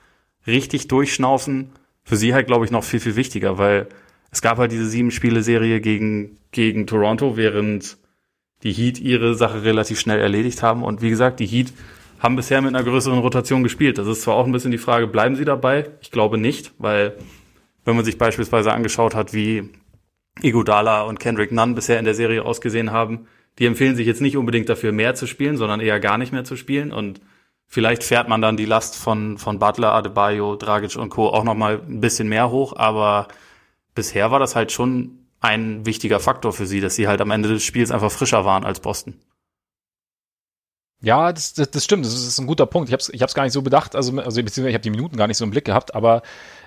richtig 0.47 0.87
durchschnaufen 0.87 1.71
für 2.03 2.15
sie 2.15 2.33
halt, 2.33 2.47
glaube 2.47 2.65
ich, 2.65 2.71
noch 2.71 2.83
viel, 2.83 2.99
viel 2.99 3.15
wichtiger, 3.15 3.57
weil 3.57 3.87
es 4.31 4.41
gab 4.41 4.57
halt 4.57 4.71
diese 4.71 4.85
sieben 4.85 5.11
Spiele-Serie 5.11 5.81
gegen, 5.81 6.37
gegen 6.51 6.87
Toronto, 6.87 7.37
während 7.37 7.97
die 8.63 8.73
Heat 8.73 8.99
ihre 8.99 9.35
Sache 9.35 9.63
relativ 9.63 9.99
schnell 9.99 10.19
erledigt 10.19 10.61
haben. 10.61 10.83
Und 10.83 11.01
wie 11.01 11.09
gesagt, 11.09 11.39
die 11.39 11.47
Heat 11.47 11.73
haben 12.19 12.35
bisher 12.35 12.61
mit 12.61 12.75
einer 12.75 12.83
größeren 12.83 13.19
Rotation 13.19 13.63
gespielt. 13.63 13.97
Das 13.97 14.07
ist 14.07 14.21
zwar 14.21 14.35
auch 14.35 14.45
ein 14.45 14.51
bisschen 14.51 14.71
die 14.71 14.77
Frage, 14.77 15.07
bleiben 15.07 15.35
sie 15.35 15.45
dabei? 15.45 15.89
Ich 16.01 16.11
glaube 16.11 16.37
nicht, 16.37 16.73
weil 16.77 17.15
wenn 17.85 17.95
man 17.95 18.05
sich 18.05 18.17
beispielsweise 18.17 18.73
angeschaut 18.73 19.15
hat, 19.15 19.33
wie 19.33 19.69
Iguodala 20.41 21.03
und 21.03 21.19
Kendrick 21.19 21.51
Nunn 21.51 21.75
bisher 21.75 21.97
in 21.97 22.05
der 22.05 22.13
Serie 22.13 22.43
ausgesehen 22.43 22.91
haben, 22.91 23.27
die 23.57 23.65
empfehlen 23.65 23.95
sich 23.95 24.05
jetzt 24.05 24.21
nicht 24.21 24.37
unbedingt 24.37 24.69
dafür, 24.69 24.91
mehr 24.91 25.15
zu 25.15 25.27
spielen, 25.27 25.57
sondern 25.57 25.79
eher 25.79 25.99
gar 25.99 26.17
nicht 26.17 26.31
mehr 26.31 26.43
zu 26.43 26.55
spielen. 26.55 26.91
Und 26.91 27.19
vielleicht 27.67 28.03
fährt 28.03 28.27
man 28.27 28.41
dann 28.41 28.57
die 28.57 28.65
Last 28.65 28.95
von, 28.95 29.37
von 29.37 29.59
Butler, 29.59 29.93
Adebayo, 29.93 30.55
Dragic 30.55 30.97
und 30.97 31.09
Co. 31.09 31.29
auch 31.29 31.43
noch 31.43 31.55
mal 31.55 31.81
ein 31.87 31.99
bisschen 31.99 32.29
mehr 32.29 32.51
hoch. 32.51 32.73
Aber 32.75 33.27
bisher 33.99 34.31
war 34.31 34.39
das 34.39 34.55
halt 34.55 34.71
schon 34.71 35.27
ein 35.41 35.85
wichtiger 35.85 36.21
Faktor 36.21 36.53
für 36.53 36.65
sie, 36.65 36.79
dass 36.79 36.95
sie 36.95 37.09
halt 37.09 37.19
am 37.19 37.31
Ende 37.31 37.49
des 37.49 37.63
Spiels 37.63 37.91
einfach 37.91 38.09
frischer 38.09 38.45
waren 38.45 38.63
als 38.63 38.79
Boston. 38.79 39.19
Ja, 41.01 41.33
das, 41.33 41.53
das, 41.53 41.69
das 41.71 41.83
stimmt, 41.83 42.05
das 42.05 42.13
ist 42.13 42.39
ein 42.39 42.47
guter 42.47 42.65
Punkt. 42.65 42.87
Ich 42.87 42.93
habe 42.93 43.01
es 43.01 43.09
ich 43.09 43.33
gar 43.33 43.43
nicht 43.43 43.51
so 43.51 43.61
bedacht, 43.61 43.97
also, 43.97 44.17
also 44.19 44.41
beziehungsweise 44.41 44.69
ich 44.69 44.73
habe 44.73 44.83
die 44.83 44.89
Minuten 44.89 45.17
gar 45.17 45.27
nicht 45.27 45.35
so 45.35 45.43
im 45.43 45.51
Blick 45.51 45.65
gehabt, 45.65 45.95
aber 45.95 46.21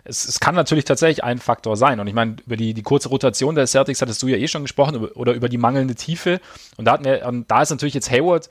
es, 0.05 0.26
es 0.26 0.41
kann 0.41 0.55
natürlich 0.55 0.85
tatsächlich 0.85 1.24
ein 1.24 1.39
Faktor 1.39 1.78
sein. 1.78 2.01
Und 2.01 2.07
ich 2.07 2.14
meine, 2.14 2.37
über 2.45 2.57
die, 2.57 2.74
die 2.74 2.83
kurze 2.83 3.09
Rotation 3.09 3.55
der 3.55 3.66
Celtics 3.66 4.03
hattest 4.03 4.22
du 4.22 4.28
ja 4.28 4.37
eh 4.37 4.49
schon 4.49 4.62
gesprochen, 4.62 4.97
oder 4.97 5.33
über 5.33 5.49
die 5.49 5.59
mangelnde 5.59 5.95
Tiefe. 5.95 6.39
Und 6.76 6.85
da, 6.85 6.93
hatten 6.93 7.07
wir, 7.07 7.24
und 7.26 7.51
da 7.51 7.62
ist 7.62 7.70
natürlich 7.70 7.95
jetzt 7.95 8.11
Hayward, 8.11 8.51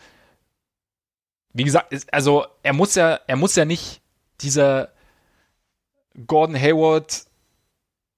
wie 1.53 1.65
gesagt, 1.65 1.93
ist, 1.93 2.11
also 2.11 2.45
er 2.63 2.73
muss 2.73 2.95
ja, 2.95 3.19
er 3.27 3.35
muss 3.35 3.55
ja 3.55 3.65
nicht 3.65 4.01
dieser 4.41 4.89
Gordon 6.25 6.59
Hayward 6.59 7.25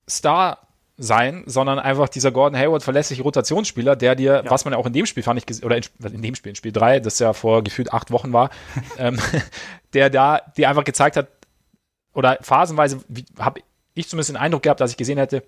Star 0.09 0.67
sein, 0.97 1.43
sondern 1.47 1.79
einfach 1.79 2.07
dieser 2.07 2.31
Gordon 2.31 2.57
Hayward 2.57 2.83
verlässliche 2.83 3.23
Rotationsspieler, 3.23 3.95
der 3.95 4.15
dir, 4.15 4.43
ja. 4.45 4.49
was 4.51 4.63
man 4.63 4.73
ja 4.73 4.77
auch 4.77 4.85
in 4.85 4.93
dem 4.93 5.05
Spiel 5.05 5.23
fand 5.23 5.43
ich, 5.43 5.63
oder 5.63 5.77
in, 5.77 5.83
in, 6.13 6.21
dem 6.21 6.35
Spiel, 6.35 6.51
in 6.51 6.55
Spiel 6.55 6.71
3, 6.71 6.99
das 6.99 7.19
ja 7.19 7.33
vor 7.33 7.63
gefühlt 7.63 7.91
acht 7.91 8.11
Wochen 8.11 8.31
war, 8.31 8.51
ähm, 8.97 9.19
der 9.93 10.09
da, 10.09 10.39
dir 10.55 10.69
einfach 10.69 10.83
gezeigt 10.83 11.17
hat, 11.17 11.27
oder 12.13 12.37
phasenweise 12.41 13.03
habe 13.39 13.61
ich 13.95 14.07
zumindest 14.07 14.29
den 14.29 14.37
Eindruck 14.37 14.63
gehabt, 14.63 14.81
dass 14.81 14.91
ich 14.91 14.97
gesehen 14.97 15.17
hätte, 15.17 15.43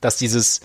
dass 0.00 0.16
dieses, 0.16 0.62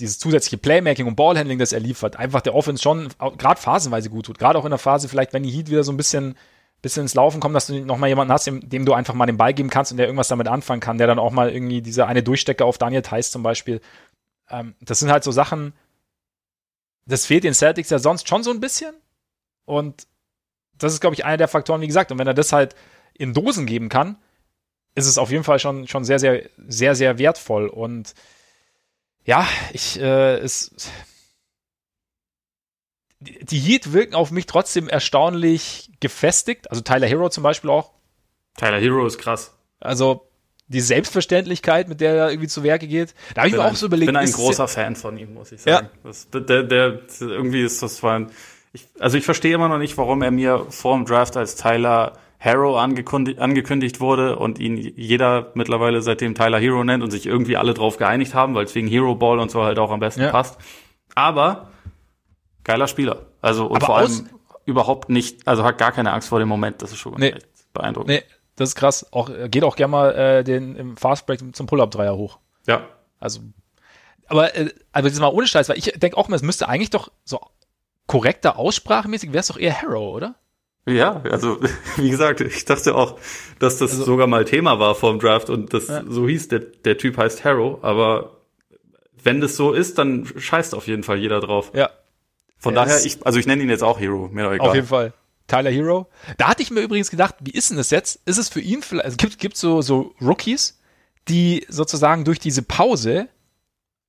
dieses 0.00 0.18
zusätzliche 0.18 0.58
Playmaking 0.58 1.06
und 1.06 1.14
Ballhandling, 1.14 1.58
das 1.58 1.72
er 1.72 1.80
liefert, 1.80 2.16
einfach 2.16 2.40
der 2.40 2.54
Offense 2.54 2.82
schon 2.82 3.08
gerade 3.38 3.60
phasenweise 3.60 4.10
gut 4.10 4.26
tut. 4.26 4.38
Gerade 4.38 4.58
auch 4.58 4.64
in 4.64 4.70
der 4.70 4.78
Phase, 4.78 5.08
vielleicht, 5.08 5.32
wenn 5.32 5.44
die 5.44 5.50
Heat 5.50 5.70
wieder 5.70 5.84
so 5.84 5.92
ein 5.92 5.96
bisschen 5.96 6.36
bisschen 6.82 7.02
ins 7.02 7.14
Laufen 7.14 7.40
kommen, 7.40 7.54
dass 7.54 7.66
du 7.66 7.84
nochmal 7.84 8.08
jemanden 8.08 8.32
hast, 8.32 8.46
dem, 8.46 8.68
dem, 8.68 8.84
du 8.84 8.92
einfach 8.92 9.14
mal 9.14 9.26
den 9.26 9.36
Ball 9.36 9.54
geben 9.54 9.70
kannst 9.70 9.92
und 9.92 9.98
der 9.98 10.06
irgendwas 10.06 10.28
damit 10.28 10.48
anfangen 10.48 10.80
kann, 10.80 10.98
der 10.98 11.06
dann 11.06 11.18
auch 11.18 11.32
mal 11.32 11.50
irgendwie 11.50 11.82
diese 11.82 12.06
eine 12.06 12.22
Durchstecke 12.22 12.64
auf 12.64 12.78
Daniel 12.78 13.02
Theiss 13.02 13.30
zum 13.30 13.42
Beispiel. 13.42 13.80
Ähm, 14.50 14.74
das 14.80 15.00
sind 15.00 15.10
halt 15.10 15.24
so 15.24 15.32
Sachen, 15.32 15.72
das 17.06 17.26
fehlt 17.26 17.44
den 17.44 17.54
Celtics 17.54 17.90
ja 17.90 17.98
sonst 17.98 18.28
schon 18.28 18.42
so 18.42 18.50
ein 18.50 18.60
bisschen. 18.60 18.94
Und 19.64 20.06
das 20.78 20.92
ist, 20.92 21.00
glaube 21.00 21.14
ich, 21.14 21.24
einer 21.24 21.36
der 21.36 21.48
Faktoren, 21.48 21.80
wie 21.80 21.86
gesagt. 21.86 22.12
Und 22.12 22.18
wenn 22.18 22.26
er 22.26 22.34
das 22.34 22.52
halt 22.52 22.74
in 23.14 23.32
Dosen 23.32 23.66
geben 23.66 23.88
kann, 23.88 24.16
ist 24.94 25.06
es 25.06 25.18
auf 25.18 25.30
jeden 25.30 25.44
Fall 25.44 25.58
schon, 25.58 25.86
schon 25.88 26.04
sehr, 26.04 26.18
sehr, 26.18 26.48
sehr, 26.68 26.94
sehr 26.94 27.18
wertvoll. 27.18 27.68
Und 27.68 28.14
ja, 29.24 29.46
ich, 29.72 30.00
äh, 30.00 30.38
es, 30.38 30.90
die 33.20 33.58
Heat 33.58 33.92
wirken 33.92 34.14
auf 34.14 34.30
mich 34.30 34.46
trotzdem 34.46 34.88
erstaunlich 34.88 35.90
gefestigt. 36.00 36.70
Also 36.70 36.82
Tyler 36.82 37.06
Hero 37.06 37.28
zum 37.28 37.42
Beispiel 37.42 37.70
auch. 37.70 37.92
Tyler 38.56 38.78
Hero 38.78 39.06
ist 39.06 39.18
krass. 39.18 39.56
Also 39.80 40.28
die 40.68 40.80
Selbstverständlichkeit, 40.80 41.88
mit 41.88 42.00
der 42.00 42.14
er 42.14 42.30
irgendwie 42.30 42.48
zu 42.48 42.62
Werke 42.62 42.88
geht. 42.88 43.14
Da 43.34 43.42
habe 43.42 43.48
ich 43.48 43.54
mir 43.54 43.64
auch 43.64 43.76
so 43.76 43.86
überlegt. 43.86 44.10
Ich 44.10 44.14
bin 44.14 44.16
ein 44.16 44.32
großer 44.32 44.68
Fan 44.68 44.96
von 44.96 45.16
ihm, 45.16 45.34
muss 45.34 45.52
ich 45.52 45.62
sagen. 45.62 45.88
Ja. 45.92 46.00
Das, 46.02 46.28
der, 46.30 46.62
der, 46.64 47.00
irgendwie 47.20 47.62
ist 47.62 47.82
das 47.82 48.02
ein, 48.02 48.30
ich, 48.72 48.86
also 48.98 49.16
ich 49.16 49.24
verstehe 49.24 49.54
immer 49.54 49.68
noch 49.68 49.78
nicht, 49.78 49.96
warum 49.96 50.22
er 50.22 50.30
mir 50.30 50.66
vor 50.70 50.96
dem 50.96 51.06
Draft 51.06 51.36
als 51.36 51.54
Tyler 51.56 52.18
Hero 52.38 52.78
angekündigt, 52.78 53.38
angekündigt 53.38 54.00
wurde 54.00 54.36
und 54.36 54.58
ihn 54.58 54.76
jeder 54.76 55.52
mittlerweile 55.54 56.02
seitdem 56.02 56.34
Tyler 56.34 56.58
Hero 56.58 56.84
nennt 56.84 57.02
und 57.02 57.10
sich 57.10 57.26
irgendwie 57.26 57.56
alle 57.56 57.72
drauf 57.72 57.96
geeinigt 57.96 58.34
haben, 58.34 58.54
weil 58.54 58.64
es 58.64 58.74
wegen 58.74 58.88
Hero 58.88 59.14
Ball 59.14 59.38
und 59.38 59.50
so 59.50 59.62
halt 59.62 59.78
auch 59.78 59.90
am 59.90 60.00
besten 60.00 60.22
ja. 60.22 60.30
passt. 60.30 60.58
Aber 61.14 61.70
geiler 62.66 62.88
Spieler. 62.88 63.26
Also 63.40 63.66
und 63.66 63.76
Aber 63.76 63.86
vor 63.86 63.98
allem 63.98 64.28
überhaupt 64.66 65.08
nicht, 65.08 65.46
also 65.46 65.64
hat 65.64 65.78
gar 65.78 65.92
keine 65.92 66.12
Angst 66.12 66.28
vor 66.28 66.40
dem 66.40 66.48
Moment. 66.48 66.82
Das 66.82 66.90
ist 66.90 66.98
schon 66.98 67.14
nee, 67.14 67.30
echt 67.30 67.46
beeindruckend. 67.72 68.10
Nee, 68.10 68.22
das 68.56 68.70
ist 68.70 68.74
krass. 68.74 69.06
Auch, 69.12 69.30
geht 69.48 69.64
auch 69.64 69.76
gerne 69.76 69.90
mal 69.90 70.14
äh, 70.14 70.44
den 70.44 70.76
im 70.76 70.96
Fastbreak 70.96 71.40
zum 71.54 71.66
Pull-Up-Dreier 71.66 72.16
hoch. 72.16 72.38
Ja. 72.66 72.86
Also, 73.20 73.40
aber 74.26 74.54
äh, 74.56 74.70
also 74.92 75.08
jetzt 75.08 75.20
mal 75.20 75.28
ohne 75.28 75.46
Scheiß, 75.46 75.68
weil 75.68 75.78
ich 75.78 75.92
denke 75.96 76.16
auch 76.16 76.28
mal, 76.28 76.36
es 76.36 76.42
müsste 76.42 76.68
eigentlich 76.68 76.90
doch 76.90 77.10
so 77.24 77.40
korrekter 78.06 78.58
aussprachmäßig 78.58 79.32
wäre 79.32 79.40
es 79.40 79.48
doch 79.48 79.58
eher 79.58 79.80
Harrow, 79.80 80.14
oder? 80.14 80.34
Ja, 80.88 81.22
also 81.30 81.58
wie 81.96 82.10
gesagt, 82.10 82.40
ich 82.40 82.64
dachte 82.64 82.96
auch, 82.96 83.18
dass 83.60 83.78
das 83.78 83.92
also, 83.92 84.04
sogar 84.04 84.26
mal 84.26 84.44
Thema 84.44 84.78
war 84.80 84.94
vor 84.96 85.10
dem 85.10 85.20
Draft 85.20 85.50
und 85.50 85.72
das 85.72 85.88
ja. 85.88 86.02
so 86.08 86.28
hieß, 86.28 86.48
der, 86.48 86.60
der 86.60 86.98
Typ 86.98 87.16
heißt 87.16 87.44
Harrow, 87.44 87.82
aber 87.82 88.40
wenn 89.22 89.40
das 89.40 89.56
so 89.56 89.72
ist, 89.72 89.98
dann 89.98 90.26
scheißt 90.36 90.74
auf 90.74 90.86
jeden 90.86 91.02
Fall 91.02 91.18
jeder 91.18 91.40
drauf. 91.40 91.72
Ja, 91.74 91.90
von 92.58 92.74
er 92.74 92.84
daher, 92.84 93.04
ich, 93.04 93.24
also 93.24 93.38
ich 93.38 93.46
nenne 93.46 93.62
ihn 93.62 93.70
jetzt 93.70 93.82
auch 93.82 94.00
Hero, 94.00 94.28
mir 94.28 94.44
doch 94.44 94.52
egal. 94.52 94.68
Auf 94.68 94.74
jeden 94.74 94.86
Fall. 94.86 95.12
Tyler 95.46 95.70
Hero. 95.70 96.08
Da 96.38 96.48
hatte 96.48 96.62
ich 96.62 96.70
mir 96.70 96.80
übrigens 96.80 97.10
gedacht, 97.10 97.36
wie 97.40 97.52
ist 97.52 97.70
denn 97.70 97.76
das 97.76 97.90
jetzt? 97.90 98.20
Ist 98.24 98.38
es 98.38 98.48
für 98.48 98.60
ihn 98.60 98.82
vielleicht, 98.82 99.04
also 99.04 99.16
gibt 99.16 99.38
gibt 99.38 99.56
so 99.56 99.80
so 99.82 100.14
Rookies, 100.20 100.80
die 101.28 101.64
sozusagen 101.68 102.24
durch 102.24 102.40
diese 102.40 102.62
Pause 102.62 103.28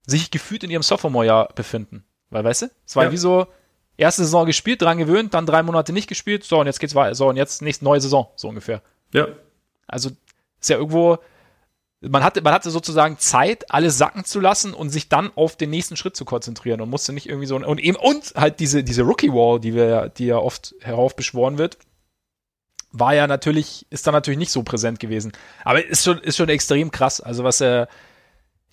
sich 0.05 0.31
gefühlt 0.31 0.63
in 0.63 0.71
ihrem 0.71 0.83
Sophomore-Jahr 0.83 1.49
befinden. 1.53 2.03
Weil, 2.29 2.43
weißt 2.43 2.63
du, 2.63 2.71
es 2.85 2.95
war 2.95 3.05
ja. 3.05 3.11
wie 3.11 3.17
so, 3.17 3.47
erste 3.97 4.23
Saison 4.23 4.45
gespielt, 4.45 4.81
dran 4.81 4.97
gewöhnt, 4.97 5.33
dann 5.33 5.45
drei 5.45 5.63
Monate 5.63 5.91
nicht 5.91 6.07
gespielt, 6.07 6.43
so 6.43 6.59
und 6.59 6.67
jetzt 6.67 6.79
geht's 6.79 6.95
weiter, 6.95 7.15
so 7.15 7.27
und 7.27 7.35
jetzt 7.35 7.61
nächste 7.61 7.83
neue 7.83 7.99
Saison, 7.99 8.29
so 8.35 8.47
ungefähr. 8.47 8.81
Ja. 9.11 9.27
Also 9.87 10.11
ist 10.59 10.69
ja 10.69 10.77
irgendwo, 10.77 11.17
man 12.01 12.23
hatte, 12.23 12.41
man 12.41 12.53
hatte 12.53 12.69
sozusagen 12.69 13.17
Zeit, 13.17 13.71
alles 13.71 13.97
sacken 13.97 14.23
zu 14.23 14.39
lassen 14.39 14.73
und 14.73 14.89
sich 14.89 15.09
dann 15.09 15.31
auf 15.35 15.55
den 15.55 15.71
nächsten 15.71 15.97
Schritt 15.97 16.15
zu 16.15 16.25
konzentrieren 16.25 16.81
und 16.81 16.89
musste 16.89 17.11
nicht 17.11 17.27
irgendwie 17.27 17.47
so 17.47 17.55
und 17.55 17.79
eben 17.79 17.97
und 17.97 18.33
halt 18.35 18.59
diese 18.59 18.83
diese 18.83 19.01
Rookie 19.01 19.31
Wall, 19.31 19.59
die 19.59 19.73
wir, 19.73 20.09
die 20.09 20.27
ja 20.27 20.37
oft 20.37 20.75
heraufbeschworen 20.81 21.57
wird, 21.57 21.77
war 22.91 23.13
ja 23.13 23.27
natürlich, 23.27 23.85
ist 23.89 24.07
da 24.07 24.11
natürlich 24.11 24.39
nicht 24.39 24.51
so 24.51 24.63
präsent 24.63 24.99
gewesen. 24.99 25.31
Aber 25.63 25.85
ist 25.85 26.03
schon, 26.03 26.19
ist 26.19 26.37
schon 26.37 26.49
extrem 26.49 26.91
krass. 26.91 27.21
Also 27.21 27.43
was 27.43 27.61
er, 27.61 27.87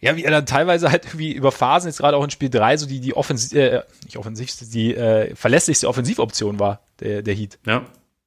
ja, 0.00 0.16
wie 0.16 0.24
er 0.24 0.30
dann 0.30 0.46
teilweise 0.46 0.90
halt 0.90 1.06
irgendwie 1.06 1.32
über 1.32 1.52
Phasen, 1.52 1.88
jetzt 1.88 1.98
gerade 1.98 2.16
auch 2.16 2.24
in 2.24 2.30
Spiel 2.30 2.50
3, 2.50 2.76
so 2.76 2.86
die, 2.86 3.00
die 3.00 3.16
offensiv, 3.16 3.58
äh, 3.58 3.82
nicht 4.04 4.16
offensiv, 4.16 4.50
die 4.60 4.94
äh, 4.94 5.34
verlässlichste 5.34 5.88
Offensivoption 5.88 6.58
war, 6.58 6.80
der, 7.00 7.22
der 7.22 7.34
Heat. 7.34 7.58
Ja. 7.66 7.86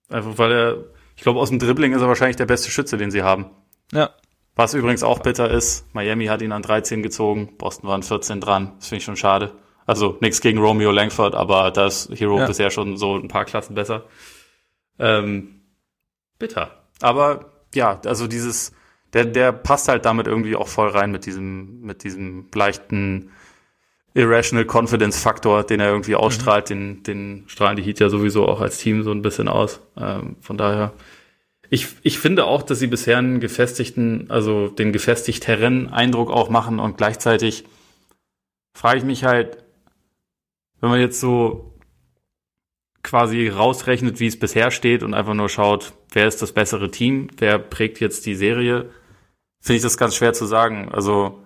Einfach 0.10 0.38
weil 0.38 0.52
er, 0.52 0.78
ich 1.16 1.24
glaube, 1.24 1.40
aus 1.40 1.50
dem 1.50 1.60
Dribbling 1.60 1.94
ist 1.94 2.02
er 2.02 2.08
wahrscheinlich 2.08 2.38
der 2.38 2.46
beste 2.46 2.72
Schütze, 2.72 2.98
den 2.98 3.12
sie 3.12 3.24
haben. 3.24 3.50
Ja. 3.92 4.12
Was 4.58 4.74
übrigens 4.74 5.04
auch 5.04 5.20
bitter 5.20 5.52
ist, 5.52 5.86
Miami 5.94 6.26
hat 6.26 6.42
ihn 6.42 6.52
an 6.52 6.64
13 6.64 7.04
gezogen, 7.04 7.56
Boston 7.58 7.88
waren 7.88 8.02
14 8.02 8.42
dran. 8.42 8.74
Das 8.78 8.88
finde 8.88 8.98
ich 8.98 9.04
schon 9.06 9.16
schade. 9.16 9.54
Also 9.86 10.18
nichts 10.20 10.42
gegen 10.42 10.58
Romeo 10.58 10.92
Langford, 10.92 11.36
aber 11.36 11.70
da 11.70 11.86
ist 11.86 12.10
Hero 12.20 12.40
ja. 12.40 12.48
bisher 12.48 12.72
schon 12.72 12.98
so 12.98 13.16
ein 13.16 13.28
paar 13.28 13.46
Klassen 13.46 13.76
besser. 13.76 14.06
Ähm, 14.98 15.62
bitter. 16.40 16.72
Aber 17.02 17.52
ja, 17.76 18.02
also 18.04 18.26
dieses, 18.26 18.74
der, 19.14 19.26
der 19.26 19.52
passt 19.52 19.90
halt 19.90 20.06
damit 20.06 20.26
irgendwie 20.26 20.56
auch 20.56 20.68
voll 20.68 20.90
rein 20.90 21.12
mit 21.12 21.28
diesem, 21.28 21.82
mit 21.82 22.04
diesem 22.04 22.48
leichten 22.54 23.30
Irrational 24.16 24.66
Confidence 24.66 25.20
Faktor, 25.22 25.64
den 25.64 25.80
er 25.80 25.90
irgendwie 25.90 26.16
ausstrahlt, 26.16 26.72
mhm. 26.72 26.74
den, 26.74 27.04
den 27.04 27.44
strahlen 27.48 27.76
die 27.76 27.84
Heat 27.84 28.00
ja 28.00 28.10
sowieso 28.10 28.48
auch 28.48 28.60
als 28.60 28.80
Team 28.80 29.04
so 29.04 29.12
ein 29.12 29.22
bisschen 29.22 29.48
aus. 29.48 29.82
Ähm, 29.96 30.38
von 30.42 30.58
daher 30.58 30.94
ich, 31.70 31.88
ich 32.04 32.20
finde 32.20 32.46
auch, 32.46 32.64
dass 32.64 32.80
sie 32.80 32.88
bisher 32.88 33.18
einen 33.18 33.40
gefestigten, 33.40 34.30
also 34.30 34.70
den 34.70 34.94
gefestigteren 34.94 35.90
Eindruck 35.90 36.32
auch 36.32 36.50
machen 36.50 36.80
und 36.80 36.98
gleichzeitig 36.98 37.66
frage 38.74 39.00
ich 39.00 39.04
mich 39.04 39.24
halt, 39.24 39.64
wenn 40.80 40.90
man 40.90 41.00
jetzt 41.00 41.20
so 41.20 41.74
quasi 43.04 43.48
rausrechnet, 43.48 44.20
wie 44.20 44.28
es 44.28 44.40
bisher 44.40 44.72
steht 44.72 45.04
und 45.04 45.14
einfach 45.14 45.34
nur 45.34 45.50
schaut, 45.50 45.94
wer 46.12 46.28
ist 46.28 46.42
das 46.42 46.52
bessere 46.52 46.92
Team, 46.92 47.30
wer 47.38 47.58
prägt 47.58 48.00
jetzt 48.00 48.26
die 48.26 48.36
Serie, 48.36 48.90
finde 49.62 49.78
ich 49.78 49.84
das 49.84 49.98
ganz 49.98 50.16
schwer 50.16 50.34
zu 50.34 50.46
sagen. 50.46 50.90
Also 50.92 51.44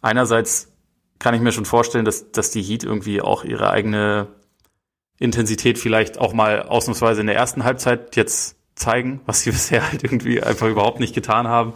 einerseits 0.00 0.72
kann 1.18 1.34
ich 1.34 1.40
mir 1.40 1.52
schon 1.52 1.64
vorstellen, 1.64 2.04
dass, 2.04 2.32
dass 2.32 2.50
die 2.50 2.62
Heat 2.62 2.84
irgendwie 2.84 3.20
auch 3.20 3.44
ihre 3.44 3.70
eigene 3.70 4.28
Intensität 5.18 5.78
vielleicht 5.78 6.18
auch 6.18 6.32
mal 6.32 6.62
ausnahmsweise 6.62 7.20
in 7.20 7.28
der 7.28 7.36
ersten 7.36 7.62
Halbzeit 7.62 8.16
jetzt 8.16 8.56
zeigen, 8.74 9.20
was 9.26 9.42
sie 9.42 9.50
bisher 9.52 9.90
halt 9.90 10.04
irgendwie 10.04 10.42
einfach 10.42 10.68
überhaupt 10.68 11.00
nicht 11.00 11.14
getan 11.14 11.48
haben, 11.48 11.72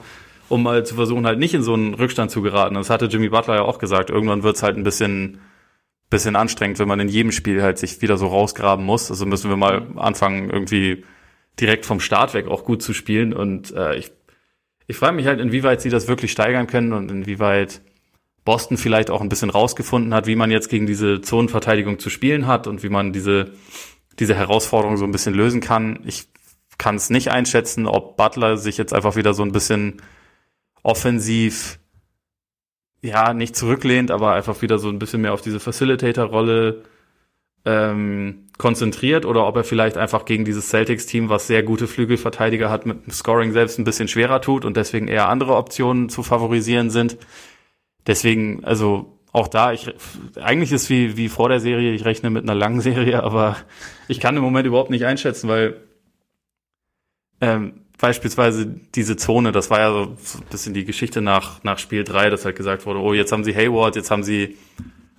um 0.48 0.62
mal 0.62 0.84
zu 0.84 0.94
versuchen, 0.94 1.26
halt 1.26 1.38
nicht 1.38 1.54
in 1.54 1.62
so 1.62 1.74
einen 1.74 1.94
Rückstand 1.94 2.30
zu 2.30 2.42
geraten. 2.42 2.74
Das 2.74 2.90
hatte 2.90 3.06
Jimmy 3.06 3.28
Butler 3.28 3.56
ja 3.56 3.62
auch 3.62 3.78
gesagt. 3.78 4.10
Irgendwann 4.10 4.42
wird's 4.42 4.62
halt 4.62 4.76
ein 4.76 4.84
bisschen, 4.84 5.40
bisschen 6.10 6.36
anstrengend, 6.36 6.78
wenn 6.78 6.88
man 6.88 7.00
in 7.00 7.08
jedem 7.08 7.32
Spiel 7.32 7.62
halt 7.62 7.78
sich 7.78 8.00
wieder 8.02 8.16
so 8.16 8.28
rausgraben 8.28 8.84
muss. 8.84 9.10
Also 9.10 9.26
müssen 9.26 9.50
wir 9.50 9.56
mal 9.56 9.86
anfangen, 9.96 10.50
irgendwie 10.50 11.04
direkt 11.58 11.86
vom 11.86 12.00
Start 12.00 12.34
weg 12.34 12.46
auch 12.48 12.64
gut 12.64 12.82
zu 12.82 12.92
spielen. 12.92 13.32
Und 13.32 13.74
äh, 13.74 13.96
ich, 13.96 14.12
ich 14.86 14.96
frage 14.96 15.16
mich 15.16 15.26
halt, 15.26 15.40
inwieweit 15.40 15.80
sie 15.80 15.90
das 15.90 16.06
wirklich 16.06 16.30
steigern 16.32 16.66
können 16.66 16.92
und 16.92 17.10
inwieweit 17.10 17.80
Boston 18.44 18.76
vielleicht 18.76 19.10
auch 19.10 19.20
ein 19.20 19.28
bisschen 19.28 19.50
rausgefunden 19.50 20.14
hat, 20.14 20.26
wie 20.26 20.36
man 20.36 20.50
jetzt 20.50 20.68
gegen 20.68 20.86
diese 20.86 21.20
Zonenverteidigung 21.20 21.98
zu 21.98 22.10
spielen 22.10 22.46
hat 22.46 22.68
und 22.68 22.82
wie 22.84 22.88
man 22.88 23.12
diese, 23.12 23.52
diese 24.20 24.34
Herausforderung 24.36 24.96
so 24.96 25.04
ein 25.04 25.10
bisschen 25.10 25.34
lösen 25.34 25.60
kann. 25.60 25.98
Ich 26.04 26.28
kann 26.78 26.96
es 26.96 27.10
nicht 27.10 27.30
einschätzen, 27.30 27.86
ob 27.86 28.16
Butler 28.16 28.56
sich 28.56 28.76
jetzt 28.76 28.92
einfach 28.92 29.16
wieder 29.16 29.34
so 29.34 29.42
ein 29.42 29.52
bisschen 29.52 30.02
offensiv 30.82 31.78
ja 33.02 33.34
nicht 33.34 33.56
zurücklehnt, 33.56 34.10
aber 34.10 34.32
einfach 34.32 34.62
wieder 34.62 34.78
so 34.78 34.88
ein 34.88 34.98
bisschen 34.98 35.22
mehr 35.22 35.32
auf 35.32 35.40
diese 35.40 35.60
Facilitator-Rolle 35.60 36.82
ähm, 37.64 38.46
konzentriert 38.58 39.26
oder 39.26 39.46
ob 39.46 39.56
er 39.56 39.64
vielleicht 39.64 39.96
einfach 39.96 40.24
gegen 40.24 40.44
dieses 40.44 40.68
Celtics-Team, 40.68 41.28
was 41.28 41.46
sehr 41.46 41.62
gute 41.62 41.86
Flügelverteidiger 41.86 42.70
hat, 42.70 42.86
mit 42.86 43.06
dem 43.06 43.12
Scoring 43.12 43.52
selbst 43.52 43.78
ein 43.78 43.84
bisschen 43.84 44.08
schwerer 44.08 44.40
tut 44.40 44.64
und 44.64 44.76
deswegen 44.76 45.08
eher 45.08 45.28
andere 45.28 45.56
Optionen 45.56 46.08
zu 46.08 46.22
favorisieren 46.22 46.90
sind. 46.90 47.18
Deswegen, 48.06 48.64
also 48.64 49.18
auch 49.32 49.48
da, 49.48 49.72
ich, 49.72 49.92
eigentlich 50.40 50.72
ist 50.72 50.88
wie, 50.88 51.16
wie 51.16 51.28
vor 51.28 51.48
der 51.48 51.60
Serie, 51.60 51.92
ich 51.92 52.04
rechne 52.04 52.30
mit 52.30 52.44
einer 52.44 52.54
langen 52.54 52.80
Serie, 52.80 53.22
aber 53.24 53.56
ich 54.08 54.20
kann 54.20 54.36
im 54.36 54.42
Moment 54.42 54.66
überhaupt 54.66 54.90
nicht 54.90 55.04
einschätzen, 55.04 55.48
weil 55.48 55.76
ähm, 57.40 57.74
beispielsweise 57.98 58.66
diese 58.94 59.16
Zone, 59.16 59.52
das 59.52 59.70
war 59.70 59.80
ja 59.80 59.92
so 59.92 60.38
ein 60.38 60.44
bisschen 60.50 60.74
die 60.74 60.84
Geschichte 60.84 61.22
nach, 61.22 61.62
nach 61.64 61.78
Spiel 61.78 62.04
3, 62.04 62.30
dass 62.30 62.44
halt 62.44 62.56
gesagt 62.56 62.86
wurde, 62.86 63.00
oh, 63.00 63.14
jetzt 63.14 63.32
haben 63.32 63.44
sie 63.44 63.54
Hayward, 63.54 63.96
jetzt 63.96 64.10
haben 64.10 64.22
sie 64.22 64.56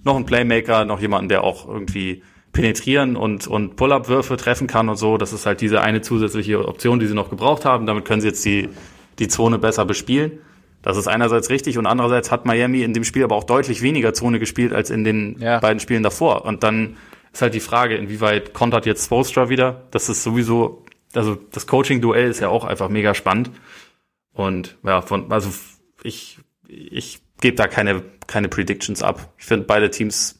noch 0.03 0.15
einen 0.15 0.25
Playmaker, 0.25 0.85
noch 0.85 0.99
jemanden, 0.99 1.29
der 1.29 1.43
auch 1.43 1.67
irgendwie 1.67 2.23
penetrieren 2.53 3.15
und, 3.15 3.47
und 3.47 3.75
Pull-Up-Würfe 3.75 4.37
treffen 4.37 4.67
kann 4.67 4.89
und 4.89 4.95
so. 4.95 5.17
Das 5.17 5.33
ist 5.33 5.45
halt 5.45 5.61
diese 5.61 5.81
eine 5.81 6.01
zusätzliche 6.01 6.67
Option, 6.67 6.99
die 6.99 7.07
sie 7.07 7.13
noch 7.13 7.29
gebraucht 7.29 7.65
haben. 7.65 7.85
Damit 7.85 8.05
können 8.05 8.21
sie 8.21 8.27
jetzt 8.27 8.43
die, 8.45 8.69
die 9.19 9.27
Zone 9.27 9.59
besser 9.59 9.85
bespielen. 9.85 10.39
Das 10.81 10.97
ist 10.97 11.07
einerseits 11.07 11.49
richtig 11.49 11.77
und 11.77 11.85
andererseits 11.85 12.31
hat 12.31 12.45
Miami 12.45 12.81
in 12.81 12.93
dem 12.93 13.03
Spiel 13.03 13.23
aber 13.23 13.35
auch 13.35 13.43
deutlich 13.43 13.81
weniger 13.81 14.13
Zone 14.13 14.39
gespielt 14.39 14.73
als 14.73 14.89
in 14.89 15.03
den 15.03 15.37
ja. 15.39 15.59
beiden 15.59 15.79
Spielen 15.79 16.03
davor. 16.03 16.45
Und 16.45 16.63
dann 16.63 16.97
ist 17.33 17.41
halt 17.41 17.53
die 17.53 17.59
Frage, 17.59 17.95
inwieweit 17.95 18.53
kontert 18.53 18.85
jetzt 18.85 19.05
Spolstra 19.05 19.49
wieder? 19.49 19.83
Das 19.91 20.07
ist 20.09 20.23
sowieso, 20.23 20.83
also 21.17 21.35
das 21.51 21.67
Coaching-Duell 21.67 22.29
ist 22.29 22.39
ja 22.39 22.49
auch 22.49 22.63
einfach 22.63 22.89
mega 22.89 23.13
spannend. 23.13 23.51
Und 24.33 24.77
ja, 24.83 25.01
von, 25.01 25.31
also 25.31 25.49
ich, 26.03 26.39
ich 26.67 27.19
gebe 27.41 27.55
da 27.55 27.67
keine, 27.67 28.03
keine 28.27 28.49
Predictions 28.49 29.01
ab. 29.01 29.33
Ich 29.37 29.45
finde 29.45 29.65
beide 29.65 29.89
Teams 29.89 30.37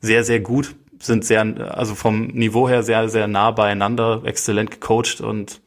sehr, 0.00 0.24
sehr 0.24 0.40
gut, 0.40 0.74
sind 0.98 1.24
sehr, 1.24 1.42
also 1.76 1.94
vom 1.94 2.28
Niveau 2.28 2.68
her 2.68 2.82
sehr, 2.82 3.08
sehr 3.08 3.28
nah 3.28 3.50
beieinander, 3.50 4.22
exzellent 4.24 4.70
gecoacht 4.70 5.20
und 5.20 5.60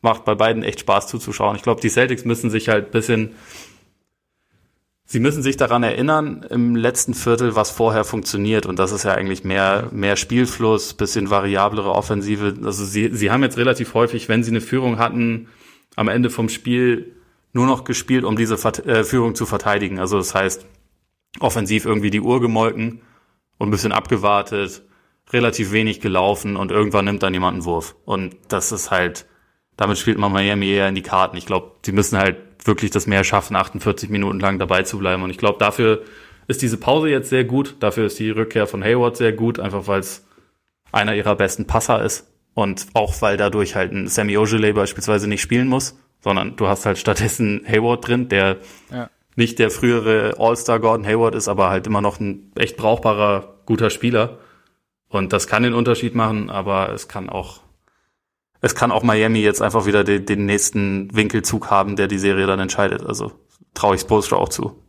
macht 0.00 0.24
bei 0.24 0.34
beiden 0.34 0.62
echt 0.62 0.80
Spaß 0.80 1.08
zuzuschauen. 1.08 1.56
Ich 1.56 1.62
glaube, 1.62 1.80
die 1.80 1.88
Celtics 1.88 2.24
müssen 2.24 2.50
sich 2.50 2.68
halt 2.68 2.92
bisschen, 2.92 3.34
sie 5.08 5.20
müssen 5.20 5.42
sich 5.42 5.56
daran 5.56 5.82
erinnern, 5.82 6.44
im 6.50 6.76
letzten 6.76 7.14
Viertel, 7.14 7.56
was 7.56 7.70
vorher 7.70 8.04
funktioniert. 8.04 8.66
Und 8.66 8.78
das 8.78 8.92
ist 8.92 9.04
ja 9.04 9.14
eigentlich 9.14 9.42
mehr, 9.42 9.88
mehr 9.90 10.16
Spielfluss, 10.16 10.92
bisschen 10.92 11.30
variablere 11.30 11.90
Offensive. 11.90 12.54
Also 12.62 12.84
sie, 12.84 13.08
sie 13.12 13.30
haben 13.30 13.42
jetzt 13.42 13.56
relativ 13.56 13.94
häufig, 13.94 14.28
wenn 14.28 14.44
sie 14.44 14.50
eine 14.50 14.60
Führung 14.60 14.98
hatten, 14.98 15.48
am 15.96 16.08
Ende 16.08 16.28
vom 16.28 16.50
Spiel 16.50 17.16
nur 17.54 17.66
noch 17.66 17.84
gespielt, 17.84 18.24
um 18.24 18.36
diese 18.36 18.54
äh, 18.86 19.02
Führung 19.02 19.34
zu 19.34 19.46
verteidigen. 19.46 19.98
Also 19.98 20.18
das 20.18 20.34
heißt, 20.34 20.66
offensiv 21.40 21.86
irgendwie 21.86 22.10
die 22.10 22.20
Uhr 22.20 22.40
gemolken 22.42 23.00
und 23.56 23.68
ein 23.68 23.70
bisschen 23.70 23.92
abgewartet, 23.92 24.82
relativ 25.32 25.72
wenig 25.72 26.00
gelaufen 26.00 26.56
und 26.56 26.70
irgendwann 26.70 27.06
nimmt 27.06 27.22
dann 27.22 27.32
jemand 27.32 27.54
einen 27.54 27.64
Wurf. 27.64 27.96
Und 28.04 28.36
das 28.48 28.72
ist 28.72 28.90
halt, 28.90 29.26
damit 29.76 29.96
spielt 29.96 30.18
man 30.18 30.32
Miami 30.32 30.68
eher 30.68 30.88
in 30.88 30.94
die 30.94 31.02
Karten. 31.02 31.38
Ich 31.38 31.46
glaube, 31.46 31.76
sie 31.82 31.92
müssen 31.92 32.18
halt 32.18 32.36
wirklich 32.64 32.90
das 32.90 33.06
mehr 33.06 33.24
schaffen, 33.24 33.56
48 33.56 34.10
Minuten 34.10 34.40
lang 34.40 34.58
dabei 34.58 34.82
zu 34.82 34.98
bleiben. 34.98 35.22
Und 35.22 35.30
ich 35.30 35.38
glaube, 35.38 35.58
dafür 35.58 36.02
ist 36.46 36.62
diese 36.62 36.78
Pause 36.78 37.08
jetzt 37.08 37.30
sehr 37.30 37.44
gut. 37.44 37.76
Dafür 37.80 38.06
ist 38.06 38.18
die 38.18 38.30
Rückkehr 38.30 38.66
von 38.66 38.82
Hayward 38.82 39.16
sehr 39.16 39.32
gut, 39.32 39.60
einfach 39.60 39.86
weil 39.86 40.00
es 40.00 40.26
einer 40.92 41.14
ihrer 41.14 41.36
besten 41.36 41.66
Passer 41.66 42.02
ist. 42.02 42.26
Und 42.54 42.86
auch 42.94 43.20
weil 43.22 43.36
dadurch 43.36 43.76
halt 43.76 43.92
ein 43.92 44.08
Sammy 44.08 44.36
Ogilvy 44.36 44.72
beispielsweise 44.72 45.28
nicht 45.28 45.42
spielen 45.42 45.68
muss, 45.68 45.96
sondern 46.20 46.56
du 46.56 46.66
hast 46.66 46.86
halt 46.86 46.98
stattdessen 46.98 47.62
Hayward 47.68 48.08
drin, 48.08 48.28
der 48.28 48.56
ja. 48.90 49.10
nicht 49.36 49.58
der 49.58 49.70
frühere 49.70 50.34
All-Star 50.38 50.80
Gordon 50.80 51.06
Hayward 51.06 51.34
ist, 51.34 51.46
aber 51.48 51.70
halt 51.70 51.86
immer 51.86 52.00
noch 52.00 52.18
ein 52.18 52.50
echt 52.56 52.76
brauchbarer, 52.76 53.54
guter 53.66 53.90
Spieler. 53.90 54.38
Und 55.08 55.32
das 55.32 55.46
kann 55.46 55.62
den 55.62 55.74
Unterschied 55.74 56.14
machen, 56.14 56.50
aber 56.50 56.92
es 56.92 57.08
kann 57.08 57.28
auch 57.28 57.60
es 58.60 58.74
kann 58.74 58.90
auch 58.90 59.02
Miami 59.02 59.40
jetzt 59.40 59.62
einfach 59.62 59.86
wieder 59.86 60.04
den, 60.04 60.26
den 60.26 60.46
nächsten 60.46 61.14
Winkelzug 61.14 61.70
haben, 61.70 61.96
der 61.96 62.08
die 62.08 62.18
Serie 62.18 62.46
dann 62.46 62.60
entscheidet. 62.60 63.04
Also 63.04 63.32
traue 63.74 63.94
ich 63.94 64.00
Spolstra 64.00 64.36
auch 64.36 64.48
zu. 64.48 64.82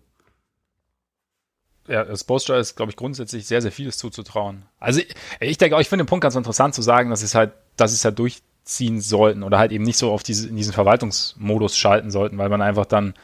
Ja, 1.88 2.16
Spolstra 2.16 2.58
ist, 2.58 2.76
glaube 2.76 2.92
ich, 2.92 2.96
grundsätzlich 2.96 3.48
sehr, 3.48 3.62
sehr 3.62 3.72
vieles 3.72 3.98
zuzutrauen. 3.98 4.66
Also 4.80 5.00
ich, 5.00 5.14
ich 5.40 5.58
denke 5.58 5.76
auch, 5.76 5.82
ich 5.82 5.90
finde 5.90 6.04
den 6.04 6.10
Punkt 6.10 6.22
ganz 6.22 6.36
interessant 6.36 6.76
zu 6.76 6.82
sagen, 6.82 7.10
dass 7.10 7.24
es 7.24 7.34
halt, 7.34 7.54
dass 7.78 7.92
es 7.92 8.06
halt 8.06 8.20
durchziehen 8.20 9.02
sollten 9.02 9.44
oder 9.44 9.58
halt 9.58 9.72
eben 9.72 9.84
nicht 9.84 9.98
so 9.98 10.12
auf 10.12 10.22
diese, 10.22 10.48
in 10.48 10.56
diesen 10.56 10.74
Verwaltungsmodus 10.74 11.78
schalten 11.78 12.12
sollten, 12.12 12.38
weil 12.38 12.50
man 12.50 12.62
einfach 12.62 12.86
dann, 12.86 13.16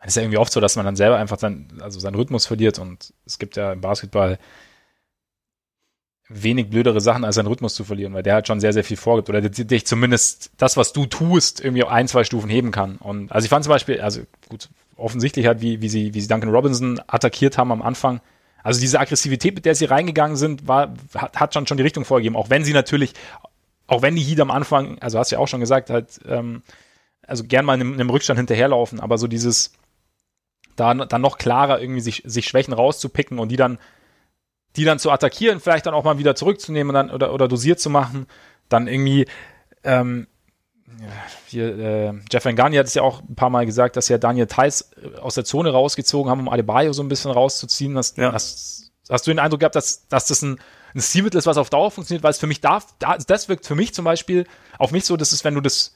es 0.00 0.08
ist 0.08 0.16
ja 0.16 0.22
irgendwie 0.22 0.38
oft 0.38 0.52
so, 0.52 0.60
dass 0.60 0.76
man 0.76 0.86
dann 0.86 0.96
selber 0.96 1.18
einfach 1.18 1.36
dann, 1.36 1.68
also 1.80 2.00
seinen 2.00 2.14
Rhythmus 2.14 2.46
verliert 2.46 2.78
und 2.78 3.12
es 3.26 3.38
gibt 3.38 3.56
ja 3.56 3.72
im 3.72 3.82
Basketball 3.82 4.38
wenig 6.28 6.70
blödere 6.70 7.00
Sachen, 7.00 7.24
als 7.24 7.36
seinen 7.36 7.46
Rhythmus 7.46 7.74
zu 7.74 7.84
verlieren, 7.84 8.12
weil 8.12 8.22
der 8.22 8.34
halt 8.34 8.46
schon 8.48 8.60
sehr, 8.60 8.72
sehr 8.72 8.84
viel 8.84 8.96
vorgibt 8.96 9.28
oder 9.28 9.40
dich 9.40 9.86
zumindest 9.86 10.50
das, 10.56 10.76
was 10.76 10.92
du 10.92 11.06
tust, 11.06 11.64
irgendwie 11.64 11.84
ein, 11.84 12.08
zwei 12.08 12.24
Stufen 12.24 12.50
heben 12.50 12.72
kann. 12.72 12.96
Und 12.96 13.30
also 13.30 13.44
ich 13.44 13.50
fand 13.50 13.64
zum 13.64 13.72
Beispiel, 13.72 14.00
also 14.00 14.22
gut, 14.48 14.68
offensichtlich 14.96 15.46
halt, 15.46 15.60
wie, 15.60 15.80
wie 15.82 15.88
sie, 15.88 16.14
wie 16.14 16.20
sie 16.20 16.28
Duncan 16.28 16.50
Robinson 16.50 17.00
attackiert 17.06 17.58
haben 17.58 17.70
am 17.70 17.82
Anfang. 17.82 18.20
Also 18.62 18.80
diese 18.80 18.98
Aggressivität, 18.98 19.54
mit 19.54 19.64
der 19.64 19.76
sie 19.76 19.84
reingegangen 19.84 20.36
sind, 20.36 20.66
war, 20.66 20.94
hat, 21.14 21.38
hat 21.38 21.54
schon, 21.54 21.66
schon 21.68 21.76
die 21.76 21.84
Richtung 21.84 22.04
vorgegeben, 22.04 22.34
auch 22.34 22.50
wenn 22.50 22.64
sie 22.64 22.72
natürlich, 22.72 23.12
auch 23.86 24.02
wenn 24.02 24.16
die 24.16 24.22
Heat 24.22 24.40
am 24.40 24.50
Anfang, 24.50 24.98
also 24.98 25.20
hast 25.20 25.30
du 25.30 25.36
ja 25.36 25.40
auch 25.40 25.46
schon 25.46 25.60
gesagt, 25.60 25.90
halt, 25.90 26.20
ähm, 26.26 26.62
also 27.24 27.44
gern 27.44 27.64
mal 27.64 27.74
in 27.74 27.80
einem, 27.82 27.94
in 27.94 28.00
einem 28.00 28.10
Rückstand 28.10 28.38
hinterherlaufen, 28.38 28.98
aber 28.98 29.18
so 29.18 29.28
dieses, 29.28 29.72
da 30.74 30.92
dann 30.94 31.22
noch 31.22 31.38
klarer 31.38 31.80
irgendwie 31.80 32.00
sich, 32.00 32.22
sich 32.24 32.46
Schwächen 32.46 32.74
rauszupicken 32.74 33.38
und 33.38 33.50
die 33.50 33.56
dann 33.56 33.78
die 34.76 34.84
dann 34.84 34.98
zu 34.98 35.10
attackieren, 35.10 35.60
vielleicht 35.60 35.86
dann 35.86 35.94
auch 35.94 36.04
mal 36.04 36.18
wieder 36.18 36.34
zurückzunehmen 36.34 36.94
dann, 36.94 37.10
oder, 37.10 37.32
oder 37.32 37.48
dosiert 37.48 37.80
zu 37.80 37.90
machen, 37.90 38.26
dann 38.68 38.88
irgendwie, 38.88 39.26
ähm, 39.84 40.26
hier, 41.46 41.78
äh, 41.78 42.12
Jeff 42.30 42.44
Van 42.44 42.58
hat 42.58 42.86
es 42.86 42.94
ja 42.94 43.02
auch 43.02 43.22
ein 43.22 43.34
paar 43.34 43.50
Mal 43.50 43.66
gesagt, 43.66 43.96
dass 43.96 44.08
ja 44.08 44.18
Daniel 44.18 44.46
Theiss 44.46 44.92
äh, 45.02 45.18
aus 45.18 45.34
der 45.34 45.44
Zone 45.44 45.70
rausgezogen 45.70 46.30
haben, 46.30 46.40
um 46.40 46.48
Adebayo 46.48 46.92
so 46.92 47.02
ein 47.02 47.08
bisschen 47.08 47.30
rauszuziehen. 47.30 47.94
Das, 47.94 48.14
ja. 48.16 48.32
hast, 48.32 48.92
hast 49.08 49.26
du 49.26 49.30
den 49.30 49.38
Eindruck 49.38 49.60
gehabt, 49.60 49.74
dass, 49.74 50.08
dass 50.08 50.26
das 50.26 50.42
ein, 50.42 50.58
ein 50.94 51.00
Stilmittel 51.00 51.38
ist, 51.38 51.46
was 51.46 51.56
auf 51.56 51.70
Dauer 51.70 51.90
funktioniert? 51.90 52.22
Weil 52.22 52.30
es 52.30 52.38
für 52.38 52.46
mich 52.46 52.60
darf, 52.60 52.94
das 52.98 53.48
wirkt 53.48 53.66
für 53.66 53.74
mich 53.74 53.94
zum 53.94 54.04
Beispiel 54.04 54.46
auf 54.78 54.92
mich 54.92 55.04
so, 55.04 55.16
dass 55.16 55.32
es, 55.32 55.44
wenn 55.44 55.54
du 55.54 55.60
das 55.60 55.95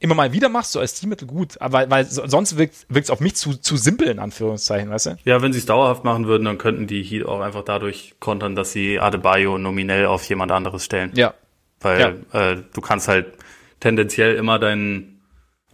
immer 0.00 0.14
mal 0.14 0.32
wieder 0.32 0.48
machst, 0.48 0.72
so 0.72 0.80
als 0.80 0.94
Teammittel 0.94 1.28
gut, 1.28 1.60
aber 1.60 1.88
weil 1.90 2.06
sonst 2.06 2.56
wirkt 2.56 2.86
es 2.90 3.10
auf 3.10 3.20
mich 3.20 3.36
zu, 3.36 3.54
zu 3.54 3.76
simpel, 3.76 4.08
in 4.08 4.18
Anführungszeichen, 4.18 4.90
weißt 4.90 5.06
du? 5.06 5.16
Ja, 5.24 5.42
wenn 5.42 5.52
sie 5.52 5.58
es 5.58 5.66
dauerhaft 5.66 6.04
machen 6.04 6.26
würden, 6.26 6.46
dann 6.46 6.58
könnten 6.58 6.86
die 6.86 7.02
Heat 7.02 7.26
auch 7.26 7.40
einfach 7.40 7.62
dadurch 7.62 8.14
kontern, 8.18 8.56
dass 8.56 8.72
sie 8.72 8.98
Adebayo 8.98 9.58
nominell 9.58 10.06
auf 10.06 10.24
jemand 10.24 10.52
anderes 10.52 10.86
stellen. 10.86 11.12
Ja. 11.14 11.34
Weil 11.80 12.24
ja. 12.32 12.52
Äh, 12.52 12.62
du 12.72 12.80
kannst 12.80 13.08
halt 13.08 13.26
tendenziell 13.78 14.36
immer 14.36 14.58
deinen, 14.58 15.20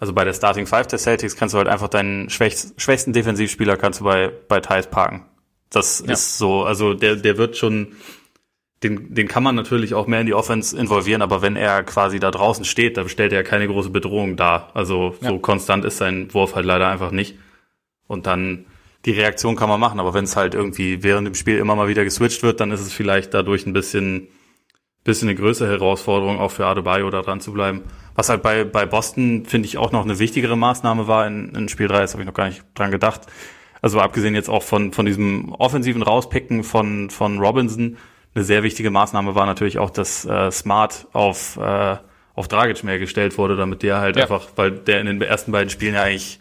also 0.01 0.13
bei 0.13 0.25
der 0.25 0.35
Starting 0.35 0.67
Five 0.67 0.89
der 0.89 0.99
Celtics 0.99 1.37
kannst 1.37 1.55
du 1.55 1.59
halt 1.59 1.69
einfach 1.69 1.89
deinen 1.89 2.29
schwächsten, 2.29 2.79
schwächsten 2.79 3.13
Defensivspieler 3.13 3.77
kannst 3.77 4.01
du 4.01 4.05
bei, 4.05 4.33
bei 4.49 4.59
Thais 4.61 4.89
parken. 4.89 5.25
Das 5.71 6.03
ja. 6.05 6.13
ist 6.13 6.39
so, 6.39 6.65
also 6.65 6.95
der, 6.95 7.17
der 7.17 7.39
wird 7.39 7.57
schon 7.57 7.95
den, 8.89 9.15
den 9.15 9.29
kann 9.29 9.43
man 9.43 9.55
natürlich 9.55 9.95
auch 9.95 10.07
mehr 10.07 10.21
in 10.21 10.27
die 10.27 10.35
Offense 10.35 10.77
involvieren, 10.77 11.23
aber 11.23 11.43
wenn 11.43 11.57
er 11.57 11.83
quasi 11.83 12.21
da 12.21 12.31
draußen 12.31 12.65
steht, 12.65 12.97
da 12.97 13.09
stellt 13.09 13.33
er 13.33 13.43
keine 13.43 13.67
große 13.67 13.91
Bedrohung 13.91 14.37
dar. 14.37 14.71
Also 14.75 15.15
so 15.21 15.35
ja. 15.35 15.39
konstant 15.39 15.85
ist 15.85 15.99
sein 15.99 16.33
Wurf 16.33 16.55
halt 16.55 16.67
leider 16.67 16.89
einfach 16.89 17.11
nicht. 17.11 17.37
Und 18.07 18.27
dann 18.27 18.67
die 19.05 19.13
Reaktion 19.13 19.57
kann 19.57 19.69
man 19.69 19.81
machen, 19.81 20.01
aber 20.01 20.15
wenn 20.15 20.25
es 20.25 20.37
halt 20.37 20.55
irgendwie 20.55 21.03
während 21.03 21.27
dem 21.27 21.35
Spiel 21.35 21.59
immer 21.59 21.77
mal 21.77 21.89
wieder 21.89 22.05
geswitcht 22.05 22.43
wird, 22.43 22.61
dann 22.61 22.73
ist 22.73 22.81
es 22.81 22.93
vielleicht 22.93 23.35
dadurch 23.35 23.67
ein 23.67 23.73
bisschen, 23.73 24.29
bisschen 25.05 25.29
eine 25.29 25.39
größere 25.39 25.69
Herausforderung, 25.69 26.39
auch 26.39 26.51
für 26.51 26.67
Adebayo 26.67 27.11
da 27.11 27.23
dran 27.23 27.41
zu 27.41 27.53
bleiben. 27.53 27.83
Was 28.15 28.29
halt 28.29 28.43
bei, 28.43 28.65
bei 28.65 28.87
Boston, 28.87 29.45
finde 29.47 29.67
ich, 29.69 29.79
auch 29.79 29.93
noch 29.93 30.05
eine 30.05 30.19
wichtigere 30.19 30.57
Maßnahme 30.57 31.07
war 31.07 31.27
in, 31.27 31.55
in 31.55 31.69
Spiel 31.69 31.89
3, 31.89 32.01
das 32.01 32.13
habe 32.15 32.23
ich 32.23 32.27
noch 32.27 32.35
gar 32.35 32.49
nicht 32.49 32.65
dran 32.75 32.91
gedacht. 32.91 33.23
Also 33.81 34.01
abgesehen 34.01 34.35
jetzt 34.35 34.49
auch 34.49 34.63
von, 34.63 34.93
von 34.93 35.07
diesem 35.07 35.53
offensiven 35.53 36.03
Rauspicken 36.03 36.65
von, 36.65 37.11
von 37.11 37.39
Robinson, 37.39 37.99
eine 38.37 38.45
sehr 38.45 38.63
wichtige 38.63 38.91
Maßnahme 38.91 39.35
war 39.35 39.47
natürlich 39.47 39.79
auch, 39.79 39.91
dass 39.91 40.25
äh, 40.27 40.51
Smart 40.51 41.07
auf, 41.13 41.57
äh, 41.57 41.97
auf 42.35 42.49
Dragic 42.49 42.85
mehr 42.85 42.99
gestellt 42.99 43.39
wurde, 43.39 43.57
damit 43.57 43.83
der 43.83 43.99
halt 43.99 44.17
ja. 44.17 44.23
einfach, 44.23 44.49
weil 44.57 44.73
der 44.73 45.01
in 45.01 45.07
den 45.07 45.23
ersten 45.23 45.53
beiden 45.53 45.71
Spielen 45.71 45.95
ja 45.95 46.03
eigentlich 46.03 46.39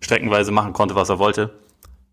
streckenweise 0.00 0.50
machen 0.50 0.72
konnte, 0.72 0.94
was 0.94 1.10
er 1.10 1.18
wollte. 1.18 1.50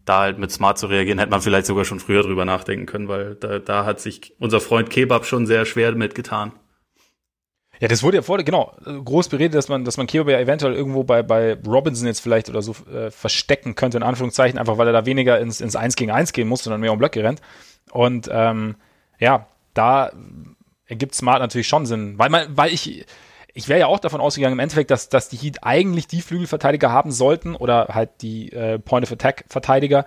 Da 0.06 0.20
halt 0.20 0.38
mit 0.38 0.52
Smart 0.52 0.78
zu 0.78 0.88
reagieren, 0.88 1.20
hätte 1.20 1.32
man 1.32 1.42
vielleicht 1.42 1.66
sogar 1.66 1.86
schon 1.86 2.02
früher 2.02 2.24
drüber 2.24 2.44
nachdenken 2.44 2.86
können, 2.86 3.08
weil 3.08 3.36
da, 3.36 3.60
da 3.60 3.86
hat 3.86 4.02
sich 4.02 4.34
unser 4.40 4.60
Freund 4.60 4.90
Kebab 4.90 5.26
schon 5.26 5.48
sehr 5.48 5.66
schwer 5.66 5.94
mitgetan. 5.94 6.52
Ja, 7.80 7.88
das 7.88 8.04
wurde 8.04 8.18
ja 8.18 8.22
vor, 8.22 8.38
genau, 8.40 8.76
groß 8.84 9.30
beredet, 9.30 9.56
dass 9.56 9.70
man, 9.70 9.86
dass 9.86 9.96
man 9.96 10.08
Kebab 10.08 10.28
ja 10.30 10.40
eventuell 10.40 10.74
irgendwo 10.74 11.06
bei, 11.06 11.24
bei 11.24 11.58
Robinson 11.66 12.08
jetzt 12.08 12.20
vielleicht 12.20 12.50
oder 12.50 12.62
so 12.62 12.76
äh, 12.94 13.10
verstecken 13.10 13.76
könnte, 13.76 13.98
in 13.98 14.04
Anführungszeichen, 14.04 14.60
einfach 14.60 14.78
weil 14.78 14.88
er 14.88 14.94
da 14.94 15.06
weniger 15.06 15.40
ins, 15.40 15.62
ins 15.62 15.78
1 15.78 15.96
gegen 15.96 16.12
1 16.12 16.34
gehen 16.34 16.50
musste, 16.50 16.66
sondern 16.66 16.82
mehr 16.82 16.92
um 16.92 17.00
Blöcke 17.00 17.24
rennt. 17.24 17.42
Und 17.92 18.30
ähm, 18.32 18.76
ja, 19.20 19.48
da 19.74 20.12
ergibt 20.86 21.16
Smart 21.16 21.40
natürlich 21.40 21.68
schon 21.68 21.86
Sinn, 21.86 22.18
weil 22.18 22.30
man, 22.30 22.58
weil 22.58 22.74
ich, 22.74 23.06
ich 23.54 23.68
wäre 23.68 23.80
ja 23.80 23.88
auch 23.88 24.00
davon 24.00 24.22
ausgegangen 24.22 24.54
im 24.54 24.60
Endeffekt, 24.60 24.92
dass, 24.92 25.10
dass 25.10 25.30
die 25.30 25.38
Heat 25.38 25.64
eigentlich 25.64 26.08
die 26.08 26.22
Flügelverteidiger 26.22 26.92
haben 26.92 27.12
sollten 27.12 27.56
oder 27.56 27.90
halt 27.90 28.22
die 28.22 28.52
äh, 28.52 28.80
Point 28.80 29.06
of 29.06 29.12
Attack 29.12 29.46
Verteidiger, 29.48 30.06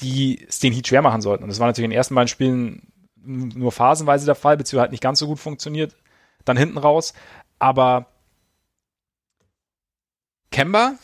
die 0.00 0.44
es 0.46 0.58
den 0.58 0.72
Heat 0.72 0.88
schwer 0.88 1.02
machen 1.02 1.20
sollten. 1.20 1.44
Und 1.44 1.48
das 1.48 1.60
war 1.60 1.66
natürlich 1.66 1.86
in 1.86 1.90
den 1.90 1.96
ersten 1.96 2.14
beiden 2.14 2.28
Spielen 2.28 2.92
nur 3.26 3.72
phasenweise 3.72 4.26
der 4.26 4.34
Fall, 4.34 4.56
beziehungsweise 4.56 4.82
halt 4.82 4.92
nicht 4.92 5.02
ganz 5.02 5.18
so 5.18 5.26
gut 5.26 5.38
funktioniert, 5.38 5.96
dann 6.44 6.56
hinten 6.56 6.78
raus. 6.78 7.12
Aber 7.58 8.06
Kemba, 10.50 10.94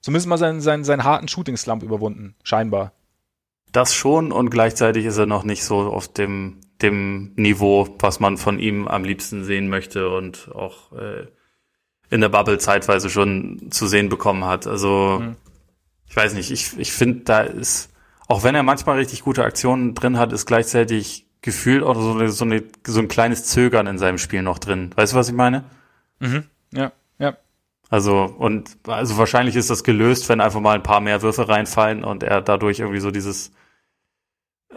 zumindest 0.00 0.28
mal 0.28 0.38
seinen, 0.38 0.60
seinen, 0.60 0.84
seinen 0.84 1.04
harten 1.04 1.28
Shooting-Slump 1.28 1.82
überwunden, 1.82 2.36
scheinbar. 2.42 2.92
Das 3.78 3.94
schon 3.94 4.32
und 4.32 4.50
gleichzeitig 4.50 5.04
ist 5.04 5.18
er 5.18 5.26
noch 5.26 5.44
nicht 5.44 5.62
so 5.62 5.78
auf 5.78 6.08
dem, 6.08 6.60
dem 6.82 7.32
Niveau, 7.36 7.88
was 8.00 8.18
man 8.18 8.36
von 8.36 8.58
ihm 8.58 8.88
am 8.88 9.04
liebsten 9.04 9.44
sehen 9.44 9.68
möchte 9.68 10.10
und 10.10 10.50
auch 10.52 10.92
äh, 10.92 11.28
in 12.10 12.20
der 12.20 12.28
Bubble 12.28 12.58
zeitweise 12.58 13.08
schon 13.08 13.70
zu 13.70 13.86
sehen 13.86 14.08
bekommen 14.08 14.44
hat. 14.44 14.66
Also 14.66 15.20
mhm. 15.20 15.36
ich 16.08 16.16
weiß 16.16 16.34
nicht, 16.34 16.50
ich, 16.50 16.76
ich 16.76 16.92
finde, 16.92 17.20
da 17.20 17.42
ist, 17.42 17.90
auch 18.26 18.42
wenn 18.42 18.56
er 18.56 18.64
manchmal 18.64 18.98
richtig 18.98 19.22
gute 19.22 19.44
Aktionen 19.44 19.94
drin 19.94 20.18
hat, 20.18 20.32
ist 20.32 20.46
gleichzeitig 20.46 21.26
gefühlt 21.40 21.84
auch 21.84 21.94
so, 21.94 22.14
eine, 22.14 22.30
so, 22.30 22.44
eine, 22.44 22.64
so 22.84 22.98
ein 22.98 23.06
kleines 23.06 23.44
Zögern 23.44 23.86
in 23.86 23.98
seinem 23.98 24.18
Spiel 24.18 24.42
noch 24.42 24.58
drin. 24.58 24.90
Weißt 24.96 25.12
du, 25.12 25.16
was 25.16 25.28
ich 25.28 25.36
meine? 25.36 25.64
Mhm. 26.18 26.42
Ja, 26.72 26.90
ja. 27.20 27.36
Also, 27.90 28.24
und 28.24 28.76
also 28.88 29.18
wahrscheinlich 29.18 29.54
ist 29.54 29.70
das 29.70 29.84
gelöst, 29.84 30.28
wenn 30.28 30.40
einfach 30.40 30.60
mal 30.60 30.74
ein 30.74 30.82
paar 30.82 31.00
mehr 31.00 31.22
Würfe 31.22 31.48
reinfallen 31.48 32.02
und 32.02 32.24
er 32.24 32.42
dadurch 32.42 32.80
irgendwie 32.80 33.00
so 33.00 33.12
dieses 33.12 33.52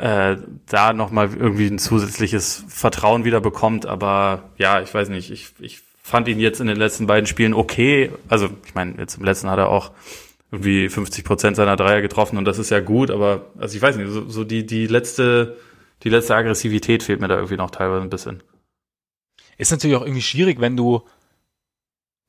äh, 0.02 0.38
da 0.66 0.93
nochmal 0.93 1.30
irgendwie 1.34 1.68
ein 1.68 1.78
zusätzliches 1.78 2.66
Vertrauen 2.68 3.24
wieder 3.24 3.39
bekommt. 3.39 3.86
Aber 3.86 4.49
ja, 4.58 4.82
ich 4.82 4.93
weiß 4.93 5.10
nicht, 5.10 5.32
ich, 5.32 5.54
ich 5.60 5.82
fand 6.02 6.28
ihn 6.28 6.39
jetzt 6.39 6.60
in 6.60 6.68
den 6.68 6.78
letzten 6.78 7.08
beiden 7.08 7.28
Spielen 7.28 7.54
okay. 7.54 8.12
Also, 8.28 8.49
ich 8.66 8.74
meine, 8.74 8.97
jetzt 8.97 9.18
im 9.18 9.24
letzten 9.24 9.49
hat 9.49 9.60
er 9.60 9.70
auch 9.70 9.91
irgendwie 10.52 10.89
50 10.89 11.24
Prozent 11.24 11.56
seiner 11.56 11.76
Dreier 11.76 12.02
getroffen 12.02 12.38
und 12.38 12.45
das 12.45 12.58
ist 12.60 12.72
ja 12.72 12.82
gut, 12.82 13.10
aber 13.10 13.52
also 13.58 13.74
ich 13.74 13.82
weiß 13.82 13.95
nicht, 13.95 14.12
so, 14.12 14.28
so 14.28 14.43
die, 14.43 14.66
die 14.66 14.86
letzte, 14.86 15.56
die 16.04 16.10
letzte 16.10 16.36
Aggressivität 16.36 17.04
fehlt 17.04 17.22
mir 17.22 17.30
da 17.30 17.36
irgendwie 17.36 17.56
noch 17.56 17.72
teilweise 17.72 18.02
ein 18.02 18.10
bisschen. 18.10 18.43
Ist 19.58 19.72
natürlich 19.72 19.95
auch 19.95 20.02
irgendwie 20.02 20.22
schwierig, 20.22 20.60
wenn 20.60 20.76
du 20.76 21.04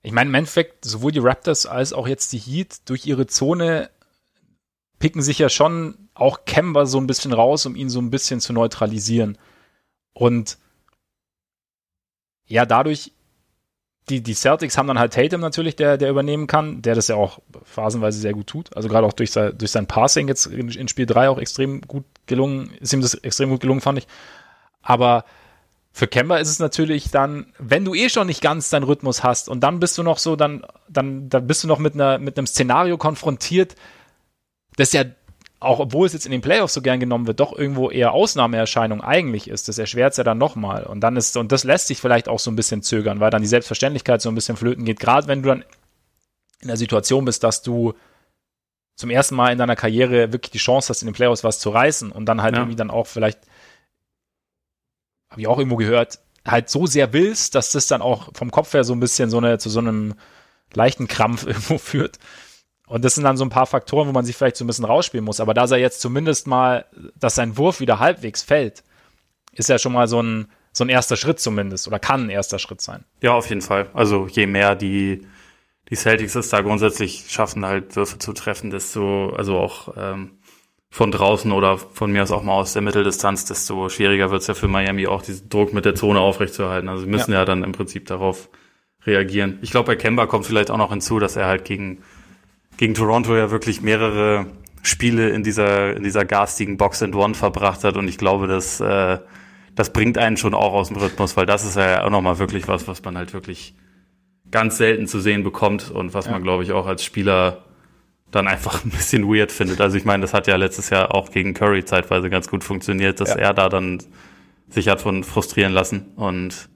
ich 0.02 0.12
meine, 0.12 0.30
im 0.30 0.34
Endeffekt, 0.34 0.84
sowohl 0.84 1.12
die 1.12 1.20
Raptors 1.20 1.64
als 1.64 1.92
auch 1.92 2.08
jetzt 2.08 2.32
die 2.32 2.38
Heat 2.38 2.88
durch 2.88 3.06
ihre 3.06 3.28
Zone 3.28 3.88
picken 4.98 5.22
sich 5.22 5.38
ja 5.38 5.48
schon 5.48 6.01
auch 6.14 6.44
Kemba 6.44 6.86
so 6.86 6.98
ein 6.98 7.06
bisschen 7.06 7.32
raus, 7.32 7.66
um 7.66 7.76
ihn 7.76 7.88
so 7.88 8.00
ein 8.00 8.10
bisschen 8.10 8.40
zu 8.40 8.52
neutralisieren. 8.52 9.38
Und 10.12 10.58
ja, 12.46 12.66
dadurch, 12.66 13.12
die, 14.08 14.20
die 14.20 14.34
Celtics 14.34 14.76
haben 14.76 14.88
dann 14.88 14.98
halt 14.98 15.14
Tatum 15.14 15.40
natürlich, 15.40 15.76
der, 15.76 15.96
der 15.96 16.10
übernehmen 16.10 16.46
kann, 16.46 16.82
der 16.82 16.94
das 16.94 17.08
ja 17.08 17.16
auch 17.16 17.38
phasenweise 17.62 18.18
sehr 18.18 18.32
gut 18.32 18.48
tut. 18.48 18.76
Also 18.76 18.88
gerade 18.88 19.06
auch 19.06 19.12
durch 19.12 19.30
sein, 19.30 19.56
durch 19.56 19.70
sein 19.70 19.86
Passing 19.86 20.28
jetzt 20.28 20.46
in, 20.46 20.68
in 20.68 20.88
Spiel 20.88 21.06
3 21.06 21.28
auch 21.28 21.38
extrem 21.38 21.80
gut 21.82 22.04
gelungen, 22.26 22.70
ist 22.80 22.92
ihm 22.92 23.00
das 23.00 23.14
extrem 23.14 23.50
gut 23.50 23.60
gelungen, 23.60 23.80
fand 23.80 23.98
ich. 23.98 24.06
Aber 24.82 25.24
für 25.92 26.08
Kemba 26.08 26.38
ist 26.38 26.48
es 26.48 26.58
natürlich 26.58 27.10
dann, 27.10 27.52
wenn 27.58 27.84
du 27.84 27.94
eh 27.94 28.08
schon 28.08 28.26
nicht 28.26 28.40
ganz 28.40 28.70
deinen 28.70 28.84
Rhythmus 28.84 29.22
hast 29.22 29.48
und 29.48 29.60
dann 29.60 29.78
bist 29.78 29.96
du 29.98 30.02
noch 30.02 30.18
so, 30.18 30.36
dann, 30.36 30.64
dann, 30.88 31.28
dann 31.28 31.46
bist 31.46 31.62
du 31.62 31.68
noch 31.68 31.78
mit, 31.78 31.94
einer, 31.94 32.18
mit 32.18 32.38
einem 32.38 32.46
Szenario 32.46 32.96
konfrontiert, 32.96 33.76
das 34.76 34.92
ja, 34.92 35.04
auch 35.64 35.78
obwohl 35.78 36.06
es 36.06 36.12
jetzt 36.12 36.26
in 36.26 36.32
den 36.32 36.40
Playoffs 36.40 36.74
so 36.74 36.82
gern 36.82 37.00
genommen 37.00 37.26
wird, 37.26 37.40
doch 37.40 37.56
irgendwo 37.56 37.90
eher 37.90 38.12
Ausnahmeerscheinung 38.12 39.00
eigentlich 39.00 39.48
ist. 39.48 39.68
Das 39.68 39.78
erschwert 39.78 40.12
es 40.12 40.16
ja 40.16 40.24
dann 40.24 40.38
nochmal. 40.38 40.84
Und 40.84 41.00
dann 41.00 41.16
ist, 41.16 41.36
und 41.36 41.52
das 41.52 41.64
lässt 41.64 41.86
sich 41.86 42.00
vielleicht 42.00 42.28
auch 42.28 42.38
so 42.38 42.50
ein 42.50 42.56
bisschen 42.56 42.82
zögern, 42.82 43.20
weil 43.20 43.30
dann 43.30 43.42
die 43.42 43.48
Selbstverständlichkeit 43.48 44.22
so 44.22 44.28
ein 44.28 44.34
bisschen 44.34 44.56
flöten 44.56 44.84
geht. 44.84 45.00
Gerade 45.00 45.28
wenn 45.28 45.42
du 45.42 45.48
dann 45.48 45.64
in 46.60 46.68
der 46.68 46.76
Situation 46.76 47.24
bist, 47.24 47.44
dass 47.44 47.62
du 47.62 47.94
zum 48.96 49.10
ersten 49.10 49.34
Mal 49.34 49.52
in 49.52 49.58
deiner 49.58 49.76
Karriere 49.76 50.32
wirklich 50.32 50.52
die 50.52 50.58
Chance 50.58 50.90
hast, 50.90 51.02
in 51.02 51.06
den 51.06 51.14
Playoffs 51.14 51.44
was 51.44 51.58
zu 51.58 51.70
reißen 51.70 52.12
und 52.12 52.26
dann 52.26 52.42
halt 52.42 52.54
ja. 52.54 52.60
irgendwie 52.60 52.76
dann 52.76 52.90
auch 52.90 53.06
vielleicht 53.06 53.40
habe 55.30 55.40
ich 55.40 55.46
auch 55.46 55.58
irgendwo 55.58 55.76
gehört, 55.76 56.20
halt 56.46 56.68
so 56.68 56.86
sehr 56.86 57.12
willst, 57.12 57.54
dass 57.54 57.72
das 57.72 57.86
dann 57.86 58.02
auch 58.02 58.28
vom 58.34 58.50
Kopf 58.50 58.74
her 58.74 58.84
so 58.84 58.92
ein 58.92 59.00
bisschen 59.00 59.30
so 59.30 59.38
eine, 59.38 59.58
zu 59.58 59.70
so 59.70 59.78
einem 59.78 60.14
leichten 60.74 61.08
Krampf 61.08 61.46
irgendwo 61.46 61.78
führt. 61.78 62.18
Und 62.86 63.04
das 63.04 63.14
sind 63.14 63.24
dann 63.24 63.36
so 63.36 63.44
ein 63.44 63.50
paar 63.50 63.66
Faktoren, 63.66 64.08
wo 64.08 64.12
man 64.12 64.24
sich 64.24 64.36
vielleicht 64.36 64.56
so 64.56 64.64
ein 64.64 64.66
bisschen 64.66 64.84
rausspielen 64.84 65.24
muss. 65.24 65.40
Aber 65.40 65.54
da 65.54 65.64
er 65.64 65.78
jetzt 65.78 66.00
zumindest 66.00 66.46
mal, 66.46 66.84
dass 67.18 67.34
sein 67.34 67.56
Wurf 67.56 67.80
wieder 67.80 67.98
halbwegs 67.98 68.42
fällt, 68.42 68.82
ist 69.54 69.68
ja 69.68 69.78
schon 69.78 69.92
mal 69.92 70.08
so 70.08 70.20
ein, 70.22 70.48
so 70.72 70.84
ein 70.84 70.88
erster 70.88 71.16
Schritt 71.16 71.40
zumindest 71.40 71.86
oder 71.86 71.98
kann 71.98 72.26
ein 72.26 72.30
erster 72.30 72.58
Schritt 72.58 72.80
sein. 72.80 73.04
Ja, 73.20 73.34
auf 73.34 73.48
jeden 73.48 73.60
Fall. 73.60 73.88
Also 73.94 74.26
je 74.26 74.46
mehr 74.46 74.74
die, 74.74 75.26
die 75.90 75.96
Celtics 75.96 76.34
es 76.34 76.48
da 76.48 76.60
grundsätzlich 76.60 77.26
schaffen, 77.28 77.64
halt 77.64 77.96
Würfe 77.96 78.18
zu 78.18 78.32
treffen, 78.32 78.70
desto, 78.70 79.30
also 79.30 79.58
auch 79.58 79.94
ähm, 79.96 80.38
von 80.90 81.10
draußen 81.10 81.52
oder 81.52 81.78
von 81.78 82.12
mir 82.12 82.22
aus 82.22 82.30
auch 82.30 82.42
mal 82.42 82.52
aus 82.52 82.74
der 82.74 82.82
Mitteldistanz, 82.82 83.46
desto 83.46 83.88
schwieriger 83.88 84.30
wird 84.30 84.42
es 84.42 84.46
ja 84.46 84.54
für 84.54 84.68
Miami 84.68 85.06
auch 85.06 85.22
diesen 85.22 85.48
Druck 85.48 85.72
mit 85.72 85.84
der 85.84 85.94
Zone 85.94 86.20
aufrechtzuerhalten. 86.20 86.88
Also 86.88 87.04
sie 87.04 87.10
müssen 87.10 87.32
ja. 87.32 87.38
ja 87.38 87.44
dann 87.44 87.64
im 87.64 87.72
Prinzip 87.72 88.06
darauf 88.06 88.50
reagieren. 89.06 89.58
Ich 89.62 89.70
glaube, 89.70 89.86
bei 89.86 89.96
Kemba 89.96 90.26
kommt 90.26 90.46
vielleicht 90.46 90.70
auch 90.70 90.76
noch 90.76 90.90
hinzu, 90.90 91.18
dass 91.18 91.36
er 91.36 91.46
halt 91.46 91.64
gegen, 91.64 92.02
gegen 92.82 92.94
Toronto 92.94 93.36
ja 93.36 93.52
wirklich 93.52 93.80
mehrere 93.80 94.46
Spiele 94.82 95.30
in 95.30 95.44
dieser, 95.44 95.94
in 95.96 96.02
dieser 96.02 96.24
garstigen 96.24 96.78
Box 96.78 97.00
and 97.00 97.14
One 97.14 97.34
verbracht 97.34 97.84
hat 97.84 97.96
und 97.96 98.08
ich 98.08 98.18
glaube, 98.18 98.48
dass, 98.48 98.80
äh, 98.80 99.20
das 99.76 99.92
bringt 99.92 100.18
einen 100.18 100.36
schon 100.36 100.52
auch 100.52 100.72
aus 100.72 100.88
dem 100.88 100.96
Rhythmus, 100.96 101.36
weil 101.36 101.46
das 101.46 101.64
ist 101.64 101.76
ja 101.76 102.02
auch 102.02 102.10
nochmal 102.10 102.40
wirklich 102.40 102.66
was, 102.66 102.88
was 102.88 103.00
man 103.04 103.16
halt 103.16 103.34
wirklich 103.34 103.76
ganz 104.50 104.78
selten 104.78 105.06
zu 105.06 105.20
sehen 105.20 105.44
bekommt 105.44 105.92
und 105.92 106.12
was 106.12 106.26
ja. 106.26 106.32
man, 106.32 106.42
glaube 106.42 106.64
ich, 106.64 106.72
auch 106.72 106.88
als 106.88 107.04
Spieler 107.04 107.62
dann 108.32 108.48
einfach 108.48 108.84
ein 108.84 108.90
bisschen 108.90 109.32
weird 109.32 109.52
findet. 109.52 109.80
Also 109.80 109.96
ich 109.96 110.04
meine, 110.04 110.22
das 110.22 110.34
hat 110.34 110.48
ja 110.48 110.56
letztes 110.56 110.90
Jahr 110.90 111.14
auch 111.14 111.30
gegen 111.30 111.54
Curry 111.54 111.84
zeitweise 111.84 112.30
ganz 112.30 112.48
gut 112.48 112.64
funktioniert, 112.64 113.20
dass 113.20 113.28
ja. 113.28 113.36
er 113.36 113.54
da 113.54 113.68
dann 113.68 114.02
sich 114.68 114.88
hat 114.88 115.00
von 115.00 115.22
frustrieren 115.22 115.72
lassen. 115.72 116.14
Und 116.16 116.68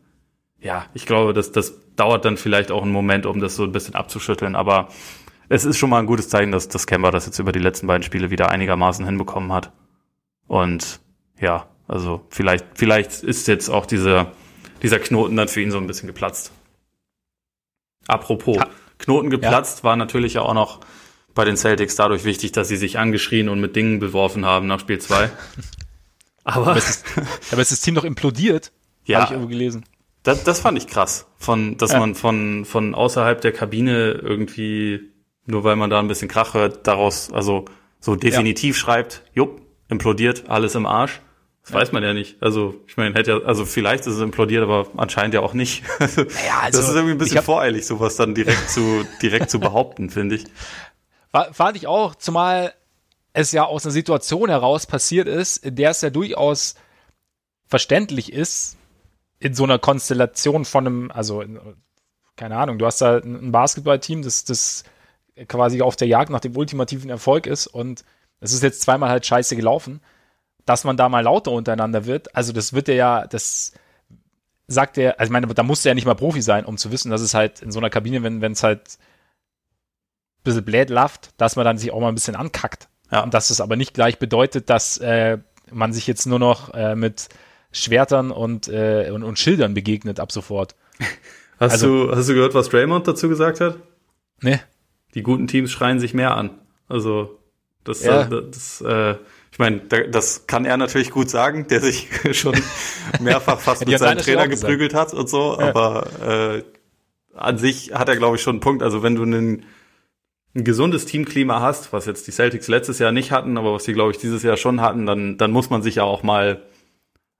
ja, 0.60 0.86
ich 0.94 1.04
glaube, 1.04 1.32
dass 1.32 1.50
das 1.50 1.80
dauert 1.96 2.24
dann 2.24 2.36
vielleicht 2.36 2.70
auch 2.70 2.84
einen 2.84 2.92
Moment, 2.92 3.26
um 3.26 3.40
das 3.40 3.56
so 3.56 3.64
ein 3.64 3.72
bisschen 3.72 3.96
abzuschütteln. 3.96 4.54
Aber 4.54 4.90
es 5.48 5.64
ist 5.64 5.78
schon 5.78 5.90
mal 5.90 6.00
ein 6.00 6.06
gutes 6.06 6.28
Zeichen, 6.28 6.52
dass 6.52 6.68
das 6.68 6.86
Kemba 6.86 7.10
das 7.10 7.26
jetzt 7.26 7.38
über 7.38 7.52
die 7.52 7.58
letzten 7.58 7.86
beiden 7.86 8.02
Spiele 8.02 8.30
wieder 8.30 8.50
einigermaßen 8.50 9.04
hinbekommen 9.04 9.52
hat. 9.52 9.72
Und 10.46 11.00
ja, 11.40 11.68
also 11.88 12.24
vielleicht, 12.30 12.66
vielleicht 12.74 13.22
ist 13.22 13.46
jetzt 13.48 13.68
auch 13.68 13.86
dieser, 13.86 14.32
dieser 14.82 14.98
Knoten 14.98 15.36
dann 15.36 15.48
für 15.48 15.60
ihn 15.60 15.70
so 15.70 15.78
ein 15.78 15.86
bisschen 15.86 16.06
geplatzt. 16.06 16.52
Apropos, 18.08 18.58
Knoten 18.98 19.30
geplatzt 19.30 19.78
ja. 19.78 19.84
war 19.84 19.96
natürlich 19.96 20.34
ja 20.34 20.42
auch 20.42 20.54
noch 20.54 20.80
bei 21.34 21.44
den 21.44 21.56
Celtics 21.56 21.96
dadurch 21.96 22.24
wichtig, 22.24 22.52
dass 22.52 22.68
sie 22.68 22.76
sich 22.76 22.98
angeschrien 22.98 23.48
und 23.48 23.60
mit 23.60 23.76
Dingen 23.76 23.98
beworfen 23.98 24.46
haben 24.46 24.66
nach 24.66 24.80
Spiel 24.80 24.98
2. 24.98 25.30
aber, 26.44 26.68
aber, 26.68 26.76
ist, 26.76 27.04
aber 27.50 27.62
ist 27.62 27.72
das 27.72 27.80
Team 27.80 27.94
noch 27.94 28.04
implodiert? 28.04 28.72
Ja. 29.04 29.18
Habe 29.18 29.26
ich 29.26 29.30
irgendwo 29.32 29.48
gelesen. 29.48 29.84
Das, 30.22 30.42
das 30.42 30.58
fand 30.58 30.76
ich 30.76 30.88
krass, 30.88 31.28
von, 31.36 31.76
dass 31.76 31.92
ja. 31.92 32.00
man 32.00 32.16
von, 32.16 32.64
von 32.64 32.96
außerhalb 32.96 33.40
der 33.40 33.52
Kabine 33.52 34.12
irgendwie, 34.12 35.12
nur 35.46 35.64
weil 35.64 35.76
man 35.76 35.90
da 35.90 35.98
ein 35.98 36.08
bisschen 36.08 36.28
Krach 36.28 36.54
hört, 36.54 36.86
daraus, 36.86 37.32
also 37.32 37.64
so 38.00 38.16
definitiv 38.16 38.76
ja. 38.76 38.80
schreibt, 38.80 39.22
jupp, 39.32 39.62
implodiert, 39.88 40.48
alles 40.48 40.74
im 40.74 40.86
Arsch. 40.86 41.20
Das 41.62 41.72
ja. 41.72 41.80
weiß 41.80 41.92
man 41.92 42.02
ja 42.02 42.14
nicht. 42.14 42.40
Also, 42.40 42.74
ich 42.86 42.96
meine, 42.96 43.14
hätte 43.14 43.30
ja, 43.32 43.38
also 43.38 43.64
vielleicht 43.64 44.06
ist 44.06 44.14
es 44.14 44.20
implodiert, 44.20 44.62
aber 44.62 44.86
anscheinend 44.96 45.34
ja 45.34 45.40
auch 45.40 45.54
nicht. 45.54 45.82
Naja, 45.98 46.60
also, 46.62 46.78
das 46.78 46.88
ist 46.88 46.94
irgendwie 46.94 47.12
ein 47.12 47.18
bisschen 47.18 47.42
voreilig, 47.42 47.86
sowas 47.86 48.16
dann 48.16 48.34
direkt 48.34 48.70
zu, 48.70 49.04
direkt 49.20 49.50
zu 49.50 49.58
behaupten, 49.58 50.10
finde 50.10 50.36
ich. 50.36 50.44
Fand 51.52 51.76
ich 51.76 51.86
auch, 51.86 52.14
zumal 52.14 52.72
es 53.32 53.52
ja 53.52 53.64
aus 53.64 53.84
einer 53.84 53.92
Situation 53.92 54.48
heraus 54.48 54.86
passiert 54.86 55.28
ist, 55.28 55.58
in 55.58 55.76
der 55.76 55.90
es 55.90 56.00
ja 56.00 56.10
durchaus 56.10 56.76
verständlich 57.66 58.32
ist, 58.32 58.76
in 59.38 59.54
so 59.54 59.64
einer 59.64 59.78
Konstellation 59.78 60.64
von 60.64 60.86
einem, 60.86 61.10
also 61.10 61.44
keine 62.36 62.56
Ahnung, 62.56 62.78
du 62.78 62.86
hast 62.86 63.00
da 63.00 63.18
ein 63.18 63.52
Basketballteam, 63.52 64.22
das, 64.22 64.44
das 64.44 64.84
quasi 65.48 65.82
auf 65.82 65.96
der 65.96 66.08
Jagd 66.08 66.30
nach 66.30 66.40
dem 66.40 66.56
ultimativen 66.56 67.10
Erfolg 67.10 67.46
ist 67.46 67.66
und 67.66 68.04
es 68.40 68.52
ist 68.52 68.62
jetzt 68.62 68.82
zweimal 68.82 69.10
halt 69.10 69.26
scheiße 69.26 69.56
gelaufen, 69.56 70.00
dass 70.64 70.84
man 70.84 70.96
da 70.96 71.08
mal 71.08 71.20
lauter 71.20 71.52
untereinander 71.52 72.06
wird. 72.06 72.34
Also 72.34 72.52
das 72.52 72.72
wird 72.72 72.88
ja, 72.88 73.26
das 73.26 73.72
sagt 74.66 74.98
er, 74.98 75.20
also 75.20 75.28
ich 75.28 75.32
meine, 75.32 75.46
da 75.46 75.62
musst 75.62 75.84
du 75.84 75.88
ja 75.88 75.94
nicht 75.94 76.06
mal 76.06 76.14
Profi 76.14 76.42
sein, 76.42 76.64
um 76.64 76.76
zu 76.76 76.90
wissen, 76.90 77.10
dass 77.10 77.20
es 77.20 77.34
halt 77.34 77.62
in 77.62 77.70
so 77.70 77.78
einer 77.78 77.90
Kabine, 77.90 78.22
wenn 78.22 78.52
es 78.52 78.62
halt 78.62 78.98
bisschen 80.46 80.64
blöd 80.64 80.88
laft, 80.88 81.30
dass 81.36 81.56
man 81.56 81.66
dann 81.66 81.76
sich 81.76 81.90
auch 81.90 82.00
mal 82.00 82.08
ein 82.08 82.14
bisschen 82.14 82.36
ankackt. 82.36 82.88
Ja. 83.12 83.22
Und 83.22 83.34
dass 83.34 83.50
es 83.50 83.60
aber 83.60 83.76
nicht 83.76 83.92
gleich 83.92 84.18
bedeutet, 84.18 84.70
dass 84.70 84.96
äh, 84.98 85.38
man 85.70 85.92
sich 85.92 86.06
jetzt 86.06 86.26
nur 86.26 86.38
noch 86.38 86.72
äh, 86.72 86.96
mit 86.96 87.28
Schwertern 87.72 88.30
und, 88.30 88.68
äh, 88.68 89.10
und, 89.12 89.22
und 89.22 89.38
Schildern 89.38 89.74
begegnet 89.74 90.18
ab 90.18 90.32
sofort. 90.32 90.74
Hast, 91.58 91.72
also, 91.72 92.08
du, 92.08 92.14
hast 92.14 92.28
du 92.28 92.34
gehört, 92.34 92.52
was 92.52 92.68
Draymond 92.68 93.08
dazu 93.08 93.30
gesagt 93.30 93.62
hat? 93.62 93.78
Nee. 94.42 94.60
Die 95.16 95.22
guten 95.22 95.48
Teams 95.48 95.72
schreien 95.72 95.98
sich 95.98 96.14
mehr 96.14 96.36
an. 96.36 96.50
Also, 96.88 97.40
das, 97.82 98.04
ja. 98.04 98.24
das, 98.24 98.80
das 98.80 98.80
äh, 98.82 99.16
ich 99.50 99.58
meine, 99.58 99.80
das 99.80 100.46
kann 100.46 100.64
er 100.66 100.76
natürlich 100.76 101.10
gut 101.10 101.30
sagen, 101.30 101.66
der 101.66 101.80
sich 101.80 102.08
schon 102.32 102.54
mehrfach 103.20 103.58
fast 103.58 103.86
mit 103.86 103.98
seinem 103.98 104.18
Trainer 104.18 104.46
geprügelt 104.46 104.94
hat 104.94 105.14
und 105.14 105.28
so, 105.28 105.56
ja. 105.58 105.68
aber 105.68 106.06
äh, 106.22 106.62
an 107.34 107.58
sich 107.58 107.92
hat 107.94 108.08
er, 108.08 108.16
glaube 108.16 108.36
ich, 108.36 108.42
schon 108.42 108.56
einen 108.56 108.60
Punkt. 108.60 108.82
Also 108.82 109.02
wenn 109.02 109.14
du 109.14 109.22
einen 109.22 109.64
ein 110.54 110.64
gesundes 110.64 111.04
Teamklima 111.04 111.60
hast, 111.60 111.92
was 111.92 112.06
jetzt 112.06 112.26
die 112.26 112.32
Celtics 112.32 112.68
letztes 112.68 112.98
Jahr 112.98 113.12
nicht 113.12 113.30
hatten, 113.30 113.58
aber 113.58 113.74
was 113.74 113.84
sie, 113.84 113.92
glaube 113.92 114.12
ich, 114.12 114.18
dieses 114.18 114.42
Jahr 114.42 114.56
schon 114.56 114.80
hatten, 114.80 115.04
dann, 115.04 115.36
dann 115.36 115.50
muss 115.50 115.68
man 115.68 115.82
sich 115.82 115.96
ja 115.96 116.04
auch 116.04 116.22
mal 116.22 116.62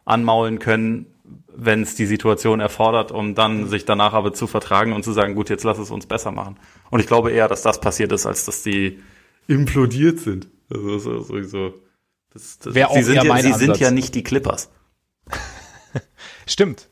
anmaulen 0.05 0.59
können, 0.59 1.07
wenn 1.55 1.83
es 1.83 1.95
die 1.95 2.07
Situation 2.07 2.61
erfordert, 2.61 3.13
um 3.13 3.35
dann 3.35 3.69
sich 3.69 3.85
danach 3.85 4.13
aber 4.13 4.33
zu 4.33 4.47
vertragen 4.47 4.93
und 4.93 5.05
zu 5.05 5.13
sagen, 5.13 5.35
gut, 5.35 5.49
jetzt 5.49 5.65
lass 5.65 5.79
es 5.79 5.91
uns 5.91 6.07
besser 6.07 6.33
machen. 6.33 6.59
Und 6.91 7.01
ich 7.01 7.07
glaube 7.07 7.33
eher, 7.33 7.49
dass 7.49 7.63
das 7.63 7.81
passiert 7.81 8.13
ist, 8.13 8.27
als 8.27 8.45
dass 8.45 8.63
die 8.63 9.01
implodiert 9.49 10.21
sind. 10.21 10.49
Also 10.71 11.23
sowieso. 11.23 11.75
Das, 12.33 12.59
das, 12.59 12.75
Wer 12.75 12.91
auch 12.91 12.97
sie 12.97 13.03
sind, 13.03 13.25
ja, 13.25 13.39
sie 13.39 13.53
sind 13.55 13.79
ja 13.79 13.91
nicht 13.91 14.15
die 14.15 14.23
Clippers. 14.23 14.71
Stimmt. 16.47 16.89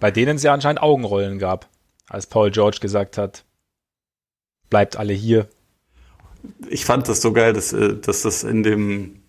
Bei 0.00 0.10
denen 0.10 0.36
es 0.36 0.42
ja 0.42 0.52
anscheinend 0.52 0.82
Augenrollen 0.82 1.38
gab, 1.38 1.68
als 2.08 2.26
Paul 2.26 2.50
George 2.50 2.78
gesagt 2.80 3.18
hat, 3.18 3.44
bleibt 4.70 4.96
alle 4.96 5.12
hier. 5.12 5.48
Ich 6.68 6.84
fand 6.84 7.08
das 7.08 7.20
so 7.20 7.32
geil, 7.32 7.52
dass, 7.52 7.72
äh, 7.72 7.96
dass 7.96 8.22
das 8.22 8.44
in 8.44 8.62
dem 8.62 9.22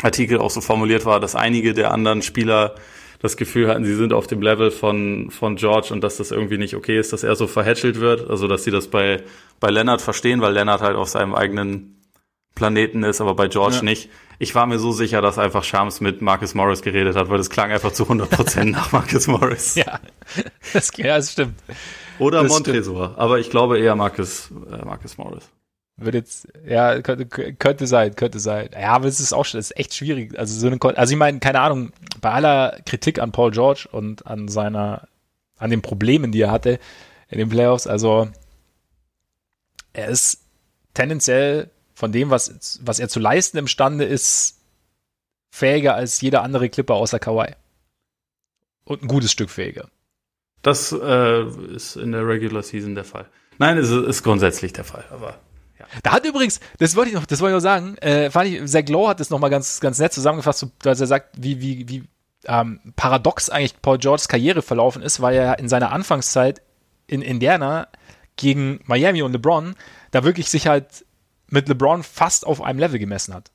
Artikel 0.00 0.38
auch 0.38 0.50
so 0.50 0.60
formuliert 0.60 1.04
war, 1.04 1.20
dass 1.20 1.34
einige 1.34 1.74
der 1.74 1.92
anderen 1.92 2.22
Spieler 2.22 2.74
das 3.22 3.36
Gefühl 3.36 3.68
hatten, 3.68 3.84
sie 3.84 3.94
sind 3.94 4.12
auf 4.12 4.26
dem 4.26 4.42
Level 4.42 4.72
von, 4.72 5.30
von 5.30 5.54
George 5.56 5.88
und 5.92 6.02
dass 6.02 6.16
das 6.16 6.32
irgendwie 6.32 6.58
nicht 6.58 6.74
okay 6.74 6.98
ist, 6.98 7.12
dass 7.12 7.22
er 7.22 7.36
so 7.36 7.46
verhätschelt 7.46 8.00
wird. 8.00 8.28
Also, 8.28 8.48
dass 8.48 8.64
sie 8.64 8.72
das 8.72 8.88
bei, 8.88 9.22
bei 9.60 9.70
Leonard 9.70 10.02
verstehen, 10.02 10.40
weil 10.42 10.52
Leonard 10.52 10.80
halt 10.80 10.96
auf 10.96 11.08
seinem 11.08 11.34
eigenen 11.34 12.02
Planeten 12.56 13.04
ist, 13.04 13.20
aber 13.20 13.34
bei 13.34 13.46
George 13.46 13.76
ja. 13.76 13.82
nicht. 13.82 14.10
Ich 14.40 14.56
war 14.56 14.66
mir 14.66 14.80
so 14.80 14.90
sicher, 14.90 15.22
dass 15.22 15.38
einfach 15.38 15.62
Shams 15.62 16.00
mit 16.00 16.20
Marcus 16.20 16.54
Morris 16.54 16.82
geredet 16.82 17.14
hat, 17.14 17.30
weil 17.30 17.38
das 17.38 17.48
klang 17.48 17.70
einfach 17.70 17.92
zu 17.92 18.04
100% 18.04 18.64
nach 18.70 18.90
Marcus 18.90 19.28
Morris. 19.28 19.76
Ja, 19.76 20.00
das, 20.72 20.90
ja, 20.96 21.16
das 21.16 21.32
stimmt. 21.32 21.54
Oder 22.18 22.42
das 22.42 22.52
Montresor, 22.52 23.04
stimmt. 23.04 23.18
aber 23.18 23.38
ich 23.38 23.50
glaube 23.50 23.78
eher 23.78 23.94
Marcus, 23.94 24.50
äh, 24.70 24.84
Marcus 24.84 25.16
Morris. 25.16 25.48
Wird 26.04 26.14
jetzt, 26.14 26.48
ja, 26.66 27.00
könnte, 27.00 27.26
könnte 27.26 27.86
sein, 27.86 28.14
könnte 28.16 28.38
sein. 28.40 28.70
Ja, 28.72 28.92
aber 28.92 29.06
es 29.06 29.20
ist 29.20 29.32
auch 29.32 29.44
es 29.44 29.54
ist 29.54 29.76
echt 29.76 29.94
schwierig. 29.94 30.38
Also 30.38 30.58
so 30.58 30.66
eine, 30.66 30.78
also 30.96 31.12
ich 31.12 31.18
meine, 31.18 31.38
keine 31.38 31.60
Ahnung, 31.60 31.92
bei 32.20 32.30
aller 32.30 32.80
Kritik 32.86 33.20
an 33.20 33.32
Paul 33.32 33.50
George 33.50 33.88
und 33.90 34.26
an 34.26 34.48
seiner, 34.48 35.08
an 35.58 35.70
den 35.70 35.82
Problemen, 35.82 36.32
die 36.32 36.40
er 36.40 36.50
hatte 36.50 36.78
in 37.28 37.38
den 37.38 37.48
Playoffs, 37.48 37.86
also 37.86 38.28
er 39.92 40.08
ist 40.08 40.42
tendenziell 40.94 41.70
von 41.94 42.12
dem, 42.12 42.30
was, 42.30 42.80
was 42.82 42.98
er 42.98 43.08
zu 43.08 43.20
leisten 43.20 43.58
imstande 43.58 44.04
ist, 44.04 44.58
fähiger 45.50 45.94
als 45.94 46.20
jeder 46.20 46.42
andere 46.42 46.68
Clipper 46.68 46.94
außer 46.94 47.18
Kawhi. 47.18 47.54
Und 48.84 49.02
ein 49.02 49.08
gutes 49.08 49.30
Stück 49.30 49.50
fähiger. 49.50 49.88
Das 50.62 50.92
äh, 50.92 51.44
ist 51.74 51.96
in 51.96 52.12
der 52.12 52.26
Regular 52.26 52.62
Season 52.62 52.94
der 52.94 53.04
Fall. 53.04 53.26
Nein, 53.58 53.78
es 53.78 53.90
ist, 53.90 54.22
grundsätzlich 54.22 54.72
der 54.72 54.84
Fall, 54.84 55.04
aber. 55.10 55.38
Da 56.02 56.12
hat 56.12 56.24
übrigens, 56.26 56.60
das 56.78 56.96
wollte 56.96 57.10
ich 57.10 57.14
noch, 57.14 57.26
das 57.26 57.40
wollte 57.40 57.52
ich 57.52 57.56
noch 57.56 57.62
sagen, 57.62 57.96
äh, 57.98 58.30
fand 58.30 58.48
ich, 58.48 58.66
Zach 58.66 58.88
Lowe 58.88 59.08
hat 59.08 59.20
das 59.20 59.30
nochmal 59.30 59.50
ganz, 59.50 59.80
ganz 59.80 59.98
nett 59.98 60.12
zusammengefasst, 60.12 60.66
als 60.84 61.00
er 61.00 61.06
sagt, 61.06 61.36
wie, 61.38 61.60
wie, 61.60 61.88
wie 61.88 62.04
ähm, 62.46 62.80
paradox 62.96 63.50
eigentlich 63.50 63.80
Paul 63.82 63.98
Georges 63.98 64.28
Karriere 64.28 64.62
verlaufen 64.62 65.02
ist, 65.02 65.20
weil 65.20 65.34
er 65.34 65.58
in 65.58 65.68
seiner 65.68 65.92
Anfangszeit 65.92 66.62
in 67.06 67.22
Indiana 67.22 67.88
gegen 68.36 68.80
Miami 68.86 69.22
und 69.22 69.32
LeBron 69.32 69.74
da 70.10 70.24
wirklich 70.24 70.48
sich 70.50 70.66
halt 70.66 71.04
mit 71.48 71.68
LeBron 71.68 72.02
fast 72.02 72.46
auf 72.46 72.62
einem 72.62 72.78
Level 72.78 72.98
gemessen 72.98 73.34
hat. 73.34 73.50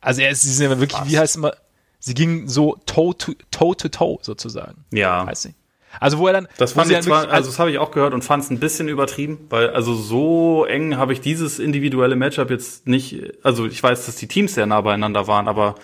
Also 0.00 0.20
er 0.20 0.30
ist, 0.30 0.42
sie 0.42 0.52
sind 0.52 0.70
ja 0.70 0.78
wirklich, 0.78 0.98
fast. 0.98 1.10
wie 1.10 1.18
heißt 1.18 1.30
es 1.30 1.36
immer, 1.36 1.56
sie 1.98 2.14
gingen 2.14 2.48
so 2.48 2.76
toe 2.86 3.16
to 3.16 3.32
toe, 3.50 3.76
to 3.76 3.88
toe 3.88 4.18
sozusagen. 4.20 4.84
Ja. 4.92 5.26
Heißt 5.26 5.46
nicht. 5.46 5.58
Also 6.00 6.18
wo 6.18 6.26
er 6.26 6.34
dann. 6.34 6.48
Das 6.58 6.72
fand 6.72 6.90
ich 6.90 7.00
zwar, 7.00 7.22
wirklich, 7.22 7.34
also 7.34 7.50
das 7.50 7.58
habe 7.58 7.70
ich 7.70 7.78
auch 7.78 7.90
gehört 7.90 8.14
und 8.14 8.22
fand 8.22 8.44
es 8.44 8.50
ein 8.50 8.58
bisschen 8.58 8.88
übertrieben, 8.88 9.46
weil 9.50 9.70
also 9.70 9.94
so 9.94 10.64
eng 10.64 10.96
habe 10.96 11.12
ich 11.12 11.20
dieses 11.20 11.58
individuelle 11.58 12.16
Matchup 12.16 12.50
jetzt 12.50 12.86
nicht. 12.86 13.22
Also 13.42 13.66
ich 13.66 13.82
weiß, 13.82 14.06
dass 14.06 14.16
die 14.16 14.28
Teams 14.28 14.54
sehr 14.54 14.66
nah 14.66 14.80
beieinander 14.80 15.26
waren, 15.26 15.48
aber 15.48 15.76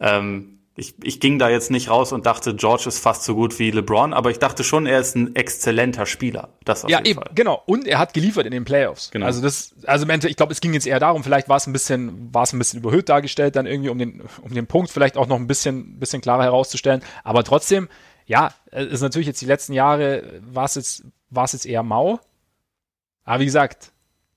ähm, 0.00 0.52
ich, 0.74 0.94
ich 1.02 1.20
ging 1.20 1.38
da 1.38 1.50
jetzt 1.50 1.70
nicht 1.70 1.90
raus 1.90 2.12
und 2.12 2.24
dachte, 2.24 2.54
George 2.54 2.84
ist 2.86 2.98
fast 2.98 3.24
so 3.24 3.34
gut 3.34 3.58
wie 3.58 3.70
LeBron, 3.70 4.14
aber 4.14 4.30
ich 4.30 4.38
dachte 4.38 4.64
schon, 4.64 4.86
er 4.86 5.00
ist 5.00 5.14
ein 5.14 5.36
exzellenter 5.36 6.06
Spieler. 6.06 6.48
Das 6.64 6.84
auf 6.84 6.90
ja, 6.90 6.98
jeden 6.98 7.08
eben, 7.08 7.20
Fall. 7.20 7.30
genau. 7.34 7.62
Und 7.66 7.86
er 7.86 7.98
hat 7.98 8.14
geliefert 8.14 8.46
in 8.46 8.52
den 8.52 8.64
Playoffs. 8.64 9.10
Genau. 9.10 9.26
Also 9.26 9.42
das, 9.42 9.74
also 9.84 10.06
ich 10.08 10.36
glaube, 10.36 10.52
es 10.52 10.62
ging 10.62 10.72
jetzt 10.72 10.86
eher 10.86 10.98
darum, 10.98 11.24
vielleicht 11.24 11.50
war 11.50 11.58
es 11.58 11.66
ein 11.66 11.74
bisschen, 11.74 12.32
war 12.32 12.44
es 12.44 12.54
ein 12.54 12.58
bisschen 12.58 12.80
überhöht 12.80 13.10
dargestellt, 13.10 13.56
dann 13.56 13.66
irgendwie 13.66 13.90
um 13.90 13.98
den, 13.98 14.22
um 14.40 14.54
den 14.54 14.66
Punkt 14.66 14.90
vielleicht 14.90 15.18
auch 15.18 15.26
noch 15.26 15.36
ein 15.36 15.46
bisschen, 15.46 15.98
bisschen 15.98 16.22
klarer 16.22 16.44
herauszustellen. 16.44 17.02
Aber 17.22 17.44
trotzdem, 17.44 17.88
ja, 18.26 18.54
ist 18.70 19.02
natürlich 19.02 19.26
jetzt 19.26 19.40
die 19.40 19.46
letzten 19.46 19.72
Jahre, 19.72 20.40
war 20.42 20.64
es 20.64 20.74
jetzt, 20.74 21.04
war 21.30 21.44
es 21.44 21.52
jetzt 21.52 21.66
eher 21.66 21.82
mau. 21.82 22.20
Aber 23.24 23.40
wie 23.40 23.46
gesagt. 23.46 23.92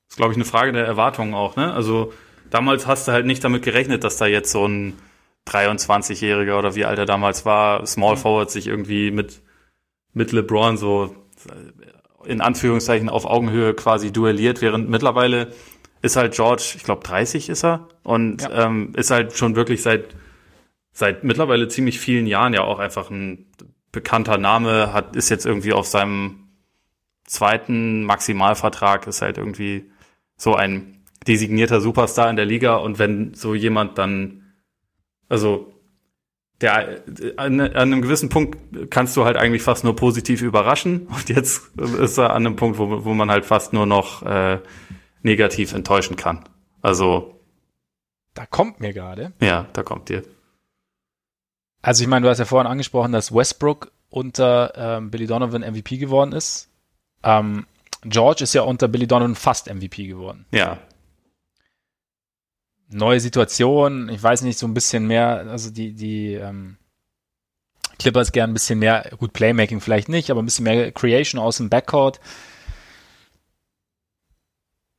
Das 0.07 0.13
ist, 0.13 0.17
glaube 0.17 0.33
ich, 0.33 0.37
eine 0.37 0.45
Frage 0.45 0.71
der 0.71 0.85
Erwartungen 0.85 1.33
auch, 1.33 1.55
ne? 1.55 1.73
Also, 1.73 2.13
damals 2.49 2.87
hast 2.87 3.07
du 3.07 3.11
halt 3.11 3.25
nicht 3.25 3.43
damit 3.43 3.63
gerechnet, 3.63 4.03
dass 4.03 4.17
da 4.17 4.25
jetzt 4.25 4.51
so 4.51 4.67
ein, 4.67 4.93
23-Jähriger 5.47 6.57
oder 6.57 6.75
wie 6.75 6.85
alt 6.85 6.97
er 6.97 7.05
damals 7.05 7.45
war, 7.45 7.85
Small 7.85 8.15
mhm. 8.15 8.19
Forward 8.19 8.51
sich 8.51 8.67
irgendwie 8.67 9.11
mit, 9.11 9.41
mit 10.13 10.31
LeBron 10.31 10.77
so 10.77 11.15
äh, 11.49 12.29
in 12.29 12.41
Anführungszeichen 12.41 13.09
auf 13.09 13.25
Augenhöhe 13.25 13.73
quasi 13.75 14.11
duelliert, 14.11 14.61
während 14.61 14.89
mittlerweile 14.89 15.53
ist 16.01 16.15
halt 16.15 16.33
George, 16.33 16.73
ich 16.75 16.83
glaube 16.83 17.03
30 17.03 17.49
ist 17.49 17.63
er 17.63 17.87
und 18.03 18.41
ja. 18.41 18.65
ähm, 18.65 18.93
ist 18.95 19.11
halt 19.11 19.33
schon 19.33 19.55
wirklich 19.55 19.83
seit 19.83 20.15
seit 20.91 21.23
mittlerweile 21.23 21.67
ziemlich 21.67 21.99
vielen 21.99 22.25
Jahren 22.25 22.53
ja 22.53 22.63
auch 22.63 22.79
einfach 22.79 23.09
ein 23.09 23.51
bekannter 23.95 24.37
Name, 24.37 24.93
hat 24.93 25.15
ist 25.15 25.29
jetzt 25.29 25.45
irgendwie 25.45 25.73
auf 25.73 25.87
seinem 25.87 26.49
zweiten 27.25 28.03
Maximalvertrag, 28.03 29.07
ist 29.07 29.23
halt 29.23 29.39
irgendwie 29.39 29.89
so 30.37 30.53
ein 30.53 31.03
designierter 31.27 31.81
Superstar 31.81 32.29
in 32.29 32.35
der 32.35 32.45
Liga 32.45 32.75
und 32.75 32.99
wenn 32.99 33.33
so 33.33 33.55
jemand 33.55 33.97
dann 33.97 34.43
also 35.27 35.73
der 36.61 37.03
an, 37.37 37.59
an, 37.59 37.75
einem 37.75 38.01
gewissen 38.01 38.29
Punkt 38.29 38.91
kannst 38.91 39.17
du 39.17 39.25
halt 39.25 39.37
eigentlich 39.37 39.63
fast 39.63 39.83
nur 39.83 39.95
positiv 39.95 40.41
überraschen 40.41 41.07
und 41.07 41.29
jetzt 41.29 41.75
ist 41.77 42.17
er 42.17 42.31
an 42.31 42.45
einem 42.45 42.55
Punkt, 42.55 42.77
wo, 42.77 43.05
wo 43.05 43.13
man 43.13 43.31
halt 43.31 43.45
fast 43.45 43.73
nur 43.73 43.85
noch 43.85 44.21
äh, 44.23 44.59
negativ 45.23 45.73
enttäuschen 45.73 46.15
kann. 46.15 46.45
Also 46.81 47.41
da 48.35 48.45
kommt 48.45 48.79
mir 48.79 48.93
gerade. 48.93 49.33
Ja, 49.41 49.67
da 49.73 49.81
kommt 49.81 50.09
dir. 50.09 50.23
Also 51.85 52.01
ich 52.03 52.07
meine, 52.07 52.23
du 52.23 52.29
hast 52.29 52.39
ja 52.39 52.45
vorhin 52.45 52.71
angesprochen, 52.71 53.11
dass 53.11 53.33
Westbrook 53.33 53.91
unter 54.09 54.73
ähm, 54.75 55.11
Billy 55.11 55.27
Donovan 55.27 55.61
MVP 55.61 55.97
geworden 55.97 56.31
ist. 56.31 56.69
Ähm, 57.23 57.67
George 58.03 58.43
ist 58.43 58.53
ja 58.53 58.63
unter 58.63 58.87
Billy 58.87 59.07
Donovan 59.07 59.35
fast 59.35 59.71
MVP 59.71 60.07
geworden. 60.07 60.45
Ja, 60.51 60.79
neue 62.89 63.19
Situation, 63.19 64.09
ich 64.09 64.21
weiß 64.21 64.41
nicht, 64.41 64.57
so 64.57 64.67
ein 64.67 64.73
bisschen 64.73 65.07
mehr, 65.07 65.45
also 65.49 65.69
die, 65.69 65.93
die 65.93 66.33
ähm, 66.33 66.77
Clippers 67.99 68.31
gern 68.31 68.51
ein 68.51 68.53
bisschen 68.53 68.79
mehr, 68.79 69.09
gut, 69.17 69.33
Playmaking 69.33 69.81
vielleicht 69.81 70.09
nicht, 70.09 70.29
aber 70.29 70.41
ein 70.41 70.45
bisschen 70.45 70.63
mehr 70.63 70.91
Creation 70.91 71.41
aus 71.41 71.57
dem 71.57 71.69
Backcourt. 71.69 72.19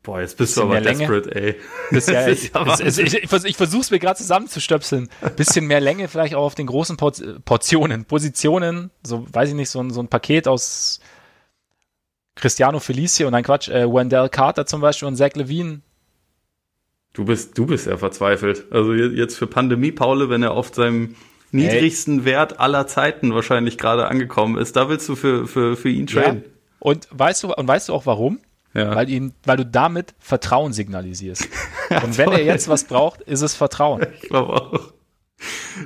Boah, 0.07 0.21
jetzt 0.21 0.37
bist 0.37 0.57
du 0.57 0.63
aber 0.63 0.81
desperate, 0.81 1.35
ey. 1.35 1.57
Ist 1.91 2.09
ja, 2.09 2.29
ich, 2.29 2.53
ich, 2.55 3.15
ich, 3.15 3.45
ich, 3.45 3.57
versuch's 3.57 3.91
mir 3.91 3.99
gerade 3.99 4.17
zusammenzustöpseln. 4.17 5.09
Bisschen 5.35 5.67
mehr 5.67 5.81
Länge 5.81 6.07
vielleicht 6.07 6.37
auch 6.37 6.45
auf 6.45 6.55
den 6.55 6.69
großen 6.69 6.97
Portionen, 6.97 8.05
Positionen, 8.05 8.93
so 9.05 9.27
weiß 9.33 9.49
ich 9.49 9.57
nicht, 9.57 9.69
so 9.69 9.83
ein, 9.83 9.91
so 9.91 10.01
ein 10.01 10.07
Paket 10.07 10.47
aus 10.47 11.01
Cristiano 12.37 12.79
Felicio 12.79 13.27
und 13.27 13.35
ein 13.35 13.43
Quatsch, 13.43 13.69
äh, 13.69 13.93
Wendell 13.93 14.29
Carter 14.29 14.65
zum 14.65 14.81
Beispiel 14.81 15.09
und 15.09 15.17
Zach 15.17 15.35
Levine 15.35 15.81
Du 17.13 17.25
bist, 17.25 17.59
du 17.59 17.67
bist 17.67 17.89
ja 17.89 17.97
verzweifelt. 17.97 18.67
Also 18.71 18.95
jetzt 18.95 19.37
für 19.37 19.49
Pandemie, 19.49 19.91
Paule, 19.91 20.31
wenn 20.31 20.45
er 20.45 20.53
auf 20.53 20.73
seinem 20.73 21.17
niedrigsten 21.51 22.19
hey. 22.19 22.25
Wert 22.27 22.61
aller 22.61 22.87
Zeiten 22.87 23.35
wahrscheinlich 23.35 23.77
gerade 23.77 24.07
angekommen 24.07 24.57
ist, 24.57 24.77
da 24.77 24.89
willst 24.89 25.09
du 25.09 25.17
für, 25.17 25.49
für, 25.49 25.77
für 25.77 25.89
ihn 25.89 26.07
traden. 26.07 26.45
Ja. 26.45 26.51
Und 26.79 27.09
weißt 27.11 27.43
du, 27.43 27.55
und 27.55 27.67
weißt 27.67 27.89
du 27.89 27.95
auch 27.95 28.07
warum? 28.07 28.39
Ja. 28.77 28.95
Weil, 28.95 29.09
ihn, 29.09 29.33
weil 29.45 29.57
du 29.57 29.65
damit 29.65 30.15
Vertrauen 30.19 30.75
signalisierst. 30.75 31.49
und 32.05 32.19
wenn 32.19 32.31
er 32.31 32.45
jetzt 32.45 32.69
was 32.69 32.85
braucht, 32.85 33.23
ist 33.23 33.41
es 33.41 33.55
Vertrauen. 33.55 34.07
Ich 34.23 34.29
glaube 34.29 34.53
auch. 34.53 34.93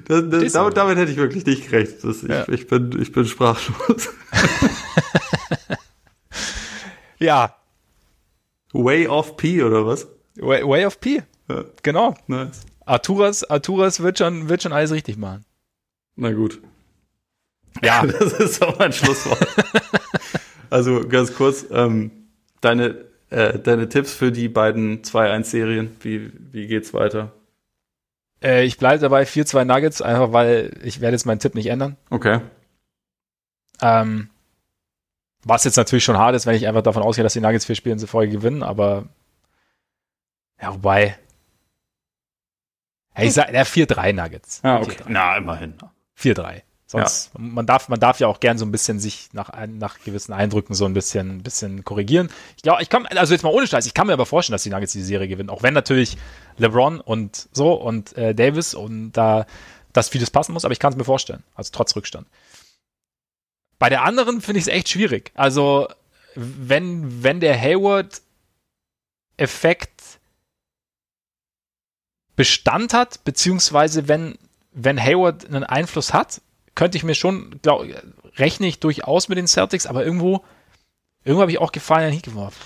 Das, 0.07 0.25
das, 0.29 0.53
damit, 0.53 0.77
damit, 0.77 0.99
hätte 0.99 1.12
ich 1.12 1.17
wirklich 1.17 1.47
nicht 1.47 1.71
gerechnet. 1.71 2.03
Das, 2.03 2.23
ja. 2.23 2.43
ich, 2.43 2.49
ich, 2.49 2.67
bin, 2.67 3.01
ich 3.01 3.12
bin 3.12 3.27
sprachlos. 3.27 4.09
ja. 7.19 7.55
Way 8.73 9.09
off 9.09 9.37
P 9.37 9.62
oder 9.62 9.87
was? 9.87 10.09
Way, 10.37 10.67
Way 10.67 10.87
of 10.87 11.01
P. 11.01 11.23
Ja. 11.49 11.65
Genau. 11.83 12.15
Nice. 12.27 12.62
Arturas, 12.87 13.45
Arturas 13.45 14.01
wird 14.01 14.19
schon, 14.19 14.49
wird 14.49 14.62
schon 14.62 14.73
alles 14.73 14.93
richtig 14.93 15.17
machen. 15.17 15.45
Na 16.17 16.33
gut. 16.33 16.61
Ja. 17.83 18.05
das 18.07 18.33
ist 18.35 18.62
auch 18.62 18.79
mein 18.79 18.93
Schlusswort. 18.93 19.47
also 20.71 21.07
ganz 21.09 21.35
kurz, 21.35 21.67
ähm, 21.71 22.20
deine, 22.61 23.05
äh, 23.31 23.59
deine 23.59 23.89
Tipps 23.89 24.15
für 24.15 24.32
die 24.32 24.49
beiden 24.49 25.03
2-1-Serien, 25.03 25.97
wie, 26.01 26.32
wie 26.53 26.66
geht's 26.66 26.95
weiter? 26.95 27.32
Äh, 28.43 28.65
ich 28.65 28.78
bleibe 28.78 29.01
dabei 29.01 29.24
4-2 29.24 29.65
Nuggets, 29.65 30.03
einfach 30.03 30.32
weil 30.32 30.78
ich 30.82 31.01
werde 31.01 31.15
jetzt 31.15 31.27
meinen 31.27 31.41
Tipp 31.41 31.55
nicht 31.55 31.66
ändern. 31.66 31.97
Okay. 32.11 32.41
Ähm, 33.82 34.31
was 35.45 35.65
jetzt 35.65 35.77
natürlich 35.77 36.05
schon 36.05 36.19
hart 36.19 36.35
ist, 36.35 36.47
wenn 36.47 36.55
ich 36.55 36.66
einfach 36.66 36.82
davon 36.82 37.03
ausgehe, 37.03 37.23
dass 37.23 37.32
die 37.32 37.41
Nuggets 37.41 37.65
vier 37.65 37.74
Spiele 37.74 37.95
in 37.95 38.07
Folge 38.07 38.32
gewinnen, 38.32 38.62
aber 38.62 39.09
ja, 40.61 40.74
wobei. 40.74 41.16
Ja, 43.16 43.24
ich 43.24 43.32
sag, 43.32 43.51
der 43.51 43.66
4-3 43.66 44.12
Nuggets. 44.12 44.61
Ah, 44.62 44.78
okay. 44.78 44.97
4-3. 45.03 45.05
Na, 45.09 45.37
immerhin. 45.37 45.74
4-3. 46.19 46.62
Sonst, 46.91 47.31
ja. 47.35 47.41
man 47.41 47.67
darf, 47.67 47.89
man 47.89 48.01
darf 48.01 48.19
ja 48.19 48.27
auch 48.27 48.41
gern 48.41 48.59
so 48.59 48.65
ein 48.65 48.73
bisschen 48.73 48.99
sich 48.99 49.29
nach, 49.33 49.53
nach 49.69 50.01
gewissen 50.01 50.33
Eindrücken 50.33 50.75
so 50.75 50.87
ein 50.87 50.93
bisschen, 50.93 51.41
bisschen 51.41 51.85
korrigieren. 51.85 52.31
Ich 52.57 52.65
glaube, 52.65 52.83
ich 52.83 52.89
kann, 52.89 53.07
also 53.07 53.33
jetzt 53.33 53.45
mal 53.45 53.53
ohne 53.53 53.69
Scheiß, 53.69 53.87
ich 53.87 53.95
kann 53.95 54.09
mir 54.09 54.12
aber 54.12 54.27
vorstellen, 54.27 54.55
dass 54.55 54.65
die 54.65 54.71
Nuggets 54.71 54.93
die 54.93 55.03
Serie 55.03 55.29
gewinnen. 55.29 55.51
Auch 55.51 55.62
wenn 55.62 55.73
natürlich 55.73 56.17
LeBron 56.57 57.01
und 57.01 57.49
so 57.53 57.75
und 57.75 58.17
äh, 58.17 58.35
Davis 58.35 58.75
und 58.75 59.12
da, 59.12 59.47
dass 59.93 60.09
vieles 60.09 60.33
passen 60.33 60.53
muss, 60.53 60.65
aber 60.65 60.73
ich 60.73 60.81
kann 60.81 60.93
es 60.93 60.99
mir 60.99 61.05
vorstellen. 61.05 61.45
Also 61.55 61.71
trotz 61.73 61.95
Rückstand. 61.95 62.27
Bei 63.79 63.89
der 63.89 64.03
anderen 64.03 64.41
finde 64.41 64.59
ich 64.59 64.67
es 64.67 64.73
echt 64.73 64.89
schwierig. 64.89 65.31
Also, 65.35 65.87
wenn, 66.35 67.23
wenn 67.23 67.39
der 67.39 67.57
Hayward-Effekt 67.57 70.03
Bestand 72.35 72.95
hat, 72.95 73.23
beziehungsweise 73.23 74.09
wenn, 74.09 74.37
wenn 74.73 75.01
Hayward 75.01 75.47
einen 75.47 75.62
Einfluss 75.62 76.12
hat, 76.12 76.41
könnte 76.75 76.97
ich 76.97 77.05
mir 77.05 77.15
schon, 77.15 77.61
glaub, 77.63 77.85
rechne 78.37 78.67
ich 78.67 78.81
durchaus 78.81 79.29
mit 79.29 79.39
den 79.39 79.47
Celtics, 79.47 79.87
aber 79.87 80.05
irgendwo, 80.05 80.45
irgendwo 81.25 81.43
habe 81.43 81.51
ich 81.51 81.59
auch 81.59 81.73
gefallen 81.73 82.07
an 82.07 82.13
Heat 82.13 82.25
geworfen. 82.25 82.61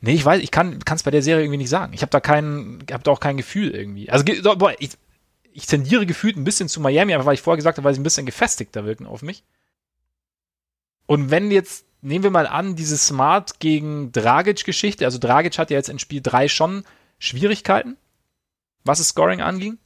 Nee, 0.00 0.12
ich 0.12 0.24
weiß, 0.24 0.42
ich 0.42 0.50
kann 0.50 0.80
es 0.86 1.02
bei 1.02 1.10
der 1.10 1.22
Serie 1.22 1.44
irgendwie 1.44 1.58
nicht 1.58 1.70
sagen. 1.70 1.92
Ich 1.92 2.02
habe 2.02 2.10
da 2.10 2.20
kein, 2.20 2.84
habe 2.90 3.02
da 3.02 3.10
auch 3.10 3.20
kein 3.20 3.36
Gefühl 3.36 3.70
irgendwie. 3.70 4.10
Also 4.10 4.24
boah, 4.56 4.74
ich, 4.78 4.90
ich 5.52 5.66
tendiere 5.66 6.06
gefühlt 6.06 6.36
ein 6.36 6.44
bisschen 6.44 6.68
zu 6.68 6.80
Miami, 6.80 7.14
einfach 7.14 7.26
weil 7.26 7.34
ich 7.34 7.42
vorher 7.42 7.56
gesagt 7.56 7.78
habe, 7.78 7.84
weil 7.84 7.94
sie 7.94 8.00
ein 8.00 8.04
bisschen 8.04 8.26
gefestigter 8.26 8.84
wirken 8.84 9.06
auf 9.06 9.22
mich. 9.22 9.44
Und 11.06 11.30
wenn 11.30 11.50
jetzt, 11.50 11.86
nehmen 12.02 12.22
wir 12.22 12.30
mal 12.30 12.46
an, 12.46 12.76
diese 12.76 12.98
Smart 12.98 13.60
gegen 13.60 14.12
Dragic-Geschichte, 14.12 15.04
also 15.04 15.18
Dragic 15.18 15.58
hat 15.58 15.70
ja 15.70 15.78
jetzt 15.78 15.88
in 15.88 15.98
Spiel 15.98 16.20
3 16.20 16.48
schon 16.48 16.84
Schwierigkeiten, 17.18 17.96
was 18.84 18.98
das 18.98 19.08
Scoring 19.08 19.40
anging. 19.40 19.78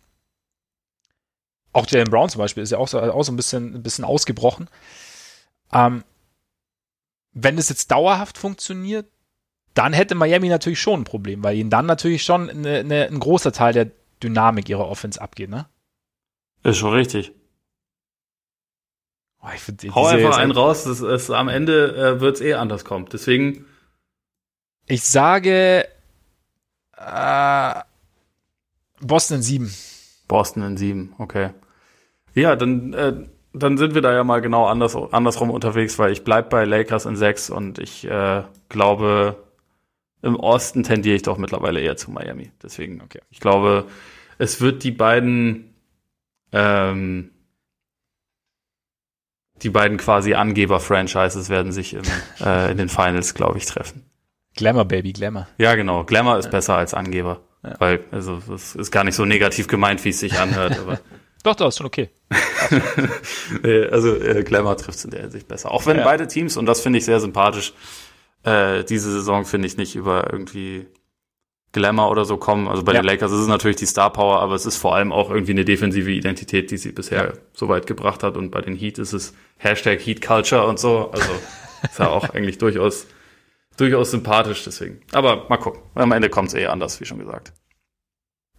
Auch 1.73 1.86
Jalen 1.89 2.11
Brown 2.11 2.28
zum 2.28 2.39
Beispiel 2.39 2.62
ist 2.62 2.70
ja 2.70 2.78
auch 2.78 2.89
so, 2.89 3.01
auch 3.01 3.23
so 3.23 3.32
ein, 3.32 3.36
bisschen, 3.36 3.74
ein 3.74 3.82
bisschen 3.82 4.05
ausgebrochen. 4.05 4.69
Ähm, 5.73 6.05
wenn 7.32 7.57
es 7.57 7.69
jetzt 7.69 7.90
dauerhaft 7.90 8.36
funktioniert, 8.36 9.07
dann 9.74 9.94
hätte 9.94 10.15
Miami 10.15 10.49
natürlich 10.49 10.81
schon 10.81 11.01
ein 11.01 11.05
Problem, 11.05 11.43
weil 11.43 11.57
ihnen 11.57 11.70
dann 11.70 11.86
natürlich 11.86 12.24
schon 12.24 12.51
eine, 12.51 12.81
eine, 12.81 13.07
ein 13.07 13.19
großer 13.19 13.53
Teil 13.53 13.73
der 13.73 13.90
Dynamik 14.23 14.69
ihrer 14.69 14.86
Offense 14.86 15.20
abgeht, 15.20 15.49
ne? 15.49 15.66
Ist 16.62 16.77
schon 16.77 16.93
richtig. 16.93 17.32
Oh, 19.40 19.49
find, 19.49 19.82
Hau 19.94 20.07
einfach 20.07 20.36
einen 20.36 20.53
raus, 20.53 20.85
das 20.85 21.01
ist, 21.01 21.31
am 21.31 21.49
Ende 21.49 21.97
äh, 21.97 22.20
wird 22.20 22.36
es 22.36 22.43
eh 22.43 22.55
anders 22.55 22.85
kommen. 22.85 23.09
Deswegen. 23.11 23.66
Ich 24.86 25.03
sage 25.03 25.89
äh, 26.97 27.74
Boston 29.01 29.39
in 29.39 29.43
sieben. 29.43 29.74
Boston 30.28 30.62
in 30.62 30.77
sieben, 30.77 31.15
okay. 31.19 31.51
Ja, 32.35 32.57
dann, 32.57 32.93
äh, 32.94 33.15
dann 33.53 33.77
sind 33.77 33.94
wir 33.94 34.03
da 34.03 34.12
ja 34.12 34.24
mal 34.24 34.40
genau 34.40 34.66
anders, 34.66 34.97
andersrum 34.97 35.51
unterwegs, 35.51 35.99
weil 35.99 36.12
ich 36.12 36.24
bleib 36.24 36.51
bei 36.51 36.65
Lakers 36.65 37.07
in 37.07 37.16
sechs 37.16 37.51
und 37.51 37.78
ich 37.78 38.05
äh, 38.09 38.43
glaube, 38.69 39.36
im 40.23 40.36
Osten 40.36 40.85
tendiere 40.85 41.16
ich 41.16 41.23
doch 41.23 41.36
mittlerweile 41.36 41.81
eher 41.81 41.97
zu 41.97 42.11
Miami. 42.11 42.53
Deswegen, 42.62 43.03
okay. 43.03 43.20
ich 43.31 43.40
glaube, 43.40 43.86
es 44.39 44.61
wird 44.61 44.85
die 44.85 44.93
beiden, 44.93 45.74
ähm, 46.53 47.31
die 49.62 49.70
beiden 49.70 49.99
quasi 49.99 50.35
Angeber-Franchises 50.35 51.49
werden 51.49 51.73
sich 51.73 51.94
im, 51.94 52.03
äh, 52.40 52.70
in 52.70 52.78
den 52.78 52.89
Finals, 52.89 53.35
glaube 53.35 53.59
ich, 53.59 53.66
treffen. 53.66 54.05
Glamour, 54.55 54.85
Baby, 54.85 55.12
Glamour. 55.12 55.49
Ja, 55.59 55.74
genau. 55.74 56.05
Glamour 56.05 56.39
ist 56.39 56.47
ja. 56.47 56.51
besser 56.51 56.77
als 56.77 56.94
Angeber. 56.94 57.40
Ja. 57.62 57.74
Weil, 57.78 58.05
also, 58.10 58.40
das 58.48 58.74
ist 58.74 58.90
gar 58.90 59.05
nicht 59.05 59.14
so 59.14 59.24
negativ 59.24 59.68
gemeint, 59.68 60.05
wie 60.05 60.09
es 60.09 60.20
sich 60.20 60.39
anhört, 60.39 60.78
aber. 60.78 61.01
doch, 61.44 61.55
doch, 61.55 61.68
ist 61.68 61.78
schon 61.78 61.86
okay. 61.86 62.10
also, 63.90 64.16
äh, 64.16 64.43
Glamour 64.43 64.76
trifft 64.76 64.98
es 64.98 65.05
in 65.05 65.12
der 65.12 65.20
Hinsicht 65.22 65.47
besser. 65.47 65.70
Auch 65.70 65.86
wenn 65.86 65.98
ja. 65.98 66.05
beide 66.05 66.26
Teams, 66.26 66.56
und 66.56 66.66
das 66.66 66.80
finde 66.80 66.98
ich 66.98 67.05
sehr 67.05 67.20
sympathisch, 67.20 67.72
äh, 68.43 68.82
diese 68.84 69.12
Saison 69.12 69.44
finde 69.44 69.68
ich 69.68 69.76
nicht 69.76 69.94
über 69.94 70.32
irgendwie 70.32 70.86
Glamour 71.72 72.10
oder 72.10 72.24
so 72.24 72.36
kommen. 72.36 72.68
Also 72.68 72.82
bei 72.82 72.93
ja. 72.93 73.01
den 73.01 73.06
Lakers 73.06 73.32
ist 73.32 73.40
es 73.40 73.47
natürlich 73.47 73.76
die 73.76 73.86
Star 73.86 74.12
Power, 74.12 74.40
aber 74.40 74.55
es 74.55 74.66
ist 74.66 74.76
vor 74.76 74.94
allem 74.94 75.10
auch 75.10 75.30
irgendwie 75.30 75.52
eine 75.52 75.64
defensive 75.64 76.10
Identität, 76.10 76.70
die 76.70 76.76
sie 76.76 76.93
bisher 76.93 77.24
ja. 77.24 77.32
so 77.55 77.68
weit 77.68 77.86
gebracht 77.86 78.22
hat. 78.22 78.36
Und 78.36 78.51
bei 78.51 78.60
den 78.60 78.76
Heat 78.76 78.98
ist 78.98 79.12
es 79.12 79.34
Hashtag 79.56 80.01
Heat 80.01 80.20
Culture 80.20 80.66
und 80.66 80.78
so. 80.78 81.10
Also 81.12 81.30
ist 81.82 81.98
ja 81.98 82.09
auch 82.09 82.28
eigentlich 82.34 82.59
durchaus 82.59 83.06
durchaus 83.77 84.11
sympathisch, 84.11 84.65
deswegen. 84.65 85.01
Aber 85.12 85.49
mal 85.49 85.57
gucken. 85.57 85.82
Am 85.94 86.12
Ende 86.12 86.28
kommt 86.28 86.49
es 86.49 86.55
eh 86.55 86.66
anders, 86.66 87.01
wie 87.01 87.05
schon 87.05 87.19
gesagt. 87.19 87.53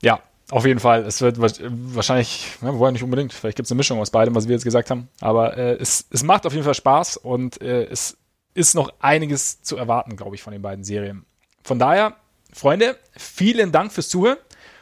Ja, 0.02 0.22
auf 0.50 0.66
jeden 0.66 0.80
Fall. 0.80 1.06
Es 1.06 1.22
wird 1.22 1.38
wahrscheinlich, 1.40 2.58
ja, 2.62 2.78
wollen 2.78 2.94
nicht 2.94 3.04
unbedingt, 3.04 3.34
vielleicht 3.34 3.56
gibt 3.56 3.68
es 3.68 3.72
eine 3.72 3.78
Mischung 3.78 4.00
aus 4.00 4.12
beidem, 4.12 4.36
was 4.36 4.48
wir 4.48 4.54
jetzt 4.54 4.66
gesagt 4.66 4.90
haben. 4.90 5.08
Aber 5.22 5.58
äh, 5.58 5.74
es, 5.76 6.06
es 6.10 6.24
macht 6.24 6.46
auf 6.46 6.54
jeden 6.54 6.66
Fall 6.66 6.74
Spaß 6.74 7.18
und 7.18 7.62
äh, 7.62 7.86
es 7.86 8.18
ist 8.54 8.76
noch 8.76 8.94
einiges 9.00 9.62
zu 9.62 9.78
erwarten, 9.78 10.16
glaube 10.16 10.36
ich, 10.36 10.44
von 10.44 10.54
den 10.54 10.62
beiden 10.62 10.84
Serien. 10.84 11.26
Von 11.64 11.80
daher, 11.80 12.16
Freunde, 12.52 12.98
vielen 13.16 13.72
Dank 13.72 13.92
fürs 13.92 14.10
Zuhören. 14.10 14.38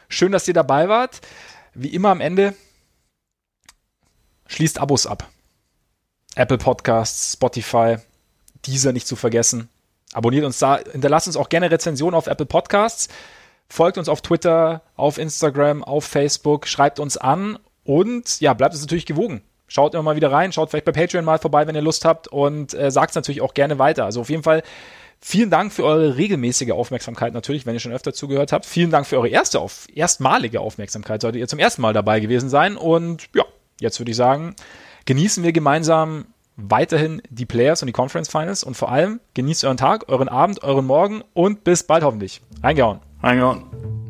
Schön, 0.08 0.32
dass 0.32 0.48
ihr 0.48 0.54
dabei 0.54 0.88
wart. 0.88 1.20
Wie 1.74 1.88
immer 1.88 2.10
am 2.10 2.20
Ende, 2.20 2.54
schließt 4.46 4.78
Abos 4.78 5.06
ab. 5.06 5.28
Apple 6.34 6.58
Podcasts, 6.58 7.34
Spotify, 7.34 7.96
dieser 8.66 8.92
nicht 8.92 9.06
zu 9.06 9.16
vergessen. 9.16 9.68
Abonniert 10.12 10.44
uns 10.44 10.58
da, 10.58 10.80
hinterlasst 10.92 11.26
uns 11.26 11.36
auch 11.36 11.48
gerne 11.48 11.70
Rezensionen 11.70 12.14
auf 12.14 12.26
Apple 12.26 12.46
Podcasts. 12.46 13.08
Folgt 13.68 13.96
uns 13.96 14.08
auf 14.08 14.20
Twitter, 14.20 14.82
auf 14.96 15.16
Instagram, 15.16 15.82
auf 15.82 16.04
Facebook, 16.04 16.66
schreibt 16.68 17.00
uns 17.00 17.16
an 17.16 17.58
und 17.84 18.40
ja, 18.40 18.52
bleibt 18.52 18.74
uns 18.74 18.82
natürlich 18.82 19.06
gewogen. 19.06 19.42
Schaut 19.66 19.94
immer 19.94 20.02
mal 20.02 20.16
wieder 20.16 20.30
rein, 20.30 20.52
schaut 20.52 20.68
vielleicht 20.68 20.84
bei 20.84 20.92
Patreon 20.92 21.24
mal 21.24 21.38
vorbei, 21.38 21.66
wenn 21.66 21.74
ihr 21.74 21.80
Lust 21.80 22.04
habt 22.04 22.28
und 22.28 22.74
äh, 22.74 22.90
sagt 22.90 23.10
es 23.10 23.14
natürlich 23.14 23.40
auch 23.40 23.54
gerne 23.54 23.78
weiter. 23.78 24.04
Also 24.04 24.20
auf 24.20 24.28
jeden 24.28 24.42
Fall 24.42 24.62
vielen 25.18 25.48
Dank 25.48 25.72
für 25.72 25.84
eure 25.84 26.18
regelmäßige 26.18 26.72
Aufmerksamkeit 26.72 27.32
natürlich, 27.32 27.64
wenn 27.64 27.72
ihr 27.72 27.80
schon 27.80 27.92
öfter 27.92 28.12
zugehört 28.12 28.52
habt. 28.52 28.66
Vielen 28.66 28.90
Dank 28.90 29.06
für 29.06 29.16
eure 29.16 29.28
erste, 29.28 29.60
auf, 29.60 29.86
erstmalige 29.94 30.60
Aufmerksamkeit. 30.60 31.22
Solltet 31.22 31.40
ihr 31.40 31.48
zum 31.48 31.58
ersten 31.58 31.80
Mal 31.80 31.94
dabei 31.94 32.20
gewesen 32.20 32.50
sein 32.50 32.76
und 32.76 33.30
ja, 33.34 33.44
jetzt 33.80 33.98
würde 33.98 34.10
ich 34.10 34.16
sagen, 34.18 34.54
genießen 35.06 35.42
wir 35.42 35.52
gemeinsam 35.52 36.26
weiterhin 36.56 37.22
die 37.30 37.46
Players 37.46 37.82
und 37.82 37.86
die 37.86 37.92
Conference 37.92 38.28
Finals 38.28 38.64
und 38.64 38.76
vor 38.76 38.90
allem 38.90 39.20
genießt 39.34 39.64
euren 39.64 39.76
Tag, 39.76 40.08
euren 40.08 40.28
Abend, 40.28 40.62
euren 40.62 40.86
Morgen 40.86 41.22
und 41.34 41.64
bis 41.64 41.84
bald 41.84 42.04
hoffentlich. 42.04 42.42
Reingehauen. 42.62 43.00
Reingehauen. 43.22 44.01